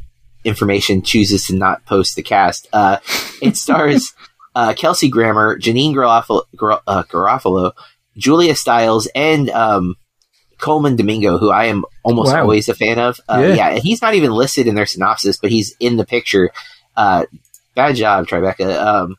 information 0.45 1.01
chooses 1.01 1.45
to 1.47 1.55
not 1.55 1.85
post 1.85 2.15
the 2.15 2.23
cast. 2.23 2.67
Uh, 2.71 2.97
it 3.41 3.57
stars 3.57 4.13
uh, 4.55 4.73
Kelsey 4.73 5.09
Grammer, 5.09 5.59
Janine 5.59 5.93
Garofalo, 5.93 6.43
Gar- 6.55 6.81
uh, 6.87 7.03
Garofalo, 7.03 7.73
Julia 8.17 8.55
Stiles, 8.55 9.07
and 9.13 9.49
um, 9.49 9.95
Colman 10.59 10.95
Domingo, 10.95 11.37
who 11.37 11.51
I 11.51 11.65
am 11.65 11.83
almost 12.03 12.31
Wow. 12.33 12.41
always 12.43 12.69
a 12.69 12.73
fan 12.75 12.99
of. 12.99 13.19
Uh, 13.27 13.39
Yeah. 13.49 13.53
yeah. 13.55 13.69
and 13.71 13.83
he's 13.83 14.01
not 14.01 14.13
even 14.15 14.31
listed 14.31 14.67
in 14.67 14.75
their 14.75 14.85
synopsis, 14.85 15.37
but 15.37 15.51
he's 15.51 15.75
in 15.79 15.97
the 15.97 16.05
picture. 16.05 16.51
Uh, 16.95 17.25
bad 17.75 17.95
job, 17.95 18.27
Tribeca. 18.27 18.77
Um, 18.81 19.15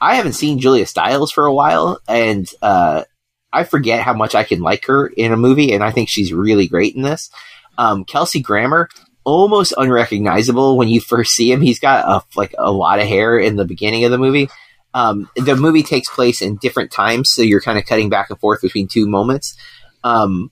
I 0.00 0.14
haven't 0.16 0.34
seen 0.34 0.58
Julia 0.58 0.86
Stiles 0.86 1.32
for 1.32 1.46
a 1.46 1.52
while, 1.52 2.00
and 2.08 2.48
uh, 2.62 3.04
I 3.52 3.64
forget 3.64 4.02
how 4.02 4.14
much 4.14 4.34
I 4.34 4.44
can 4.44 4.60
like 4.60 4.86
her 4.86 5.06
in 5.06 5.32
a 5.32 5.36
movie, 5.36 5.72
and 5.72 5.82
I 5.82 5.90
think 5.90 6.08
she's 6.08 6.32
really 6.32 6.68
great 6.68 6.94
in 6.94 7.02
this. 7.02 7.30
Um, 7.76 8.04
Kelsey 8.04 8.40
Grammer, 8.40 8.88
almost 9.24 9.74
unrecognizable 9.76 10.76
when 10.76 10.88
you 10.88 11.00
first 11.00 11.32
see 11.32 11.52
him. 11.52 11.60
He's 11.60 11.80
got 11.80 12.06
a, 12.06 12.38
like 12.38 12.54
a 12.58 12.72
lot 12.72 12.98
of 12.98 13.06
hair 13.06 13.38
in 13.38 13.56
the 13.56 13.64
beginning 13.64 14.04
of 14.04 14.10
the 14.10 14.18
movie. 14.18 14.48
Um, 14.94 15.28
the 15.36 15.56
movie 15.56 15.82
takes 15.82 16.08
place 16.08 16.42
in 16.42 16.56
different 16.56 16.90
times, 16.90 17.30
so 17.32 17.42
you're 17.42 17.60
kind 17.60 17.78
of 17.78 17.84
cutting 17.84 18.08
back 18.08 18.30
and 18.30 18.38
forth 18.38 18.62
between 18.62 18.88
two 18.88 19.06
moments. 19.06 19.56
Um, 20.02 20.50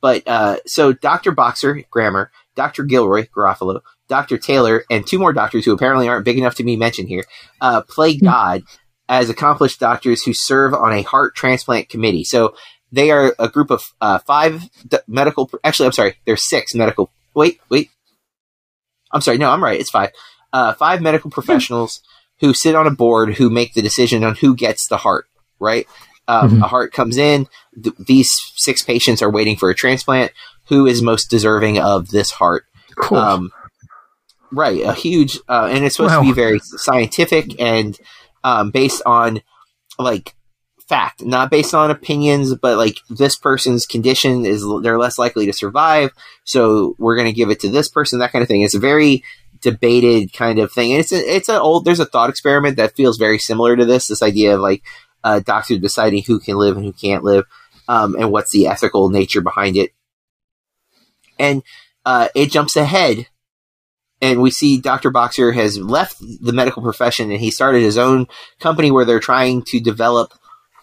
but 0.00 0.26
uh, 0.26 0.58
so 0.66 0.92
Dr. 0.92 1.32
Boxer, 1.32 1.82
Grammer, 1.90 2.30
Dr. 2.56 2.82
Gilroy, 2.84 3.26
Garofalo, 3.34 3.80
Dr. 4.08 4.38
Taylor, 4.38 4.84
and 4.90 5.06
two 5.06 5.18
more 5.18 5.32
doctors 5.32 5.64
who 5.64 5.72
apparently 5.72 6.08
aren't 6.08 6.24
big 6.24 6.38
enough 6.38 6.54
to 6.56 6.64
be 6.64 6.76
mentioned 6.76 7.08
here 7.08 7.24
uh, 7.60 7.82
play 7.82 8.16
God 8.16 8.62
as 9.08 9.30
accomplished 9.30 9.78
doctors 9.78 10.24
who 10.24 10.32
serve 10.32 10.74
on 10.74 10.92
a 10.92 11.02
heart 11.02 11.34
transplant 11.36 11.88
committee. 11.88 12.24
So 12.24 12.54
they 12.90 13.10
are 13.12 13.34
a 13.38 13.48
group 13.48 13.70
of 13.70 13.84
uh, 14.00 14.18
five 14.20 14.68
d- 14.88 14.98
medical. 15.06 15.50
Actually, 15.62 15.86
I'm 15.86 15.92
sorry, 15.92 16.16
there's 16.24 16.48
six 16.48 16.74
medical. 16.74 17.10
Wait, 17.34 17.60
wait. 17.68 17.90
I'm 19.12 19.20
sorry. 19.20 19.38
No, 19.38 19.50
I'm 19.50 19.62
right. 19.62 19.78
It's 19.80 19.90
five. 19.90 20.10
Uh, 20.52 20.72
five 20.74 21.00
medical 21.02 21.30
professionals 21.30 22.00
who 22.40 22.52
sit 22.54 22.74
on 22.74 22.86
a 22.86 22.90
board 22.90 23.34
who 23.34 23.50
make 23.50 23.74
the 23.74 23.82
decision 23.82 24.24
on 24.24 24.34
who 24.36 24.54
gets 24.54 24.88
the 24.88 24.96
heart. 24.98 25.26
Right. 25.58 25.86
Um, 26.28 26.50
Mhm. 26.58 26.64
A 26.64 26.68
heart 26.68 26.92
comes 26.92 27.16
in. 27.16 27.48
Th- 27.82 27.94
these 27.98 28.30
six 28.56 28.82
patients 28.82 29.22
are 29.22 29.30
waiting 29.30 29.56
for 29.56 29.70
a 29.70 29.74
transplant. 29.74 30.32
Who 30.68 30.86
is 30.86 31.02
most 31.02 31.30
deserving 31.30 31.78
of 31.78 32.10
this 32.10 32.30
heart? 32.32 32.64
Cool. 32.96 33.18
Um, 33.18 33.50
right, 34.52 34.82
a 34.82 34.92
huge, 34.92 35.38
uh, 35.48 35.68
and 35.70 35.84
it's 35.84 35.96
supposed 35.96 36.14
Wow. 36.14 36.22
to 36.22 36.26
be 36.28 36.32
very 36.32 36.58
scientific 36.60 37.60
and 37.60 37.98
um, 38.44 38.70
based 38.70 39.02
on 39.04 39.40
like 39.98 40.34
fact, 40.88 41.24
not 41.24 41.50
based 41.50 41.74
on 41.74 41.90
opinions, 41.90 42.54
but 42.54 42.78
like 42.78 42.98
this 43.10 43.36
person's 43.36 43.86
condition 43.86 44.44
is 44.44 44.64
they're 44.82 44.98
less 44.98 45.18
likely 45.18 45.46
to 45.46 45.52
survive, 45.52 46.10
so 46.44 46.94
we're 46.98 47.16
going 47.16 47.26
to 47.26 47.32
give 47.32 47.50
it 47.50 47.60
to 47.60 47.68
this 47.68 47.88
person, 47.88 48.18
that 48.20 48.32
kind 48.32 48.42
of 48.42 48.48
thing. 48.48 48.62
It's 48.62 48.74
a 48.74 48.78
very 48.78 49.24
debated 49.60 50.32
kind 50.32 50.58
of 50.58 50.70
thing, 50.70 50.92
and 50.92 51.00
it's 51.00 51.12
a, 51.12 51.16
it's 51.16 51.48
an 51.48 51.56
old. 51.56 51.84
There's 51.84 51.98
a 52.00 52.04
thought 52.06 52.30
experiment 52.30 52.76
that 52.76 52.94
feels 52.94 53.16
very 53.18 53.38
similar 53.38 53.76
to 53.76 53.84
this. 53.84 54.06
This 54.06 54.22
idea 54.22 54.54
of 54.54 54.60
like 54.60 54.82
a 55.24 55.40
doctor 55.40 55.76
deciding 55.78 56.22
who 56.22 56.38
can 56.38 56.56
live 56.56 56.76
and 56.76 56.86
who 56.86 56.92
can't 56.92 57.24
live, 57.24 57.44
um, 57.88 58.14
and 58.14 58.30
what's 58.30 58.52
the 58.52 58.68
ethical 58.68 59.08
nature 59.10 59.40
behind 59.40 59.76
it, 59.76 59.90
and 61.38 61.62
uh, 62.04 62.28
it 62.34 62.50
jumps 62.50 62.76
ahead 62.76 63.26
and 64.22 64.40
we 64.40 64.50
see 64.50 64.78
Dr. 64.80 65.10
Boxer 65.10 65.52
has 65.52 65.78
left 65.78 66.16
the 66.20 66.52
medical 66.52 66.82
profession 66.82 67.30
and 67.30 67.40
he 67.40 67.50
started 67.50 67.82
his 67.82 67.98
own 67.98 68.26
company 68.60 68.90
where 68.90 69.04
they're 69.04 69.20
trying 69.20 69.62
to 69.68 69.80
develop 69.80 70.32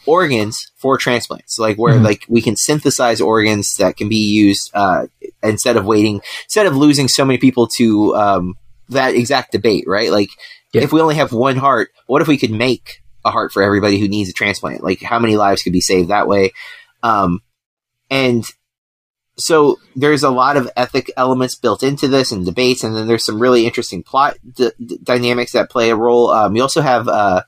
organs 0.06 0.70
for 0.76 0.97
transplants 0.97 1.58
like 1.58 1.78
where 1.78 1.95
Mhm. 1.95 2.04
like 2.04 2.26
we 2.28 2.41
can 2.41 2.58
synthesize 2.58 3.22
organs 3.22 3.76
that 3.78 3.95
can 3.95 4.10
be 4.10 4.18
used 4.18 4.70
uh, 4.74 5.06
instead 5.41 5.78
of 5.78 5.86
waiting 5.86 6.20
instead 6.43 6.66
of 6.66 6.76
losing 6.76 7.08
so 7.08 7.24
many 7.24 7.38
people 7.38 7.68
to 7.68 8.14
um, 8.16 8.56
that 8.89 9.16
exact 9.16 9.54
debate 9.54 9.86
right 9.88 10.12
like 10.12 10.30
Yeah. 10.74 10.82
if 10.84 10.91
we 10.91 10.99
only 10.99 11.16
have 11.16 11.32
one 11.32 11.56
heart 11.56 11.89
what 12.08 12.22
if 12.22 12.28
we 12.28 12.38
could 12.38 12.51
make 12.51 13.01
a 13.24 13.32
heart 13.32 13.54
for 13.54 13.64
everybody 13.64 13.97
who 13.97 14.10
needs 14.10 14.30
a 14.30 14.34
transplant 14.34 14.84
like 14.84 15.01
how 15.01 15.20
many 15.20 15.38
lives 15.38 15.64
could 15.64 15.72
be 15.72 15.80
saved 15.80 16.10
that 16.10 16.28
way 16.28 16.51
um, 17.01 17.39
and 18.10 18.43
so 19.38 19.79
there's 19.95 20.23
a 20.23 20.29
lot 20.29 20.57
of 20.57 20.69
ethic 20.77 21.11
elements 21.17 21.55
built 21.55 21.84
into 21.84 22.07
this 22.07 22.31
and 22.31 22.45
debates, 22.45 22.84
and 22.84 22.95
then 22.95 23.07
there's 23.07 23.25
some 23.25 23.39
really 23.41 23.65
interesting 23.65 24.03
plot 24.03 24.38
d- 24.55 24.71
d- 24.86 24.99
dynamics 25.01 25.53
that 25.53 25.69
play 25.71 25.89
a 25.89 25.95
role. 25.95 26.29
Um, 26.29 26.55
you 26.55 26.61
also 26.61 26.81
have 26.81 27.07
uh, 27.07 27.41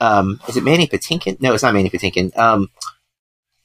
Um, 0.00 0.40
is 0.48 0.56
it 0.56 0.64
Mandy 0.64 0.86
Patinkin? 0.86 1.40
No, 1.40 1.54
it's 1.54 1.62
not 1.62 1.74
Mandy 1.74 1.90
Patinkin. 1.90 2.36
Um, 2.36 2.68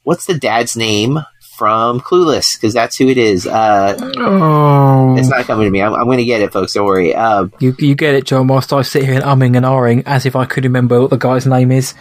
what's 0.03 0.25
the 0.25 0.37
dad's 0.37 0.75
name 0.77 1.19
from 1.57 1.99
Clueless? 1.99 2.55
Because 2.55 2.73
that's 2.73 2.95
who 2.97 3.09
it 3.09 3.17
is. 3.17 3.45
Uh, 3.47 3.97
Oh, 4.17 5.15
it's 5.17 5.27
not 5.29 5.45
coming 5.45 5.65
to 5.65 5.71
me. 5.71 5.81
I'm, 5.81 5.93
I'm 5.93 6.05
going 6.05 6.17
to 6.19 6.23
get 6.25 6.41
it, 6.41 6.53
folks. 6.53 6.73
Don't 6.73 6.85
worry. 6.85 7.13
Um, 7.13 7.51
you 7.59 7.75
you 7.79 7.95
get 7.95 8.15
it, 8.15 8.25
John. 8.25 8.47
Whilst 8.47 8.71
I 8.71 8.81
sit 8.83 9.03
here 9.03 9.13
and 9.13 9.23
umming 9.23 9.57
and 9.57 9.65
ahhing 9.65 10.03
as 10.05 10.25
if 10.25 10.35
I 10.35 10.45
could 10.45 10.63
remember 10.63 11.01
what 11.01 11.09
the 11.09 11.17
guy's 11.17 11.45
name 11.45 11.71
is. 11.71 11.93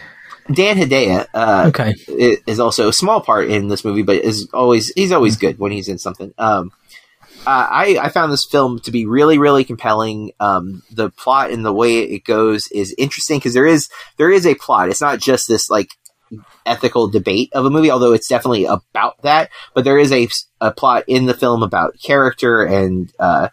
Dan 0.52 0.76
Hedaya 0.76 1.26
uh, 1.34 1.64
Okay, 1.68 1.94
is 2.08 2.60
also 2.60 2.88
a 2.88 2.92
small 2.92 3.20
part 3.20 3.48
in 3.48 3.68
this 3.68 3.84
movie, 3.84 4.02
but 4.02 4.16
is 4.16 4.48
always 4.52 4.92
he's 4.94 5.12
always 5.12 5.36
good 5.36 5.58
when 5.58 5.72
he's 5.72 5.88
in 5.88 5.98
something. 5.98 6.32
Um, 6.38 6.72
uh, 7.46 7.66
I 7.70 7.98
I 8.02 8.08
found 8.10 8.32
this 8.32 8.44
film 8.44 8.80
to 8.80 8.90
be 8.90 9.06
really 9.06 9.38
really 9.38 9.64
compelling. 9.64 10.32
Um, 10.40 10.82
the 10.90 11.10
plot 11.10 11.50
and 11.50 11.64
the 11.64 11.72
way 11.72 11.98
it 11.98 12.24
goes 12.24 12.68
is 12.68 12.94
interesting 12.98 13.38
because 13.38 13.54
there 13.54 13.66
is 13.66 13.88
there 14.16 14.30
is 14.30 14.46
a 14.46 14.54
plot. 14.54 14.88
It's 14.88 15.00
not 15.00 15.20
just 15.20 15.48
this 15.48 15.70
like 15.70 15.88
ethical 16.66 17.08
debate 17.08 17.50
of 17.52 17.64
a 17.64 17.70
movie, 17.70 17.90
although 17.90 18.12
it's 18.12 18.28
definitely 18.28 18.66
about 18.66 19.20
that. 19.22 19.50
But 19.74 19.84
there 19.84 19.98
is 19.98 20.12
a 20.12 20.28
a 20.60 20.72
plot 20.72 21.04
in 21.06 21.26
the 21.26 21.34
film 21.34 21.62
about 21.62 22.00
character, 22.02 22.62
and 22.62 23.12
uh, 23.18 23.48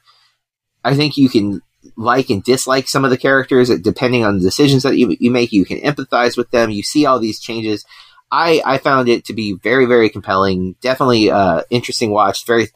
I 0.83 0.95
think 0.95 1.17
you 1.17 1.29
can 1.29 1.61
like 1.97 2.29
and 2.29 2.43
dislike 2.43 2.87
some 2.87 3.03
of 3.03 3.09
the 3.09 3.17
characters 3.17 3.69
depending 3.79 4.23
on 4.23 4.37
the 4.37 4.43
decisions 4.43 4.83
that 4.83 4.97
you, 4.97 5.17
you 5.19 5.31
make. 5.31 5.51
You 5.51 5.65
can 5.65 5.79
empathize 5.79 6.37
with 6.37 6.51
them. 6.51 6.69
You 6.69 6.83
see 6.83 7.05
all 7.05 7.19
these 7.19 7.39
changes. 7.39 7.83
I, 8.31 8.61
I 8.65 8.77
found 8.77 9.09
it 9.09 9.25
to 9.25 9.33
be 9.33 9.53
very, 9.53 9.85
very 9.85 10.09
compelling. 10.09 10.75
Definitely 10.81 11.31
uh, 11.31 11.63
interesting 11.69 12.11
watch. 12.11 12.45
Very 12.45 12.67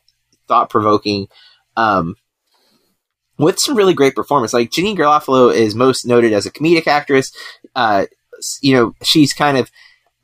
thought 0.48 0.70
provoking. 0.70 1.28
Um, 1.78 2.16
with 3.38 3.60
some 3.60 3.76
really 3.76 3.94
great 3.94 4.16
performance. 4.16 4.54
Like 4.54 4.72
Janine 4.72 4.98
Garofalo 4.98 5.54
is 5.54 5.76
most 5.76 6.06
noted 6.06 6.34
as 6.34 6.46
a 6.46 6.52
comedic 6.52 6.88
actress. 6.88 7.32
Uh, 7.76 8.06
you 8.62 8.76
know, 8.76 8.96
she's 9.04 9.34
kind 9.34 9.58
of 9.58 9.70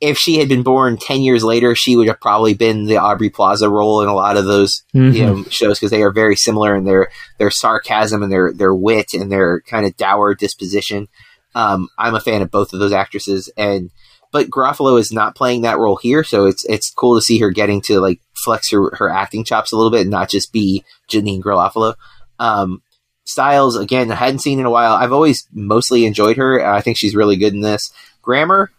if 0.00 0.16
she 0.16 0.38
had 0.38 0.48
been 0.48 0.62
born 0.62 0.96
10 0.96 1.22
years 1.22 1.42
later, 1.42 1.74
she 1.74 1.96
would 1.96 2.06
have 2.08 2.20
probably 2.20 2.54
been 2.54 2.84
the 2.86 2.98
Aubrey 2.98 3.30
Plaza 3.30 3.68
role 3.68 4.00
in 4.02 4.08
a 4.08 4.14
lot 4.14 4.36
of 4.36 4.44
those 4.44 4.82
Mhm. 4.94 5.14
you 5.14 5.26
know 5.26 5.44
shows 5.50 5.78
because 5.78 5.90
they 5.90 6.02
are 6.02 6.12
very 6.12 6.36
similar 6.36 6.76
in 6.76 6.84
their 6.84 7.08
their 7.38 7.50
sarcasm 7.50 8.22
and 8.22 8.30
their 8.32 8.52
their 8.52 8.74
wit 8.74 9.06
and 9.14 9.30
their 9.32 9.60
kind 9.62 9.84
of 9.86 9.96
dour 9.96 10.34
disposition. 10.34 11.08
Um, 11.54 11.88
I'm 11.98 12.14
a 12.14 12.20
fan 12.20 12.42
of 12.42 12.50
both 12.50 12.72
of 12.72 12.78
those 12.78 12.92
actresses, 12.92 13.50
and 13.56 13.90
but 14.30 14.50
Garofalo 14.50 15.00
is 15.00 15.10
not 15.10 15.34
playing 15.34 15.62
that 15.62 15.78
role 15.78 15.96
here, 15.96 16.22
so 16.22 16.46
it's 16.46 16.64
it's 16.66 16.90
cool 16.90 17.16
to 17.16 17.22
see 17.22 17.38
her 17.40 17.50
getting 17.50 17.80
to 17.82 17.98
like 18.00 18.20
flex 18.44 18.70
her, 18.70 18.94
her 18.96 19.08
acting 19.08 19.42
chops 19.44 19.72
a 19.72 19.76
little 19.76 19.90
bit 19.90 20.02
and 20.02 20.10
not 20.10 20.28
just 20.28 20.52
be 20.52 20.84
Janine 21.10 21.40
Garofalo. 21.42 21.94
Um, 22.38 22.82
Stiles 23.24 23.76
again, 23.76 24.10
I 24.12 24.14
hadn't 24.14 24.38
seen 24.40 24.58
in 24.60 24.64
a 24.66 24.70
while. 24.70 24.92
I've 24.94 25.12
always 25.12 25.46
mostly 25.52 26.06
enjoyed 26.06 26.36
her. 26.38 26.64
I 26.64 26.80
think 26.80 26.96
she's 26.96 27.14
really 27.16 27.36
good 27.36 27.52
in 27.52 27.60
this. 27.60 27.90
Grammer, 28.22 28.70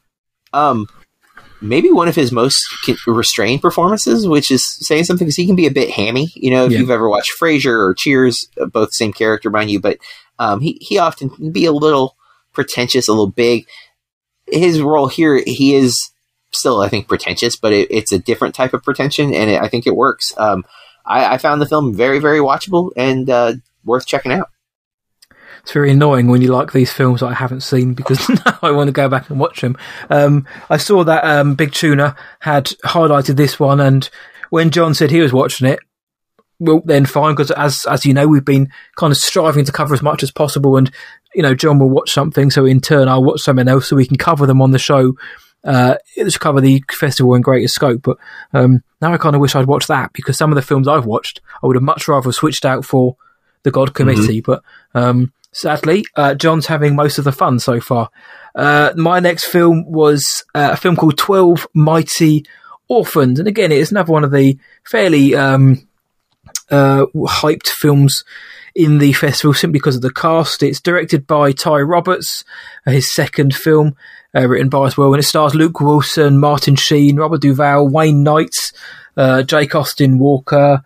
um, 0.53 0.87
maybe 1.61 1.91
one 1.91 2.07
of 2.07 2.15
his 2.15 2.31
most 2.31 2.65
restrained 3.07 3.61
performances, 3.61 4.27
which 4.27 4.49
is 4.51 4.65
saying 4.65 5.03
something 5.03 5.25
because 5.25 5.35
he 5.35 5.45
can 5.45 5.55
be 5.55 5.67
a 5.67 5.71
bit 5.71 5.89
hammy. 5.91 6.31
You 6.35 6.51
know, 6.51 6.65
if 6.65 6.71
Yeah. 6.71 6.79
you've 6.79 6.89
ever 6.89 7.09
watched 7.09 7.31
Frasier 7.39 7.77
or 7.77 7.93
Cheers, 7.93 8.47
uh, 8.59 8.65
both 8.65 8.93
same 8.93 9.13
character, 9.13 9.49
mind 9.49 9.71
you, 9.71 9.79
but 9.79 9.97
um, 10.39 10.61
he 10.61 10.77
he 10.81 10.97
often 10.97 11.29
can 11.29 11.51
be 11.51 11.65
a 11.65 11.71
little 11.71 12.15
pretentious, 12.53 13.07
a 13.07 13.11
little 13.11 13.27
big. 13.27 13.65
His 14.47 14.81
role 14.81 15.07
here, 15.07 15.41
he 15.45 15.75
is 15.75 16.11
still, 16.51 16.81
I 16.81 16.89
think, 16.89 17.07
pretentious, 17.07 17.55
but 17.55 17.71
it, 17.73 17.87
it's 17.91 18.11
a 18.11 18.17
different 18.19 18.55
type 18.55 18.73
of 18.73 18.81
pretension, 18.83 19.33
and 19.33 19.49
it, 19.49 19.61
I 19.61 19.67
think 19.67 19.85
it 19.85 19.95
works. 19.95 20.33
Um, 20.37 20.65
I, 21.05 21.35
I 21.35 21.37
found 21.37 21.61
the 21.61 21.67
film 21.67 21.93
very, 21.95 22.19
very 22.19 22.39
watchable 22.39 22.91
and 22.97 23.29
uh, 23.29 23.53
worth 23.85 24.05
checking 24.07 24.31
out. 24.31 24.49
It's 25.69 25.73
very 25.75 25.91
annoying 25.91 26.25
when 26.29 26.41
you 26.41 26.51
like 26.51 26.71
these 26.71 26.91
films 26.91 27.19
that 27.19 27.27
I 27.27 27.35
haven't 27.35 27.61
seen 27.61 27.93
because 27.93 28.27
now 28.45 28.57
I 28.63 28.71
want 28.71 28.87
to 28.87 28.91
go 28.91 29.07
back 29.07 29.29
and 29.29 29.39
watch 29.39 29.61
them. 29.61 29.77
Um, 30.09 30.47
I 30.67 30.77
saw 30.77 31.03
that 31.03 31.23
um, 31.23 31.53
Big 31.53 31.73
Tuna 31.73 32.15
had 32.39 32.65
highlighted 32.83 33.35
this 33.35 33.59
one, 33.59 33.79
and 33.79 34.09
when 34.49 34.71
John 34.71 34.95
said 34.95 35.11
he 35.11 35.21
was 35.21 35.31
watching 35.31 35.67
it, 35.67 35.77
well, 36.57 36.81
then 36.83 37.05
fine, 37.05 37.35
because 37.35 37.51
as 37.51 37.85
as 37.85 38.03
you 38.03 38.15
know, 38.15 38.27
we've 38.27 38.43
been 38.43 38.71
kind 38.95 39.11
of 39.11 39.17
striving 39.17 39.63
to 39.63 39.71
cover 39.71 39.93
as 39.93 40.01
much 40.01 40.23
as 40.23 40.31
possible, 40.31 40.75
and 40.75 40.89
you 41.35 41.43
know, 41.43 41.53
John 41.53 41.77
will 41.77 41.91
watch 41.91 42.09
something, 42.09 42.49
so 42.49 42.65
in 42.65 42.81
turn, 42.81 43.07
I'll 43.07 43.23
watch 43.23 43.41
something 43.41 43.67
else, 43.67 43.89
so 43.89 43.95
we 43.95 44.07
can 44.07 44.17
cover 44.17 44.47
them 44.47 44.63
on 44.63 44.71
the 44.71 44.79
show. 44.79 45.13
Uh, 45.63 45.97
let's 46.17 46.39
cover 46.39 46.61
the 46.61 46.83
festival 46.89 47.35
in 47.35 47.43
greater 47.43 47.67
scope, 47.67 48.01
but 48.01 48.17
um, 48.53 48.81
now 49.03 49.13
I 49.13 49.17
kind 49.17 49.35
of 49.35 49.41
wish 49.41 49.53
I'd 49.53 49.67
watched 49.67 49.89
that 49.89 50.13
because 50.13 50.35
some 50.35 50.51
of 50.51 50.55
the 50.55 50.63
films 50.63 50.87
I've 50.87 51.05
watched, 51.05 51.41
I 51.61 51.67
would 51.67 51.75
have 51.75 51.83
much 51.83 52.07
rather 52.07 52.31
switched 52.31 52.65
out 52.65 52.85
for 52.85 53.17
the 53.61 53.69
God 53.69 53.93
Committee, 53.93 54.41
but 54.41 54.63
um, 54.95 55.31
sadly, 55.51 56.05
uh, 56.15 56.35
John's 56.35 56.67
having 56.67 56.95
most 56.95 57.17
of 57.17 57.25
the 57.25 57.31
fun 57.31 57.59
so 57.59 57.79
far. 57.79 58.09
Uh, 58.55 58.91
my 58.95 59.19
next 59.19 59.45
film 59.45 59.89
was 59.89 60.43
uh, 60.55 60.69
a 60.73 60.77
film 60.77 60.95
called 60.95 61.17
Twelve 61.17 61.67
Mighty 61.73 62.45
Orphans, 62.87 63.39
and 63.39 63.47
again, 63.47 63.71
it's 63.71 63.91
another 63.91 64.11
one 64.11 64.23
of 64.23 64.31
the 64.31 64.57
fairly 64.83 65.35
um, 65.35 65.87
uh, 66.69 67.05
hyped 67.15 67.67
films 67.67 68.23
in 68.75 68.99
the 68.99 69.13
festival 69.13 69.53
simply 69.53 69.79
because 69.79 69.95
of 69.95 70.01
the 70.01 70.13
cast. 70.13 70.63
It's 70.63 70.81
directed 70.81 71.27
by 71.27 71.51
Ty 71.51 71.79
Roberts, 71.81 72.43
uh, 72.85 72.91
his 72.91 73.13
second 73.13 73.55
film, 73.55 73.95
uh, 74.35 74.47
written 74.47 74.69
by 74.69 74.87
as 74.87 74.97
well, 74.97 75.13
and 75.13 75.19
it 75.19 75.27
stars 75.27 75.55
Luke 75.55 75.79
Wilson, 75.79 76.39
Martin 76.39 76.75
Sheen, 76.75 77.17
Robert 77.17 77.41
Duvall, 77.41 77.87
Wayne 77.87 78.23
Knight, 78.23 78.55
Jake 79.45 79.75
Austin 79.75 80.17
Walker, 80.17 80.81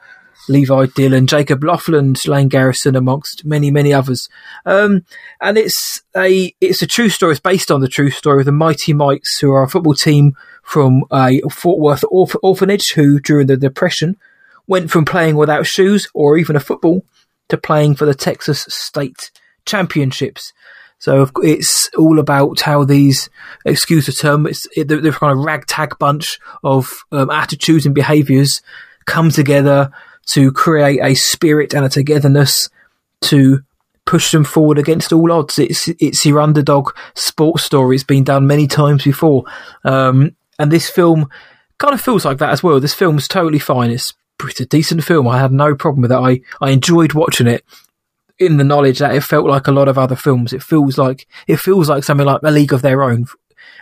Levi 0.48 0.88
Dillon, 0.88 1.28
Jacob 1.28 1.64
Laughlin, 1.64 2.16
Lane 2.28 2.48
Garrison, 2.50 2.96
amongst 2.96 3.46
many, 3.46 3.72
many 3.72 3.94
others. 3.94 4.30
Um, 4.66 5.06
and 5.41 5.58
it's 5.58 6.02
a 6.16 6.54
it's 6.60 6.82
a 6.82 6.88
true 6.88 7.10
story. 7.10 7.32
It's 7.32 7.39
based 7.39 7.72
on 7.72 7.82
the 7.82 7.88
true 7.88 8.10
story 8.10 8.41
of 8.41 8.46
the 8.46 8.52
Mighty 8.52 8.94
Mikes, 8.94 9.39
who 9.39 9.52
are 9.52 9.64
a 9.64 9.70
football 9.70 9.94
team 9.94 10.36
from 10.62 11.04
a 11.12 11.41
Fort 11.50 11.80
Worth 11.80 12.04
orph- 12.12 12.39
orphanage, 12.44 12.94
who 12.94 13.20
during 13.20 13.48
the 13.48 13.58
Depression 13.58 14.18
went 14.68 14.91
from 14.91 15.06
playing 15.06 15.36
without 15.36 15.66
shoes 15.66 16.08
or 16.14 16.38
even 16.38 16.56
a 16.56 16.62
football 16.62 17.06
to 17.50 17.58
playing 17.58 17.96
for 17.96 18.06
the 18.06 18.16
Texas 18.16 18.66
State 18.70 19.32
Championships. 19.66 20.54
So 21.00 21.30
it's 21.41 21.89
all 21.98 22.18
about 22.18 22.62
how 22.62 22.86
these, 22.86 23.30
excuse 23.66 24.06
the 24.06 24.14
term, 24.14 24.48
it's 24.48 24.66
it, 24.76 24.88
they're 24.88 25.12
kind 25.12 25.38
of 25.38 25.44
ragtag 25.44 26.00
bunch 26.00 26.39
of 26.64 27.04
um, 27.12 27.30
attitudes 27.30 27.86
and 27.86 27.94
behaviours 27.94 28.62
come 29.06 29.30
together 29.30 29.91
to 30.28 30.51
create 30.51 30.99
a 31.01 31.15
spirit 31.15 31.74
and 31.74 31.86
a 31.86 31.89
togetherness 31.89 32.69
to 33.21 33.63
push 34.05 34.32
them 34.32 34.43
forward 34.43 34.78
against 34.78 35.13
all 35.13 35.32
odds. 35.32 35.59
It's 35.59 35.88
it's 35.99 36.26
your 36.26 36.39
underdog 36.39 36.91
sports 37.15 37.63
story. 37.63 37.95
It's 37.95 38.03
been 38.03 38.24
done 38.24 38.47
many 38.47 38.67
times 38.67 39.03
before, 39.03 39.45
um, 39.84 40.36
and 40.59 40.71
this 40.71 40.89
film 40.89 41.30
kind 41.78 41.93
of 41.93 42.01
feels 42.01 42.26
like 42.26 42.38
that 42.38 42.51
as 42.51 42.63
well. 42.63 42.80
This 42.80 42.93
film's 42.93 43.28
totally 43.28 43.59
fine. 43.59 43.91
It's 43.91 44.14
it's 44.43 44.60
a 44.60 44.65
decent 44.65 45.03
film. 45.03 45.27
I 45.27 45.39
had 45.39 45.52
no 45.52 45.76
problem 45.76 46.02
with 46.02 46.11
it. 46.11 46.15
I 46.15 46.41
I 46.61 46.72
enjoyed 46.72 47.14
watching 47.14 47.48
it 47.48 47.64
in 48.39 48.57
the 48.57 48.64
knowledge 48.64 48.99
that 48.99 49.15
it 49.15 49.22
felt 49.22 49.48
like 49.48 49.68
a 49.68 49.72
lot 49.72 49.88
of 49.88 49.98
other 49.98 50.15
films. 50.15 50.53
It 50.53 50.64
feels 50.64 50.98
like 50.98 51.27
it 51.48 51.57
feels 51.57 51.89
like 51.89 52.03
something 52.03 52.26
like 52.26 52.41
A 52.43 52.52
League 52.52 52.73
of 52.73 52.81
Their 52.81 53.03
Own. 53.03 53.26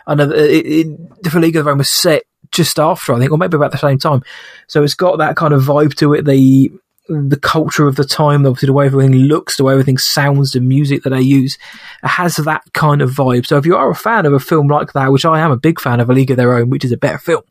I 0.06 0.14
know 0.14 0.30
it, 0.30 0.66
it, 0.66 1.22
the 1.22 1.38
League 1.40 1.56
of 1.56 1.64
Their 1.64 1.72
Own 1.72 1.78
was 1.78 1.90
set 1.90 2.24
just 2.52 2.78
after, 2.78 3.12
I 3.12 3.18
think, 3.18 3.32
or 3.32 3.38
maybe 3.38 3.56
about 3.56 3.72
the 3.72 3.78
same 3.78 3.98
time. 3.98 4.22
So 4.68 4.82
it's 4.82 4.94
got 4.94 5.18
that 5.18 5.36
kind 5.36 5.52
of 5.52 5.62
vibe 5.62 5.94
to 5.96 6.14
it. 6.14 6.24
The 6.24 6.70
the 7.08 7.38
culture 7.38 7.88
of 7.88 7.96
the 7.96 8.04
time, 8.04 8.46
obviously 8.46 8.68
the 8.68 8.72
way 8.72 8.86
everything 8.86 9.12
looks, 9.12 9.56
the 9.56 9.64
way 9.64 9.72
everything 9.72 9.98
sounds, 9.98 10.52
the 10.52 10.60
music 10.60 11.02
that 11.02 11.10
they 11.10 11.20
use, 11.20 11.58
has 12.02 12.36
that 12.36 12.62
kind 12.74 13.02
of 13.02 13.10
vibe. 13.10 13.44
So 13.44 13.58
if 13.58 13.66
you 13.66 13.76
are 13.76 13.90
a 13.90 13.94
fan 13.94 14.24
of 14.24 14.32
a 14.32 14.38
film 14.38 14.68
like 14.68 14.92
that, 14.92 15.10
which 15.10 15.24
I 15.24 15.40
am 15.40 15.50
a 15.50 15.56
big 15.56 15.80
fan 15.80 15.98
of, 15.98 16.08
A 16.08 16.12
League 16.12 16.30
of 16.30 16.36
Their 16.36 16.56
Own, 16.56 16.70
which 16.70 16.84
is 16.84 16.92
a 16.92 16.96
better 16.96 17.18
film, 17.18 17.42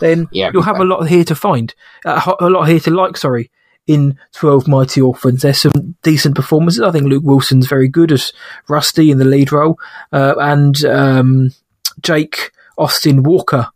then 0.00 0.28
Yeah, 0.30 0.50
you'll 0.52 0.62
have 0.62 0.80
a 0.80 0.84
lot 0.84 1.08
here 1.08 1.24
to 1.24 1.34
find, 1.34 1.74
uh, 2.04 2.34
a 2.40 2.50
lot 2.50 2.68
here 2.68 2.78
to 2.80 2.90
like. 2.90 3.16
Sorry, 3.16 3.50
in 3.86 4.18
Twelve 4.32 4.68
Mighty 4.68 5.00
Orphans, 5.00 5.42
there's 5.42 5.62
some 5.62 5.96
decent 6.02 6.36
performances. 6.36 6.82
I 6.82 6.92
think 6.92 7.06
Luke 7.06 7.24
Wilson's 7.24 7.66
very 7.66 7.88
good 7.88 8.12
as 8.12 8.32
Rusty 8.68 9.10
in 9.10 9.18
the 9.18 9.24
lead 9.24 9.50
role, 9.50 9.80
uh, 10.12 10.34
and 10.38 10.84
um, 10.84 11.54
Jake 12.02 12.52
Austin 12.76 13.22
Walker 13.22 13.70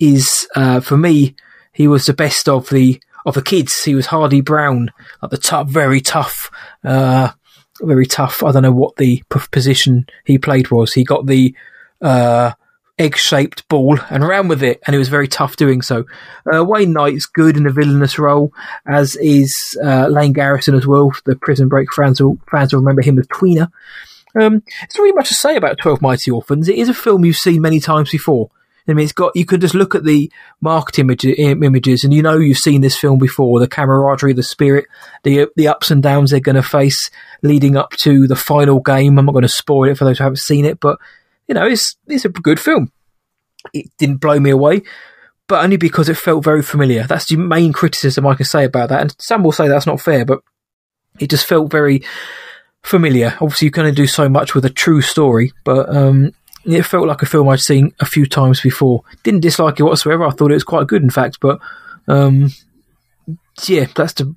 is 0.00 0.48
uh, 0.56 0.80
for 0.80 0.96
me. 0.96 1.36
He 1.72 1.86
was 1.86 2.06
the 2.06 2.14
best 2.14 2.48
of 2.48 2.68
the 2.70 3.00
of 3.24 3.34
the 3.34 3.42
kids. 3.42 3.84
He 3.84 3.94
was 3.94 4.06
Hardy 4.06 4.40
Brown 4.40 4.90
at 5.22 5.30
the 5.30 5.38
top, 5.38 5.68
very 5.68 6.00
tough, 6.00 6.50
uh, 6.82 7.30
very 7.80 8.06
tough. 8.06 8.42
I 8.42 8.50
don't 8.50 8.62
know 8.62 8.72
what 8.72 8.96
the 8.96 9.22
position 9.28 10.06
he 10.24 10.38
played 10.38 10.70
was. 10.70 10.94
He 10.94 11.04
got 11.04 11.26
the 11.26 11.54
uh, 12.00 12.52
egg 12.98 13.16
shaped 13.16 13.66
ball 13.68 13.98
and 14.10 14.26
ran 14.26 14.48
with 14.48 14.62
it, 14.62 14.80
and 14.86 14.94
it 14.94 14.98
was 14.98 15.08
very 15.08 15.28
tough 15.28 15.56
doing 15.56 15.80
so. 15.82 16.04
Uh, 16.52 16.64
Wayne 16.64 16.92
Knight's 16.92 17.26
good 17.26 17.56
in 17.56 17.64
the 17.64 17.70
villainous 17.70 18.18
role, 18.18 18.52
as 18.86 19.16
is 19.16 19.78
uh, 19.82 20.08
Lane 20.08 20.32
Garrison 20.32 20.74
as 20.74 20.86
well. 20.86 21.12
The 21.24 21.36
Prison 21.36 21.68
Break 21.68 21.92
fans 21.92 22.20
will, 22.20 22.38
fans 22.50 22.72
will 22.72 22.80
remember 22.80 23.02
him 23.02 23.18
as 23.18 23.26
Tweener. 23.28 23.70
Um, 24.40 24.62
it's 24.82 24.96
not 24.96 25.02
really 25.02 25.14
much 25.14 25.28
to 25.28 25.34
say 25.34 25.56
about 25.56 25.78
Twelve 25.78 26.02
Mighty 26.02 26.30
Orphans. 26.30 26.68
It 26.68 26.76
is 26.76 26.88
a 26.88 26.94
film 26.94 27.24
you've 27.24 27.36
seen 27.36 27.62
many 27.62 27.80
times 27.80 28.10
before. 28.10 28.50
I 28.90 28.94
mean, 28.94 29.04
it's 29.04 29.12
got 29.12 29.34
you 29.34 29.44
could 29.44 29.60
just 29.60 29.74
look 29.74 29.94
at 29.94 30.04
the 30.04 30.30
marked 30.60 30.98
image, 30.98 31.24
images, 31.24 32.04
and 32.04 32.12
you 32.12 32.22
know 32.22 32.38
you've 32.38 32.58
seen 32.58 32.80
this 32.80 32.96
film 32.96 33.18
before. 33.18 33.60
The 33.60 33.68
camaraderie, 33.68 34.32
the 34.32 34.42
spirit, 34.42 34.86
the 35.22 35.48
the 35.56 35.68
ups 35.68 35.90
and 35.90 36.02
downs 36.02 36.30
they're 36.30 36.40
going 36.40 36.56
to 36.56 36.62
face 36.62 37.10
leading 37.42 37.76
up 37.76 37.92
to 37.98 38.26
the 38.26 38.36
final 38.36 38.80
game. 38.80 39.18
I'm 39.18 39.26
not 39.26 39.32
going 39.32 39.42
to 39.42 39.48
spoil 39.48 39.90
it 39.90 39.98
for 39.98 40.04
those 40.04 40.18
who 40.18 40.24
haven't 40.24 40.36
seen 40.36 40.64
it, 40.64 40.80
but 40.80 40.98
you 41.48 41.54
know, 41.54 41.66
it's 41.66 41.96
it's 42.06 42.24
a 42.24 42.28
good 42.28 42.60
film. 42.60 42.92
It 43.72 43.86
didn't 43.98 44.20
blow 44.20 44.38
me 44.40 44.50
away, 44.50 44.82
but 45.46 45.64
only 45.64 45.76
because 45.76 46.08
it 46.08 46.16
felt 46.16 46.44
very 46.44 46.62
familiar. 46.62 47.04
That's 47.04 47.26
the 47.26 47.36
main 47.36 47.72
criticism 47.72 48.26
I 48.26 48.34
can 48.34 48.46
say 48.46 48.64
about 48.64 48.88
that. 48.88 49.00
And 49.00 49.14
some 49.18 49.42
will 49.42 49.52
say 49.52 49.68
that's 49.68 49.86
not 49.86 50.00
fair, 50.00 50.24
but 50.24 50.40
it 51.18 51.28
just 51.28 51.46
felt 51.46 51.70
very 51.70 52.02
familiar. 52.82 53.36
Obviously, 53.40 53.66
you 53.66 53.70
can 53.70 53.82
only 53.82 53.94
do 53.94 54.06
so 54.06 54.28
much 54.28 54.54
with 54.54 54.64
a 54.64 54.70
true 54.70 55.02
story, 55.02 55.52
but 55.64 55.94
um, 55.94 56.32
it 56.64 56.82
felt 56.82 57.06
like 57.06 57.22
a 57.22 57.26
film 57.26 57.48
I'd 57.48 57.60
seen 57.60 57.92
a 58.00 58.06
few 58.06 58.26
times 58.26 58.60
before. 58.60 59.02
Didn't 59.22 59.40
dislike 59.40 59.80
it 59.80 59.84
whatsoever. 59.84 60.24
I 60.24 60.30
thought 60.30 60.50
it 60.50 60.54
was 60.54 60.64
quite 60.64 60.86
good, 60.86 61.02
in 61.02 61.10
fact. 61.10 61.38
But 61.40 61.58
um, 62.08 62.50
yeah, 63.66 63.86
that's 63.94 64.14
the 64.14 64.34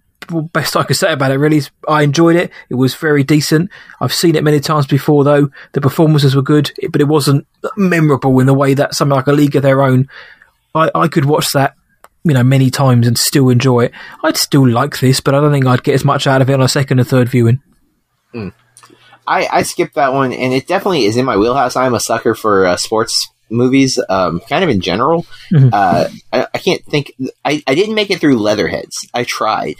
best 0.53 0.77
I 0.77 0.83
could 0.83 0.95
say 0.95 1.11
about 1.11 1.31
it. 1.31 1.37
Really, 1.37 1.61
I 1.87 2.03
enjoyed 2.03 2.35
it. 2.35 2.51
It 2.69 2.75
was 2.75 2.95
very 2.95 3.23
decent. 3.23 3.69
I've 3.99 4.13
seen 4.13 4.35
it 4.35 4.43
many 4.43 4.59
times 4.59 4.87
before, 4.87 5.23
though. 5.23 5.49
The 5.73 5.81
performances 5.81 6.35
were 6.35 6.41
good, 6.41 6.71
but 6.91 7.01
it 7.01 7.07
wasn't 7.07 7.45
memorable 7.75 8.39
in 8.39 8.47
the 8.47 8.53
way 8.53 8.73
that 8.73 8.95
something 8.95 9.15
like 9.15 9.27
A 9.27 9.33
League 9.33 9.55
of 9.55 9.63
Their 9.63 9.81
Own. 9.81 10.07
I, 10.75 10.89
I 10.95 11.07
could 11.07 11.25
watch 11.25 11.51
that 11.53 11.75
you 12.23 12.33
know, 12.33 12.43
many 12.43 12.69
times 12.69 13.05
and 13.05 13.17
still 13.17 13.49
enjoy 13.49 13.85
it. 13.85 13.91
I'd 14.23 14.37
still 14.37 14.67
like 14.67 14.99
this, 14.99 15.19
but 15.19 15.35
I 15.35 15.41
don't 15.41 15.51
think 15.51 15.65
I'd 15.65 15.83
get 15.83 15.95
as 15.95 16.05
much 16.05 16.25
out 16.25 16.41
of 16.41 16.49
it 16.49 16.53
on 16.53 16.61
a 16.61 16.69
second 16.69 16.99
and 16.99 17.07
third 17.07 17.29
viewing. 17.29 17.61
Mm. 18.33 18.53
I, 19.27 19.47
I 19.51 19.63
skipped 19.63 19.95
that 19.95 20.13
one, 20.13 20.33
and 20.33 20.53
it 20.53 20.67
definitely 20.67 21.05
is 21.05 21.17
in 21.17 21.25
my 21.25 21.37
wheelhouse. 21.37 21.75
I'm 21.75 21.93
a 21.93 21.99
sucker 21.99 22.35
for 22.35 22.65
uh, 22.65 22.77
sports 22.77 23.29
movies, 23.49 23.99
um, 24.09 24.41
kind 24.41 24.63
of 24.63 24.69
in 24.69 24.81
general. 24.81 25.25
Mm-hmm. 25.51 25.69
Uh, 25.71 26.09
I, 26.31 26.47
I, 26.53 26.57
can't 26.57 26.83
think. 26.85 27.13
I, 27.45 27.63
I 27.67 27.75
didn't 27.75 27.95
make 27.95 28.11
it 28.11 28.19
through 28.19 28.39
Leatherheads. 28.39 29.07
I 29.13 29.23
tried, 29.23 29.75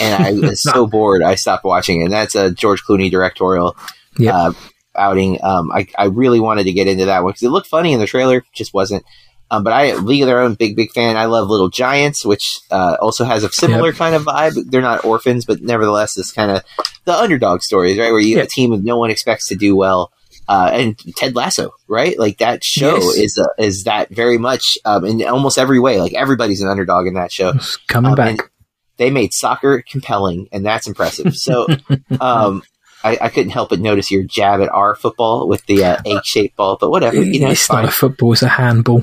and 0.00 0.22
I 0.22 0.32
was 0.48 0.62
so 0.72 0.86
bored. 0.86 1.22
I 1.22 1.34
stopped 1.34 1.64
watching 1.64 2.00
it. 2.00 2.04
And 2.04 2.12
that's 2.12 2.34
a 2.34 2.50
George 2.50 2.82
Clooney 2.84 3.10
directorial 3.10 3.76
yep. 4.18 4.34
uh, 4.34 4.52
outing. 4.94 5.42
Um, 5.42 5.72
I, 5.72 5.88
I 5.98 6.06
really 6.06 6.40
wanted 6.40 6.64
to 6.64 6.72
get 6.72 6.88
into 6.88 7.06
that 7.06 7.24
one 7.24 7.30
because 7.30 7.42
it 7.42 7.50
looked 7.50 7.68
funny 7.68 7.92
in 7.92 8.00
the 8.00 8.06
trailer, 8.06 8.44
just 8.54 8.74
wasn't. 8.74 9.04
Um, 9.50 9.62
but 9.62 9.72
I 9.72 9.94
League 9.94 10.22
of 10.22 10.26
Their 10.26 10.40
Own, 10.40 10.54
big 10.54 10.74
big 10.74 10.90
fan. 10.92 11.16
I 11.16 11.26
love 11.26 11.48
Little 11.48 11.68
Giants, 11.68 12.24
which 12.24 12.58
uh, 12.70 12.96
also 13.00 13.24
has 13.24 13.44
a 13.44 13.52
similar 13.52 13.88
yep. 13.88 13.96
kind 13.96 14.14
of 14.14 14.24
vibe. 14.24 14.70
They're 14.70 14.82
not 14.82 15.04
orphans, 15.04 15.44
but 15.44 15.62
nevertheless, 15.62 16.14
this 16.14 16.32
kind 16.32 16.50
of 16.50 16.62
the 17.04 17.14
underdog 17.14 17.62
stories, 17.62 17.98
right? 17.98 18.10
Where 18.10 18.20
you 18.20 18.38
have 18.38 18.46
a 18.46 18.50
team 18.50 18.72
of 18.72 18.82
no 18.82 18.98
one 18.98 19.10
expects 19.10 19.48
to 19.48 19.54
do 19.54 19.76
well. 19.76 20.12
Uh, 20.48 20.70
and 20.72 20.98
Ted 21.16 21.34
Lasso, 21.34 21.70
right? 21.88 22.16
Like 22.18 22.38
that 22.38 22.62
show 22.62 22.96
yes. 22.96 23.16
is 23.16 23.38
uh, 23.38 23.46
is 23.58 23.84
that 23.84 24.10
very 24.10 24.38
much 24.38 24.78
um, 24.84 25.04
in 25.04 25.24
almost 25.24 25.58
every 25.58 25.78
way. 25.78 26.00
Like 26.00 26.14
everybody's 26.14 26.60
an 26.60 26.68
underdog 26.68 27.06
in 27.06 27.14
that 27.14 27.32
show. 27.32 27.50
It's 27.50 27.76
coming 27.88 28.12
um, 28.12 28.16
back. 28.16 28.50
They 28.96 29.10
made 29.10 29.32
soccer 29.32 29.82
compelling, 29.88 30.48
and 30.52 30.64
that's 30.64 30.86
impressive. 30.86 31.36
So, 31.36 31.66
um, 32.20 32.62
I, 33.04 33.18
I, 33.20 33.28
couldn't 33.28 33.50
help 33.50 33.68
but 33.68 33.78
notice 33.78 34.10
your 34.10 34.22
jab 34.22 34.62
at 34.62 34.70
our 34.70 34.94
football 34.94 35.46
with 35.48 35.66
the 35.66 35.84
uh, 35.84 35.98
egg 36.06 36.24
shaped 36.24 36.56
ball, 36.56 36.78
but 36.80 36.90
whatever. 36.90 37.20
You 37.20 37.40
know, 37.40 37.50
it's, 37.50 37.62
it's 37.62 37.70
not 37.70 37.84
a 37.84 37.90
football; 37.90 38.32
it's 38.32 38.42
a 38.42 38.48
handball 38.48 39.02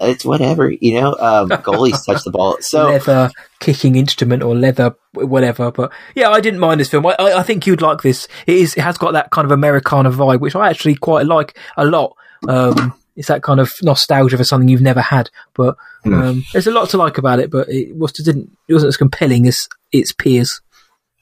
it's 0.00 0.24
whatever, 0.24 0.70
you 0.70 1.00
know. 1.00 1.16
Um, 1.18 1.48
goalies 1.62 2.04
touch 2.04 2.24
the 2.24 2.30
ball, 2.30 2.58
so 2.60 2.86
leather 2.86 3.30
kicking 3.60 3.96
instrument 3.96 4.42
or 4.42 4.54
leather 4.54 4.94
whatever. 5.12 5.70
But 5.70 5.92
yeah, 6.14 6.30
I 6.30 6.40
didn't 6.40 6.60
mind 6.60 6.80
this 6.80 6.88
film. 6.88 7.06
I, 7.06 7.16
I, 7.18 7.42
think 7.42 7.66
you'd 7.66 7.82
like 7.82 8.02
this. 8.02 8.28
It 8.46 8.56
is. 8.56 8.76
It 8.76 8.82
has 8.82 8.98
got 8.98 9.12
that 9.12 9.30
kind 9.30 9.44
of 9.44 9.52
Americana 9.52 10.10
vibe, 10.10 10.40
which 10.40 10.54
I 10.54 10.68
actually 10.68 10.96
quite 10.96 11.26
like 11.26 11.58
a 11.76 11.84
lot. 11.84 12.16
Um, 12.48 12.94
it's 13.16 13.28
that 13.28 13.42
kind 13.42 13.60
of 13.60 13.72
nostalgia 13.82 14.36
for 14.36 14.44
something 14.44 14.68
you've 14.68 14.82
never 14.82 15.00
had. 15.00 15.30
But 15.54 15.76
hmm. 16.04 16.14
um, 16.14 16.36
mm. 16.36 16.52
there's 16.52 16.66
a 16.66 16.72
lot 16.72 16.90
to 16.90 16.98
like 16.98 17.18
about 17.18 17.40
it. 17.40 17.50
But 17.50 17.68
it 17.68 17.96
was 17.96 18.12
didn't 18.12 18.56
it 18.68 18.74
wasn't 18.74 18.88
as 18.88 18.96
compelling 18.96 19.46
as 19.46 19.68
its 19.92 20.12
peers. 20.12 20.60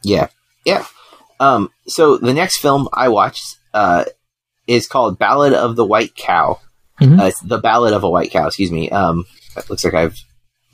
Yeah, 0.03 0.29
yeah. 0.65 0.85
Um, 1.41 1.71
so 1.87 2.19
the 2.19 2.35
next 2.35 2.59
film 2.59 2.89
I 2.93 3.09
watched 3.09 3.57
uh, 3.73 4.05
is 4.67 4.87
called 4.87 5.19
Ballad 5.19 5.53
of 5.53 5.77
the 5.77 5.85
White 5.85 6.15
Cow. 6.15 6.61
Mm-hmm. 7.01 7.21
Uh, 7.21 7.27
it's 7.27 7.41
the 7.41 7.59
Ballad 7.59 7.93
of 7.93 8.05
a 8.05 8.11
White 8.11 8.31
Cow. 8.31 8.47
Excuse 8.47 8.71
me. 8.71 8.91
Um, 8.91 9.25
it 9.57 9.69
looks 9.69 9.85
like 9.85 9.95
I've 9.95 10.19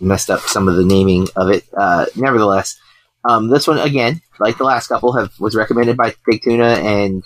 messed 0.00 0.30
up 0.30 0.40
some 0.40 0.68
of 0.68 0.76
the 0.76 0.84
naming 0.84 1.28
of 1.36 1.50
it. 1.50 1.64
Uh, 1.76 2.06
nevertheless, 2.16 2.78
um, 3.24 3.48
this 3.48 3.66
one 3.66 3.78
again, 3.78 4.20
like 4.38 4.58
the 4.58 4.64
last 4.64 4.88
couple, 4.88 5.12
have 5.12 5.32
was 5.38 5.54
recommended 5.54 5.96
by 5.96 6.14
Big 6.26 6.42
Tuna, 6.42 6.64
and 6.64 7.22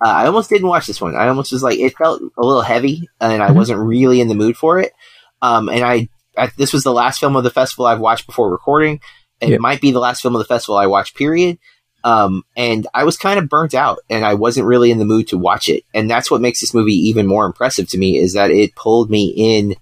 uh, 0.00 0.08
I 0.08 0.26
almost 0.26 0.50
didn't 0.50 0.68
watch 0.68 0.86
this 0.86 1.00
one. 1.00 1.16
I 1.16 1.28
almost 1.28 1.52
was 1.52 1.62
like 1.62 1.78
it 1.78 1.96
felt 1.96 2.22
a 2.36 2.44
little 2.44 2.62
heavy, 2.62 3.08
and 3.20 3.42
I 3.42 3.48
mm-hmm. 3.48 3.56
wasn't 3.56 3.80
really 3.80 4.20
in 4.20 4.28
the 4.28 4.34
mood 4.34 4.56
for 4.56 4.78
it. 4.78 4.92
Um, 5.40 5.68
and 5.68 5.84
I, 5.84 6.08
I, 6.38 6.50
this 6.56 6.72
was 6.72 6.84
the 6.84 6.92
last 6.92 7.18
film 7.18 7.34
of 7.36 7.44
the 7.44 7.50
festival 7.50 7.86
I've 7.86 8.00
watched 8.00 8.26
before 8.26 8.50
recording. 8.50 9.00
It 9.40 9.50
yep. 9.50 9.60
might 9.60 9.80
be 9.80 9.90
the 9.90 9.98
last 9.98 10.22
film 10.22 10.36
of 10.36 10.38
the 10.38 10.44
festival 10.44 10.76
I 10.76 10.86
watched. 10.86 11.16
Period. 11.16 11.58
Um, 12.04 12.44
and 12.56 12.86
I 12.92 13.04
was 13.04 13.16
kind 13.16 13.38
of 13.38 13.48
burnt 13.48 13.74
out 13.74 14.00
and 14.10 14.24
I 14.24 14.34
wasn't 14.34 14.66
really 14.66 14.90
in 14.90 14.98
the 14.98 15.04
mood 15.04 15.28
to 15.28 15.38
watch 15.38 15.68
it. 15.68 15.84
And 15.94 16.10
that's 16.10 16.30
what 16.30 16.40
makes 16.40 16.60
this 16.60 16.74
movie 16.74 16.94
even 17.08 17.26
more 17.26 17.46
impressive 17.46 17.88
to 17.90 17.98
me 17.98 18.18
is 18.18 18.34
that 18.34 18.50
it 18.50 18.74
pulled 18.74 19.10
me 19.10 19.32
in 19.36 19.76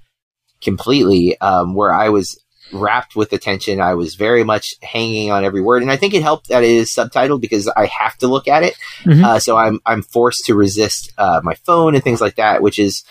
completely, 0.60 1.40
um, 1.40 1.74
where 1.74 1.92
I 1.92 2.10
was 2.10 2.38
wrapped 2.72 3.16
with 3.16 3.32
attention. 3.32 3.80
I 3.80 3.94
was 3.94 4.14
very 4.14 4.44
much 4.44 4.74
hanging 4.82 5.30
on 5.30 5.44
every 5.44 5.60
word. 5.60 5.82
And 5.82 5.90
I 5.90 5.96
think 5.96 6.14
it 6.14 6.22
helped 6.22 6.48
that 6.48 6.62
it 6.62 6.70
is 6.70 6.94
subtitled 6.94 7.40
because 7.40 7.66
I 7.68 7.86
have 7.86 8.16
to 8.18 8.28
look 8.28 8.46
at 8.46 8.62
it. 8.62 8.76
Mm-hmm. 9.04 9.24
Uh, 9.24 9.38
so 9.38 9.56
I'm, 9.56 9.80
I'm 9.86 10.02
forced 10.02 10.44
to 10.46 10.54
resist, 10.54 11.12
uh, 11.18 11.40
my 11.42 11.54
phone 11.54 11.94
and 11.94 12.04
things 12.04 12.20
like 12.20 12.36
that, 12.36 12.62
which 12.62 12.78
is, 12.78 13.02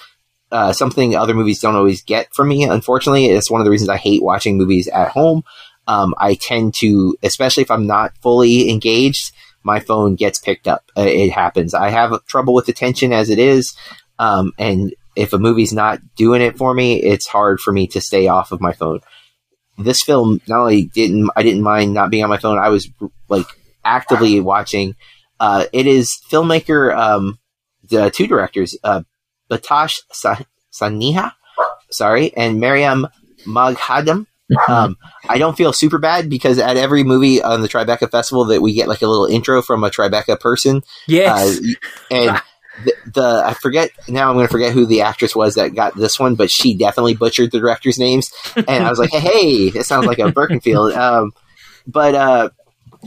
uh, 0.51 0.73
something 0.73 1.15
other 1.15 1.33
movies 1.33 1.59
don't 1.59 1.75
always 1.75 2.01
get 2.01 2.33
from 2.33 2.47
me. 2.47 2.63
Unfortunately, 2.63 3.27
it's 3.27 3.51
one 3.51 3.61
of 3.61 3.65
the 3.65 3.71
reasons 3.71 3.89
I 3.89 3.97
hate 3.97 4.23
watching 4.23 4.57
movies 4.57 4.87
at 4.87 5.09
home 5.09 5.43
um, 5.89 6.13
I 6.19 6.35
tend 6.35 6.75
to, 6.81 7.17
especially 7.23 7.63
if 7.63 7.71
I'm 7.71 7.87
not 7.87 8.15
fully 8.21 8.69
engaged, 8.69 9.33
my 9.63 9.79
phone 9.79 10.13
gets 10.13 10.37
picked 10.37 10.67
up. 10.67 10.83
Uh, 10.95 11.01
it 11.01 11.31
happens. 11.31 11.73
I 11.73 11.89
have 11.89 12.23
trouble 12.27 12.53
with 12.53 12.69
attention 12.69 13.11
as 13.11 13.31
it 13.31 13.39
is. 13.39 13.75
Um, 14.19 14.51
and 14.59 14.93
if 15.15 15.33
a 15.33 15.39
movie's 15.39 15.73
not 15.73 15.99
doing 16.15 16.43
it 16.43 16.59
for 16.59 16.75
me, 16.75 17.01
it's 17.01 17.25
hard 17.25 17.59
for 17.59 17.73
me 17.73 17.87
to 17.87 18.01
stay 18.01 18.27
off 18.27 18.51
of 18.51 18.61
my 18.61 18.71
phone. 18.71 18.99
This 19.79 20.03
film 20.03 20.39
not 20.47 20.59
only 20.59 20.85
didn't 20.85 21.31
I 21.35 21.41
didn't 21.41 21.63
mind 21.63 21.95
not 21.95 22.11
being 22.11 22.23
on 22.23 22.29
my 22.29 22.37
phone, 22.37 22.59
I 22.59 22.69
was 22.69 22.87
like 23.27 23.47
actively 23.83 24.39
watching. 24.41 24.95
Uh, 25.39 25.65
it 25.73 25.87
is 25.87 26.21
filmmaker, 26.29 26.95
um, 26.95 27.39
the 27.89 28.11
two 28.11 28.27
directors, 28.27 28.77
uh, 28.83 29.01
Behtash 29.49 30.01
Sanaeeha, 30.71 31.31
sorry, 31.89 32.31
and 32.37 32.59
Maryam 32.59 33.07
Moghaddam. 33.47 34.27
Um, 34.67 34.97
I 35.27 35.37
don't 35.37 35.57
feel 35.57 35.73
super 35.73 35.97
bad 35.97 36.29
because 36.29 36.57
at 36.57 36.77
every 36.77 37.03
movie 37.03 37.41
on 37.41 37.61
the 37.61 37.69
Tribeca 37.69 38.09
Festival 38.09 38.45
that 38.45 38.61
we 38.61 38.73
get 38.73 38.87
like 38.87 39.01
a 39.01 39.07
little 39.07 39.25
intro 39.25 39.61
from 39.61 39.83
a 39.83 39.89
Tribeca 39.89 40.39
person. 40.39 40.81
Yes. 41.07 41.59
Uh, 41.59 41.61
and 42.11 42.41
the, 42.83 42.93
the, 43.13 43.43
I 43.45 43.53
forget 43.53 43.91
now 44.07 44.29
I'm 44.29 44.35
going 44.35 44.47
to 44.47 44.51
forget 44.51 44.73
who 44.73 44.85
the 44.85 45.01
actress 45.01 45.35
was 45.35 45.55
that 45.55 45.75
got 45.75 45.95
this 45.95 46.19
one, 46.19 46.35
but 46.35 46.49
she 46.49 46.75
definitely 46.75 47.13
butchered 47.13 47.51
the 47.51 47.59
director's 47.59 47.99
names. 47.99 48.31
And 48.55 48.69
I 48.69 48.89
was 48.89 48.99
like, 48.99 49.09
hey, 49.11 49.19
hey, 49.19 49.79
it 49.79 49.85
sounds 49.85 50.05
like 50.05 50.19
a 50.19 50.31
Birkenfield. 50.31 50.93
Um, 50.99 51.31
but 51.87 52.13
uh, 52.13 52.49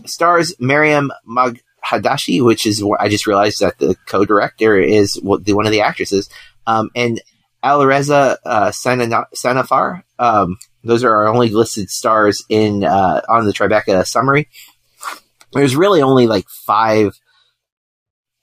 stars 0.06 0.54
Mariam 0.58 1.12
Moghadashi, 1.28 2.44
which 2.44 2.66
is 2.66 2.82
what 2.82 3.00
I 3.00 3.08
just 3.08 3.26
realized 3.26 3.60
that 3.60 3.78
the 3.78 3.96
co-director 4.06 4.76
is 4.76 5.20
what 5.22 5.44
the, 5.44 5.52
one 5.52 5.66
of 5.66 5.72
the 5.72 5.82
actresses, 5.82 6.28
um, 6.66 6.90
and 6.96 7.20
Alireza 7.62 8.38
uh, 8.44 8.70
Sanafar. 8.70 10.02
Um, 10.18 10.56
those 10.84 11.04
are 11.04 11.14
our 11.14 11.26
only 11.26 11.48
listed 11.48 11.90
stars 11.90 12.44
in 12.48 12.84
uh, 12.84 13.22
on 13.28 13.46
the 13.46 13.52
Tribeca 13.52 14.06
summary. 14.06 14.48
There's 15.52 15.76
really 15.76 16.02
only 16.02 16.26
like 16.26 16.48
five. 16.48 17.18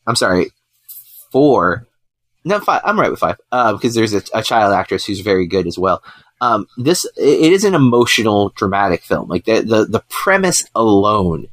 I'm 0.08 0.16
sorry, 0.16 0.52
four. 1.32 1.88
No, 2.46 2.60
five. 2.60 2.82
I'm 2.86 3.00
right 3.00 3.12
with 3.12 3.20
five 3.20 3.38
uh, 3.52 3.74
because 3.74 3.94
there's 3.94 4.14
a, 4.14 4.22
a, 4.34 4.44
child 4.44 4.74
actress 4.74 5.06
who's 5.06 5.20
very 5.20 5.46
good 5.46 5.68
as 5.68 5.78
well. 5.78 6.02
Um, 6.42 6.68
this 6.78 7.06
it 7.18 7.52
is 7.52 7.66
an 7.66 7.76
emotional, 7.76 8.50
dramatic 8.56 9.04
film. 9.04 9.28
Like 9.28 9.46
the, 9.46 9.62
the 9.62 9.86
the 9.86 10.04
premise 10.10 10.66
alone 10.74 11.48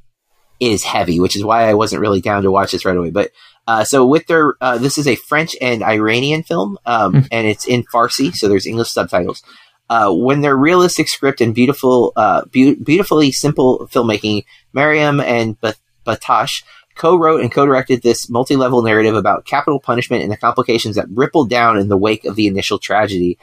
is 0.60 0.84
heavy, 0.84 1.20
which 1.20 1.36
is 1.36 1.44
why 1.44 1.68
I 1.68 1.74
wasn't 1.74 2.00
really 2.00 2.20
down 2.20 2.42
to 2.42 2.50
watch 2.50 2.72
this 2.72 2.84
right 2.84 2.96
away. 2.96 3.10
But 3.10 3.32
uh, 3.66 3.84
so 3.84 4.06
with 4.06 4.26
their, 4.26 4.54
uh, 4.60 4.78
this 4.78 4.96
is 4.96 5.08
a 5.08 5.16
French 5.16 5.56
and 5.60 5.82
Iranian 5.82 6.42
film, 6.42 6.78
um, 6.86 7.14
mm. 7.14 7.28
and 7.32 7.46
it's 7.46 7.66
in 7.66 7.82
Farsi, 7.82 8.32
so 8.32 8.48
there's 8.48 8.66
English 8.66 8.90
subtitles. 8.90 9.42
Uh, 9.88 10.12
when 10.12 10.40
their 10.40 10.56
realistic 10.56 11.08
script 11.08 11.40
and 11.40 11.54
beautiful, 11.54 12.12
uh, 12.16 12.44
be- 12.50 12.74
beautifully 12.74 13.30
simple 13.30 13.88
filmmaking, 13.92 14.44
Maryam 14.72 15.20
and 15.20 15.56
Behtash 16.04 16.64
co-wrote 16.96 17.40
and 17.40 17.52
co-directed 17.52 18.02
this 18.02 18.28
multi-level 18.28 18.82
narrative 18.82 19.14
about 19.14 19.44
capital 19.44 19.78
punishment 19.78 20.22
and 20.22 20.32
the 20.32 20.36
complications 20.36 20.96
that 20.96 21.06
rippled 21.10 21.50
down 21.50 21.78
in 21.78 21.88
the 21.88 21.96
wake 21.96 22.24
of 22.24 22.34
the 22.36 22.46
initial 22.46 22.78
tragedy. 22.78 23.38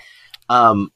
Um, 0.49 0.91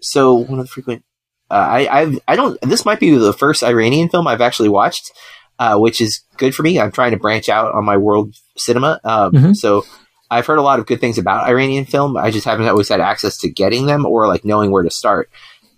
so 0.00 0.34
one 0.34 0.58
of 0.58 0.64
the 0.64 0.70
frequent, 0.70 1.04
uh, 1.50 1.54
I, 1.54 2.00
I've, 2.00 2.18
I 2.26 2.34
don't, 2.34 2.60
this 2.62 2.84
might 2.84 2.98
be 2.98 3.14
the 3.14 3.32
first 3.32 3.62
Iranian 3.62 4.08
film 4.08 4.26
I've 4.26 4.40
actually 4.40 4.70
watched, 4.70 5.12
uh, 5.58 5.78
which 5.78 6.00
is 6.00 6.24
good 6.36 6.54
for 6.54 6.62
me. 6.62 6.80
I'm 6.80 6.92
trying 6.92 7.12
to 7.12 7.18
branch 7.18 7.48
out 7.48 7.74
on 7.74 7.84
my 7.84 7.98
world 7.98 8.34
cinema. 8.56 9.00
Um, 9.04 9.32
mm-hmm. 9.32 9.52
so 9.52 9.84
I've 10.30 10.46
heard 10.46 10.58
a 10.58 10.62
lot 10.62 10.78
of 10.78 10.86
good 10.86 11.00
things 11.00 11.18
about 11.18 11.48
Iranian 11.48 11.84
film. 11.86 12.16
I 12.16 12.30
just 12.30 12.44
haven't 12.44 12.68
always 12.68 12.88
had 12.88 13.00
access 13.00 13.38
to 13.38 13.48
getting 13.48 13.86
them 13.86 14.04
or 14.04 14.26
like 14.26 14.44
knowing 14.44 14.70
where 14.70 14.82
to 14.82 14.90
start. 14.90 15.30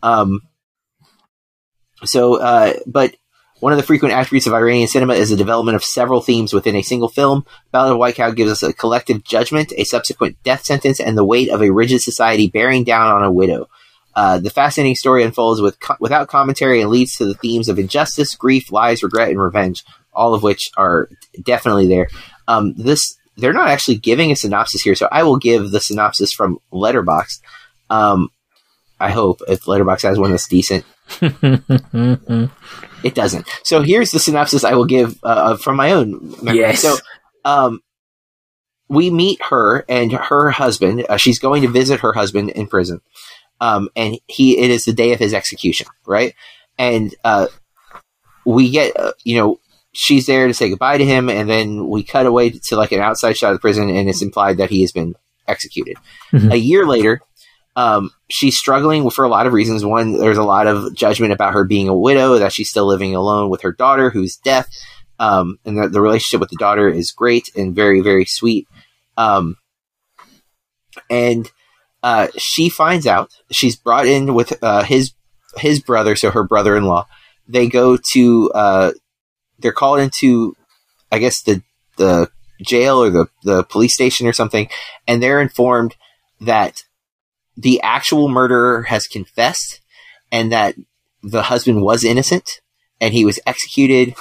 Um, 0.02 0.40
so, 2.04 2.40
uh, 2.40 2.74
but 2.86 3.14
One 3.60 3.74
of 3.74 3.76
the 3.76 3.84
frequent 3.84 4.14
attributes 4.14 4.46
of 4.46 4.54
Iranian 4.54 4.88
cinema 4.88 5.14
is 5.14 5.28
the 5.28 5.36
development 5.36 5.76
of 5.76 5.84
several 5.84 6.22
themes 6.22 6.54
within 6.54 6.74
a 6.74 6.82
single 6.82 7.10
film. 7.10 7.44
Ballad 7.72 7.92
of 7.92 7.98
White 7.98 8.14
Cow 8.14 8.30
gives 8.30 8.50
us 8.50 8.62
a 8.62 8.72
collective 8.72 9.22
judgment, 9.22 9.72
a 9.76 9.84
subsequent 9.84 10.42
death 10.42 10.64
sentence, 10.64 10.98
and 10.98 11.16
the 11.16 11.24
weight 11.24 11.50
of 11.50 11.62
a 11.62 11.70
rigid 11.70 12.00
society 12.00 12.48
bearing 12.48 12.84
down 12.84 13.08
on 13.08 13.22
a 13.22 13.30
widow. 13.30 13.68
Uh, 14.16 14.38
the 14.38 14.50
fascinating 14.50 14.96
story 14.96 15.22
unfolds 15.22 15.60
with 15.60 15.78
co- 15.78 15.96
without 16.00 16.28
commentary 16.28 16.80
and 16.80 16.90
leads 16.90 17.16
to 17.16 17.26
the 17.26 17.34
themes 17.34 17.68
of 17.68 17.78
injustice, 17.78 18.34
grief, 18.34 18.72
lies, 18.72 19.02
regret, 19.02 19.28
and 19.28 19.40
revenge, 19.40 19.84
all 20.12 20.32
of 20.32 20.42
which 20.42 20.70
are 20.78 21.10
definitely 21.42 21.86
there. 21.86 22.08
Um, 22.48 22.72
this 22.76 23.16
they're 23.40 23.52
not 23.52 23.68
actually 23.68 23.96
giving 23.96 24.30
a 24.30 24.36
synopsis 24.36 24.82
here, 24.82 24.94
so 24.94 25.08
I 25.10 25.22
will 25.22 25.38
give 25.38 25.70
the 25.70 25.80
synopsis 25.80 26.32
from 26.32 26.58
Letterboxd. 26.72 27.40
Um, 27.88 28.30
I 28.98 29.10
hope 29.10 29.40
if 29.48 29.62
Letterboxd 29.62 30.02
has 30.02 30.18
one 30.18 30.30
that's 30.30 30.48
decent. 30.48 30.84
it 33.02 33.14
doesn't. 33.14 33.48
So 33.64 33.82
here's 33.82 34.12
the 34.12 34.18
synopsis 34.18 34.64
I 34.64 34.74
will 34.74 34.84
give 34.84 35.18
uh, 35.22 35.56
from 35.56 35.76
my 35.76 35.92
own 35.92 36.36
memory. 36.42 36.60
Yes. 36.60 36.82
So, 36.82 36.96
um, 37.44 37.80
we 38.88 39.08
meet 39.08 39.40
her 39.44 39.84
and 39.88 40.12
her 40.12 40.50
husband. 40.50 41.06
Uh, 41.08 41.16
she's 41.16 41.38
going 41.38 41.62
to 41.62 41.68
visit 41.68 42.00
her 42.00 42.12
husband 42.12 42.50
in 42.50 42.66
prison, 42.66 43.00
um, 43.60 43.88
and 43.94 44.18
he 44.26 44.58
it 44.58 44.70
is 44.70 44.84
the 44.84 44.92
day 44.92 45.12
of 45.12 45.20
his 45.20 45.32
execution, 45.32 45.86
right? 46.04 46.34
And 46.76 47.14
uh, 47.22 47.46
we 48.44 48.70
get 48.70 48.98
uh, 48.98 49.12
you 49.22 49.36
know 49.36 49.59
she's 49.92 50.26
there 50.26 50.46
to 50.46 50.54
say 50.54 50.70
goodbye 50.70 50.98
to 50.98 51.04
him, 51.04 51.28
and 51.28 51.48
then 51.48 51.88
we 51.88 52.02
cut 52.02 52.26
away 52.26 52.50
to 52.50 52.76
like 52.76 52.92
an 52.92 53.00
outside 53.00 53.36
shot 53.36 53.50
of 53.52 53.56
the 53.56 53.60
prison, 53.60 53.90
and 53.90 54.08
it's 54.08 54.22
implied 54.22 54.58
that 54.58 54.70
he 54.70 54.82
has 54.82 54.92
been 54.92 55.14
executed. 55.48 55.96
Mhm. 56.32 56.52
A 56.52 56.58
year 56.58 56.86
later, 56.86 57.20
um, 57.76 58.10
she's 58.30 58.58
struggling 58.58 59.08
for 59.10 59.24
a 59.24 59.28
lot 59.28 59.46
of 59.46 59.52
reasons. 59.52 59.84
One, 59.84 60.18
there's 60.18 60.38
a 60.38 60.42
lot 60.42 60.66
of 60.66 60.94
judgment 60.94 61.32
about 61.32 61.54
her 61.54 61.64
being 61.64 61.88
a 61.88 61.96
widow, 61.96 62.38
that 62.38 62.52
she's 62.52 62.70
still 62.70 62.86
living 62.86 63.14
alone 63.14 63.50
with 63.50 63.62
her 63.62 63.72
daughter, 63.72 64.10
who's 64.10 64.36
deaf, 64.36 64.68
um, 65.18 65.58
and 65.64 65.78
that 65.78 65.92
the 65.92 66.00
relationship 66.00 66.40
with 66.40 66.50
the 66.50 66.56
daughter 66.56 66.88
is 66.88 67.10
great 67.10 67.48
and 67.56 67.74
very, 67.74 68.00
very 68.00 68.24
sweet. 68.24 68.66
Um, 69.16 69.56
and 71.08 71.50
uh, 72.02 72.28
she 72.38 72.68
finds 72.68 73.06
out 73.06 73.30
she's 73.50 73.76
brought 73.76 74.06
in 74.06 74.34
with 74.34 74.62
uh, 74.62 74.82
his 74.82 75.12
his 75.56 75.80
brother, 75.80 76.16
so 76.16 76.30
her 76.30 76.44
brother-in-law. 76.44 77.06
They 77.48 77.66
go 77.66 77.98
to 78.12 78.50
uh, 78.52 78.92
they're 79.60 79.72
called 79.72 80.00
into, 80.00 80.56
I 81.12 81.18
guess 81.18 81.42
the 81.42 81.62
the 81.96 82.30
jail 82.62 83.02
or 83.02 83.10
the 83.10 83.26
the 83.42 83.62
police 83.64 83.94
station 83.94 84.26
or 84.26 84.32
something, 84.32 84.68
and 85.06 85.22
they're 85.22 85.40
informed 85.40 85.96
that 86.40 86.82
the 87.56 87.80
actual 87.82 88.28
murderer 88.28 88.82
has 88.84 89.06
confessed 89.06 89.80
and 90.32 90.52
that 90.52 90.74
the 91.22 91.42
husband 91.42 91.82
was 91.82 92.04
innocent 92.04 92.60
and 93.00 93.12
he 93.12 93.24
was 93.24 93.38
executed 93.46 94.14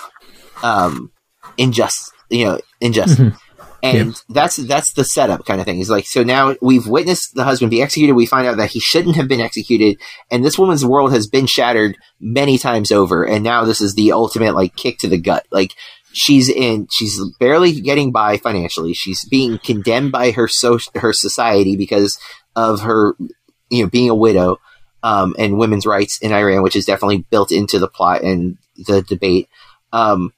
um 0.63 1.11
unjust 1.57 2.11
you 2.29 2.45
know 2.45 2.59
unjust 2.81 3.17
Mhm. 3.17 3.37
And 3.81 4.21
that's 4.29 4.57
that's 4.57 4.93
the 4.93 5.03
setup 5.03 5.45
kind 5.45 5.59
of 5.59 5.65
thing. 5.65 5.79
Is 5.79 5.89
like 5.89 6.05
so 6.05 6.23
now 6.23 6.55
we've 6.61 6.87
witnessed 6.87 7.35
the 7.35 7.43
husband 7.43 7.71
be 7.71 7.81
executed. 7.81 8.13
We 8.13 8.25
find 8.25 8.47
out 8.47 8.57
that 8.57 8.71
he 8.71 8.79
shouldn't 8.79 9.15
have 9.15 9.27
been 9.27 9.41
executed. 9.41 9.99
And 10.29 10.43
this 10.43 10.57
woman's 10.57 10.85
world 10.85 11.11
has 11.11 11.27
been 11.27 11.47
shattered 11.47 11.97
many 12.19 12.57
times 12.57 12.91
over. 12.91 13.23
And 13.23 13.43
now 13.43 13.63
this 13.65 13.81
is 13.81 13.95
the 13.95 14.11
ultimate 14.11 14.55
like 14.55 14.75
kick 14.75 14.97
to 14.99 15.07
the 15.07 15.19
gut. 15.19 15.45
Like 15.51 15.73
she's 16.11 16.49
in 16.49 16.87
she's 16.91 17.19
barely 17.39 17.79
getting 17.79 18.11
by 18.11 18.37
financially. 18.37 18.93
She's 18.93 19.25
being 19.25 19.59
condemned 19.59 20.11
by 20.11 20.31
her 20.31 20.47
so 20.47 20.79
her 20.95 21.13
society 21.13 21.75
because 21.75 22.19
of 22.55 22.81
her 22.81 23.15
you 23.69 23.83
know 23.83 23.89
being 23.89 24.09
a 24.09 24.15
widow 24.15 24.57
um, 25.03 25.35
and 25.39 25.57
women's 25.57 25.85
rights 25.85 26.19
in 26.21 26.33
Iran, 26.33 26.63
which 26.63 26.75
is 26.75 26.85
definitely 26.85 27.25
built 27.29 27.51
into 27.51 27.79
the 27.79 27.87
plot 27.87 28.23
and 28.23 28.57
the 28.75 29.01
debate. 29.01 29.47
Um, 29.93 30.33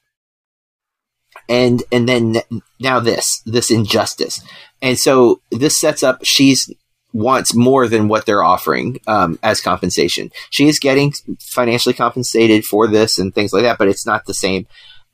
and 1.48 1.82
and 1.92 2.08
then 2.08 2.36
now 2.80 3.00
this 3.00 3.42
this 3.44 3.70
injustice, 3.70 4.40
and 4.80 4.98
so 4.98 5.40
this 5.50 5.78
sets 5.78 6.02
up 6.02 6.20
she's 6.24 6.70
wants 7.12 7.54
more 7.54 7.88
than 7.88 8.08
what 8.08 8.24
they're 8.24 8.42
offering 8.42 8.98
um, 9.06 9.38
as 9.42 9.60
compensation. 9.60 10.30
She 10.50 10.66
is 10.66 10.78
getting 10.78 11.12
financially 11.40 11.94
compensated 11.94 12.64
for 12.64 12.88
this 12.88 13.18
and 13.18 13.34
things 13.34 13.52
like 13.52 13.64
that, 13.64 13.78
but 13.78 13.88
it's 13.88 14.06
not 14.06 14.24
the 14.24 14.34
same. 14.34 14.66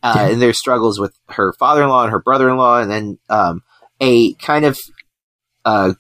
Uh, 0.02 0.14
Yeah. 0.16 0.28
And 0.28 0.42
there's 0.42 0.58
struggles 0.58 1.00
with 1.00 1.12
her 1.30 1.52
father-in-law 1.54 2.04
and 2.04 2.12
her 2.12 2.22
brother-in-law, 2.22 2.80
and 2.82 2.90
then 2.90 3.18
um, 3.28 3.62
a 4.00 4.34
kind 4.34 4.64
of 4.64 4.78
uh, 5.64 5.94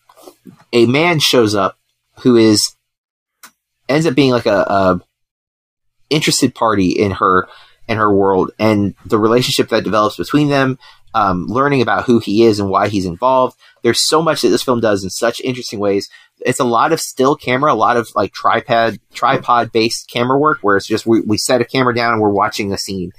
a 0.72 0.86
man 0.86 1.18
shows 1.18 1.54
up 1.54 1.78
who 2.20 2.36
is 2.36 2.76
ends 3.88 4.06
up 4.06 4.14
being 4.14 4.32
like 4.32 4.46
a, 4.46 4.60
a 4.60 5.00
interested 6.10 6.54
party 6.54 6.90
in 6.90 7.12
her 7.12 7.48
and 7.88 7.98
her 7.98 8.14
world 8.14 8.52
and 8.58 8.94
the 9.06 9.18
relationship 9.18 9.68
that 9.70 9.84
develops 9.84 10.16
between 10.16 10.48
them 10.48 10.78
um, 11.14 11.46
learning 11.46 11.82
about 11.82 12.04
who 12.04 12.18
he 12.18 12.44
is 12.44 12.60
and 12.60 12.70
why 12.70 12.88
he's 12.88 13.06
involved. 13.06 13.58
There's 13.82 14.06
so 14.06 14.22
much 14.22 14.42
that 14.42 14.48
this 14.48 14.62
film 14.62 14.80
does 14.80 15.02
in 15.02 15.10
such 15.10 15.40
interesting 15.40 15.78
ways. 15.78 16.08
It's 16.40 16.60
a 16.60 16.64
lot 16.64 16.92
of 16.92 17.00
still 17.00 17.34
camera 17.34 17.72
a 17.72 17.74
lot 17.74 17.96
of 17.96 18.08
like 18.14 18.32
tripod 18.32 19.00
tripod 19.12 19.72
based 19.72 20.08
camera 20.08 20.38
work 20.38 20.58
where 20.60 20.76
it's 20.76 20.86
just 20.86 21.06
we, 21.06 21.20
we 21.22 21.36
set 21.36 21.60
a 21.60 21.64
camera 21.64 21.94
down 21.94 22.12
and 22.12 22.22
we're 22.22 22.28
watching 22.28 22.68
the 22.68 22.78
scene. 22.78 23.12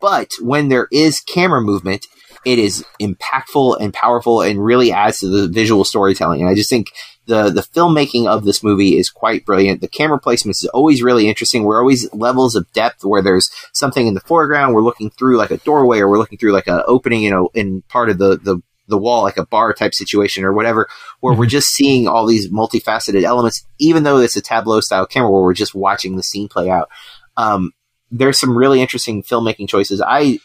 But 0.00 0.30
when 0.40 0.68
there 0.68 0.88
is 0.90 1.20
camera 1.20 1.60
movement 1.60 2.06
it 2.44 2.58
is 2.58 2.84
impactful 3.00 3.78
and 3.80 3.92
powerful 3.92 4.40
and 4.40 4.64
really 4.64 4.92
adds 4.92 5.20
to 5.20 5.28
the 5.28 5.48
visual 5.48 5.84
storytelling. 5.84 6.40
And 6.40 6.48
i 6.48 6.54
just 6.54 6.70
think 6.70 6.90
the 7.26 7.50
the 7.50 7.62
filmmaking 7.62 8.26
of 8.26 8.44
this 8.44 8.62
movie 8.62 8.98
is 8.98 9.08
quite 9.08 9.44
brilliant. 9.44 9.80
The 9.80 9.88
camera 9.88 10.18
placement 10.18 10.56
is 10.56 10.68
always 10.74 11.02
really 11.02 11.28
interesting. 11.28 11.64
We're 11.64 11.80
always 11.80 12.12
levels 12.12 12.56
of 12.56 12.70
depth 12.72 13.04
where 13.04 13.22
there's 13.22 13.50
something 13.72 14.06
in 14.06 14.14
the 14.14 14.20
foreground. 14.20 14.74
We're 14.74 14.82
looking 14.82 15.10
through 15.10 15.36
like 15.36 15.50
a 15.50 15.58
doorway, 15.58 16.00
or 16.00 16.08
we're 16.08 16.18
looking 16.18 16.38
through 16.38 16.52
like 16.52 16.66
an 16.66 16.82
opening, 16.86 17.22
you 17.22 17.30
know, 17.30 17.50
in 17.54 17.82
part 17.82 18.10
of 18.10 18.18
the 18.18 18.36
the 18.36 18.60
the 18.88 18.98
wall, 18.98 19.22
like 19.22 19.36
a 19.36 19.46
bar 19.46 19.72
type 19.72 19.94
situation 19.94 20.44
or 20.44 20.52
whatever, 20.52 20.88
where 21.20 21.34
we're 21.34 21.46
just 21.46 21.68
seeing 21.68 22.08
all 22.08 22.26
these 22.26 22.50
multifaceted 22.50 23.22
elements, 23.22 23.64
even 23.78 24.02
though 24.02 24.18
it's 24.18 24.36
a 24.36 24.42
tableau 24.42 24.80
style 24.80 25.06
camera 25.06 25.30
where 25.30 25.42
we're 25.42 25.54
just 25.54 25.74
watching 25.74 26.16
the 26.16 26.22
scene 26.22 26.48
play 26.48 26.68
out. 26.68 26.88
Um, 27.36 27.72
there's 28.10 28.40
some 28.40 28.58
really 28.58 28.82
interesting 28.82 29.22
filmmaking 29.22 29.68
choices. 29.68 30.02
I 30.04 30.40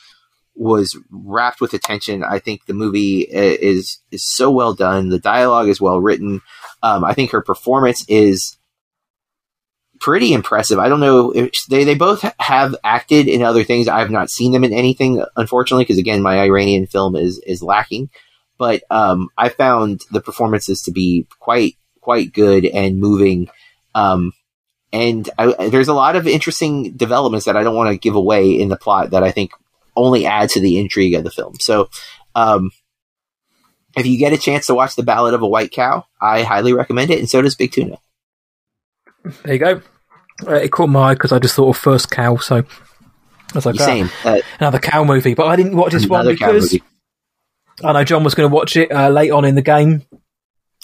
was 0.55 0.97
wrapped 1.11 1.59
with 1.59 1.73
attention. 1.73 2.23
I 2.23 2.39
think 2.39 2.65
the 2.65 2.73
movie 2.73 3.21
is 3.21 3.99
is 4.11 4.25
so 4.25 4.49
well 4.49 4.73
done. 4.73 5.09
The 5.09 5.19
dialogue 5.19 5.67
is 5.67 5.81
well 5.81 5.99
written. 5.99 6.41
Um, 6.85 7.03
I 7.03 7.15
think 7.15 7.31
her 7.31 7.41
performance 7.41 8.05
is 8.07 8.57
pretty 9.99 10.33
impressive. 10.33 10.77
I 10.77 10.87
don't 10.87 10.99
know 10.99 11.31
if 11.31 11.51
they 11.67 11.83
they 11.83 11.95
both 11.95 12.21
have 12.39 12.75
acted 12.83 13.27
in 13.27 13.41
other 13.41 13.63
things. 13.63 13.87
I've 13.87 14.11
not 14.11 14.29
seen 14.29 14.51
them 14.51 14.63
in 14.63 14.71
anything, 14.71 15.25
unfortunately, 15.35 15.85
because 15.85 15.97
again, 15.97 16.21
my 16.21 16.37
Iranian 16.39 16.85
film 16.85 17.15
is 17.15 17.39
is 17.39 17.63
lacking. 17.63 18.11
But 18.59 18.83
um, 18.91 19.29
I 19.35 19.49
found 19.49 20.01
the 20.11 20.21
performances 20.21 20.83
to 20.83 20.91
be 20.91 21.25
quite 21.39 21.75
quite 22.01 22.33
good 22.33 22.65
and 22.65 22.99
moving. 22.99 23.49
Um, 23.95 24.33
and 24.93 25.27
I, 25.39 25.69
there's 25.69 25.87
a 25.87 25.93
lot 25.95 26.15
of 26.15 26.27
interesting 26.27 26.95
developments 26.95 27.47
that 27.47 27.57
I 27.57 27.63
don't 27.63 27.75
want 27.75 27.89
to 27.89 27.97
give 27.97 28.15
away 28.15 28.51
in 28.51 28.69
the 28.69 28.77
plot 28.77 29.09
that 29.09 29.23
I 29.23 29.31
think 29.31 29.53
only 29.95 30.27
add 30.27 30.49
to 30.51 30.59
the 30.59 30.77
intrigue 30.77 31.15
of 31.15 31.23
the 31.23 31.31
film. 31.31 31.55
So, 31.59 31.89
um, 32.35 32.69
if 33.95 34.05
you 34.05 34.17
get 34.17 34.33
a 34.33 34.37
chance 34.37 34.67
to 34.67 34.75
watch 34.75 34.95
The 34.95 35.03
Ballad 35.03 35.33
of 35.33 35.41
a 35.41 35.47
White 35.47 35.71
Cow, 35.71 36.05
I 36.21 36.43
highly 36.43 36.73
recommend 36.73 37.11
it, 37.11 37.19
and 37.19 37.29
so 37.29 37.41
does 37.41 37.55
Big 37.55 37.71
Tuna. 37.71 37.97
There 39.43 39.53
you 39.53 39.59
go. 39.59 39.81
Uh, 40.45 40.55
it 40.55 40.71
caught 40.71 40.89
my 40.89 41.11
eye 41.11 41.13
because 41.13 41.31
I 41.31 41.39
just 41.39 41.55
thought 41.55 41.69
of 41.69 41.77
First 41.77 42.11
Cow, 42.11 42.37
so 42.37 42.57
I 42.57 42.63
was 43.53 43.65
like, 43.65 43.79
ah, 43.79 43.85
Same. 43.85 44.09
Uh, 44.23 44.39
another 44.59 44.79
cow 44.79 45.03
movie. 45.03 45.33
But 45.33 45.47
I 45.47 45.55
didn't 45.55 45.77
watch 45.77 45.93
this 45.93 46.07
one 46.07 46.27
because. 46.27 46.77
I 47.83 47.91
know 47.91 48.03
John 48.05 48.23
was 48.23 48.35
going 48.35 48.49
to 48.49 48.53
watch 48.55 48.77
it 48.77 48.91
uh, 48.91 49.09
late 49.09 49.31
on 49.31 49.43
in 49.43 49.55
the 49.55 49.61
game. 49.61 50.03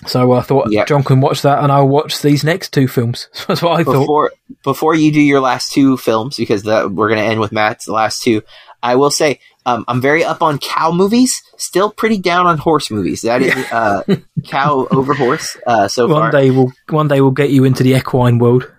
So 0.08 0.34
I 0.34 0.42
thought 0.42 0.72
Yeah. 0.72 0.86
John 0.86 1.04
can 1.04 1.22
watch 1.22 1.42
that 1.44 1.64
and 1.64 1.72
I'll 1.72 1.88
watch 1.88 2.22
these 2.22 2.44
next 2.44 2.74
two 2.74 2.88
films. 2.88 3.30
That's 3.48 3.62
what 3.62 3.80
I 3.80 3.84
thought. 3.84 4.02
Before 4.02 4.32
before 4.64 4.96
you 4.96 5.12
do 5.12 5.22
your 5.22 5.40
last 5.40 5.72
two 5.72 5.96
films, 5.96 6.38
because 6.38 6.64
that, 6.64 6.92
we're 6.92 7.08
going 7.08 7.20
to 7.20 7.26
end 7.26 7.40
with 7.40 7.52
Matt's 7.52 7.88
last 7.88 8.24
two, 8.24 8.42
I 8.84 8.96
will 8.96 9.12
say 9.12 9.40
um, 9.66 9.86
I'm 9.88 10.02
very 10.02 10.24
up 10.24 10.42
on 10.42 10.58
cow 10.58 10.92
movies. 10.92 11.42
Still 11.58 11.92
pretty 11.92 12.18
down 12.18 12.48
on 12.48 12.58
horse 12.58 12.90
movies. 12.90 13.22
That 13.22 13.42
is 13.42 13.54
uh, 13.72 14.04
cow 14.46 14.88
over 14.92 15.14
horse 15.14 15.56
uh, 15.68 15.88
so 15.88 16.08
one 16.08 16.22
far. 16.24 16.32
day 16.32 16.50
we'll 16.52 16.72
one 16.90 17.08
day 17.08 17.22
we'll 17.22 17.32
get 17.32 17.52
you 17.52 17.64
into 17.64 17.84
the 17.84 17.94
equine 17.96 18.40
world. 18.40 18.72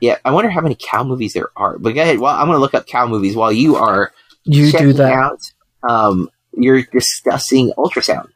Yeah, 0.00 0.18
I 0.24 0.30
wonder 0.30 0.50
how 0.50 0.60
many 0.60 0.76
cow 0.78 1.04
movies 1.04 1.32
there 1.32 1.48
are. 1.56 1.78
But 1.78 1.94
go 1.94 2.02
ahead. 2.02 2.18
Well, 2.18 2.34
I'm 2.34 2.46
going 2.46 2.56
to 2.56 2.60
look 2.60 2.74
up 2.74 2.86
cow 2.86 3.06
movies 3.06 3.34
while 3.34 3.52
you 3.52 3.76
are 3.76 4.12
You 4.44 4.70
do 4.72 4.92
that. 4.94 5.12
out. 5.12 5.40
Um, 5.88 6.30
you're 6.52 6.82
discussing 6.82 7.72
ultrasound. 7.78 8.28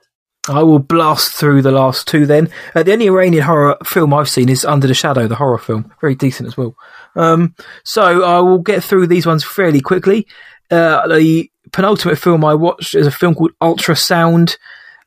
I 0.49 0.63
will 0.63 0.79
blast 0.79 1.35
through 1.35 1.61
the 1.61 1.71
last 1.71 2.09
two 2.09 2.25
then. 2.25 2.49
Uh, 2.75 2.83
the 2.83 2.95
only 2.95 3.07
Iranian 3.09 3.43
horror 3.43 3.77
film 3.85 4.15
I've 4.15 4.29
seen 4.29 4.49
is 4.49 4.65
Under 4.65 4.87
the 4.87 4.95
Shadow, 4.95 5.29
the 5.29 5.35
horror 5.37 5.59
film. 5.59 5.93
Very 6.01 6.15
decent 6.15 6.47
as 6.49 6.57
well. 6.57 6.75
Um, 7.15 7.55
so 7.85 8.25
I 8.25 8.41
will 8.41 8.59
get 8.59 8.83
through 8.83 9.07
these 9.09 9.27
ones 9.27 9.45
fairly 9.45 9.83
quickly. 9.83 10.27
Uh, 10.71 11.07
the 11.09 11.51
penultimate 11.73 12.19
film 12.19 12.45
I 12.45 12.55
watched 12.55 12.95
is 12.95 13.07
a 13.07 13.11
film 13.11 13.35
called 13.35 13.53
Ultrasound. 13.61 14.57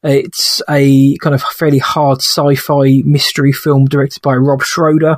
It's 0.03 0.61
a 0.69 1.15
kind 1.17 1.33
of 1.33 1.41
fairly 1.41 1.77
hard 1.77 2.19
sci-fi 2.19 3.01
mystery 3.05 3.53
film 3.53 3.85
directed 3.85 4.21
by 4.21 4.35
Rob 4.35 4.61
Schroeder. 4.61 5.17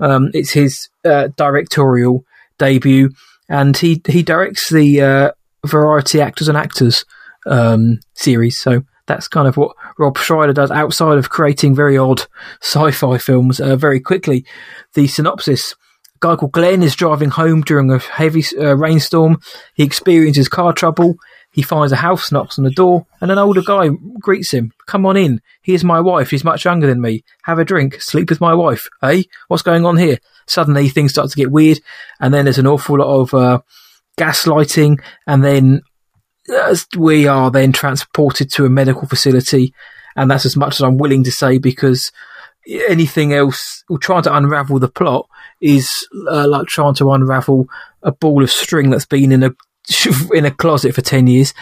Um, 0.00 0.30
it's 0.32 0.50
his 0.50 0.88
uh, 1.04 1.28
directorial 1.36 2.24
debut. 2.58 3.10
and 3.48 3.76
he 3.76 4.00
he 4.06 4.22
directs 4.22 4.70
the 4.70 5.02
uh, 5.02 5.30
Variety 5.66 6.20
Actors 6.20 6.48
and 6.48 6.56
Actors 6.56 7.04
um, 7.46 8.00
series. 8.14 8.58
So 8.58 8.82
that's 9.06 9.28
kind 9.28 9.46
of 9.46 9.56
what 9.58 9.76
Rob 9.98 10.16
Schroeder 10.16 10.54
does 10.54 10.70
outside 10.70 11.18
of 11.18 11.28
creating 11.28 11.74
very 11.74 11.98
odd 11.98 12.22
sci-fi 12.62 13.18
films. 13.18 13.60
Uh, 13.60 13.76
very 13.76 14.00
quickly, 14.00 14.46
the 14.94 15.06
synopsis. 15.06 15.74
Guy 16.24 16.36
called 16.36 16.52
Glenn 16.52 16.82
is 16.82 16.96
driving 16.96 17.28
home 17.28 17.60
during 17.60 17.90
a 17.90 17.98
heavy 17.98 18.42
uh, 18.58 18.74
rainstorm. 18.78 19.42
He 19.74 19.82
experiences 19.82 20.48
car 20.48 20.72
trouble. 20.72 21.16
He 21.52 21.60
finds 21.60 21.92
a 21.92 21.96
house, 21.96 22.32
knocks 22.32 22.56
on 22.56 22.64
the 22.64 22.70
door, 22.70 23.04
and 23.20 23.30
an 23.30 23.36
older 23.36 23.60
guy 23.60 23.90
greets 24.20 24.50
him. 24.50 24.72
Come 24.86 25.04
on 25.04 25.18
in. 25.18 25.42
Here's 25.60 25.84
my 25.84 26.00
wife. 26.00 26.30
She's 26.30 26.42
much 26.42 26.64
younger 26.64 26.86
than 26.86 27.02
me. 27.02 27.24
Have 27.42 27.58
a 27.58 27.64
drink. 27.64 28.00
Sleep 28.00 28.30
with 28.30 28.40
my 28.40 28.54
wife. 28.54 28.88
Hey, 29.02 29.26
what's 29.48 29.62
going 29.62 29.84
on 29.84 29.98
here? 29.98 30.16
Suddenly 30.46 30.88
things 30.88 31.12
start 31.12 31.28
to 31.28 31.36
get 31.36 31.50
weird, 31.50 31.80
and 32.20 32.32
then 32.32 32.46
there's 32.46 32.56
an 32.56 32.66
awful 32.66 33.00
lot 33.00 33.20
of 33.20 33.34
uh, 33.34 33.60
gaslighting, 34.16 35.04
and 35.26 35.44
then 35.44 35.82
we 36.96 37.26
are 37.26 37.50
then 37.50 37.72
transported 37.72 38.50
to 38.52 38.64
a 38.64 38.70
medical 38.70 39.06
facility, 39.06 39.74
and 40.16 40.30
that's 40.30 40.46
as 40.46 40.56
much 40.56 40.76
as 40.76 40.80
I'm 40.80 40.96
willing 40.96 41.24
to 41.24 41.30
say 41.30 41.58
because 41.58 42.10
anything 42.66 43.34
else, 43.34 43.84
or 43.90 43.98
trying 43.98 44.22
to 44.22 44.34
unravel 44.34 44.78
the 44.78 44.88
plot, 44.88 45.28
is 45.64 45.90
uh, 46.28 46.46
like 46.46 46.66
trying 46.66 46.94
to 46.94 47.10
unravel 47.10 47.66
a 48.02 48.12
ball 48.12 48.42
of 48.42 48.50
string 48.50 48.90
that's 48.90 49.06
been 49.06 49.32
in 49.32 49.42
a 49.42 49.50
in 50.34 50.44
a 50.44 50.50
closet 50.50 50.94
for 50.94 51.00
ten 51.00 51.26
years. 51.26 51.54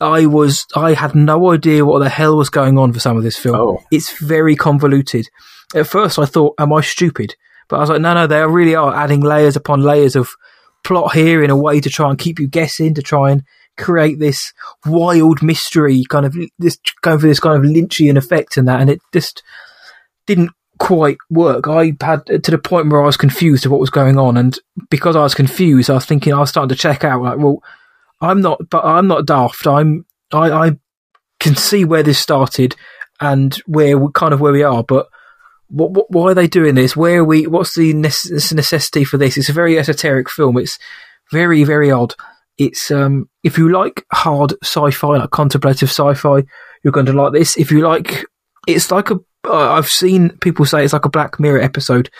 I 0.00 0.24
was 0.24 0.66
I 0.74 0.94
had 0.94 1.14
no 1.14 1.52
idea 1.52 1.84
what 1.84 1.98
the 1.98 2.08
hell 2.08 2.38
was 2.38 2.48
going 2.48 2.78
on 2.78 2.92
for 2.92 3.00
some 3.00 3.18
of 3.18 3.22
this 3.22 3.36
film. 3.36 3.56
Oh. 3.56 3.84
It's 3.90 4.18
very 4.18 4.56
convoluted. 4.56 5.28
At 5.74 5.86
first, 5.86 6.18
I 6.18 6.24
thought, 6.24 6.54
"Am 6.58 6.72
I 6.72 6.80
stupid?" 6.80 7.36
But 7.68 7.76
I 7.76 7.80
was 7.80 7.90
like, 7.90 8.00
"No, 8.00 8.14
no, 8.14 8.26
they 8.26 8.44
really 8.46 8.74
are 8.74 8.94
adding 8.94 9.20
layers 9.20 9.56
upon 9.56 9.82
layers 9.82 10.16
of 10.16 10.30
plot 10.82 11.12
here 11.12 11.42
in 11.44 11.50
a 11.50 11.56
way 11.56 11.80
to 11.80 11.90
try 11.90 12.08
and 12.08 12.18
keep 12.18 12.40
you 12.40 12.48
guessing, 12.48 12.94
to 12.94 13.02
try 13.02 13.30
and 13.30 13.42
create 13.76 14.18
this 14.18 14.52
wild 14.86 15.42
mystery, 15.42 16.02
kind 16.08 16.24
of 16.24 16.34
this 16.58 16.78
going 17.02 17.18
for 17.18 17.26
this 17.26 17.40
kind 17.40 17.62
of 17.62 17.70
Lynchian 17.70 18.16
effect 18.16 18.56
and 18.56 18.66
that, 18.68 18.80
and 18.80 18.88
it 18.88 19.00
just 19.12 19.42
didn't 20.26 20.50
quite 20.80 21.18
work. 21.28 21.68
I 21.68 21.94
had 22.00 22.26
to 22.26 22.50
the 22.50 22.58
point 22.58 22.90
where 22.90 23.00
I 23.00 23.06
was 23.06 23.16
confused 23.16 23.64
of 23.64 23.70
what 23.70 23.80
was 23.80 23.90
going 23.90 24.18
on, 24.18 24.36
and 24.36 24.58
because 24.90 25.14
I 25.14 25.20
was 25.20 25.34
confused, 25.34 25.88
I 25.88 25.94
was 25.94 26.06
thinking 26.06 26.32
I 26.32 26.40
was 26.40 26.50
starting 26.50 26.70
to 26.70 26.82
check 26.82 27.04
out. 27.04 27.22
Like, 27.22 27.38
well, 27.38 27.62
I'm 28.20 28.40
not, 28.40 28.68
but 28.68 28.84
I'm 28.84 29.06
not 29.06 29.26
daft. 29.26 29.66
I'm 29.66 30.04
I, 30.32 30.50
I 30.50 30.70
can 31.38 31.54
see 31.54 31.84
where 31.84 32.02
this 32.02 32.18
started 32.18 32.74
and 33.20 33.54
where 33.66 33.96
we 33.96 34.10
kind 34.12 34.34
of 34.34 34.40
where 34.40 34.52
we 34.52 34.64
are, 34.64 34.82
but. 34.82 35.06
What, 35.72 35.92
what, 35.92 36.10
why 36.10 36.32
are 36.32 36.34
they 36.34 36.48
doing 36.48 36.74
this? 36.74 36.96
Where 36.96 37.20
are 37.20 37.24
we? 37.24 37.46
What's 37.46 37.76
the 37.76 37.92
necessity 37.94 39.04
for 39.04 39.18
this? 39.18 39.36
It's 39.36 39.50
a 39.50 39.52
very 39.52 39.78
esoteric 39.78 40.28
film. 40.28 40.58
It's 40.58 40.80
very, 41.30 41.62
very 41.62 41.92
odd. 41.92 42.12
It's 42.58 42.90
um, 42.90 43.30
if 43.44 43.56
you 43.56 43.70
like 43.70 44.04
hard 44.12 44.54
sci-fi, 44.64 45.18
like 45.18 45.30
contemplative 45.30 45.88
sci-fi, 45.88 46.42
you're 46.82 46.92
going 46.92 47.06
to 47.06 47.12
like 47.12 47.34
this. 47.34 47.56
If 47.56 47.70
you 47.70 47.82
like, 47.82 48.24
it's 48.66 48.90
like 48.90 49.12
a. 49.12 49.20
Uh, 49.44 49.72
I've 49.72 49.88
seen 49.88 50.30
people 50.38 50.64
say 50.64 50.84
it's 50.84 50.92
like 50.92 51.04
a 51.04 51.10
Black 51.10 51.40
Mirror 51.40 51.60
episode. 51.60 52.10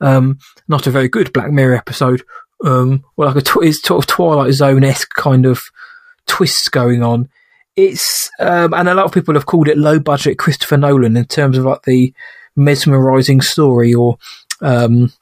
Um, 0.00 0.38
not 0.68 0.86
a 0.86 0.90
very 0.90 1.08
good 1.08 1.32
Black 1.32 1.50
Mirror 1.50 1.76
episode. 1.76 2.22
Um, 2.64 3.04
or 3.16 3.26
like 3.26 3.36
a 3.36 3.40
tw- 3.40 3.62
it's 3.62 3.82
sort 3.82 4.02
of 4.02 4.06
Twilight 4.06 4.52
Zone 4.54 4.84
esque 4.84 5.12
kind 5.14 5.46
of 5.46 5.60
twists 6.26 6.68
going 6.68 7.02
on. 7.02 7.28
It's 7.76 8.30
um, 8.40 8.72
and 8.72 8.88
a 8.88 8.94
lot 8.94 9.04
of 9.04 9.12
people 9.12 9.34
have 9.34 9.46
called 9.46 9.68
it 9.68 9.76
low 9.76 9.98
budget 9.98 10.38
Christopher 10.38 10.76
Nolan 10.76 11.16
in 11.16 11.24
terms 11.24 11.58
of 11.58 11.64
like 11.64 11.82
the 11.82 12.14
mesmerizing 12.56 13.40
story 13.40 13.92
or 13.92 14.16
um, 14.60 15.12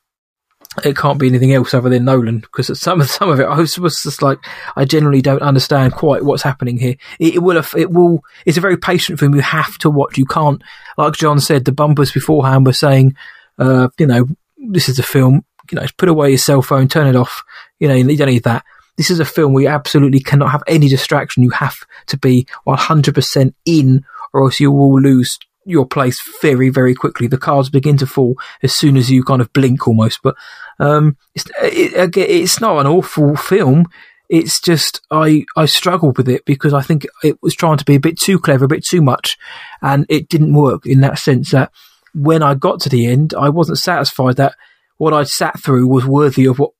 it 0.85 0.97
can't 0.97 1.19
be 1.19 1.28
anything 1.28 1.53
else 1.53 1.74
other 1.74 1.90
than 1.90 2.05
Nolan 2.05 2.40
because 2.40 2.81
some 2.81 3.01
of 3.01 3.11
some 3.11 3.31
of 3.31 3.40
it 3.40 3.47
I 3.47 3.59
was, 3.59 3.78
was 3.78 4.01
just 4.03 4.23
like 4.23 4.39
I 4.77 4.85
generally 4.85 5.23
don't 5.23 5.43
understand 5.43 5.93
quite 5.93 6.24
what's 6.24 6.43
happening 6.43 6.78
here. 6.78 6.97
It, 7.19 7.36
it, 7.36 7.39
will 7.40 7.62
it 7.77 7.90
will 7.90 8.23
it's 8.47 8.59
a 8.59 8.62
very 8.62 8.77
patient 8.77 9.19
film. 9.19 9.35
You 9.35 9.43
have 9.43 9.78
to 9.78 9.90
watch. 9.90 10.19
You 10.19 10.27
can't 10.27 10.62
like 10.97 11.15
John 11.15 11.40
said. 11.40 11.65
The 11.65 11.73
bumpers 11.73 12.12
beforehand 12.12 12.66
were 12.66 12.73
saying, 12.73 13.15
uh, 13.59 13.89
you 13.99 14.07
know, 14.07 14.27
this 14.57 14.89
is 14.89 14.99
a 14.99 15.03
film. 15.03 15.44
You 15.70 15.77
know, 15.81 15.86
put 15.97 16.09
away 16.09 16.31
your 16.31 16.39
cell 16.39 16.62
phone, 16.62 16.89
turn 16.89 17.07
it 17.07 17.16
off. 17.16 17.43
You 17.78 17.89
know, 17.89 17.94
you 17.94 18.16
don't 18.16 18.28
need 18.28 18.44
that. 18.44 18.65
This 18.97 19.11
is 19.11 19.20
a 19.20 19.24
film 19.24 19.53
where 19.53 19.62
you 19.62 19.69
absolutely 19.69 20.20
cannot 20.20 20.51
have 20.51 20.62
any 20.66 20.89
distraction. 20.89 21.43
You 21.43 21.51
have 21.51 21.77
to 22.09 22.19
be 22.19 22.47
100% 22.66 23.55
in, 23.65 24.05
or 24.35 24.44
else 24.44 24.61
you 24.61 24.70
will 24.70 25.01
lose 25.01 25.39
your 25.64 25.86
place 25.86 26.20
very, 26.40 26.68
very 26.70 26.94
quickly. 26.94 27.26
The 27.26 27.39
cards 27.39 27.70
begin 27.70 27.97
to 27.98 28.06
fall 28.06 28.36
as 28.62 28.74
soon 28.74 28.97
as 28.97 29.10
you 29.10 29.22
kind 29.22 29.40
of 29.40 29.52
blink 29.52 29.86
almost. 29.86 30.20
But 30.22 30.34
um, 30.78 31.16
it's, 31.34 31.44
it, 31.62 32.16
it's 32.16 32.60
not 32.60 32.78
an 32.78 32.86
awful 32.86 33.36
film. 33.36 33.86
It's 34.28 34.60
just 34.60 35.01
I 35.10 35.44
I 35.56 35.66
struggled 35.66 36.16
with 36.16 36.28
it 36.28 36.44
because 36.47 36.72
I 36.72 36.80
think 36.80 37.06
it 37.22 37.36
was 37.43 37.55
trying 37.55 37.76
to 37.76 37.84
be 37.84 37.97
a 37.97 38.01
bit 38.01 38.18
too 38.18 38.39
clever, 38.39 38.64
a 38.64 38.68
bit 38.68 38.84
too 38.84 39.02
much, 39.02 39.36
and 39.82 40.06
it 40.09 40.28
didn't 40.28 40.55
work 40.55 40.86
in 40.86 41.01
that 41.01 41.18
sense 41.18 41.51
that 41.51 41.70
when 42.14 42.43
I 42.43 42.55
got 42.55 42.80
to 42.80 42.89
the 42.89 43.06
end, 43.06 43.34
I 43.34 43.51
wasn't 43.51 43.78
satisfied 43.78 44.36
that 44.36 44.55
what 44.97 45.12
I'd 45.12 45.28
sat 45.28 45.60
through 45.60 45.86
was 45.86 46.06
worthy 46.06 46.47
of 46.47 46.59
what 46.59 46.70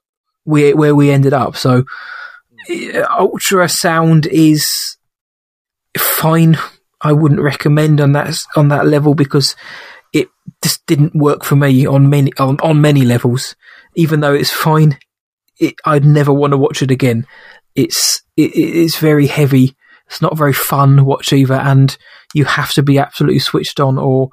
we 0.45 0.73
where 0.73 0.95
we 0.95 1.11
ended 1.11 1.35
up. 1.35 1.57
So 1.57 1.85
ultrasound 2.69 4.27
is 4.27 4.97
fine 5.99 6.57
I 7.03 7.13
wouldn't 7.13 7.41
recommend 7.41 8.01
on 8.01 8.13
that 8.13 8.39
on 8.57 8.69
that 8.69 8.87
level 8.87 9.15
because 9.15 9.57
it 10.13 10.29
just 10.63 10.87
didn't 10.87 11.15
work 11.15 11.45
for 11.45 11.57
me 11.57 11.87
on 11.87 12.09
many 12.09 12.33
on, 12.39 12.59
on 12.61 12.81
many 12.81 13.03
levels. 13.03 13.57
Even 13.95 14.21
though 14.21 14.35
it's 14.35 14.51
fine, 14.51 14.99
it, 15.59 15.75
I'd 15.85 16.05
never 16.05 16.33
want 16.33 16.53
to 16.53 16.59
watch 16.59 16.83
it 16.83 16.91
again. 16.91 17.27
It's 17.75 18.23
it, 18.37 18.53
it's 18.55 18.99
very 18.99 19.27
heavy. 19.27 19.77
It's 20.07 20.23
not 20.23 20.37
very 20.37 20.53
fun 20.53 21.05
watch 21.05 21.33
either, 21.33 21.55
and 21.55 21.97
you 22.35 22.45
have 22.45 22.73
to 22.73 22.83
be 22.83 22.99
absolutely 22.99 23.39
switched 23.39 23.81
on, 23.81 23.99
or 23.99 24.31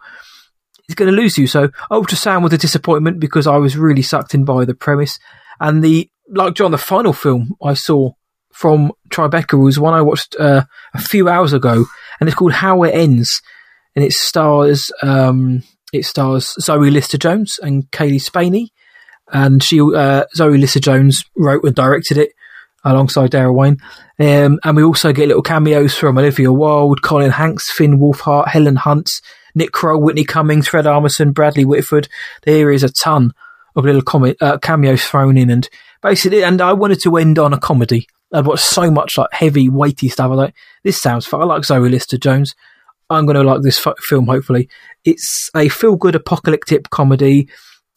it's 0.85 0.95
going 0.95 1.09
to 1.09 1.15
lose 1.15 1.37
you. 1.37 1.47
So 1.47 1.69
Ultrasound 1.91 2.43
was 2.43 2.53
a 2.53 2.57
disappointment 2.57 3.19
because 3.19 3.47
I 3.47 3.57
was 3.57 3.77
really 3.77 4.01
sucked 4.01 4.33
in 4.33 4.43
by 4.43 4.65
the 4.65 4.73
premise 4.73 5.19
and 5.59 5.83
the 5.83 6.09
like 6.27 6.55
John. 6.55 6.71
The 6.71 6.77
final 6.77 7.13
film 7.13 7.55
I 7.63 7.73
saw 7.73 8.11
from 8.51 8.91
Tribeca 9.09 9.61
was 9.61 9.79
one 9.79 9.93
I 9.93 10.01
watched 10.01 10.35
uh, 10.39 10.65
a 10.93 10.99
few 10.99 11.29
hours 11.29 11.53
ago, 11.53 11.85
and 12.19 12.27
it's 12.27 12.35
called 12.35 12.53
How 12.53 12.83
It 12.83 12.91
Ends, 12.91 13.41
and 13.95 14.03
it 14.03 14.13
stars 14.13 14.91
um, 15.01 15.63
it 15.93 16.05
stars 16.05 16.55
Zoe 16.59 16.89
Lister 16.89 17.17
Jones 17.17 17.59
and 17.61 17.89
Cailee 17.91 18.21
Spaeny, 18.21 18.69
and 19.31 19.63
she 19.63 19.81
uh, 19.81 20.25
Zoe 20.35 20.57
Lister 20.57 20.79
Jones 20.79 21.23
wrote 21.35 21.63
and 21.63 21.75
directed 21.75 22.17
it 22.17 22.31
alongside 22.83 23.31
Daryl 23.31 23.55
Wein, 23.55 23.77
um, 24.19 24.59
and 24.63 24.75
we 24.75 24.83
also 24.83 25.11
get 25.11 25.27
little 25.27 25.43
cameos 25.43 25.95
from 25.95 26.17
Olivia 26.17 26.51
Wilde, 26.51 27.01
Colin 27.01 27.31
Hanks, 27.31 27.71
Finn 27.71 27.99
Wolfhard, 27.99 28.47
Helen 28.47 28.77
Hunt, 28.77 29.21
Nick 29.55 29.71
Kroll, 29.71 30.01
Whitney 30.01 30.23
Cummings, 30.23 30.67
Fred 30.67 30.85
Armisen, 30.85 31.33
Bradley 31.33 31.65
Whitford. 31.65 32.07
There 32.43 32.71
is 32.71 32.83
a 32.83 32.89
ton 32.89 33.33
of 33.75 33.85
little 33.85 34.01
com- 34.01 34.35
uh, 34.39 34.57
cameos 34.59 35.03
thrown 35.03 35.37
in, 35.37 35.49
and 35.49 35.69
basically, 36.01 36.43
and 36.43 36.61
I 36.61 36.73
wanted 36.73 37.01
to 37.01 37.17
end 37.17 37.39
on 37.39 37.53
a 37.53 37.59
comedy. 37.59 38.07
I'd 38.33 38.45
watched 38.45 38.65
so 38.65 38.91
much 38.91 39.17
like 39.17 39.29
heavy, 39.31 39.69
weighty 39.69 40.09
stuff. 40.09 40.31
I 40.31 40.35
like, 40.35 40.55
this 40.83 41.01
sounds 41.01 41.25
fun. 41.25 41.41
I 41.41 41.45
like 41.45 41.65
Zoe 41.65 41.89
Lister 41.89 42.17
Jones. 42.17 42.53
I'm 43.09 43.25
going 43.25 43.35
to 43.35 43.43
like 43.43 43.63
this 43.63 43.85
f- 43.85 43.97
film, 43.99 44.27
hopefully. 44.27 44.69
It's 45.03 45.49
a 45.55 45.67
feel 45.69 45.95
good 45.95 46.15
apocalyptic 46.15 46.89
comedy. 46.89 47.49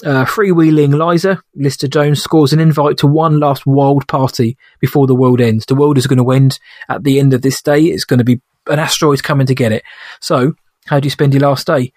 Uh, 0.05 0.25
freewheeling 0.25 0.99
Liza, 0.99 1.41
Lister 1.55 1.87
Jones 1.87 2.21
scores 2.21 2.53
an 2.53 2.59
invite 2.61 2.97
to 2.99 3.07
one 3.07 3.39
last 3.39 3.67
wild 3.67 4.09
party 4.09 4.57
before 4.81 5.07
the 5.07 5.15
world 5.15 5.41
ends. 5.41 5.67
The 5.67 5.77
world 5.77 5.97
is 5.97 6.07
going 6.07 6.19
to 6.19 6.31
end 6.33 6.59
at 6.89 7.05
the 7.05 7.21
end 7.21 7.35
of 7.35 7.43
this 7.43 7.63
day. 7.63 7.83
It's 7.83 8.05
going 8.05 8.19
to 8.19 8.25
be 8.25 8.41
an 8.67 8.79
asteroid 8.79 9.23
coming 9.23 9.47
to 9.47 9.55
get 9.55 9.71
it. 9.71 9.85
So, 10.21 10.55
how 10.87 10.99
do 10.99 11.07
you 11.07 11.11
spend 11.11 11.33
your 11.33 11.43
last 11.43 11.67
day? 11.67 11.93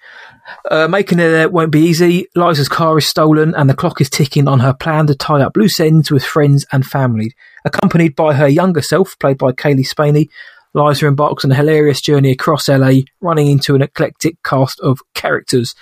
Uh, 0.70 0.88
making 0.88 1.20
it 1.20 1.30
there 1.30 1.49
won't 1.49 1.72
be 1.72 1.82
easy. 1.82 2.28
Liza's 2.36 2.70
car 2.70 2.98
is 2.98 3.07
stolen 3.07 3.56
and 3.56 3.70
the 3.70 3.74
clock 3.74 3.99
is 3.99 4.10
ticking 4.10 4.48
on 4.48 4.60
her 4.60 4.74
plan 4.74 5.07
to 5.07 5.16
tie 5.16 5.41
up 5.41 5.57
loose 5.57 5.80
ends 5.80 6.12
with 6.12 6.24
friends 6.24 6.66
and 6.72 6.86
family. 6.86 7.34
Accompanied 7.66 8.16
by 8.16 8.34
her 8.34 8.48
younger 8.48 8.82
self, 8.82 9.18
played 9.20 9.40
by 9.40 9.52
Cailee 9.52 9.88
Spaeny, 9.88 10.30
Liza 10.76 11.07
embarks 11.07 11.45
on 11.45 11.52
a 11.52 11.56
hilarious 11.56 12.02
journey 12.02 12.32
across 12.32 12.68
LA, 12.68 13.02
running 13.22 13.48
into 13.48 13.76
an 13.76 13.82
eclectic 13.82 14.41
cast 14.44 14.80
of 14.82 14.99
characters. 15.14 15.74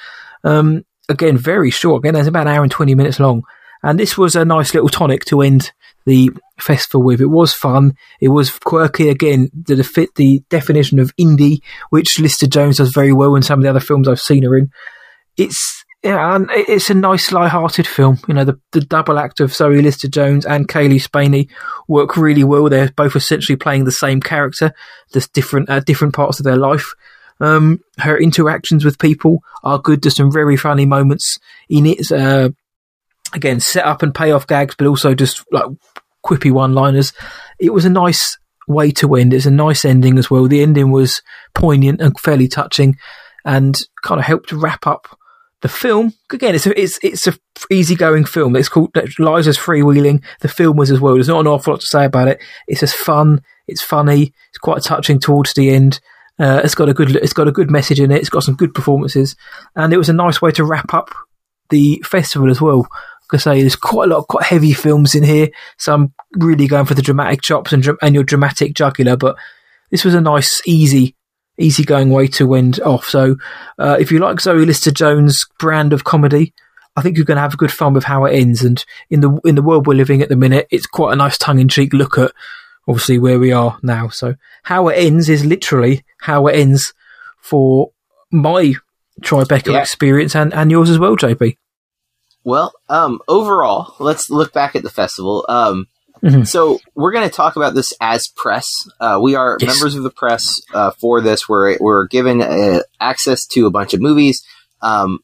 Um, 0.44 0.86
again, 1.10 1.38
very 1.38 1.72
short. 1.72 2.06
Again, 2.06 2.16
it's 2.16 2.28
about 2.28 2.48
an 2.48 2.54
hour 2.54 2.64
and 2.64 2.72
20 2.72 2.94
minutes 2.96 3.20
long. 3.20 3.44
And 3.82 4.00
this 4.00 4.18
was 4.18 4.36
a 4.36 4.46
nice 4.46 4.74
little 4.74 4.90
tonic 4.90 5.26
to 5.26 5.42
end 5.42 5.74
the 6.06 6.32
festival 6.60 7.04
with. 7.04 7.22
It 7.22 7.28
was 7.28 7.54
fun. 7.54 7.94
It 8.20 8.30
was 8.30 8.52
quirky 8.52 9.10
again. 9.10 9.50
It 9.68 9.84
fit 9.84 10.16
the 10.16 10.42
definition 10.50 11.00
of 11.00 11.16
indie, 11.18 11.62
which 11.90 12.20
Lister 12.20 12.48
Jones 12.48 12.78
does 12.78 12.92
very 12.94 13.14
well 13.14 13.36
in 13.36 13.42
some 13.42 13.60
of 13.60 13.64
the 13.64 13.70
other 13.70 13.80
films 13.80 14.08
I've 14.08 14.20
seen 14.20 14.44
her 14.44 14.56
in. 14.56 14.70
It's 15.38 15.84
yeah, 16.04 16.36
and 16.36 16.50
it's 16.52 16.90
a 16.90 16.94
nice, 16.94 17.32
light-hearted 17.32 17.88
film. 17.88 18.20
You 18.28 18.34
know, 18.34 18.44
the, 18.44 18.60
the 18.74 18.82
double 18.82 19.18
act 19.18 19.40
of 19.40 19.54
Zoe 19.54 19.82
Lister 19.82 20.10
Jones 20.10 20.46
and 20.46 20.68
Cailee 20.68 21.02
Spaeny 21.02 21.48
work 21.88 22.18
really 22.18 22.44
well. 22.44 22.68
They're 22.68 22.92
both 22.92 23.16
essentially 23.16 23.56
playing 23.56 23.86
the 23.86 23.92
same 23.92 24.20
character, 24.20 24.74
just 25.14 25.32
different 25.32 25.70
uh, 25.70 25.80
different 25.80 26.14
parts 26.14 26.40
of 26.40 26.44
their 26.44 26.58
life. 26.58 26.94
Um, 27.40 27.80
her 28.00 28.18
interactions 28.18 28.84
with 28.84 29.00
people 29.00 29.40
are 29.64 29.80
good. 29.80 30.02
There's 30.02 30.16
some 30.16 30.32
very 30.32 30.58
funny 30.58 30.86
moments 30.86 31.40
in 31.70 31.86
it. 31.86 32.12
Uh, 32.12 32.50
again, 33.32 33.62
set 33.62 33.86
up 33.86 34.04
and 34.04 34.14
payoff 34.14 34.46
gags, 34.46 34.76
but 34.78 34.88
also 34.88 35.16
just 35.16 35.44
like 35.52 35.66
quippy 36.26 36.52
one-liners. 36.52 37.14
It 37.60 37.74
was 37.74 37.86
a 37.86 37.90
nice 37.90 38.38
way 38.68 38.92
to 38.92 39.16
end. 39.16 39.34
It's 39.34 39.46
a 39.46 39.52
nice 39.52 39.86
ending 39.86 40.18
as 40.18 40.32
well. 40.32 40.48
The 40.48 40.62
ending 40.62 40.92
was 40.92 41.22
poignant 41.54 42.02
and 42.02 42.18
fairly 42.20 42.48
touching, 42.48 42.98
and 43.46 43.80
kind 44.04 44.20
of 44.20 44.26
helped 44.26 44.52
wrap 44.52 44.88
up 44.88 45.20
the 45.62 45.70
film. 45.70 46.14
Again, 46.32 46.56
it's 46.56 46.68
a, 46.68 46.80
it's 46.80 47.00
it's 47.02 47.28
a 47.28 47.34
easygoing 47.72 48.26
film. 48.26 48.56
It's 48.56 48.70
called 48.70 48.96
Liza's 49.18 49.58
freewheeling. 49.58 50.24
The 50.42 50.48
film 50.48 50.78
was 50.78 50.92
as 50.92 51.00
well. 51.00 51.16
There's 51.16 51.30
not 51.30 51.40
an 51.40 51.48
awful 51.48 51.74
lot 51.74 51.82
to 51.82 51.88
say 51.88 52.06
about 52.06 52.28
it. 52.28 52.42
It's 52.68 52.82
just 52.82 52.96
fun. 52.96 53.42
It's 53.68 53.82
funny. 53.82 54.34
It's 54.50 54.58
quite 54.60 54.84
touching 54.84 55.20
towards 55.20 55.54
the 55.54 55.70
end. 55.70 56.00
Uh, 56.40 56.62
it's 56.64 56.76
got 56.76 56.90
a 56.90 56.94
good 56.94 57.16
it's 57.16 57.34
got 57.34 57.48
a 57.48 57.52
good 57.52 57.72
message 57.72 58.00
in 58.00 58.12
it. 58.12 58.20
It's 58.20 58.30
got 58.30 58.44
some 58.44 58.56
good 58.56 58.74
performances, 58.74 59.36
and 59.76 59.94
it 59.94 59.98
was 59.98 60.10
a 60.10 60.14
nice 60.14 60.42
way 60.42 60.52
to 60.52 60.66
wrap 60.66 60.94
up 60.94 61.10
the 61.70 62.04
festival 62.06 62.50
as 62.50 62.60
well. 62.60 62.88
I 63.32 63.38
say, 63.38 63.62
there's 63.62 63.76
quite 63.76 64.06
a 64.06 64.14
lot 64.14 64.20
of 64.20 64.28
quite 64.28 64.46
heavy 64.46 64.74
films 64.74 65.16
in 65.16 65.24
here. 65.24 65.50
so 65.78 65.94
I'm 65.94 66.14
really 66.38 66.68
going 66.68 66.86
for 66.86 66.94
the 66.94 67.02
dramatic 67.02 67.42
chops 67.42 67.74
and 67.74 67.88
and 68.02 68.16
your 68.16 68.24
dramatic 68.24 68.74
jugular, 68.74 69.18
but 69.18 69.36
this 69.92 70.04
was 70.04 70.14
a 70.14 70.22
nice, 70.22 70.62
easy, 70.66 71.16
easygoing 71.58 72.10
way 72.10 72.28
to 72.28 72.56
end 72.56 72.80
off. 72.82 73.06
So, 73.06 73.36
uh, 73.78 73.98
if 74.00 74.12
you 74.12 74.20
like 74.20 74.42
Zoe 74.42 74.66
Lister 74.66 74.92
Jones' 74.92 75.46
brand 75.60 75.94
of 75.94 76.04
comedy, 76.04 76.54
I 76.96 77.02
think 77.02 77.18
you're 77.18 77.26
going 77.26 77.38
to 77.38 77.42
have 77.42 77.54
a 77.54 77.58
good 77.58 77.72
fun 77.72 77.94
with 77.94 78.04
how 78.04 78.26
it 78.26 78.34
ends. 78.34 78.64
And 78.64 78.84
in 79.10 79.22
the 79.22 79.40
in 79.46 79.56
the 79.56 79.62
world 79.62 79.88
we're 79.88 79.94
living 79.94 80.22
at 80.22 80.30
the 80.30 80.36
minute, 80.36 80.68
it's 80.72 80.86
quite 80.86 81.14
a 81.14 81.16
nice 81.16 81.38
tongue 81.38 81.60
in 81.60 81.70
cheek 81.70 81.94
look 81.94 82.18
at 82.18 82.32
obviously 82.88 83.20
where 83.20 83.40
we 83.40 83.52
are 83.52 83.78
now. 83.82 84.10
So 84.10 84.36
how 84.64 84.88
it 84.90 84.96
ends 84.96 85.30
is 85.30 85.46
literally 85.46 86.04
how 86.20 86.48
it 86.48 86.56
ends 86.56 86.94
for 87.40 87.92
my 88.32 88.74
Tribeca 89.22 89.74
yeah. 89.74 89.82
experience 89.82 90.36
and, 90.36 90.54
and 90.54 90.72
yours 90.72 90.90
as 90.90 91.00
well, 91.00 91.16
JP. 91.16 91.58
Well, 92.44 92.74
um, 92.90 93.20
overall, 93.28 93.96
let's 94.00 94.30
look 94.30 94.54
back 94.54 94.76
at 94.76 94.84
the 94.84 94.90
festival. 94.90 95.46
Um, 95.48 95.88
mm-hmm. 96.22 96.44
So 96.44 96.80
we're 96.94 97.12
going 97.12 97.28
to 97.28 97.34
talk 97.34 97.56
about 97.56 97.74
this 97.74 97.94
as 98.02 98.28
press. 98.28 98.70
Uh, 99.00 99.20
we 99.22 99.36
are 99.36 99.58
yes. 99.60 99.76
members 99.76 99.96
of 99.96 100.04
the 100.04 100.10
press 100.10 100.62
uh, 100.74 100.92
for 100.92 101.22
this. 101.22 101.48
We're 101.48 101.78
we're 101.80 102.08
given 102.08 102.42
uh, 102.42 102.82
access 103.00 103.46
to 103.48 103.66
a 103.66 103.72
bunch 103.72 103.94
of 103.94 104.02
movies. 104.02 104.44
Um, 104.82 105.20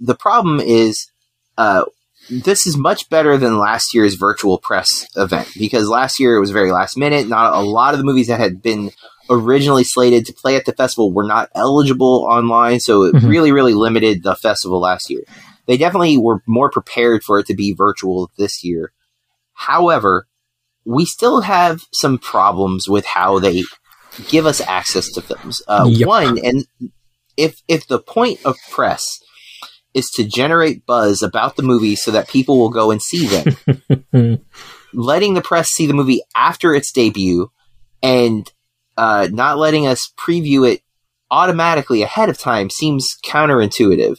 the 0.00 0.14
problem 0.14 0.60
is 0.60 1.10
uh, 1.56 1.84
this 2.30 2.66
is 2.66 2.76
much 2.76 3.08
better 3.08 3.38
than 3.38 3.58
last 3.58 3.94
year's 3.94 4.14
virtual 4.14 4.58
press 4.58 5.06
event 5.16 5.48
because 5.58 5.88
last 5.88 6.20
year 6.20 6.36
it 6.36 6.40
was 6.40 6.50
very 6.50 6.70
last 6.70 6.96
minute. 6.96 7.28
Not 7.28 7.54
a 7.54 7.60
lot 7.60 7.94
of 7.94 7.98
the 7.98 8.04
movies 8.04 8.28
that 8.28 8.40
had 8.40 8.62
been 8.62 8.90
originally 9.30 9.84
slated 9.84 10.26
to 10.26 10.32
play 10.32 10.56
at 10.56 10.64
the 10.64 10.72
festival 10.72 11.12
were 11.12 11.24
not 11.24 11.50
eligible 11.54 12.26
online, 12.28 12.80
so 12.80 13.04
it 13.04 13.14
mm-hmm. 13.14 13.26
really, 13.26 13.52
really 13.52 13.74
limited 13.74 14.22
the 14.22 14.34
festival 14.34 14.80
last 14.80 15.10
year. 15.10 15.22
They 15.68 15.76
definitely 15.76 16.18
were 16.18 16.42
more 16.46 16.70
prepared 16.70 17.22
for 17.22 17.38
it 17.38 17.46
to 17.46 17.54
be 17.54 17.72
virtual 17.72 18.32
this 18.36 18.64
year. 18.64 18.92
However, 19.52 20.26
we 20.84 21.04
still 21.04 21.42
have 21.42 21.82
some 21.92 22.18
problems 22.18 22.88
with 22.88 23.04
how 23.04 23.38
they 23.38 23.62
give 24.28 24.46
us 24.46 24.60
access 24.60 25.12
to 25.12 25.20
films. 25.22 25.62
Uh, 25.68 25.86
yep. 25.88 26.08
One, 26.08 26.38
and 26.44 26.64
if 27.36 27.62
if 27.68 27.86
the 27.86 28.00
point 28.00 28.40
of 28.44 28.56
press 28.70 29.04
is 29.94 30.10
to 30.10 30.24
generate 30.24 30.86
buzz 30.86 31.22
about 31.22 31.56
the 31.56 31.62
movie 31.62 31.96
so 31.96 32.10
that 32.10 32.28
people 32.28 32.58
will 32.58 32.70
go 32.70 32.90
and 32.90 33.00
see 33.00 33.26
them. 33.26 34.44
letting 34.92 35.34
the 35.34 35.42
press 35.42 35.68
see 35.68 35.86
the 35.86 35.94
movie 35.94 36.22
after 36.34 36.74
its 36.74 36.92
debut 36.92 37.50
and 38.02 38.50
uh, 38.96 39.28
not 39.30 39.58
letting 39.58 39.86
us 39.86 40.12
preview 40.16 40.70
it 40.70 40.82
automatically 41.30 42.02
ahead 42.02 42.28
of 42.28 42.38
time 42.38 42.70
seems 42.70 43.06
counterintuitive. 43.24 44.18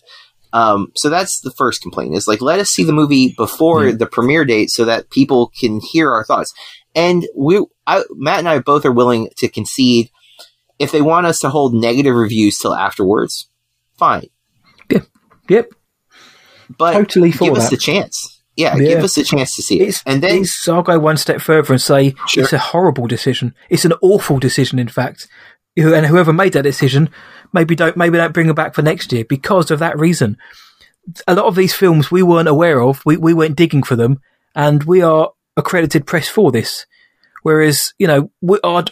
Um, 0.51 0.91
so 0.95 1.09
that's 1.09 1.41
the 1.41 1.51
first 1.51 1.81
complaint 1.81 2.15
is 2.15 2.27
like, 2.27 2.41
let 2.41 2.59
us 2.59 2.69
see 2.69 2.83
the 2.83 2.93
movie 2.93 3.33
before 3.37 3.83
mm. 3.83 3.97
the 3.97 4.07
premiere 4.07 4.45
date 4.45 4.69
so 4.69 4.85
that 4.85 5.09
people 5.09 5.51
can 5.59 5.79
hear 5.79 6.11
our 6.11 6.23
thoughts. 6.23 6.53
And 6.95 7.27
we, 7.35 7.63
I, 7.85 8.03
Matt 8.11 8.39
and 8.39 8.49
I 8.49 8.59
both 8.59 8.85
are 8.85 8.91
willing 8.91 9.29
to 9.37 9.47
concede 9.47 10.09
if 10.79 10.91
they 10.91 11.01
want 11.01 11.27
us 11.27 11.39
to 11.39 11.49
hold 11.49 11.73
negative 11.73 12.15
reviews 12.15 12.57
till 12.57 12.73
afterwards, 12.73 13.49
fine. 13.97 14.27
Yep. 14.89 15.05
Yep. 15.49 15.71
But 16.77 16.93
totally 16.93 17.31
give 17.31 17.55
us 17.55 17.69
the 17.69 17.77
chance. 17.77 18.41
Yeah, 18.55 18.75
yeah, 18.75 18.95
give 18.95 19.03
us 19.03 19.17
a 19.17 19.23
chance 19.23 19.55
to 19.55 19.61
see 19.61 19.79
it. 19.79 19.89
It's, 19.89 20.03
and 20.05 20.21
then 20.21 20.43
I'll 20.67 20.81
go 20.81 20.99
one 20.99 21.17
step 21.17 21.39
further 21.41 21.73
and 21.73 21.81
say 21.81 22.13
sure. 22.27 22.43
it's 22.43 22.53
a 22.53 22.57
horrible 22.57 23.07
decision. 23.07 23.55
It's 23.69 23.85
an 23.85 23.93
awful 24.01 24.37
decision, 24.37 24.79
in 24.79 24.89
fact. 24.89 25.27
And 25.77 26.05
whoever 26.05 26.33
made 26.33 26.53
that 26.53 26.63
decision, 26.63 27.09
maybe 27.53 27.75
don't 27.75 27.97
maybe 27.97 28.17
don't 28.17 28.33
bring 28.33 28.49
it 28.49 28.55
back 28.55 28.73
for 28.73 28.81
next 28.81 29.11
year 29.11 29.25
because 29.25 29.71
of 29.71 29.79
that 29.79 29.97
reason. 29.97 30.37
A 31.27 31.35
lot 31.35 31.45
of 31.45 31.55
these 31.55 31.73
films 31.73 32.11
we 32.11 32.23
weren't 32.23 32.47
aware 32.47 32.81
of. 32.81 33.01
We 33.05 33.17
we 33.17 33.33
went 33.33 33.55
digging 33.55 33.83
for 33.83 33.95
them, 33.95 34.21
and 34.55 34.83
we 34.83 35.01
are 35.01 35.31
accredited 35.57 36.07
press 36.07 36.27
for 36.27 36.51
this. 36.51 36.85
Whereas, 37.43 37.93
you 37.97 38.07
know, 38.07 38.31
we 38.41 38.59
are, 38.63 38.83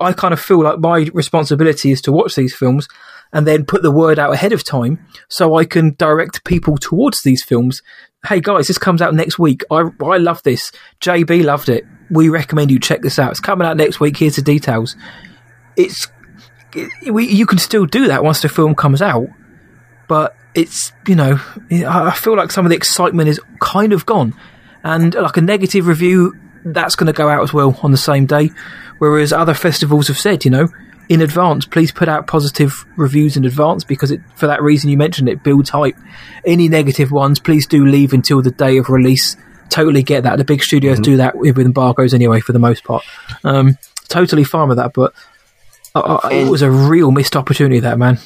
I 0.00 0.12
kind 0.12 0.32
of 0.32 0.40
feel 0.40 0.62
like 0.62 0.78
my 0.78 1.08
responsibility 1.12 1.90
is 1.90 2.00
to 2.02 2.12
watch 2.12 2.34
these 2.36 2.54
films 2.54 2.88
and 3.32 3.46
then 3.46 3.64
put 3.64 3.82
the 3.82 3.90
word 3.90 4.18
out 4.18 4.32
ahead 4.32 4.52
of 4.52 4.64
time 4.64 5.04
so 5.28 5.56
I 5.56 5.64
can 5.64 5.94
direct 5.98 6.44
people 6.44 6.76
towards 6.76 7.22
these 7.22 7.44
films. 7.44 7.82
Hey 8.26 8.40
guys, 8.40 8.68
this 8.68 8.78
comes 8.78 9.02
out 9.02 9.14
next 9.14 9.38
week. 9.38 9.62
I, 9.70 9.90
I 10.02 10.16
love 10.18 10.42
this. 10.44 10.72
JB 11.00 11.44
loved 11.44 11.68
it. 11.68 11.84
We 12.10 12.28
recommend 12.28 12.70
you 12.70 12.78
check 12.78 13.02
this 13.02 13.18
out. 13.18 13.32
It's 13.32 13.40
coming 13.40 13.66
out 13.66 13.76
next 13.76 14.00
week. 14.00 14.16
Here's 14.16 14.36
the 14.36 14.42
details. 14.42 14.96
It's, 15.76 16.08
it, 16.74 17.12
we, 17.12 17.26
you 17.26 17.46
can 17.46 17.58
still 17.58 17.86
do 17.86 18.08
that 18.08 18.22
once 18.24 18.42
the 18.42 18.48
film 18.48 18.74
comes 18.74 19.02
out, 19.02 19.28
but 20.08 20.36
it's, 20.54 20.92
you 21.06 21.14
know, 21.14 21.40
I 21.70 22.12
feel 22.12 22.36
like 22.36 22.50
some 22.50 22.66
of 22.66 22.70
the 22.70 22.76
excitement 22.76 23.28
is 23.28 23.40
kind 23.60 23.92
of 23.92 24.06
gone. 24.06 24.34
And 24.82 25.14
like 25.14 25.36
a 25.36 25.40
negative 25.40 25.86
review, 25.86 26.38
that's 26.64 26.96
going 26.96 27.06
to 27.06 27.12
go 27.12 27.28
out 27.28 27.42
as 27.42 27.52
well 27.52 27.78
on 27.82 27.90
the 27.90 27.96
same 27.96 28.26
day. 28.26 28.50
Whereas 28.98 29.32
other 29.32 29.54
festivals 29.54 30.08
have 30.08 30.18
said, 30.18 30.44
you 30.44 30.50
know, 30.50 30.68
in 31.08 31.20
advance, 31.20 31.64
please 31.64 31.90
put 31.90 32.08
out 32.08 32.26
positive 32.26 32.84
reviews 32.96 33.36
in 33.36 33.44
advance 33.44 33.84
because 33.84 34.10
it, 34.10 34.20
for 34.34 34.46
that 34.46 34.62
reason 34.62 34.90
you 34.90 34.96
mentioned 34.96 35.28
it 35.28 35.42
builds 35.42 35.70
hype. 35.70 35.96
Any 36.44 36.68
negative 36.68 37.10
ones, 37.10 37.38
please 37.38 37.66
do 37.66 37.86
leave 37.86 38.12
until 38.12 38.42
the 38.42 38.50
day 38.50 38.76
of 38.76 38.88
release. 38.88 39.36
Totally 39.70 40.02
get 40.02 40.24
that. 40.24 40.36
The 40.36 40.44
big 40.44 40.62
studios 40.62 40.96
mm-hmm. 40.96 41.02
do 41.02 41.16
that 41.18 41.36
with 41.36 41.58
embargoes 41.58 42.14
anyway, 42.14 42.40
for 42.40 42.52
the 42.52 42.58
most 42.58 42.84
part. 42.84 43.04
Um, 43.44 43.78
totally 44.08 44.44
fine 44.44 44.68
with 44.68 44.78
that, 44.78 44.92
but 44.92 45.14
uh, 45.94 46.20
uh 46.24 46.28
it 46.28 46.50
was 46.50 46.62
a 46.62 46.70
real 46.70 47.10
missed 47.10 47.36
opportunity, 47.36 47.80
that 47.80 47.98
man. 47.98 48.18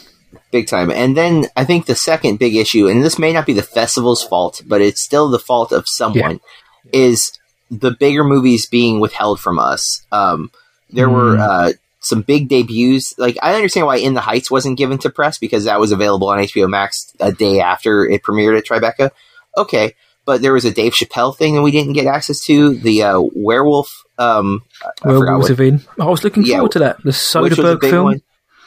Big 0.51 0.67
time. 0.67 0.91
And 0.91 1.17
then 1.17 1.47
I 1.57 1.65
think 1.65 1.87
the 1.87 1.95
second 1.95 2.39
big 2.39 2.55
issue, 2.57 2.87
and 2.87 3.03
this 3.03 3.19
may 3.19 3.33
not 3.33 3.47
be 3.47 3.53
the 3.55 3.63
festival's 3.63 4.23
fault, 4.23 4.63
but 4.67 4.81
it's 4.81 5.03
still 5.03 5.29
the 5.29 5.39
fault 5.39 5.73
of 5.73 5.85
someone, 5.87 6.41
yeah. 6.85 6.91
is 6.93 7.39
the 7.71 7.91
bigger 7.91 8.23
movies 8.23 8.67
being 8.67 9.01
withheld 9.01 9.41
from 9.41 9.59
us. 9.59 10.05
Um, 10.13 10.51
there 10.91 11.09
mm. 11.09 11.15
were 11.15 11.39
uh, 11.39 11.73
some 12.01 12.21
big 12.21 12.49
debuts. 12.49 13.15
Like 13.19 13.39
I 13.43 13.55
understand 13.55 13.87
why 13.87 13.97
In 13.97 14.15
the 14.15 14.21
Heights 14.21 14.51
wasn't 14.51 14.79
given 14.79 14.99
to 14.99 15.11
press 15.11 15.39
because 15.39 15.65
that 15.65 15.81
was 15.81 15.93
available 15.93 16.29
on 16.29 16.39
HBO 16.39 16.69
Max 16.69 17.13
a 17.19 17.33
day 17.33 17.61
after 17.61 18.05
it 18.05 18.23
premiered 18.23 18.59
at 18.59 18.67
Tribeca. 18.67 19.11
Okay, 19.57 19.95
but 20.25 20.43
there 20.43 20.53
was 20.53 20.65
a 20.65 20.71
Dave 20.71 20.93
Chappelle 20.93 21.37
thing 21.37 21.55
that 21.55 21.63
we 21.63 21.71
didn't 21.71 21.95
get 21.95 22.07
access 22.07 22.41
to. 22.47 22.75
The 22.75 23.03
uh, 23.03 23.21
Werewolf. 23.35 24.05
Um, 24.19 24.63
Werewolves 25.05 25.51
of 25.51 25.61
Eden. 25.61 25.83
I 25.99 26.07
was 26.07 26.25
looking 26.25 26.45
yeah, 26.45 26.57
forward 26.57 26.73
to 26.73 26.79
that. 26.81 27.03
The 27.03 27.11
Soderbergh 27.11 27.81
film. 27.81 28.21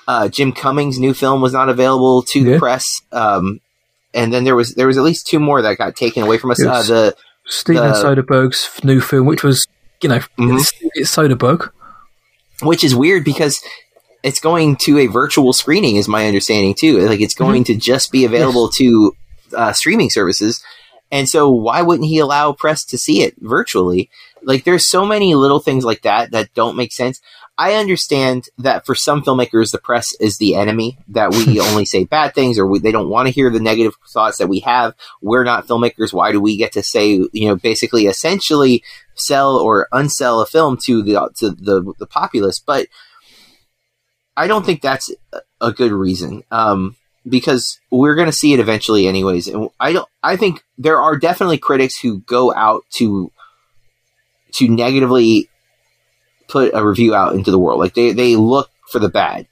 Uh, 0.08 0.28
Jim 0.28 0.52
Cummings' 0.52 1.00
new 1.00 1.14
film 1.14 1.42
was 1.42 1.54
not 1.54 1.70
available 1.70 2.22
to 2.24 2.40
yeah. 2.40 2.54
the 2.54 2.60
press. 2.60 2.86
Um, 3.12 3.60
and 4.14 4.32
then 4.32 4.44
there 4.44 4.56
was 4.56 4.76
there 4.76 4.88
was 4.88 4.98
at 4.98 5.04
least 5.04 5.28
two 5.28 5.40
more 5.40 5.62
that 5.62 5.78
got 5.78 5.96
taken 5.96 6.24
away 6.24 6.38
from 6.38 6.52
us. 6.52 6.64
Uh, 6.64 6.84
the 6.84 7.16
Steven 7.48 7.90
the, 7.90 7.94
Soderbergh's 7.94 8.84
new 8.84 9.02
film, 9.02 9.26
which 9.26 9.44
was 9.44 9.66
you 10.02 10.10
know 10.10 10.20
mm-hmm. 10.20 10.58
it's, 10.58 10.74
it's 10.94 11.16
Soderbergh 11.16 11.72
which 12.62 12.84
is 12.84 12.96
weird 12.96 13.24
because 13.24 13.62
it's 14.24 14.40
going 14.40 14.76
to 14.78 15.00
a 15.00 15.08
virtual 15.08 15.54
screening, 15.54 15.98
is 15.98 16.08
my 16.08 16.28
understanding 16.28 16.74
too. 16.74 17.00
Like 17.00 17.22
it's 17.22 17.36
going 17.36 17.64
mm-hmm. 17.64 17.74
to 17.74 17.80
just 17.80 18.12
be 18.12 18.26
available 18.26 18.68
yes. 18.68 18.78
to 18.78 19.16
uh, 19.56 19.74
streaming 19.74 20.10
services. 20.10 20.64
And 21.12 21.30
so, 21.30 21.50
why 21.50 21.82
wouldn't 21.82 22.10
he 22.10 22.20
allow 22.20 22.52
press 22.52 22.84
to 22.86 22.98
see 22.98 23.22
it 23.22 23.36
virtually? 23.38 24.10
Like, 24.42 24.64
there's 24.64 24.90
so 24.90 25.06
many 25.06 25.36
little 25.36 25.60
things 25.60 25.86
like 25.86 26.02
that 26.02 26.32
that 26.32 26.54
don't 26.54 26.76
make 26.76 26.92
sense. 26.92 27.22
I 27.58 27.76
understand 27.76 28.46
that 28.58 28.86
for 28.86 28.96
some 28.96 29.22
filmmakers, 29.22 29.72
the 29.72 29.78
press 29.78 30.14
is 30.20 30.38
the 30.38 30.56
enemy, 30.56 30.98
that 31.10 31.32
we 31.32 31.60
only 31.62 31.86
say 31.86 32.04
bad 32.04 32.34
things 32.34 32.60
or 32.60 32.66
we, 32.66 32.80
they 32.80 32.92
don't 32.92 33.10
want 33.10 33.28
to 33.28 33.34
hear 33.34 33.50
the 33.50 33.60
negative 33.60 33.96
thoughts 34.10 34.40
that 34.40 34.50
we 34.50 34.60
have. 34.60 34.94
We're 35.22 35.46
not 35.46 35.68
filmmakers. 35.68 36.12
Why 36.12 36.32
do 36.32 36.42
we 36.42 36.58
get 36.58 36.74
to 36.74 36.84
say, 36.84 37.12
you 37.32 37.48
know, 37.48 37.56
basically, 37.56 38.08
essentially 38.08 38.84
sell 39.14 39.56
or 39.56 39.88
unsell 39.94 40.44
a 40.44 40.46
film 40.46 40.78
to 40.86 41.02
the, 41.02 41.30
to 41.38 41.52
the, 41.52 41.94
the 41.98 42.08
populace? 42.08 42.60
But 42.60 42.88
I 44.36 44.48
don't 44.48 44.66
think 44.66 44.82
that's 44.82 45.12
a 45.62 45.72
good 45.72 45.94
reason. 45.94 46.44
Um, 46.52 46.98
because 47.28 47.80
we're 47.92 48.16
going 48.16 48.28
to 48.28 48.32
see 48.32 48.54
it 48.54 48.60
eventually 48.60 49.08
anyways. 49.08 49.48
And 49.48 49.70
I 49.80 49.94
don't, 49.94 50.08
I 50.22 50.36
think 50.36 50.64
there 50.78 51.02
are 51.02 51.18
definitely 51.18 51.58
critics 51.58 52.00
who 52.00 52.20
go 52.22 52.54
out 52.54 52.84
to, 52.96 53.32
to 54.54 54.68
negatively 54.68 55.50
put 56.48 56.74
a 56.74 56.86
review 56.86 57.16
out 57.16 57.36
into 57.36 57.52
the 57.52 57.60
world. 57.60 57.80
Like 57.80 57.96
they, 57.96 58.12
they 58.12 58.36
look 58.36 58.70
for 58.90 59.00
the 59.00 59.10
bad. 59.10 59.48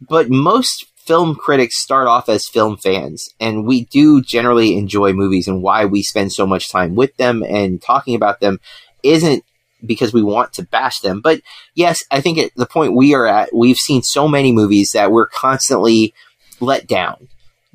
But 0.00 0.30
most 0.30 0.86
film 0.96 1.34
critics 1.34 1.80
start 1.80 2.06
off 2.06 2.28
as 2.28 2.48
film 2.48 2.76
fans, 2.76 3.28
and 3.40 3.66
we 3.66 3.84
do 3.86 4.22
generally 4.22 4.76
enjoy 4.76 5.12
movies, 5.12 5.48
and 5.48 5.62
why 5.62 5.84
we 5.84 6.02
spend 6.02 6.32
so 6.32 6.46
much 6.46 6.70
time 6.70 6.94
with 6.94 7.16
them 7.16 7.42
and 7.42 7.82
talking 7.82 8.14
about 8.14 8.40
them 8.40 8.60
isn't 9.02 9.44
because 9.84 10.12
we 10.12 10.22
want 10.22 10.52
to 10.54 10.62
bash 10.62 11.00
them. 11.00 11.20
But 11.20 11.40
yes, 11.74 12.02
I 12.10 12.20
think 12.20 12.38
at 12.38 12.54
the 12.54 12.66
point 12.66 12.94
we 12.94 13.14
are 13.14 13.26
at, 13.26 13.54
we've 13.54 13.76
seen 13.76 14.02
so 14.02 14.28
many 14.28 14.52
movies 14.52 14.92
that 14.92 15.10
we're 15.10 15.26
constantly 15.26 16.14
let 16.62 16.86
down 16.86 17.28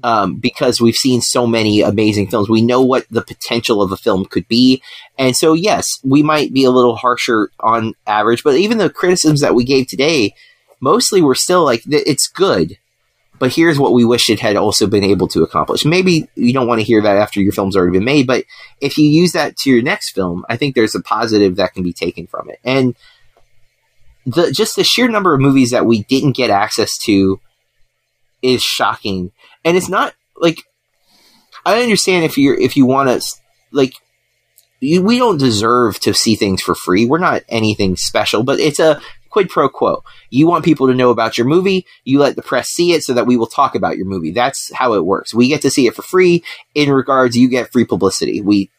um, 0.03 0.35
because 0.35 0.79
we've 0.79 0.95
seen 0.95 1.21
so 1.21 1.47
many 1.47 1.81
amazing 1.81 2.27
films. 2.27 2.49
We 2.49 2.61
know 2.61 2.81
what 2.81 3.05
the 3.09 3.21
potential 3.21 3.81
of 3.81 3.91
a 3.91 3.97
film 3.97 4.25
could 4.25 4.47
be. 4.47 4.81
And 5.17 5.35
so, 5.35 5.53
yes, 5.53 5.99
we 6.03 6.23
might 6.23 6.53
be 6.53 6.63
a 6.63 6.71
little 6.71 6.95
harsher 6.95 7.49
on 7.59 7.93
average, 8.05 8.43
but 8.43 8.55
even 8.55 8.77
the 8.77 8.89
criticisms 8.89 9.41
that 9.41 9.55
we 9.55 9.63
gave 9.63 9.87
today, 9.87 10.33
mostly 10.79 11.21
were 11.21 11.35
still 11.35 11.63
like, 11.63 11.81
it's 11.87 12.27
good. 12.27 12.77
But 13.39 13.53
here's 13.53 13.77
what 13.77 13.93
we 13.93 14.03
wish 14.03 14.29
it 14.29 14.39
had 14.39 14.55
also 14.55 14.87
been 14.87 15.03
able 15.03 15.27
to 15.29 15.43
accomplish. 15.43 15.85
Maybe 15.85 16.27
you 16.35 16.53
don't 16.53 16.67
want 16.67 16.79
to 16.79 16.85
hear 16.85 17.01
that 17.01 17.17
after 17.17 17.39
your 17.39 17.51
film's 17.51 17.75
already 17.75 17.97
been 17.97 18.05
made, 18.05 18.25
but 18.25 18.45
if 18.81 18.97
you 18.97 19.07
use 19.07 19.33
that 19.33 19.57
to 19.57 19.69
your 19.69 19.83
next 19.83 20.11
film, 20.11 20.43
I 20.49 20.57
think 20.57 20.73
there's 20.73 20.95
a 20.95 21.01
positive 21.01 21.55
that 21.57 21.73
can 21.73 21.83
be 21.83 21.93
taken 21.93 22.25
from 22.25 22.49
it. 22.49 22.59
And 22.63 22.95
the 24.25 24.51
just 24.51 24.75
the 24.75 24.83
sheer 24.83 25.07
number 25.07 25.35
of 25.35 25.39
movies 25.39 25.69
that 25.69 25.85
we 25.85 26.03
didn't 26.03 26.35
get 26.35 26.49
access 26.49 26.97
to 26.99 27.39
is 28.41 28.61
shocking 28.61 29.31
and 29.65 29.75
it's 29.75 29.89
not 29.89 30.13
like 30.35 30.63
I 31.65 31.81
understand 31.81 32.23
if 32.23 32.37
you're 32.37 32.57
if 32.57 32.77
you 32.77 32.85
want 32.85 33.09
to 33.09 33.35
like 33.71 33.93
you, 34.79 35.01
we 35.01 35.17
don't 35.17 35.37
deserve 35.37 35.99
to 36.01 36.13
see 36.13 36.35
things 36.35 36.61
for 36.61 36.75
free. 36.75 37.05
We're 37.05 37.17
not 37.17 37.43
anything 37.49 37.95
special, 37.95 38.43
but 38.43 38.59
it's 38.59 38.79
a 38.79 39.01
quid 39.29 39.49
pro 39.49 39.67
quo. 39.67 40.03
You 40.29 40.47
want 40.47 40.65
people 40.65 40.87
to 40.87 40.93
know 40.93 41.09
about 41.09 41.37
your 41.37 41.47
movie, 41.47 41.85
you 42.03 42.19
let 42.19 42.35
the 42.35 42.41
press 42.41 42.69
see 42.69 42.93
it 42.93 43.03
so 43.03 43.13
that 43.13 43.25
we 43.25 43.37
will 43.37 43.47
talk 43.47 43.75
about 43.75 43.97
your 43.97 44.05
movie. 44.05 44.31
That's 44.31 44.71
how 44.73 44.93
it 44.93 45.05
works. 45.05 45.33
We 45.33 45.47
get 45.47 45.61
to 45.63 45.69
see 45.69 45.87
it 45.87 45.95
for 45.95 46.03
free. 46.03 46.43
In 46.73 46.91
regards, 46.91 47.37
you 47.37 47.49
get 47.49 47.71
free 47.71 47.85
publicity. 47.85 48.41
We 48.41 48.71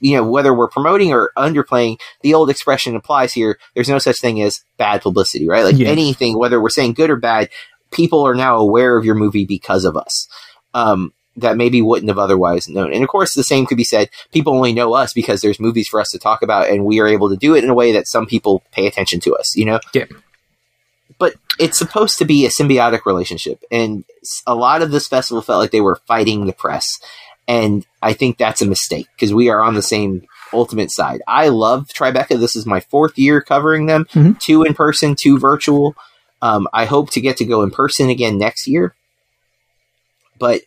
you 0.00 0.16
know, 0.16 0.24
whether 0.24 0.52
we're 0.52 0.68
promoting 0.68 1.12
or 1.12 1.30
underplaying, 1.36 1.98
the 2.20 2.34
old 2.34 2.50
expression 2.50 2.94
applies 2.94 3.32
here. 3.32 3.58
There's 3.74 3.88
no 3.88 3.98
such 3.98 4.20
thing 4.20 4.42
as 4.42 4.62
bad 4.76 5.00
publicity, 5.00 5.48
right? 5.48 5.64
Like 5.64 5.80
anything, 5.80 6.38
whether 6.38 6.60
we're 6.60 6.68
saying 6.68 6.92
good 6.92 7.08
or 7.08 7.16
bad, 7.16 7.48
people 7.94 8.26
are 8.26 8.34
now 8.34 8.56
aware 8.56 8.96
of 8.96 9.04
your 9.04 9.14
movie 9.14 9.44
because 9.44 9.84
of 9.84 9.96
us. 9.96 10.28
Um, 10.74 11.12
that 11.36 11.56
maybe 11.56 11.82
wouldn't 11.82 12.10
have 12.10 12.18
otherwise 12.18 12.68
known. 12.68 12.92
And 12.92 13.02
of 13.02 13.08
course, 13.08 13.34
the 13.34 13.42
same 13.42 13.66
could 13.66 13.76
be 13.76 13.84
said. 13.84 14.08
People 14.32 14.54
only 14.54 14.72
know 14.72 14.94
us 14.94 15.12
because 15.12 15.40
there's 15.40 15.58
movies 15.58 15.88
for 15.88 16.00
us 16.00 16.10
to 16.10 16.18
talk 16.18 16.42
about, 16.42 16.68
and 16.68 16.84
we 16.84 17.00
are 17.00 17.08
able 17.08 17.28
to 17.28 17.36
do 17.36 17.54
it 17.56 17.64
in 17.64 17.70
a 17.70 17.74
way 17.74 17.92
that 17.92 18.06
some 18.06 18.26
people 18.26 18.62
pay 18.70 18.86
attention 18.86 19.20
to 19.20 19.34
us. 19.34 19.56
You 19.56 19.64
know. 19.64 19.80
Yeah. 19.92 20.06
But 21.18 21.34
it's 21.58 21.78
supposed 21.78 22.18
to 22.18 22.24
be 22.24 22.46
a 22.46 22.50
symbiotic 22.50 23.04
relationship, 23.04 23.62
and 23.70 24.04
a 24.46 24.54
lot 24.54 24.82
of 24.82 24.90
this 24.90 25.08
festival 25.08 25.42
felt 25.42 25.60
like 25.60 25.70
they 25.70 25.80
were 25.80 26.00
fighting 26.06 26.46
the 26.46 26.52
press, 26.52 27.00
and 27.46 27.84
I 28.02 28.12
think 28.12 28.38
that's 28.38 28.62
a 28.62 28.66
mistake 28.66 29.08
because 29.14 29.34
we 29.34 29.48
are 29.48 29.60
on 29.60 29.74
the 29.74 29.82
same 29.82 30.26
ultimate 30.52 30.90
side. 30.90 31.20
I 31.26 31.48
love 31.48 31.88
Tribeca. 31.88 32.38
This 32.38 32.56
is 32.56 32.66
my 32.66 32.80
fourth 32.80 33.18
year 33.18 33.40
covering 33.40 33.86
them, 33.86 34.04
mm-hmm. 34.06 34.32
two 34.40 34.62
in 34.62 34.74
person, 34.74 35.16
two 35.18 35.38
virtual. 35.38 35.94
Um, 36.44 36.68
I 36.74 36.84
hope 36.84 37.10
to 37.12 37.22
get 37.22 37.38
to 37.38 37.46
go 37.46 37.62
in 37.62 37.70
person 37.70 38.10
again 38.10 38.36
next 38.36 38.68
year. 38.68 38.94
But 40.38 40.60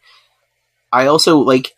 I 0.92 1.06
also 1.06 1.38
like 1.38 1.76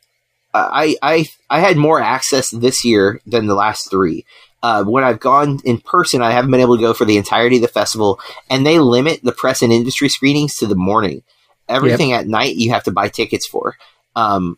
I 0.54 0.96
I 1.02 1.28
I 1.50 1.60
had 1.60 1.76
more 1.76 2.00
access 2.02 2.50
this 2.50 2.86
year 2.86 3.20
than 3.26 3.48
the 3.48 3.56
last 3.56 3.90
three. 3.90 4.26
Uh, 4.64 4.86
when 4.86 5.04
I've 5.04 5.20
gone 5.20 5.60
in 5.66 5.80
person, 5.80 6.22
I 6.22 6.32
haven't 6.32 6.52
been 6.52 6.62
able 6.62 6.78
to 6.78 6.82
go 6.82 6.94
for 6.94 7.04
the 7.04 7.18
entirety 7.18 7.58
of 7.58 7.62
the 7.62 7.68
festival, 7.68 8.22
and 8.50 8.66
they 8.66 8.80
limit 8.80 9.20
the 9.22 9.34
press 9.34 9.62
and 9.62 9.74
industry 9.74 10.08
screenings 10.08 10.56
to 10.56 10.66
the 10.66 10.76
morning. 10.76 11.22
Everything 11.68 12.12
yep. 12.12 12.22
at 12.22 12.28
night 12.28 12.56
you 12.56 12.72
have 12.72 12.84
to 12.84 12.92
buy 12.92 13.10
tickets 13.10 13.48
for. 13.48 13.76
Um, 14.16 14.58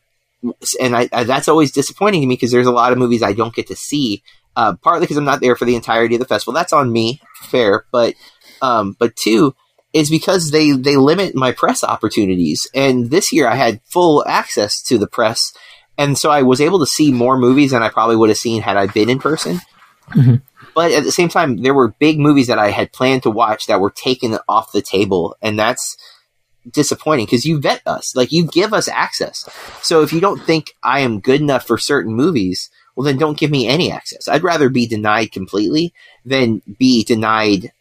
and 0.80 0.96
I, 0.96 1.10
I, 1.12 1.24
that's 1.24 1.48
always 1.48 1.72
disappointing 1.72 2.22
to 2.22 2.28
me 2.28 2.36
because 2.36 2.52
there's 2.52 2.68
a 2.68 2.72
lot 2.72 2.92
of 2.92 3.00
movies 3.00 3.24
I 3.24 3.34
don't 3.34 3.56
get 3.56 3.68
to 3.68 3.76
see. 3.76 4.22
Uh, 4.56 4.74
partly 4.76 5.02
because 5.02 5.18
I'm 5.18 5.24
not 5.24 5.40
there 5.40 5.56
for 5.56 5.66
the 5.66 5.76
entirety 5.76 6.16
of 6.16 6.20
the 6.20 6.28
festival. 6.28 6.54
That's 6.54 6.74
on 6.74 6.92
me, 6.92 7.22
fair. 7.44 7.86
But 7.92 8.16
um, 8.62 8.96
but 9.00 9.16
two 9.16 9.56
is 9.94 10.10
because 10.10 10.52
they 10.52 10.72
they 10.72 10.96
limit 10.96 11.36
my 11.36 11.52
press 11.52 11.84
opportunities. 11.84 12.68
And 12.74 13.10
this 13.10 13.32
year 13.32 13.48
I 13.48 13.56
had 13.56 13.82
full 13.84 14.26
access 14.28 14.82
to 14.84 14.98
the 14.98 15.08
press, 15.08 15.54
and 15.98 16.18
so 16.18 16.32
I 16.32 16.44
was 16.44 16.62
able 16.62 16.80
to 16.80 16.86
see 16.86 17.12
more 17.12 17.38
movies 17.38 17.72
than 17.72 17.84
I 17.84 17.90
probably 17.90 18.16
would 18.16 18.30
have 18.30 18.38
seen 18.38 18.62
had 18.62 18.78
I 18.78 18.88
been 18.88 19.10
in 19.10 19.20
person. 19.20 19.60
Mm-hmm. 20.10 20.36
But 20.74 20.94
at 20.94 21.04
the 21.04 21.12
same 21.12 21.30
time, 21.30 21.58
there 21.58 21.74
were 21.74 21.90
big 22.00 22.18
movies 22.18 22.48
that 22.48 22.60
I 22.60 22.70
had 22.72 22.94
planned 22.94 23.24
to 23.24 23.30
watch 23.32 23.66
that 23.66 23.82
were 23.82 23.92
taken 23.92 24.38
off 24.48 24.72
the 24.72 24.82
table, 24.82 25.36
and 25.42 25.60
that's 25.60 25.98
disappointing 26.70 27.26
because 27.26 27.46
you 27.46 27.60
vet 27.60 27.82
us, 27.86 28.16
like 28.16 28.32
you 28.32 28.46
give 28.46 28.74
us 28.74 28.88
access. 28.88 29.50
So 29.82 30.02
if 30.02 30.14
you 30.14 30.22
don't 30.22 30.42
think 30.44 30.76
I 30.84 31.00
am 31.02 31.20
good 31.20 31.42
enough 31.42 31.66
for 31.66 31.78
certain 31.78 32.14
movies, 32.14 32.70
well, 32.96 33.06
then 33.06 33.18
don't 33.18 33.38
give 33.38 33.52
me 33.52 33.68
any 33.68 33.92
access. 33.92 34.28
I'd 34.28 34.44
rather 34.44 34.70
be 34.70 34.86
denied 34.86 35.32
completely 35.32 35.94
than 36.24 36.62
be 36.78 37.04
denied 37.04 37.72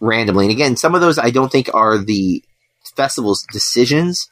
randomly. 0.00 0.46
And 0.46 0.52
again, 0.52 0.76
some 0.76 0.94
of 0.94 1.00
those 1.00 1.18
I 1.18 1.30
don't 1.30 1.50
think 1.50 1.72
are 1.74 1.98
the 1.98 2.42
festival's 2.94 3.44
decisions, 3.52 4.30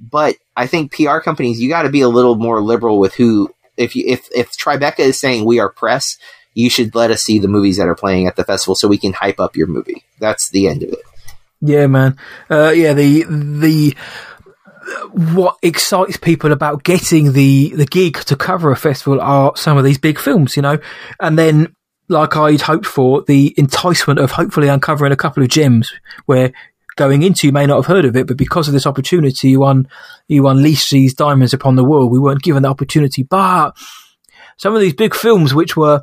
but 0.00 0.36
I 0.56 0.66
think 0.66 0.92
PR 0.92 1.18
companies 1.18 1.60
you 1.60 1.68
got 1.68 1.82
to 1.82 1.90
be 1.90 2.00
a 2.00 2.08
little 2.08 2.36
more 2.36 2.60
liberal 2.60 2.98
with 2.98 3.14
who. 3.14 3.50
If 3.76 3.94
you, 3.94 4.04
if 4.06 4.28
if 4.34 4.50
Tribeca 4.52 4.98
is 5.00 5.20
saying 5.20 5.44
we 5.44 5.60
are 5.60 5.68
press, 5.68 6.16
you 6.54 6.68
should 6.68 6.96
let 6.96 7.12
us 7.12 7.22
see 7.22 7.38
the 7.38 7.46
movies 7.46 7.76
that 7.76 7.86
are 7.86 7.94
playing 7.94 8.26
at 8.26 8.34
the 8.34 8.42
festival 8.42 8.74
so 8.74 8.88
we 8.88 8.98
can 8.98 9.12
hype 9.12 9.38
up 9.38 9.56
your 9.56 9.68
movie. 9.68 10.02
That's 10.18 10.50
the 10.50 10.66
end 10.66 10.82
of 10.82 10.88
it. 10.90 10.98
Yeah, 11.60 11.86
man. 11.86 12.16
Uh, 12.50 12.72
yeah, 12.74 12.92
the 12.92 13.24
the 13.28 13.96
what 15.12 15.56
excites 15.62 16.16
people 16.16 16.52
about 16.52 16.82
getting 16.82 17.32
the 17.32 17.74
the 17.74 17.86
gig 17.86 18.18
to 18.24 18.36
cover 18.36 18.70
a 18.70 18.76
festival 18.76 19.20
are 19.20 19.52
some 19.56 19.76
of 19.76 19.84
these 19.84 19.98
big 19.98 20.18
films, 20.18 20.56
you 20.56 20.62
know, 20.62 20.78
and 21.20 21.38
then 21.38 21.74
like 22.08 22.36
I'd 22.36 22.62
hoped 22.62 22.86
for, 22.86 23.22
the 23.22 23.54
enticement 23.56 24.18
of 24.18 24.30
hopefully 24.30 24.68
uncovering 24.68 25.12
a 25.12 25.16
couple 25.16 25.42
of 25.42 25.48
gems 25.48 25.92
where 26.26 26.52
going 26.96 27.22
into 27.22 27.46
you 27.46 27.52
may 27.52 27.64
not 27.64 27.76
have 27.76 27.86
heard 27.86 28.04
of 28.04 28.16
it, 28.16 28.26
but 28.26 28.36
because 28.36 28.66
of 28.66 28.74
this 28.74 28.86
opportunity, 28.86 29.50
you 29.50 29.64
un, 29.64 29.88
you 30.26 30.46
unleash 30.48 30.90
these 30.90 31.14
diamonds 31.14 31.54
upon 31.54 31.76
the 31.76 31.84
world. 31.84 32.10
We 32.10 32.18
weren't 32.18 32.42
given 32.42 32.64
the 32.64 32.68
opportunity, 32.68 33.22
but 33.22 33.76
some 34.56 34.74
of 34.74 34.80
these 34.80 34.94
big 34.94 35.14
films, 35.14 35.54
which 35.54 35.76
were 35.76 36.02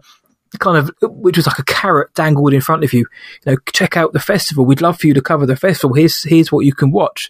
kind 0.59 0.77
of, 0.77 0.89
which 1.01 1.37
was 1.37 1.47
like 1.47 1.59
a 1.59 1.65
carrot 1.65 2.13
dangled 2.13 2.53
in 2.53 2.61
front 2.61 2.83
of 2.83 2.93
you, 2.93 2.99
you 3.45 3.51
know, 3.51 3.57
check 3.73 3.97
out 3.97 4.13
the 4.13 4.19
festival. 4.19 4.65
We'd 4.65 4.81
love 4.81 4.99
for 4.99 5.07
you 5.07 5.13
to 5.13 5.21
cover 5.21 5.45
the 5.45 5.57
festival. 5.57 5.95
Here's, 5.95 6.23
here's 6.23 6.51
what 6.51 6.65
you 6.65 6.73
can 6.73 6.91
watch. 6.91 7.29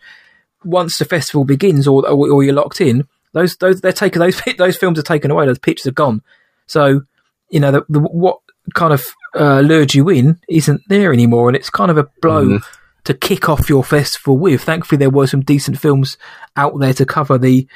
Once 0.64 0.98
the 0.98 1.06
festival 1.06 1.44
begins 1.44 1.88
or, 1.88 2.08
or, 2.08 2.32
or 2.32 2.44
you're 2.44 2.54
locked 2.54 2.82
in, 2.82 3.08
those, 3.34 3.58
those, 3.58 3.82
they're 3.82 3.92
taken, 3.92 4.20
those, 4.20 4.40
those 4.58 4.78
films 4.78 5.00
are 5.00 5.04
taken 5.04 5.32
away. 5.32 5.46
Those 5.48 5.60
pictures 5.60 5.88
are 5.88 5.92
gone. 5.92 6.22
So, 6.68 7.02
you 7.50 7.60
know, 7.60 7.72
the, 7.72 7.86
the, 7.90 8.00
what 8.00 8.40
kind 8.74 8.94
of 8.94 9.06
uh, 9.36 9.60
lured 9.60 9.94
you 9.94 10.10
in 10.10 10.40
isn't 10.50 10.82
there 10.88 11.14
anymore, 11.14 11.50
and 11.50 11.56
it's 11.56 11.70
kind 11.70 11.92
of 11.92 11.98
a 11.98 12.10
blow 12.22 12.46
mm. 12.46 12.64
to 13.04 13.14
kick 13.14 13.50
off 13.50 13.70
your 13.70 13.84
festival 13.84 14.38
with. 14.38 14.64
Thankfully, 14.64 14.98
there 14.98 15.10
were 15.10 15.28
some 15.28 15.42
decent 15.42 15.80
films 15.80 16.18
out 16.56 16.80
there 16.80 16.94
to 16.94 17.06
cover 17.06 17.38
the 17.38 17.68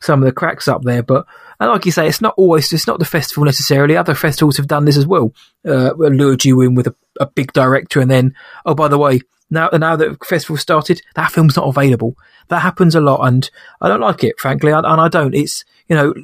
some 0.00 0.20
of 0.20 0.26
the 0.26 0.32
cracks 0.32 0.66
up 0.66 0.82
there, 0.82 1.02
but 1.02 1.26
and 1.60 1.70
like 1.70 1.86
you 1.86 1.92
say, 1.92 2.08
it's 2.08 2.20
not 2.20 2.34
always 2.36 2.72
it's 2.72 2.86
not 2.86 2.98
the 2.98 3.04
festival 3.04 3.44
necessarily. 3.44 3.96
Other 3.96 4.14
festivals 4.14 4.56
have 4.56 4.66
done 4.66 4.84
this 4.84 4.96
as 4.96 5.06
well, 5.06 5.32
uh, 5.64 5.92
lured 5.96 6.44
you 6.44 6.60
in 6.62 6.74
with 6.74 6.88
a, 6.88 6.94
a 7.20 7.26
big 7.26 7.52
director, 7.52 8.00
and 8.00 8.10
then 8.10 8.34
oh 8.66 8.74
by 8.74 8.88
the 8.88 8.98
way, 8.98 9.20
now 9.50 9.68
now 9.72 9.94
that 9.96 10.18
the 10.18 10.24
festival 10.24 10.56
started, 10.56 11.00
that 11.14 11.30
film's 11.30 11.56
not 11.56 11.68
available. 11.68 12.16
That 12.48 12.60
happens 12.60 12.94
a 12.94 13.00
lot, 13.00 13.26
and 13.26 13.48
I 13.80 13.88
don't 13.88 14.00
like 14.00 14.24
it, 14.24 14.40
frankly, 14.40 14.72
and 14.72 14.84
I 14.86 15.08
don't. 15.08 15.34
It's 15.34 15.64
you 15.88 15.94
know 15.94 16.14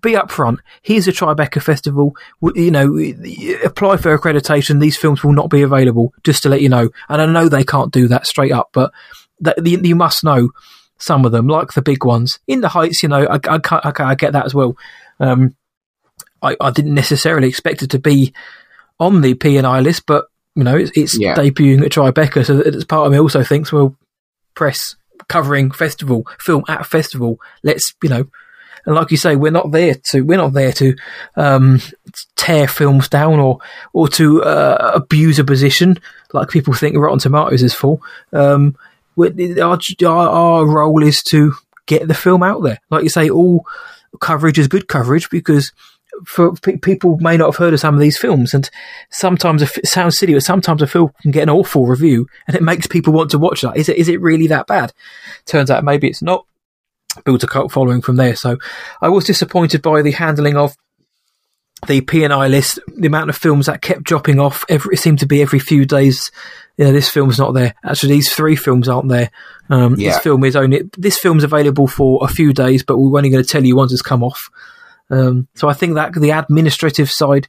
be 0.00 0.12
upfront. 0.12 0.58
Here's 0.82 1.08
a 1.08 1.12
Tribeca 1.12 1.62
festival. 1.62 2.14
You 2.54 2.70
know, 2.70 2.98
apply 3.64 3.96
for 3.96 4.16
accreditation. 4.16 4.80
These 4.80 4.96
films 4.96 5.24
will 5.24 5.32
not 5.32 5.50
be 5.50 5.62
available. 5.62 6.12
Just 6.24 6.42
to 6.42 6.48
let 6.48 6.62
you 6.62 6.68
know. 6.68 6.90
And 7.08 7.22
I 7.22 7.26
know 7.26 7.48
they 7.48 7.64
can't 7.64 7.92
do 7.92 8.08
that 8.08 8.26
straight 8.26 8.52
up, 8.52 8.70
but 8.72 8.92
that, 9.40 9.64
you 9.66 9.96
must 9.96 10.24
know 10.24 10.50
some 10.98 11.24
of 11.24 11.32
them, 11.32 11.46
like 11.46 11.72
the 11.72 11.82
big 11.82 12.04
ones. 12.04 12.38
In 12.46 12.60
the 12.60 12.68
Heights, 12.68 13.02
you 13.02 13.08
know, 13.08 13.26
I, 13.26 13.38
I, 13.48 13.60
I, 13.84 13.92
I 13.98 14.14
get 14.14 14.32
that 14.32 14.46
as 14.46 14.54
well. 14.54 14.76
Um, 15.20 15.54
I, 16.42 16.56
I, 16.60 16.70
didn't 16.70 16.94
necessarily 16.94 17.48
expect 17.48 17.82
it 17.82 17.90
to 17.90 17.98
be 17.98 18.32
on 19.00 19.20
the 19.20 19.34
P 19.34 19.56
and 19.56 19.66
I 19.66 19.80
list, 19.80 20.06
but 20.06 20.26
you 20.54 20.64
know, 20.64 20.76
it's, 20.76 20.90
it's 20.94 21.18
yeah. 21.18 21.34
debuting 21.34 21.84
at 21.84 21.92
Tribeca, 21.92 22.44
so 22.44 22.58
it's 22.58 22.84
part 22.84 23.06
of 23.06 23.12
me 23.12 23.18
also 23.18 23.42
thinks, 23.42 23.72
well, 23.72 23.96
press 24.54 24.96
covering 25.28 25.70
festival, 25.70 26.26
film 26.40 26.64
at 26.68 26.86
festival. 26.86 27.40
Let's 27.62 27.94
you 28.02 28.08
know 28.08 28.24
and 28.88 28.96
like 28.96 29.10
you 29.10 29.18
say, 29.18 29.36
we're 29.36 29.52
not 29.52 29.70
there 29.70 29.96
to 29.96 30.22
we're 30.22 30.38
not 30.38 30.54
there 30.54 30.72
to 30.72 30.96
um, 31.36 31.78
tear 32.36 32.66
films 32.66 33.06
down 33.06 33.38
or 33.38 33.58
or 33.92 34.08
to 34.08 34.42
uh, 34.42 34.92
abuse 34.94 35.38
a 35.38 35.44
position 35.44 36.00
like 36.32 36.48
people 36.48 36.72
think 36.72 36.96
Rotten 36.96 37.18
Tomatoes 37.18 37.62
is 37.62 37.74
for. 37.74 38.00
Um, 38.32 38.78
our, 39.18 39.78
our 40.06 40.66
role 40.66 41.02
is 41.02 41.22
to 41.24 41.52
get 41.84 42.08
the 42.08 42.14
film 42.14 42.42
out 42.42 42.62
there. 42.62 42.80
Like 42.88 43.02
you 43.02 43.10
say, 43.10 43.28
all 43.28 43.66
coverage 44.22 44.58
is 44.58 44.68
good 44.68 44.88
coverage 44.88 45.28
because 45.28 45.70
for 46.24 46.54
people 46.54 47.18
may 47.20 47.36
not 47.36 47.48
have 47.48 47.56
heard 47.56 47.74
of 47.74 47.80
some 47.80 47.92
of 47.94 48.00
these 48.00 48.16
films, 48.16 48.54
and 48.54 48.70
sometimes 49.10 49.60
it 49.60 49.86
sounds 49.86 50.16
silly, 50.16 50.32
but 50.32 50.42
sometimes 50.42 50.80
a 50.80 50.86
film 50.86 51.12
can 51.20 51.30
get 51.30 51.42
an 51.42 51.50
awful 51.50 51.86
review, 51.86 52.26
and 52.46 52.56
it 52.56 52.62
makes 52.62 52.86
people 52.86 53.12
want 53.12 53.30
to 53.32 53.38
watch 53.38 53.60
that. 53.60 53.76
Is 53.76 53.90
it 53.90 53.98
is 53.98 54.08
it 54.08 54.22
really 54.22 54.46
that 54.46 54.66
bad? 54.66 54.94
Turns 55.44 55.70
out 55.70 55.84
maybe 55.84 56.08
it's 56.08 56.22
not 56.22 56.46
built 57.24 57.42
a 57.42 57.46
cult 57.46 57.72
following 57.72 58.02
from 58.02 58.16
there. 58.16 58.36
So 58.36 58.58
I 59.00 59.08
was 59.08 59.24
disappointed 59.24 59.82
by 59.82 60.02
the 60.02 60.12
handling 60.12 60.56
of 60.56 60.76
the 61.86 62.00
P&I 62.00 62.48
list, 62.48 62.80
the 62.88 63.06
amount 63.06 63.30
of 63.30 63.36
films 63.36 63.66
that 63.66 63.82
kept 63.82 64.02
dropping 64.02 64.40
off, 64.40 64.64
every, 64.68 64.94
it 64.94 64.98
seemed 64.98 65.20
to 65.20 65.26
be 65.26 65.42
every 65.42 65.60
few 65.60 65.84
days. 65.84 66.30
Yeah, 66.76 66.90
this 66.90 67.08
film's 67.08 67.38
not 67.38 67.54
there. 67.54 67.74
Actually, 67.84 68.14
these 68.14 68.32
three 68.32 68.56
films 68.56 68.88
aren't 68.88 69.08
there. 69.08 69.30
Um, 69.70 69.94
Yeah. 69.96 70.10
This 70.10 70.18
film 70.20 70.44
is 70.44 70.56
only 70.56 70.82
this 70.96 71.18
film's 71.18 71.44
available 71.44 71.86
for 71.86 72.24
a 72.24 72.28
few 72.28 72.52
days, 72.52 72.82
but 72.82 72.98
we're 72.98 73.16
only 73.16 73.30
going 73.30 73.42
to 73.42 73.48
tell 73.48 73.64
you 73.64 73.76
once 73.76 73.92
it's 73.92 74.02
come 74.02 74.24
off. 74.24 74.48
Um, 75.10 75.48
so 75.54 75.68
I 75.68 75.72
think 75.72 75.94
that 75.94 76.14
the 76.14 76.30
administrative 76.30 77.10
side 77.10 77.46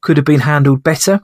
could 0.00 0.16
have 0.16 0.26
been 0.26 0.40
handled 0.40 0.82
better. 0.82 1.20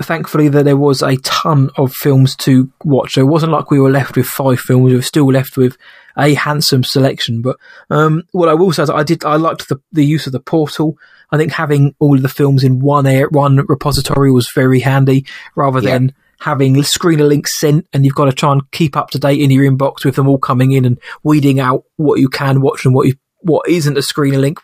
Thankfully, 0.00 0.48
that 0.48 0.64
there 0.64 0.76
was 0.76 1.02
a 1.02 1.16
ton 1.18 1.70
of 1.76 1.92
films 1.92 2.34
to 2.36 2.72
watch. 2.84 3.14
So 3.14 3.20
it 3.20 3.24
wasn't 3.28 3.52
like 3.52 3.70
we 3.70 3.78
were 3.78 3.90
left 3.90 4.16
with 4.16 4.26
five 4.26 4.58
films. 4.58 4.84
We 4.90 4.96
were 4.96 5.02
still 5.02 5.26
left 5.30 5.56
with 5.56 5.76
a 6.16 6.34
handsome 6.34 6.84
selection. 6.84 7.42
But 7.42 7.56
um, 7.90 8.22
what 8.32 8.48
I 8.48 8.54
will 8.54 8.72
say 8.72 8.82
is, 8.84 8.90
I 8.90 9.02
did 9.02 9.24
I 9.24 9.36
liked 9.36 9.68
the 9.68 9.80
the 9.92 10.04
use 10.04 10.26
of 10.26 10.32
the 10.32 10.40
portal. 10.40 10.96
I 11.30 11.38
think 11.38 11.52
having 11.52 11.94
all 11.98 12.16
of 12.16 12.22
the 12.22 12.28
films 12.28 12.62
in 12.64 12.80
one 12.80 13.06
air, 13.06 13.28
one 13.28 13.56
repository 13.68 14.30
was 14.30 14.50
very 14.54 14.80
handy, 14.80 15.24
rather 15.56 15.80
Yeah. 15.80 15.92
than 15.98 16.12
having 16.40 16.74
screener 16.76 17.26
links 17.28 17.56
sent 17.58 17.86
and 17.92 18.04
you've 18.04 18.16
got 18.16 18.24
to 18.24 18.32
try 18.32 18.50
and 18.50 18.68
keep 18.72 18.96
up 18.96 19.10
to 19.10 19.18
date 19.18 19.40
in 19.40 19.48
your 19.50 19.64
inbox 19.64 20.04
with 20.04 20.16
them 20.16 20.26
all 20.26 20.38
coming 20.38 20.72
in 20.72 20.84
and 20.84 20.98
weeding 21.22 21.60
out 21.60 21.84
what 21.96 22.18
you 22.18 22.28
can 22.28 22.60
watch 22.60 22.84
and 22.84 22.92
what 22.94 23.06
you 23.06 23.14
what 23.42 23.68
isn't 23.68 23.96
a 23.96 24.00
screener 24.00 24.40
link. 24.40 24.58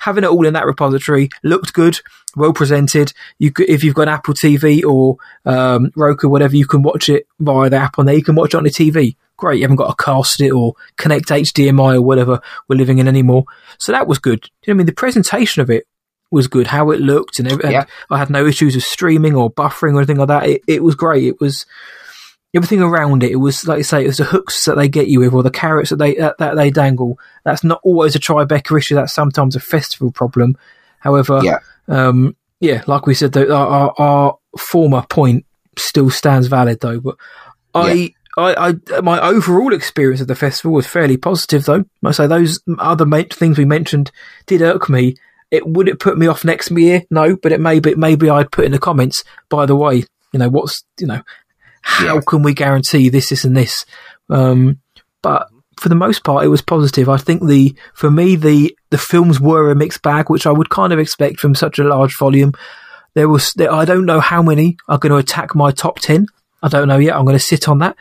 Having 0.00 0.24
it 0.24 0.30
all 0.30 0.44
in 0.46 0.54
that 0.54 0.66
repository 0.66 1.28
looked 1.44 1.72
good, 1.74 2.00
well 2.36 2.52
presented. 2.52 3.12
You 3.38 3.52
could, 3.52 3.68
if 3.68 3.84
you've 3.84 3.94
got 3.94 4.08
Apple 4.08 4.34
TV 4.34 4.84
or 4.84 5.16
um, 5.44 5.92
Roku, 5.94 6.28
whatever, 6.28 6.56
you 6.56 6.66
can 6.66 6.82
watch 6.82 7.08
it 7.08 7.26
via 7.38 7.70
the 7.70 7.76
app 7.76 8.00
on 8.00 8.06
there. 8.06 8.16
You 8.16 8.24
can 8.24 8.34
watch 8.34 8.52
it 8.54 8.56
on 8.56 8.64
the 8.64 8.70
TV. 8.70 9.14
Great, 9.42 9.56
you 9.56 9.62
haven't 9.64 9.74
got 9.74 9.88
to 9.98 10.04
cast 10.04 10.40
it 10.40 10.52
or 10.52 10.74
connect 10.96 11.26
HDMI 11.30 11.96
or 11.96 12.02
whatever 12.02 12.40
we're 12.68 12.76
living 12.76 12.98
in 12.98 13.08
anymore. 13.08 13.42
So 13.76 13.90
that 13.90 14.06
was 14.06 14.20
good. 14.20 14.48
You 14.64 14.72
know 14.72 14.76
I 14.76 14.78
mean? 14.78 14.86
The 14.86 14.92
presentation 14.92 15.62
of 15.62 15.68
it 15.68 15.84
was 16.30 16.46
good. 16.46 16.68
How 16.68 16.92
it 16.92 17.00
looked 17.00 17.40
and, 17.40 17.50
every, 17.50 17.72
Yeah. 17.72 17.86
I 18.08 18.18
had 18.18 18.30
no 18.30 18.46
issues 18.46 18.76
with 18.76 18.84
streaming 18.84 19.34
or 19.34 19.50
buffering 19.52 19.94
or 19.94 19.98
anything 19.98 20.18
like 20.18 20.28
that. 20.28 20.48
It, 20.48 20.62
it 20.68 20.82
was 20.84 20.94
great. 20.94 21.24
It 21.24 21.40
was 21.40 21.66
everything 22.54 22.82
around 22.82 23.24
it. 23.24 23.32
It 23.32 23.36
was 23.36 23.66
like 23.66 23.78
you 23.78 23.82
say, 23.82 24.04
it 24.04 24.06
was 24.06 24.18
the 24.18 24.24
hooks 24.24 24.64
that 24.66 24.76
they 24.76 24.88
get 24.88 25.08
you 25.08 25.18
with 25.18 25.32
or 25.34 25.42
the 25.42 25.50
carrots 25.50 25.90
that 25.90 25.96
they 25.96 26.14
that, 26.14 26.38
that 26.38 26.54
they 26.54 26.70
dangle. 26.70 27.18
That's 27.44 27.64
not 27.64 27.80
always 27.82 28.14
a 28.14 28.20
Tribeca 28.20 28.78
issue. 28.78 28.94
That's 28.94 29.12
sometimes 29.12 29.56
a 29.56 29.60
festival 29.60 30.12
problem. 30.12 30.56
However, 31.00 31.40
Yeah. 31.42 31.58
um, 31.88 32.36
yeah, 32.60 32.84
like 32.86 33.06
we 33.08 33.14
said, 33.14 33.36
our, 33.36 33.50
our, 33.50 33.94
our 33.98 34.38
former 34.56 35.02
point 35.10 35.46
still 35.76 36.10
stands 36.10 36.46
valid 36.46 36.78
though. 36.80 37.00
But 37.00 37.16
I. 37.74 38.14
I, 38.36 38.70
I, 38.90 39.00
my 39.00 39.20
overall 39.20 39.72
experience 39.74 40.20
of 40.20 40.26
the 40.28 40.34
festival 40.34 40.72
was 40.72 40.86
fairly 40.86 41.16
positive, 41.16 41.64
though. 41.64 41.84
I 42.04 42.12
say 42.12 42.26
those 42.26 42.60
other 42.78 43.04
ma- 43.04 43.22
things 43.30 43.58
we 43.58 43.64
mentioned 43.64 44.10
did 44.46 44.62
irk 44.62 44.88
me. 44.88 45.16
It 45.50 45.66
would 45.66 45.86
it 45.88 46.00
put 46.00 46.16
me 46.16 46.26
off 46.28 46.44
next 46.44 46.70
year? 46.70 47.02
No, 47.10 47.36
but 47.36 47.52
it 47.52 47.60
maybe 47.60 47.94
maybe 47.94 48.30
I'd 48.30 48.50
put 48.50 48.64
in 48.64 48.72
the 48.72 48.78
comments. 48.78 49.22
By 49.50 49.66
the 49.66 49.76
way, 49.76 50.04
you 50.32 50.38
know 50.38 50.48
what's 50.48 50.82
you 50.98 51.06
know 51.06 51.20
how 51.82 52.14
Yeah. 52.14 52.20
can 52.26 52.42
we 52.42 52.54
guarantee 52.54 53.10
this, 53.10 53.28
this, 53.28 53.44
and 53.44 53.54
this? 53.56 53.84
Um, 54.30 54.78
but 55.20 55.48
for 55.78 55.90
the 55.90 55.94
most 55.94 56.24
part, 56.24 56.44
it 56.44 56.48
was 56.48 56.62
positive. 56.62 57.10
I 57.10 57.18
think 57.18 57.46
the 57.46 57.74
for 57.92 58.10
me 58.10 58.36
the 58.36 58.74
the 58.88 58.96
films 58.96 59.40
were 59.40 59.70
a 59.70 59.74
mixed 59.76 60.00
bag, 60.00 60.30
which 60.30 60.46
I 60.46 60.52
would 60.52 60.70
kind 60.70 60.92
of 60.92 60.98
expect 60.98 61.38
from 61.38 61.54
such 61.54 61.78
a 61.78 61.84
large 61.84 62.16
volume. 62.16 62.52
There 63.14 63.28
was 63.28 63.52
there, 63.52 63.70
I 63.70 63.84
don't 63.84 64.06
know 64.06 64.20
how 64.20 64.42
many 64.42 64.78
are 64.88 64.96
going 64.96 65.10
to 65.10 65.16
attack 65.18 65.54
my 65.54 65.70
top 65.70 65.98
ten. 65.98 66.28
I 66.62 66.68
don't 66.68 66.88
know 66.88 66.96
yet. 66.96 67.14
I'm 67.14 67.24
going 67.26 67.36
to 67.36 67.44
sit 67.44 67.68
on 67.68 67.80
that. 67.80 67.94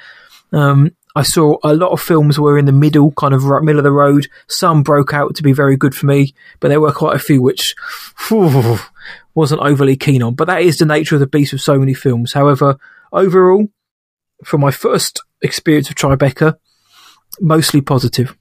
Um, 0.51 0.91
I 1.15 1.23
saw 1.23 1.57
a 1.63 1.73
lot 1.73 1.91
of 1.91 2.01
films 2.01 2.39
were 2.39 2.57
in 2.57 2.65
the 2.65 2.71
middle, 2.71 3.11
kind 3.11 3.33
of 3.33 3.43
ro- 3.43 3.61
middle 3.61 3.79
of 3.79 3.83
the 3.83 3.91
road. 3.91 4.27
Some 4.47 4.83
broke 4.83 5.13
out 5.13 5.35
to 5.35 5.43
be 5.43 5.51
very 5.51 5.75
good 5.75 5.93
for 5.93 6.05
me, 6.05 6.33
but 6.59 6.69
there 6.69 6.79
were 6.79 6.93
quite 6.93 7.15
a 7.15 7.19
few 7.19 7.41
which 7.41 7.75
phew, 8.17 8.79
wasn't 9.33 9.61
overly 9.61 9.95
keen 9.95 10.23
on. 10.23 10.35
But 10.35 10.45
that 10.45 10.61
is 10.61 10.77
the 10.77 10.85
nature 10.85 11.15
of 11.15 11.19
the 11.19 11.27
beast 11.27 11.51
with 11.51 11.61
so 11.61 11.77
many 11.77 11.93
films. 11.93 12.33
However, 12.33 12.77
overall, 13.11 13.67
for 14.43 14.57
my 14.57 14.71
first 14.71 15.21
experience 15.41 15.89
of 15.89 15.95
Tribeca, 15.95 16.57
mostly 17.39 17.81
positive. 17.81 18.37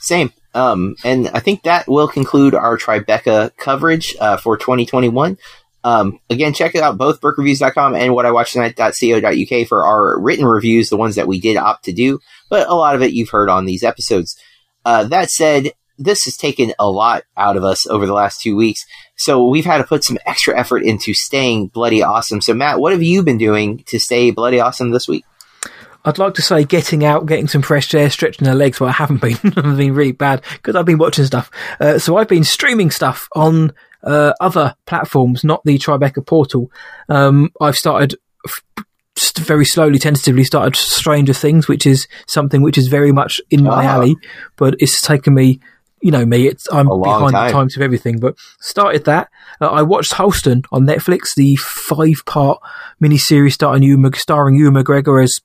Same. 0.00 0.32
Um, 0.54 0.96
and 1.04 1.28
I 1.28 1.40
think 1.40 1.64
that 1.64 1.86
will 1.86 2.08
conclude 2.08 2.54
our 2.54 2.78
Tribeca 2.78 3.54
coverage 3.56 4.16
uh, 4.18 4.38
for 4.38 4.56
2021. 4.56 5.36
Um, 5.86 6.18
again, 6.28 6.52
check 6.52 6.74
out, 6.74 6.98
both 6.98 7.20
burkreviews.com 7.20 7.94
and 7.94 8.12
whatIwatchtonight.co.uk 8.12 9.68
for 9.68 9.86
our 9.86 10.20
written 10.20 10.44
reviews, 10.44 10.90
the 10.90 10.96
ones 10.96 11.14
that 11.14 11.28
we 11.28 11.38
did 11.38 11.56
opt 11.56 11.84
to 11.84 11.92
do, 11.92 12.18
but 12.50 12.68
a 12.68 12.74
lot 12.74 12.96
of 12.96 13.02
it 13.02 13.12
you've 13.12 13.30
heard 13.30 13.48
on 13.48 13.66
these 13.66 13.84
episodes. 13.84 14.36
Uh, 14.84 15.04
that 15.04 15.30
said, 15.30 15.70
this 15.96 16.24
has 16.24 16.36
taken 16.36 16.72
a 16.80 16.90
lot 16.90 17.22
out 17.36 17.56
of 17.56 17.62
us 17.62 17.86
over 17.86 18.04
the 18.04 18.12
last 18.12 18.40
two 18.40 18.56
weeks, 18.56 18.84
so 19.16 19.46
we've 19.46 19.64
had 19.64 19.78
to 19.78 19.84
put 19.84 20.02
some 20.02 20.18
extra 20.26 20.58
effort 20.58 20.82
into 20.82 21.14
staying 21.14 21.68
bloody 21.68 22.02
awesome. 22.02 22.40
So, 22.40 22.52
Matt, 22.52 22.80
what 22.80 22.90
have 22.90 23.02
you 23.04 23.22
been 23.22 23.38
doing 23.38 23.84
to 23.86 24.00
stay 24.00 24.32
bloody 24.32 24.58
awesome 24.58 24.90
this 24.90 25.06
week? 25.06 25.24
I'd 26.04 26.18
like 26.18 26.34
to 26.34 26.42
say 26.42 26.64
getting 26.64 27.04
out, 27.04 27.26
getting 27.26 27.46
some 27.46 27.62
fresh 27.62 27.94
air, 27.94 28.10
stretching 28.10 28.44
their 28.44 28.56
legs, 28.56 28.80
but 28.80 28.88
I 28.88 28.92
haven't 28.92 29.20
been. 29.20 29.36
I've 29.56 29.76
been 29.76 29.94
really 29.94 30.12
bad 30.12 30.42
because 30.52 30.74
I've 30.74 30.84
been 30.84 30.98
watching 30.98 31.24
stuff. 31.26 31.48
Uh, 31.78 32.00
so 32.00 32.16
I've 32.16 32.28
been 32.28 32.44
streaming 32.44 32.90
stuff 32.90 33.28
on 33.36 33.72
uh, 34.02 34.32
other 34.40 34.74
platforms, 34.86 35.44
not 35.44 35.62
the 35.64 35.78
Tribeca 35.78 36.24
portal. 36.26 36.70
Um, 37.08 37.50
I've 37.60 37.76
started 37.76 38.14
f- 38.46 38.62
very 39.38 39.64
slowly, 39.64 39.98
tentatively 39.98 40.44
started 40.44 40.76
Stranger 40.76 41.32
Things, 41.32 41.68
which 41.68 41.86
is 41.86 42.06
something 42.26 42.62
which 42.62 42.78
is 42.78 42.88
very 42.88 43.12
much 43.12 43.40
in 43.50 43.64
my 43.64 43.84
Ah. 43.84 43.94
alley, 43.94 44.16
but 44.56 44.74
it's 44.78 45.00
taken 45.00 45.34
me. 45.34 45.60
You 46.02 46.10
know 46.10 46.26
me; 46.26 46.46
it's 46.46 46.68
I'm 46.70 46.86
behind 46.88 47.32
time. 47.32 47.46
the 47.46 47.52
times 47.52 47.74
of 47.76 47.82
everything. 47.82 48.18
But 48.20 48.36
started 48.60 49.06
that. 49.06 49.28
Uh, 49.60 49.68
I 49.68 49.82
watched 49.82 50.12
Halston 50.12 50.64
on 50.70 50.86
Netflix, 50.86 51.34
the 51.34 51.56
five-part 51.56 52.60
miniseries 53.02 53.54
starring 53.54 53.82
Ewan, 53.82 54.12
starring 54.14 54.56
Ewan 54.56 54.74
McGregor 54.74 55.22
as 55.24 55.40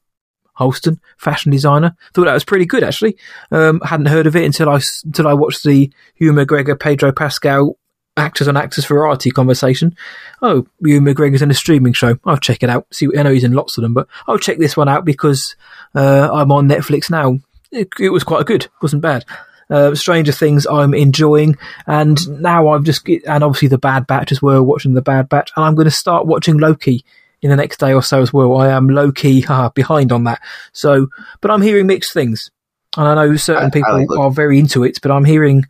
Halston, 0.59 0.99
fashion 1.17 1.51
designer. 1.53 1.95
Thought 2.13 2.25
that 2.25 2.33
was 2.33 2.43
pretty 2.43 2.65
good 2.65 2.83
actually. 2.83 3.15
Um, 3.49 3.79
hadn't 3.85 4.07
heard 4.07 4.27
of 4.27 4.35
it 4.35 4.43
until 4.43 4.69
I 4.69 4.81
until 5.05 5.27
I 5.27 5.33
watched 5.33 5.63
the 5.63 5.91
Ewan 6.17 6.35
McGregor, 6.45 6.77
Pedro 6.77 7.13
Pascal 7.13 7.77
actors 8.17 8.47
on 8.47 8.57
actors 8.57 8.85
variety 8.85 9.31
conversation. 9.31 9.95
Oh, 10.41 10.67
Ewan 10.81 11.05
McGregor's 11.05 11.41
in 11.41 11.51
a 11.51 11.55
streaming 11.55 11.93
show. 11.93 12.17
I'll 12.25 12.37
check 12.37 12.61
it 12.63 12.69
out. 12.69 12.85
See, 12.91 13.07
I 13.17 13.23
know 13.23 13.31
he's 13.33 13.43
in 13.43 13.53
lots 13.53 13.77
of 13.77 13.81
them, 13.83 13.93
but 13.93 14.07
I'll 14.27 14.37
check 14.37 14.57
this 14.57 14.75
one 14.75 14.89
out 14.89 15.05
because 15.05 15.55
uh, 15.95 16.29
I'm 16.31 16.51
on 16.51 16.67
Netflix 16.67 17.09
now. 17.09 17.39
It, 17.71 17.89
it 17.99 18.09
was 18.09 18.23
quite 18.23 18.45
good. 18.45 18.67
wasn't 18.81 19.01
bad. 19.01 19.23
Uh, 19.69 19.95
Stranger 19.95 20.33
Things 20.33 20.67
I'm 20.67 20.93
enjoying, 20.93 21.57
and 21.87 22.41
now 22.41 22.67
I've 22.69 22.83
just 22.83 23.07
and 23.07 23.41
obviously 23.43 23.69
the 23.69 23.77
Bad 23.77 24.05
Batch 24.05 24.33
as 24.33 24.41
well. 24.41 24.61
Watching 24.63 24.93
the 24.93 25.01
Bad 25.01 25.29
Batch, 25.29 25.51
and 25.55 25.63
I'm 25.63 25.75
going 25.75 25.85
to 25.85 25.91
start 25.91 26.27
watching 26.27 26.57
Loki 26.57 27.05
in 27.41 27.49
the 27.49 27.55
next 27.55 27.79
day 27.79 27.93
or 27.93 28.03
so 28.03 28.21
as 28.21 28.33
well. 28.33 28.57
I 28.57 28.67
am 28.67 28.89
low 28.89 29.13
key 29.13 29.39
haha, 29.47 29.69
behind 29.69 30.11
on 30.11 30.25
that. 30.25 30.41
So, 30.73 31.07
but 31.39 31.49
I'm 31.51 31.61
hearing 31.61 31.87
mixed 31.87 32.11
things, 32.13 32.51
and 32.97 33.07
I 33.07 33.15
know 33.15 33.37
certain 33.37 33.63
I- 33.63 33.67
I 33.67 33.69
people 33.69 33.93
Loki. 34.05 34.21
are 34.21 34.31
very 34.31 34.59
into 34.59 34.83
it, 34.83 34.99
but 35.01 35.09
I'm 35.09 35.23
hearing 35.23 35.63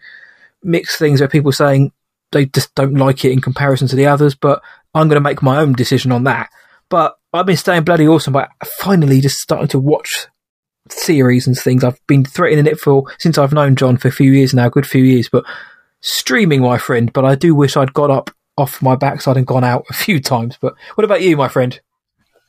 mixed 0.63 0.97
things 0.97 1.21
where 1.21 1.29
people 1.29 1.51
saying 1.51 1.91
they 2.31 2.45
just 2.45 2.73
don't 2.75 2.95
like 2.95 3.23
it 3.25 3.31
in 3.31 3.41
comparison 3.41 3.87
to 3.89 3.95
the 3.95 4.07
others. 4.07 4.35
But 4.35 4.61
I'm 4.93 5.07
going 5.07 5.21
to 5.21 5.29
make 5.29 5.41
my 5.41 5.59
own 5.59 5.73
decision 5.73 6.11
on 6.11 6.23
that. 6.25 6.49
But 6.89 7.17
I've 7.33 7.45
been 7.45 7.57
staying 7.57 7.83
bloody 7.83 8.07
awesome 8.07 8.33
by 8.33 8.49
finally 8.79 9.21
just 9.21 9.39
starting 9.39 9.69
to 9.69 9.79
watch 9.79 10.27
series 10.89 11.47
and 11.47 11.57
things. 11.57 11.83
I've 11.83 12.05
been 12.07 12.25
threatening 12.25 12.67
it 12.67 12.79
for 12.79 13.05
since 13.19 13.37
I've 13.37 13.53
known 13.53 13.75
John 13.75 13.97
for 13.97 14.09
a 14.09 14.11
few 14.11 14.31
years 14.31 14.53
now, 14.53 14.67
a 14.67 14.71
good 14.71 14.87
few 14.87 15.03
years. 15.03 15.29
But 15.29 15.45
streaming, 16.01 16.61
my 16.61 16.77
friend. 16.77 17.11
But 17.11 17.25
I 17.25 17.35
do 17.35 17.55
wish 17.55 17.77
I'd 17.77 17.93
got 17.93 18.11
up 18.11 18.31
off 18.57 18.81
my 18.81 18.95
backside 18.95 19.37
and 19.37 19.47
gone 19.47 19.63
out 19.63 19.85
a 19.89 19.93
few 19.93 20.19
times. 20.19 20.57
But 20.59 20.75
what 20.95 21.05
about 21.05 21.21
you, 21.21 21.37
my 21.37 21.47
friend? 21.47 21.79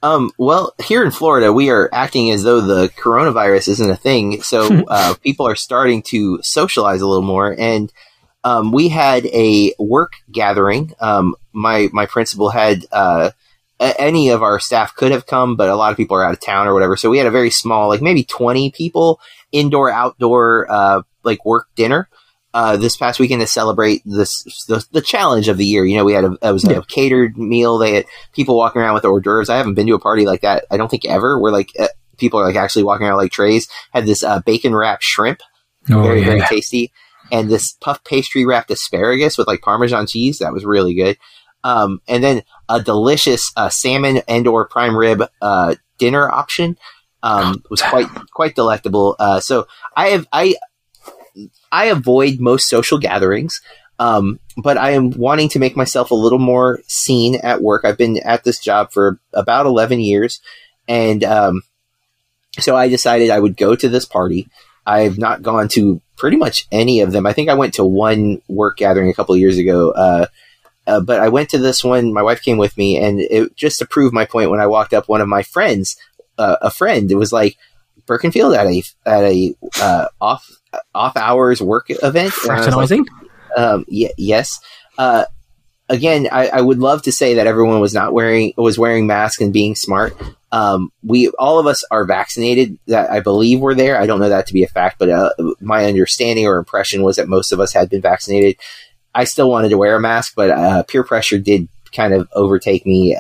Um, 0.03 0.33
well, 0.37 0.75
here 0.83 1.05
in 1.05 1.13
Florida, 1.13 1.53
we 1.53 1.71
are 1.71 1.89
acting 1.93 2.33
as 2.33 2.43
though 2.43 2.61
the 2.61 2.89
coronavirus 2.89 3.69
isn't 3.69 3.91
a 3.91 3.97
thing. 3.97 4.43
So 4.43 4.85
uh, 4.89 5.15
people 5.23 5.47
are 5.47 5.55
starting 5.55 6.03
to 6.09 6.41
socialize 6.43 7.01
a 7.01 7.07
little 7.07 7.23
more. 7.23 7.55
And 7.57 7.93
um, 8.45 8.73
we 8.73 8.89
had 8.89 9.27
a 9.27 9.75
work 9.79 10.13
gathering. 10.31 10.93
Um, 11.01 11.35
my 11.53 11.89
my 11.93 12.07
principal 12.07 12.51
had 12.51 12.85
uh, 12.93 13.31
any 13.81 14.31
of 14.31 14.43
our 14.43 14.59
staff 14.61 14.95
could 14.95 15.13
have 15.13 15.27
come, 15.27 15.57
but 15.57 15.69
a 15.69 15.77
lot 15.77 15.91
of 15.91 15.97
people 15.97 16.17
are 16.17 16.25
out 16.25 16.33
of 16.35 16.41
town 16.41 16.67
or 16.69 16.75
whatever. 16.75 16.97
So 16.97 17.11
we 17.11 17.19
had 17.19 17.27
a 17.27 17.31
very 17.31 17.51
small, 17.51 17.89
like 17.89 18.03
maybe 18.03 18.25
twenty 18.25 18.71
people, 18.71 19.21
indoor 19.53 19.91
outdoor, 19.91 20.71
uh, 20.71 21.03
like 21.23 21.45
work 21.45 21.67
dinner. 21.77 22.09
Uh, 22.55 22.77
this 22.77 22.99
past 22.99 23.19
weekend 23.19 23.41
to 23.41 23.47
celebrate 23.47 24.03
this 24.05 24.45
the, 24.69 24.85
the 24.93 25.01
challenge 25.01 25.49
of 25.49 25.57
the 25.57 25.65
year. 25.65 25.87
You 25.87 25.97
know, 25.97 26.05
we 26.05 26.13
had 26.13 26.25
a 26.25 26.37
it 26.43 26.53
was 26.53 26.65
Yeah. 26.65 26.79
a 26.79 26.83
catered 26.83 27.39
meal. 27.39 27.79
They 27.79 27.95
had 27.95 28.05
people 28.35 28.59
walking 28.59 28.83
around 28.83 28.93
with 28.93 29.07
hors 29.07 29.23
d'oeuvres. 29.23 29.49
I 29.49 29.57
haven't 29.57 29.73
been 29.73 29.87
to 29.87 29.95
a 29.95 29.99
party 29.99 30.27
like 30.27 30.43
that. 30.43 30.67
I 30.71 30.77
don't 30.77 30.91
think 30.91 31.07
ever. 31.07 31.39
Where 31.39 31.51
like 31.51 31.71
uh, 31.79 31.89
people 32.19 32.39
are 32.41 32.45
like 32.45 32.57
actually 32.57 32.83
walking 32.83 33.07
around 33.07 33.17
like 33.17 33.33
trays. 33.33 33.69
Had 33.95 34.05
this 34.05 34.23
uh, 34.23 34.41
bacon 34.41 34.75
wrapped 34.77 35.03
shrimp, 35.03 35.41
Oh, 35.91 36.03
very 36.03 36.25
very 36.25 36.43
tasty, 36.43 36.93
and 37.33 37.51
this 37.51 37.73
puff 37.81 38.05
pastry 38.05 38.45
wrapped 38.45 38.71
asparagus 38.71 39.37
with 39.37 39.49
like 39.49 39.63
Parmesan 39.63 40.07
cheese. 40.07 40.39
That 40.39 40.53
was 40.53 40.65
really 40.65 40.95
good. 40.95 41.19
Um, 41.65 42.01
and 42.07 42.23
then 42.23 42.43
a 42.69 42.81
delicious 42.81 43.51
uh, 43.57 43.71
salmon 43.71 44.21
and 44.29 44.47
or 44.47 44.69
prime 44.69 44.97
rib 44.97 45.23
uh, 45.41 45.75
dinner 45.99 46.29
option 46.31 46.77
um, 47.23 47.63
was 47.71 47.83
quite 47.83 48.09
quite 48.33 48.55
delectable. 48.55 49.17
Uh, 49.19 49.41
so 49.41 49.67
I 49.97 50.09
have 50.09 50.29
I 50.33 50.55
I 51.73 51.87
avoid 51.87 52.39
most 52.39 52.69
social 52.69 52.99
gatherings. 52.99 53.61
Um, 53.99 54.41
but 54.57 54.77
I 54.77 54.91
am 54.91 55.11
wanting 55.11 55.49
to 55.51 55.61
make 55.61 55.77
myself 55.77 56.11
a 56.11 56.17
little 56.17 56.41
more 56.41 56.81
seen 56.89 57.37
at 57.37 57.63
work. 57.63 57.85
I've 57.85 57.99
been 57.99 58.19
at 58.25 58.43
this 58.43 58.59
job 58.59 58.91
for 58.91 59.21
about 59.33 59.67
11 59.67 60.01
years. 60.01 60.41
And 60.89 61.23
um, 61.23 61.63
so 62.59 62.75
I 62.75 62.89
decided 62.89 63.31
I 63.31 63.39
would 63.39 63.57
go 63.57 63.77
to 63.77 63.89
this 63.89 64.05
party. 64.05 64.49
I've 64.87 65.19
not 65.19 65.43
gone 65.43 65.69
to 65.69 66.01
pretty 66.17 66.37
much 66.37 66.67
any 66.73 67.01
of 67.01 67.13
them. 67.13 67.27
I 67.27 67.33
think 67.33 67.49
I 67.49 67.55
went 67.55 67.75
to 67.75 67.85
one 67.85 68.43
work 68.49 68.79
gathering 68.79 69.11
a 69.11 69.15
couple 69.15 69.35
of 69.35 69.41
years 69.41 69.59
ago. 69.59 69.91
Uh, 69.91 70.27
uh, 70.87 71.01
but 71.01 71.21
I 71.21 71.29
went 71.29 71.51
to 71.51 71.59
this 71.59 71.85
one. 71.85 72.13
My 72.13 72.23
wife 72.23 72.43
came 72.43 72.59
with 72.59 72.77
me, 72.77 72.97
and 72.97 73.21
it 73.21 73.57
just 73.57 73.79
to 73.79 73.87
prove 73.87 74.13
my 74.13 74.25
point. 74.25 74.51
When 74.51 74.61
I 74.61 74.67
walked 74.67 74.93
up, 74.93 75.09
one 75.09 75.21
of 75.21 75.29
my 75.29 75.43
friends, 75.43 75.97
uh, 76.39 76.57
a 76.61 76.71
friend, 76.71 77.11
it 77.11 77.17
was 77.17 77.33
like 77.33 77.57
Birkenfield 78.07 78.55
at 78.55 78.67
a 78.67 78.83
at 79.07 79.23
a 79.23 79.55
uh, 79.81 80.07
off 80.21 80.49
off 80.95 81.17
hours 81.17 81.63
work 81.63 81.87
event. 81.89 82.33
Fraternizing. 82.33 83.07
Um, 83.57 83.85
y- 83.89 84.13
yes. 84.17 84.61
Uh, 84.99 85.25
again, 85.89 86.29
I, 86.31 86.49
I, 86.49 86.61
would 86.61 86.79
love 86.79 87.03
to 87.03 87.13
say 87.13 87.35
that 87.35 87.47
everyone 87.47 87.81
was 87.81 87.95
not 87.95 88.13
wearing 88.13 88.53
was 88.57 88.79
wearing 88.79 89.07
masks 89.07 89.41
and 89.41 89.53
being 89.53 89.75
smart. 89.75 90.17
Um, 90.53 90.93
we 91.03 91.29
all 91.39 91.59
of 91.59 91.67
us 91.67 91.83
are 91.91 92.05
vaccinated. 92.05 92.79
That 92.87 93.11
I 93.11 93.21
believe 93.21 93.61
were 93.61 93.75
there. 93.75 93.99
I 93.99 94.07
don't 94.07 94.21
know 94.21 94.29
that 94.29 94.47
to 94.49 94.53
be 94.53 94.63
a 94.63 94.69
fact, 94.69 94.99
but 94.99 95.09
uh, 95.09 95.31
my 95.61 95.87
understanding 95.87 96.47
or 96.47 96.59
impression 96.59 97.03
was 97.03 97.17
that 97.17 97.29
most 97.29 97.53
of 97.53 97.59
us 97.59 97.73
had 97.73 97.89
been 97.89 98.03
vaccinated. 98.03 98.57
I 99.15 99.25
still 99.25 99.51
wanted 99.51 99.71
to 99.71 99.79
wear 99.79 99.97
a 99.97 100.01
mask, 100.01 100.35
but 100.37 100.51
uh, 100.51 100.83
peer 100.85 101.05
pressure 101.05 101.39
did 101.39 101.69
kind 101.93 102.15
of 102.15 102.29
overtake 102.33 102.87
me 102.87 103.17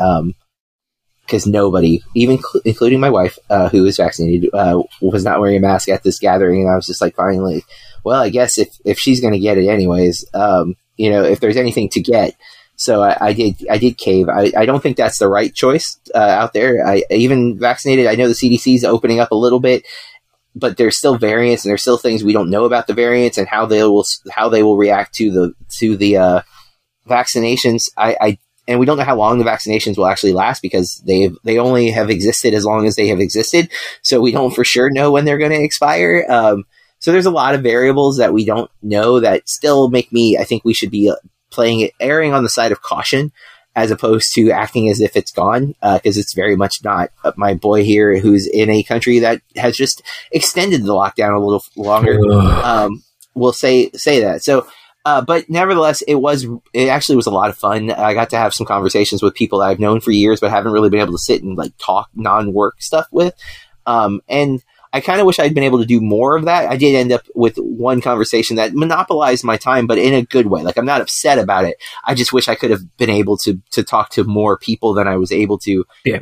because 1.26 1.46
um, 1.46 1.52
nobody, 1.52 2.02
even 2.14 2.38
cl- 2.38 2.62
including 2.64 3.00
my 3.00 3.10
wife, 3.10 3.38
uh, 3.50 3.68
was 3.72 3.96
vaccinated, 3.96 4.50
uh, 4.54 4.82
was 5.00 5.24
not 5.24 5.40
wearing 5.40 5.56
a 5.56 5.60
mask 5.60 5.88
at 5.88 6.02
this 6.02 6.18
gathering. 6.18 6.62
And 6.62 6.70
I 6.70 6.76
was 6.76 6.86
just 6.86 7.00
like, 7.00 7.14
finally, 7.14 7.64
well, 8.04 8.20
I 8.20 8.30
guess 8.30 8.59
if, 8.59 8.68
if 8.84 8.98
she's 8.98 9.20
going 9.20 9.34
to 9.34 9.38
get 9.38 9.59
it 9.59 9.68
anyways, 9.68 10.24
um, 10.34 10.76
you 10.96 11.10
know, 11.10 11.24
if 11.24 11.40
there's 11.40 11.56
anything 11.56 11.88
to 11.90 12.00
get. 12.00 12.34
So 12.82 13.00
I, 13.00 13.28
I 13.28 13.32
did, 13.32 13.64
I 13.70 13.78
did 13.78 13.96
cave. 13.96 14.28
I, 14.28 14.52
I, 14.56 14.66
don't 14.66 14.82
think 14.82 14.96
that's 14.96 15.20
the 15.20 15.28
right 15.28 15.54
choice 15.54 16.00
uh, 16.16 16.18
out 16.18 16.52
there. 16.52 16.84
I 16.84 17.04
even 17.10 17.56
vaccinated. 17.56 18.09
I 18.09 18.16
know 18.16 18.26
the 18.26 18.34
CDC 18.34 18.74
is 18.74 18.84
opening 18.84 19.20
up 19.20 19.30
a 19.30 19.36
little 19.36 19.60
bit, 19.60 19.86
but 20.56 20.76
there's 20.76 20.98
still 20.98 21.16
variants 21.16 21.64
and 21.64 21.70
there's 21.70 21.82
still 21.82 21.96
things 21.96 22.24
we 22.24 22.32
don't 22.32 22.50
know 22.50 22.64
about 22.64 22.88
the 22.88 22.92
variants 22.92 23.38
and 23.38 23.46
how 23.46 23.66
they 23.66 23.84
will 23.84 24.04
how 24.32 24.48
they 24.48 24.64
will 24.64 24.76
react 24.76 25.14
to 25.14 25.30
the 25.30 25.54
to 25.78 25.96
the 25.96 26.16
uh, 26.16 26.42
vaccinations. 27.09 27.84
I, 27.96 28.16
I 28.20 28.38
and 28.66 28.80
we 28.80 28.86
don't 28.86 28.98
know 28.98 29.04
how 29.04 29.16
long 29.16 29.38
the 29.38 29.44
vaccinations 29.44 29.96
will 29.96 30.06
actually 30.09 30.32
last 30.32 30.60
because 30.60 31.00
they 31.06 31.30
they 31.44 31.59
only 31.59 31.90
have 31.90 32.10
existed 32.10 32.52
as 32.52 32.64
long 32.64 32.88
as 32.88 32.96
they 32.96 33.06
have 33.06 33.20
existed. 33.20 33.70
So 34.02 34.20
we 34.20 34.32
don't 34.32 34.54
for 34.54 34.64
sure 34.64 34.90
know 34.90 35.12
when 35.12 35.24
they're 35.24 35.38
going 35.38 35.52
to 35.52 35.62
expire. 35.62 36.26
Um, 36.28 36.64
so 36.98 37.12
there's 37.12 37.26
a 37.26 37.30
lot 37.30 37.54
of 37.54 37.62
variables 37.62 38.18
that 38.18 38.32
we 38.32 38.44
don't 38.44 38.70
know 38.82 39.20
that 39.20 39.48
still 39.48 39.88
make 39.88 40.12
me. 40.12 40.36
I 40.36 40.42
think 40.42 40.64
we 40.64 40.74
should 40.74 40.90
be 40.90 41.12
playing 41.52 41.80
it, 41.80 41.92
erring 42.00 42.32
on 42.32 42.42
the 42.42 42.48
side 42.48 42.72
of 42.72 42.82
caution 42.82 43.32
as 43.74 43.90
opposed 43.90 44.34
to 44.34 44.50
acting 44.50 44.88
as 44.90 45.00
if 45.00 45.16
it's 45.16 45.32
gone 45.32 45.68
because 45.80 46.16
uh, 46.16 46.20
it's 46.20 46.34
very 46.34 46.56
much 46.56 46.84
not. 46.84 47.10
Uh, 47.24 47.32
my 47.36 47.54
boy 47.54 47.84
here, 47.84 48.18
who's 48.18 48.46
in 48.46 48.68
a 48.70 48.82
country 48.82 49.20
that 49.20 49.40
has 49.56 49.76
just 49.76 50.02
extended 50.30 50.82
the 50.82 50.92
lockdown 50.92 51.34
a 51.34 51.44
little 51.44 51.64
longer, 51.76 52.18
um, 52.64 53.02
will 53.34 53.52
say 53.52 53.90
say 53.94 54.20
that. 54.20 54.42
So. 54.42 54.66
Uh, 55.04 55.20
but 55.20 55.50
nevertheless, 55.50 56.00
it 56.02 56.14
was 56.14 56.46
it 56.72 56.86
actually 56.86 57.16
was 57.16 57.26
a 57.26 57.30
lot 57.32 57.50
of 57.50 57.58
fun. 57.58 57.90
I 57.90 58.14
got 58.14 58.30
to 58.30 58.36
have 58.36 58.54
some 58.54 58.68
conversations 58.68 59.20
with 59.20 59.34
people 59.34 59.58
that 59.58 59.64
I've 59.64 59.80
known 59.80 60.00
for 60.00 60.12
years, 60.12 60.38
but 60.38 60.52
haven't 60.52 60.70
really 60.70 60.90
been 60.90 61.00
able 61.00 61.14
to 61.14 61.18
sit 61.18 61.42
and 61.42 61.58
like 61.58 61.76
talk 61.76 62.08
non 62.14 62.52
work 62.52 62.80
stuff 62.80 63.08
with. 63.10 63.34
Um, 63.84 64.20
and 64.28 64.62
I 64.93 65.01
kind 65.01 65.20
of 65.20 65.27
wish 65.27 65.39
I'd 65.39 65.55
been 65.55 65.64
able 65.64 65.78
to 65.78 65.86
do 65.86 66.01
more 66.01 66.36
of 66.36 66.44
that. 66.44 66.70
I 66.70 66.77
did 66.77 66.94
end 66.94 67.12
up 67.12 67.23
with 67.35 67.56
one 67.56 68.01
conversation 68.01 68.56
that 68.56 68.74
monopolized 68.74 69.44
my 69.44 69.56
time, 69.56 69.86
but 69.86 69.98
in 69.98 70.12
a 70.12 70.23
good 70.23 70.47
way. 70.47 70.62
Like 70.62 70.77
I'm 70.77 70.85
not 70.85 71.01
upset 71.01 71.39
about 71.39 71.64
it. 71.64 71.77
I 72.05 72.14
just 72.14 72.32
wish 72.32 72.48
I 72.48 72.55
could 72.55 72.70
have 72.70 72.97
been 72.98 73.10
able 73.10 73.36
to 73.39 73.60
to 73.73 73.82
talk 73.82 74.10
to 74.10 74.24
more 74.24 74.59
people 74.59 74.94
than 74.94 75.09
I 75.09 75.16
was 75.16 75.32
able 75.32 75.59
to. 75.60 75.85
Yeah. 76.05 76.20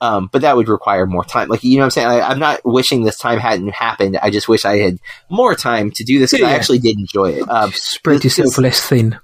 Um, 0.00 0.28
but 0.30 0.42
that 0.42 0.56
would 0.56 0.68
require 0.68 1.06
more 1.06 1.24
time. 1.24 1.48
Like 1.48 1.64
you 1.64 1.78
know, 1.78 1.82
what 1.82 1.86
I'm 1.86 1.90
saying 1.90 2.06
I, 2.08 2.30
am 2.30 2.38
not 2.38 2.60
wishing 2.64 3.02
this 3.02 3.18
time 3.18 3.38
hadn't 3.38 3.70
happened. 3.70 4.18
I 4.22 4.30
just 4.30 4.48
wish 4.48 4.64
I 4.64 4.76
had 4.76 4.98
more 5.30 5.54
time 5.54 5.90
to 5.92 6.04
do 6.04 6.18
this 6.18 6.30
because 6.30 6.46
yeah. 6.46 6.52
I 6.52 6.56
actually 6.56 6.78
did 6.78 6.98
enjoy 6.98 7.32
it. 7.32 7.48
Um, 7.48 7.72
Spread 7.72 8.22
yourself 8.22 8.58
less 8.58 8.80
thin. 8.80 9.18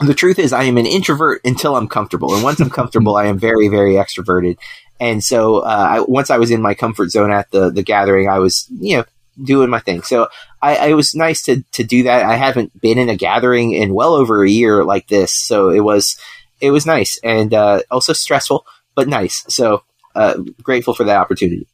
The 0.00 0.14
truth 0.14 0.38
is, 0.38 0.52
I 0.52 0.62
am 0.62 0.78
an 0.78 0.86
introvert 0.86 1.40
until 1.44 1.74
I'm 1.74 1.88
comfortable, 1.88 2.32
and 2.32 2.44
once 2.44 2.60
I'm 2.60 2.70
comfortable, 2.70 3.16
I 3.16 3.26
am 3.26 3.36
very, 3.36 3.66
very 3.66 3.94
extroverted. 3.94 4.56
And 5.00 5.22
so 5.22 5.58
uh, 5.58 5.88
I, 5.90 6.00
once 6.00 6.30
I 6.30 6.38
was 6.38 6.50
in 6.50 6.62
my 6.62 6.74
comfort 6.74 7.10
zone 7.10 7.30
at 7.30 7.50
the 7.50 7.70
the 7.70 7.82
gathering, 7.82 8.28
I 8.28 8.38
was 8.38 8.66
you 8.80 8.98
know 8.98 9.04
doing 9.42 9.70
my 9.70 9.80
thing. 9.80 10.02
So 10.02 10.28
I, 10.60 10.88
it 10.88 10.94
was 10.94 11.14
nice 11.14 11.42
to 11.44 11.62
to 11.72 11.84
do 11.84 12.04
that. 12.04 12.24
I 12.24 12.36
haven't 12.36 12.78
been 12.80 12.98
in 12.98 13.08
a 13.08 13.16
gathering 13.16 13.72
in 13.72 13.94
well 13.94 14.14
over 14.14 14.42
a 14.42 14.50
year 14.50 14.84
like 14.84 15.08
this, 15.08 15.32
so 15.34 15.70
it 15.70 15.80
was 15.80 16.18
it 16.60 16.70
was 16.70 16.86
nice 16.86 17.18
and 17.22 17.54
uh, 17.54 17.82
also 17.90 18.12
stressful, 18.12 18.66
but 18.94 19.08
nice. 19.08 19.44
So 19.48 19.82
uh, 20.14 20.38
grateful 20.62 20.94
for 20.94 21.04
that 21.04 21.18
opportunity. 21.18 21.66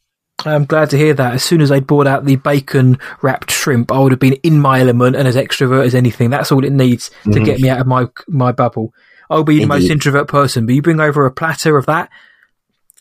I'm 0.45 0.65
glad 0.65 0.89
to 0.91 0.97
hear 0.97 1.13
that. 1.13 1.33
As 1.33 1.43
soon 1.43 1.61
as 1.61 1.71
I'd 1.71 1.87
brought 1.87 2.07
out 2.07 2.25
the 2.25 2.35
bacon 2.35 2.99
wrapped 3.21 3.49
shrimp, 3.49 3.91
I 3.91 3.99
would 3.99 4.11
have 4.11 4.19
been 4.19 4.33
in 4.43 4.59
my 4.59 4.81
element 4.81 5.15
and 5.15 5.27
as 5.27 5.35
extrovert 5.35 5.85
as 5.85 5.95
anything. 5.95 6.29
That's 6.29 6.51
all 6.51 6.63
it 6.63 6.71
needs 6.71 7.09
to 7.23 7.29
mm-hmm. 7.29 7.43
get 7.43 7.59
me 7.59 7.69
out 7.69 7.79
of 7.79 7.87
my 7.87 8.07
my 8.27 8.51
bubble. 8.51 8.93
I'll 9.29 9.43
be 9.43 9.53
Indeed. 9.53 9.63
the 9.63 9.67
most 9.67 9.89
introvert 9.89 10.27
person, 10.27 10.65
but 10.65 10.75
you 10.75 10.81
bring 10.81 10.99
over 10.99 11.25
a 11.25 11.31
platter 11.31 11.77
of 11.77 11.87
that, 11.87 12.11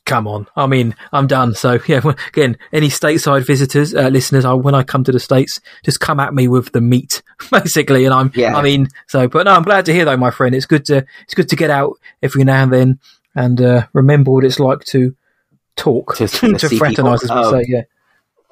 come 0.04 0.26
on. 0.26 0.46
I 0.56 0.66
mean, 0.66 0.94
I'm 1.12 1.26
done. 1.26 1.54
So 1.54 1.78
yeah, 1.86 2.00
again, 2.28 2.56
any 2.72 2.88
stateside 2.88 3.46
visitors, 3.46 3.94
uh, 3.94 4.08
listeners, 4.08 4.44
I, 4.44 4.52
when 4.54 4.74
I 4.74 4.82
come 4.82 5.04
to 5.04 5.12
the 5.12 5.20
States, 5.20 5.60
just 5.84 6.00
come 6.00 6.20
at 6.20 6.34
me 6.34 6.48
with 6.48 6.72
the 6.72 6.80
meat, 6.80 7.22
basically. 7.50 8.04
And 8.04 8.14
I'm, 8.14 8.32
yeah. 8.34 8.56
I 8.56 8.62
mean, 8.62 8.88
so, 9.06 9.28
but 9.28 9.44
no, 9.44 9.52
I'm 9.52 9.62
glad 9.62 9.86
to 9.86 9.92
hear 9.92 10.04
though, 10.04 10.16
my 10.16 10.30
friend. 10.30 10.54
It's 10.54 10.66
good 10.66 10.84
to, 10.86 11.06
it's 11.22 11.34
good 11.34 11.48
to 11.48 11.56
get 11.56 11.70
out 11.70 11.98
every 12.22 12.44
now 12.44 12.62
and 12.62 12.72
then 12.72 12.98
and, 13.34 13.60
uh, 13.60 13.86
remember 13.92 14.30
what 14.30 14.44
it's 14.44 14.60
like 14.60 14.80
to 14.86 15.16
talk, 15.76 16.16
to, 16.16 16.28
to, 16.28 16.52
to 16.54 16.68
fraternize, 16.76 17.24
as 17.24 17.30
we 17.30 17.36
um, 17.36 17.52
say, 17.52 17.64
yeah. 17.68 17.82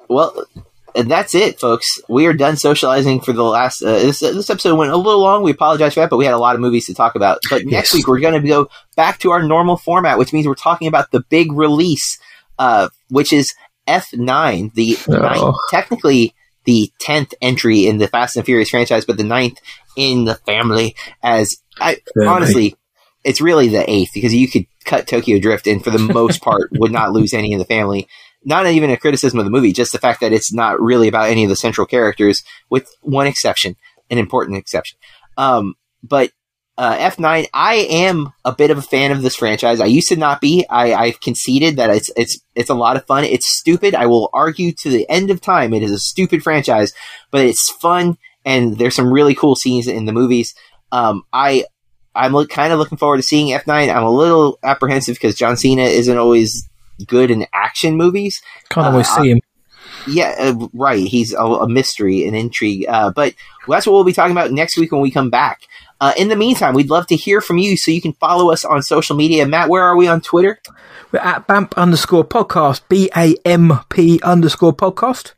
Well, 0.09 0.45
and 0.95 1.09
that's 1.09 1.33
it, 1.33 1.59
folks. 1.59 1.99
We 2.07 2.25
are 2.27 2.33
done 2.33 2.55
socializing 2.55 3.21
for 3.21 3.33
the 3.33 3.43
last. 3.43 3.81
Uh, 3.81 3.99
this 3.99 4.19
this 4.19 4.49
episode 4.49 4.75
went 4.75 4.91
a 4.91 4.97
little 4.97 5.21
long. 5.21 5.43
We 5.43 5.51
apologize 5.51 5.93
for 5.93 6.01
that, 6.01 6.09
but 6.09 6.17
we 6.17 6.25
had 6.25 6.33
a 6.33 6.39
lot 6.39 6.55
of 6.55 6.61
movies 6.61 6.87
to 6.87 6.93
talk 6.93 7.15
about. 7.15 7.39
But 7.49 7.65
next 7.65 7.89
yes. 7.89 7.93
week 7.93 8.07
we're 8.07 8.19
going 8.19 8.39
to 8.39 8.47
go 8.47 8.69
back 8.95 9.19
to 9.19 9.31
our 9.31 9.43
normal 9.43 9.77
format, 9.77 10.17
which 10.17 10.33
means 10.33 10.47
we're 10.47 10.55
talking 10.55 10.87
about 10.87 11.11
the 11.11 11.21
big 11.21 11.51
release, 11.51 12.19
uh, 12.59 12.89
which 13.09 13.33
is 13.33 13.53
F 13.87 14.13
nine, 14.13 14.71
the 14.75 14.97
oh. 15.07 15.13
ninth, 15.13 15.55
technically 15.69 16.33
the 16.65 16.91
tenth 16.99 17.33
entry 17.41 17.87
in 17.87 17.97
the 17.97 18.07
Fast 18.07 18.37
and 18.37 18.45
Furious 18.45 18.69
franchise, 18.69 19.05
but 19.05 19.17
the 19.17 19.23
ninth 19.23 19.59
in 19.95 20.25
the 20.25 20.35
family. 20.35 20.95
As 21.21 21.57
I 21.79 21.97
family. 22.15 22.27
honestly, 22.27 22.75
it's 23.23 23.41
really 23.41 23.69
the 23.69 23.89
eighth 23.89 24.11
because 24.13 24.33
you 24.33 24.47
could 24.47 24.65
cut 24.85 25.07
Tokyo 25.07 25.39
Drift, 25.39 25.67
and 25.67 25.83
for 25.83 25.89
the 25.89 25.99
most 25.99 26.41
part, 26.41 26.69
would 26.73 26.91
not 26.91 27.13
lose 27.13 27.33
any 27.33 27.51
in 27.51 27.59
the 27.59 27.65
family 27.65 28.07
not 28.45 28.65
even 28.67 28.89
a 28.89 28.97
criticism 28.97 29.39
of 29.39 29.45
the 29.45 29.51
movie, 29.51 29.73
just 29.73 29.91
the 29.91 29.99
fact 29.99 30.21
that 30.21 30.33
it's 30.33 30.53
not 30.53 30.81
really 30.81 31.07
about 31.07 31.29
any 31.29 31.43
of 31.43 31.49
the 31.49 31.55
central 31.55 31.87
characters, 31.87 32.43
with 32.69 32.89
one 33.01 33.27
exception, 33.27 33.75
an 34.09 34.17
important 34.17 34.57
exception. 34.57 34.97
Um, 35.37 35.75
but 36.03 36.31
uh, 36.77 36.97
F9, 36.97 37.45
I 37.53 37.75
am 37.75 38.33
a 38.43 38.51
bit 38.51 38.71
of 38.71 38.77
a 38.77 38.81
fan 38.81 39.11
of 39.11 39.21
this 39.21 39.35
franchise. 39.35 39.79
I 39.79 39.85
used 39.85 40.09
to 40.09 40.15
not 40.15 40.41
be. 40.41 40.65
I, 40.69 40.93
I've 40.93 41.21
conceded 41.21 41.77
that 41.77 41.91
it's 41.91 42.09
it's 42.17 42.39
it's 42.55 42.69
a 42.69 42.75
lot 42.75 42.97
of 42.97 43.05
fun. 43.05 43.23
It's 43.25 43.59
stupid. 43.59 43.93
I 43.93 44.07
will 44.07 44.29
argue 44.33 44.71
to 44.79 44.89
the 44.89 45.07
end 45.07 45.29
of 45.29 45.39
time. 45.39 45.73
It 45.73 45.83
is 45.83 45.91
a 45.91 45.99
stupid 45.99 46.41
franchise, 46.41 46.91
but 47.29 47.45
it's 47.45 47.69
fun, 47.79 48.17
and 48.43 48.77
there's 48.77 48.95
some 48.95 49.13
really 49.13 49.35
cool 49.35 49.55
scenes 49.55 49.87
in 49.87 50.05
the 50.05 50.13
movies. 50.13 50.55
Um, 50.91 51.23
I 51.31 51.65
I'm 52.15 52.33
look, 52.33 52.49
kind 52.49 52.73
of 52.73 52.79
looking 52.79 52.97
forward 52.97 53.17
to 53.17 53.23
seeing 53.23 53.55
F9. 53.55 53.93
I'm 53.93 54.03
a 54.03 54.11
little 54.11 54.59
apprehensive 54.63 55.15
because 55.15 55.35
John 55.35 55.57
Cena 55.57 55.83
isn't 55.83 56.17
always 56.17 56.67
good 57.05 57.31
in 57.31 57.45
action 57.53 57.95
movies. 57.95 58.41
Can't 58.69 58.87
always 58.87 59.09
uh, 59.09 59.21
see 59.21 59.31
him. 59.31 59.39
Yeah, 60.07 60.35
uh, 60.37 60.67
right. 60.73 61.05
He's 61.05 61.33
a, 61.33 61.43
a, 61.43 61.69
mystery, 61.69 62.27
an 62.27 62.35
intrigue. 62.35 62.85
Uh, 62.87 63.11
but 63.11 63.35
that's 63.67 63.85
what 63.85 63.93
we'll 63.93 64.03
be 64.03 64.13
talking 64.13 64.31
about 64.31 64.51
next 64.51 64.77
week 64.77 64.91
when 64.91 65.01
we 65.01 65.11
come 65.11 65.29
back. 65.29 65.61
Uh, 66.01 66.13
in 66.17 66.27
the 66.27 66.35
meantime, 66.35 66.73
we'd 66.73 66.89
love 66.89 67.07
to 67.07 67.15
hear 67.15 67.39
from 67.39 67.57
you, 67.57 67.77
so 67.77 67.91
you 67.91 68.01
can 68.01 68.13
follow 68.13 68.51
us 68.51 68.65
on 68.65 68.81
social 68.81 69.15
media. 69.15 69.45
Matt, 69.45 69.69
where 69.69 69.83
are 69.83 69.95
we 69.95 70.07
on 70.07 70.19
Twitter? 70.19 70.59
We're 71.11 71.19
at 71.19 71.47
BAMP 71.47 71.73
underscore 71.75 72.25
podcast, 72.25 72.81
B 72.89 73.09
A 73.15 73.35
M 73.45 73.79
P 73.89 74.19
underscore 74.23 74.73
podcast. 74.73 75.33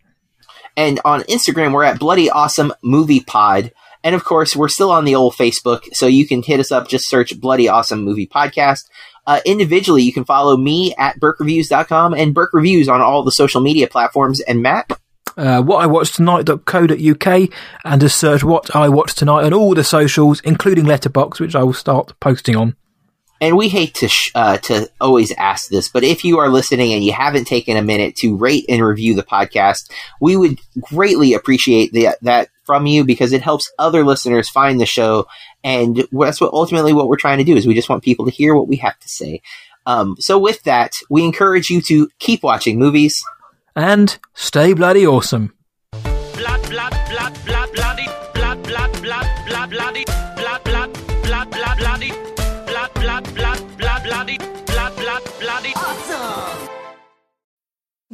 And 0.77 0.99
on 1.06 1.22
Instagram, 1.23 1.73
we're 1.73 1.84
at 1.84 1.99
Bloody 1.99 2.30
Awesome 2.30 2.73
Movie 2.82 3.19
Pod. 3.19 3.72
And 4.03 4.15
of 4.15 4.23
course, 4.23 4.56
we're 4.56 4.69
still 4.69 4.91
on 4.91 5.06
the 5.06 5.15
old 5.15 5.34
Facebook, 5.34 5.82
so 5.94 6.07
you 6.07 6.27
can 6.27 6.44
hit 6.44 6.60
us 6.60 6.72
up. 6.72 6.88
Just 6.88 7.10
search 7.10 7.40
Bloody 7.40 7.68
Awesome 7.68 8.03
Movie 8.03 8.27
Podcast. 8.27 8.86
Uh, 9.28 9.42
individually, 9.46 10.04
you 10.04 10.14
can 10.14 10.26
follow 10.26 10.56
me 10.56 10.94
at 10.98 11.20
burkreviews.com 11.20 12.14
and 12.14 12.34
Burke 12.34 12.54
Reviews 12.54 12.88
on 12.88 13.02
all 13.02 13.24
the 13.24 13.32
social 13.32 13.62
media 13.62 13.88
platforms. 13.88 14.40
And 14.42 14.62
Matt? 14.62 14.92
Uh, 15.38 15.62
what 15.62 15.84
I 15.84 15.88
watched 15.88 16.16
tonight.co.uk 16.16 17.50
and 17.84 18.02
just 18.02 18.18
search 18.18 18.44
what 18.44 18.74
I 18.76 18.88
watched 18.88 19.18
tonight 19.18 19.44
on 19.44 19.54
all 19.54 19.74
the 19.74 19.84
socials, 19.84 20.40
including 20.42 20.86
Letterboxd, 20.86 21.40
which 21.40 21.56
I 21.56 21.64
will 21.64 21.74
start 21.74 22.18
posting 22.20 22.56
on. 22.56 22.76
And 23.42 23.58
we 23.58 23.68
hate 23.68 23.96
to 23.96 24.08
sh- 24.08 24.32
uh, 24.34 24.58
to 24.60 24.90
always 25.02 25.34
ask 25.34 25.70
this, 25.70 25.90
but 25.90 26.06
if 26.06 26.24
you 26.24 26.40
are 26.40 26.48
listening 26.48 26.94
and 26.94 27.04
you 27.04 27.12
haven't 27.12 27.46
taken 27.46 27.76
a 27.76 27.82
minute 27.82 28.16
to 28.18 28.38
rate 28.38 28.64
and 28.70 28.82
review 28.82 29.14
the 29.14 29.24
podcast, 29.24 29.92
we 30.22 30.38
would 30.38 30.58
greatly 30.80 31.34
appreciate 31.34 31.92
the, 31.92 32.16
that 32.22 32.48
from 32.66 32.86
you 32.86 33.04
because 33.04 33.32
it 33.32 33.42
helps 33.42 33.72
other 33.80 34.04
listeners 34.04 34.50
find 34.50 34.80
the 34.80 34.86
show. 34.86 35.28
And 35.64 36.08
that's 36.12 36.42
what 36.42 36.54
ultimately 36.54 36.94
what 36.94 37.08
we're 37.08 37.18
trying 37.18 37.38
to 37.38 37.44
do 37.44 37.56
is 37.56 37.66
we 37.66 37.74
just 37.74 37.90
want 37.90 38.04
people 38.04 38.26
to 38.26 38.32
hear 38.32 38.56
what 38.56 38.68
we 38.68 38.78
have 38.78 39.00
to 39.00 39.10
say. 39.10 39.42
Um, 39.86 40.16
so 40.20 40.40
with 40.40 40.64
that, 40.64 40.94
we 41.10 41.24
encourage 41.24 41.70
you 41.70 41.82
to 41.84 42.10
keep 42.20 42.44
watching 42.44 42.80
movies 42.80 43.24
and 43.76 44.18
stay 44.34 44.74
bloody 44.74 45.06
awesome. 45.06 45.55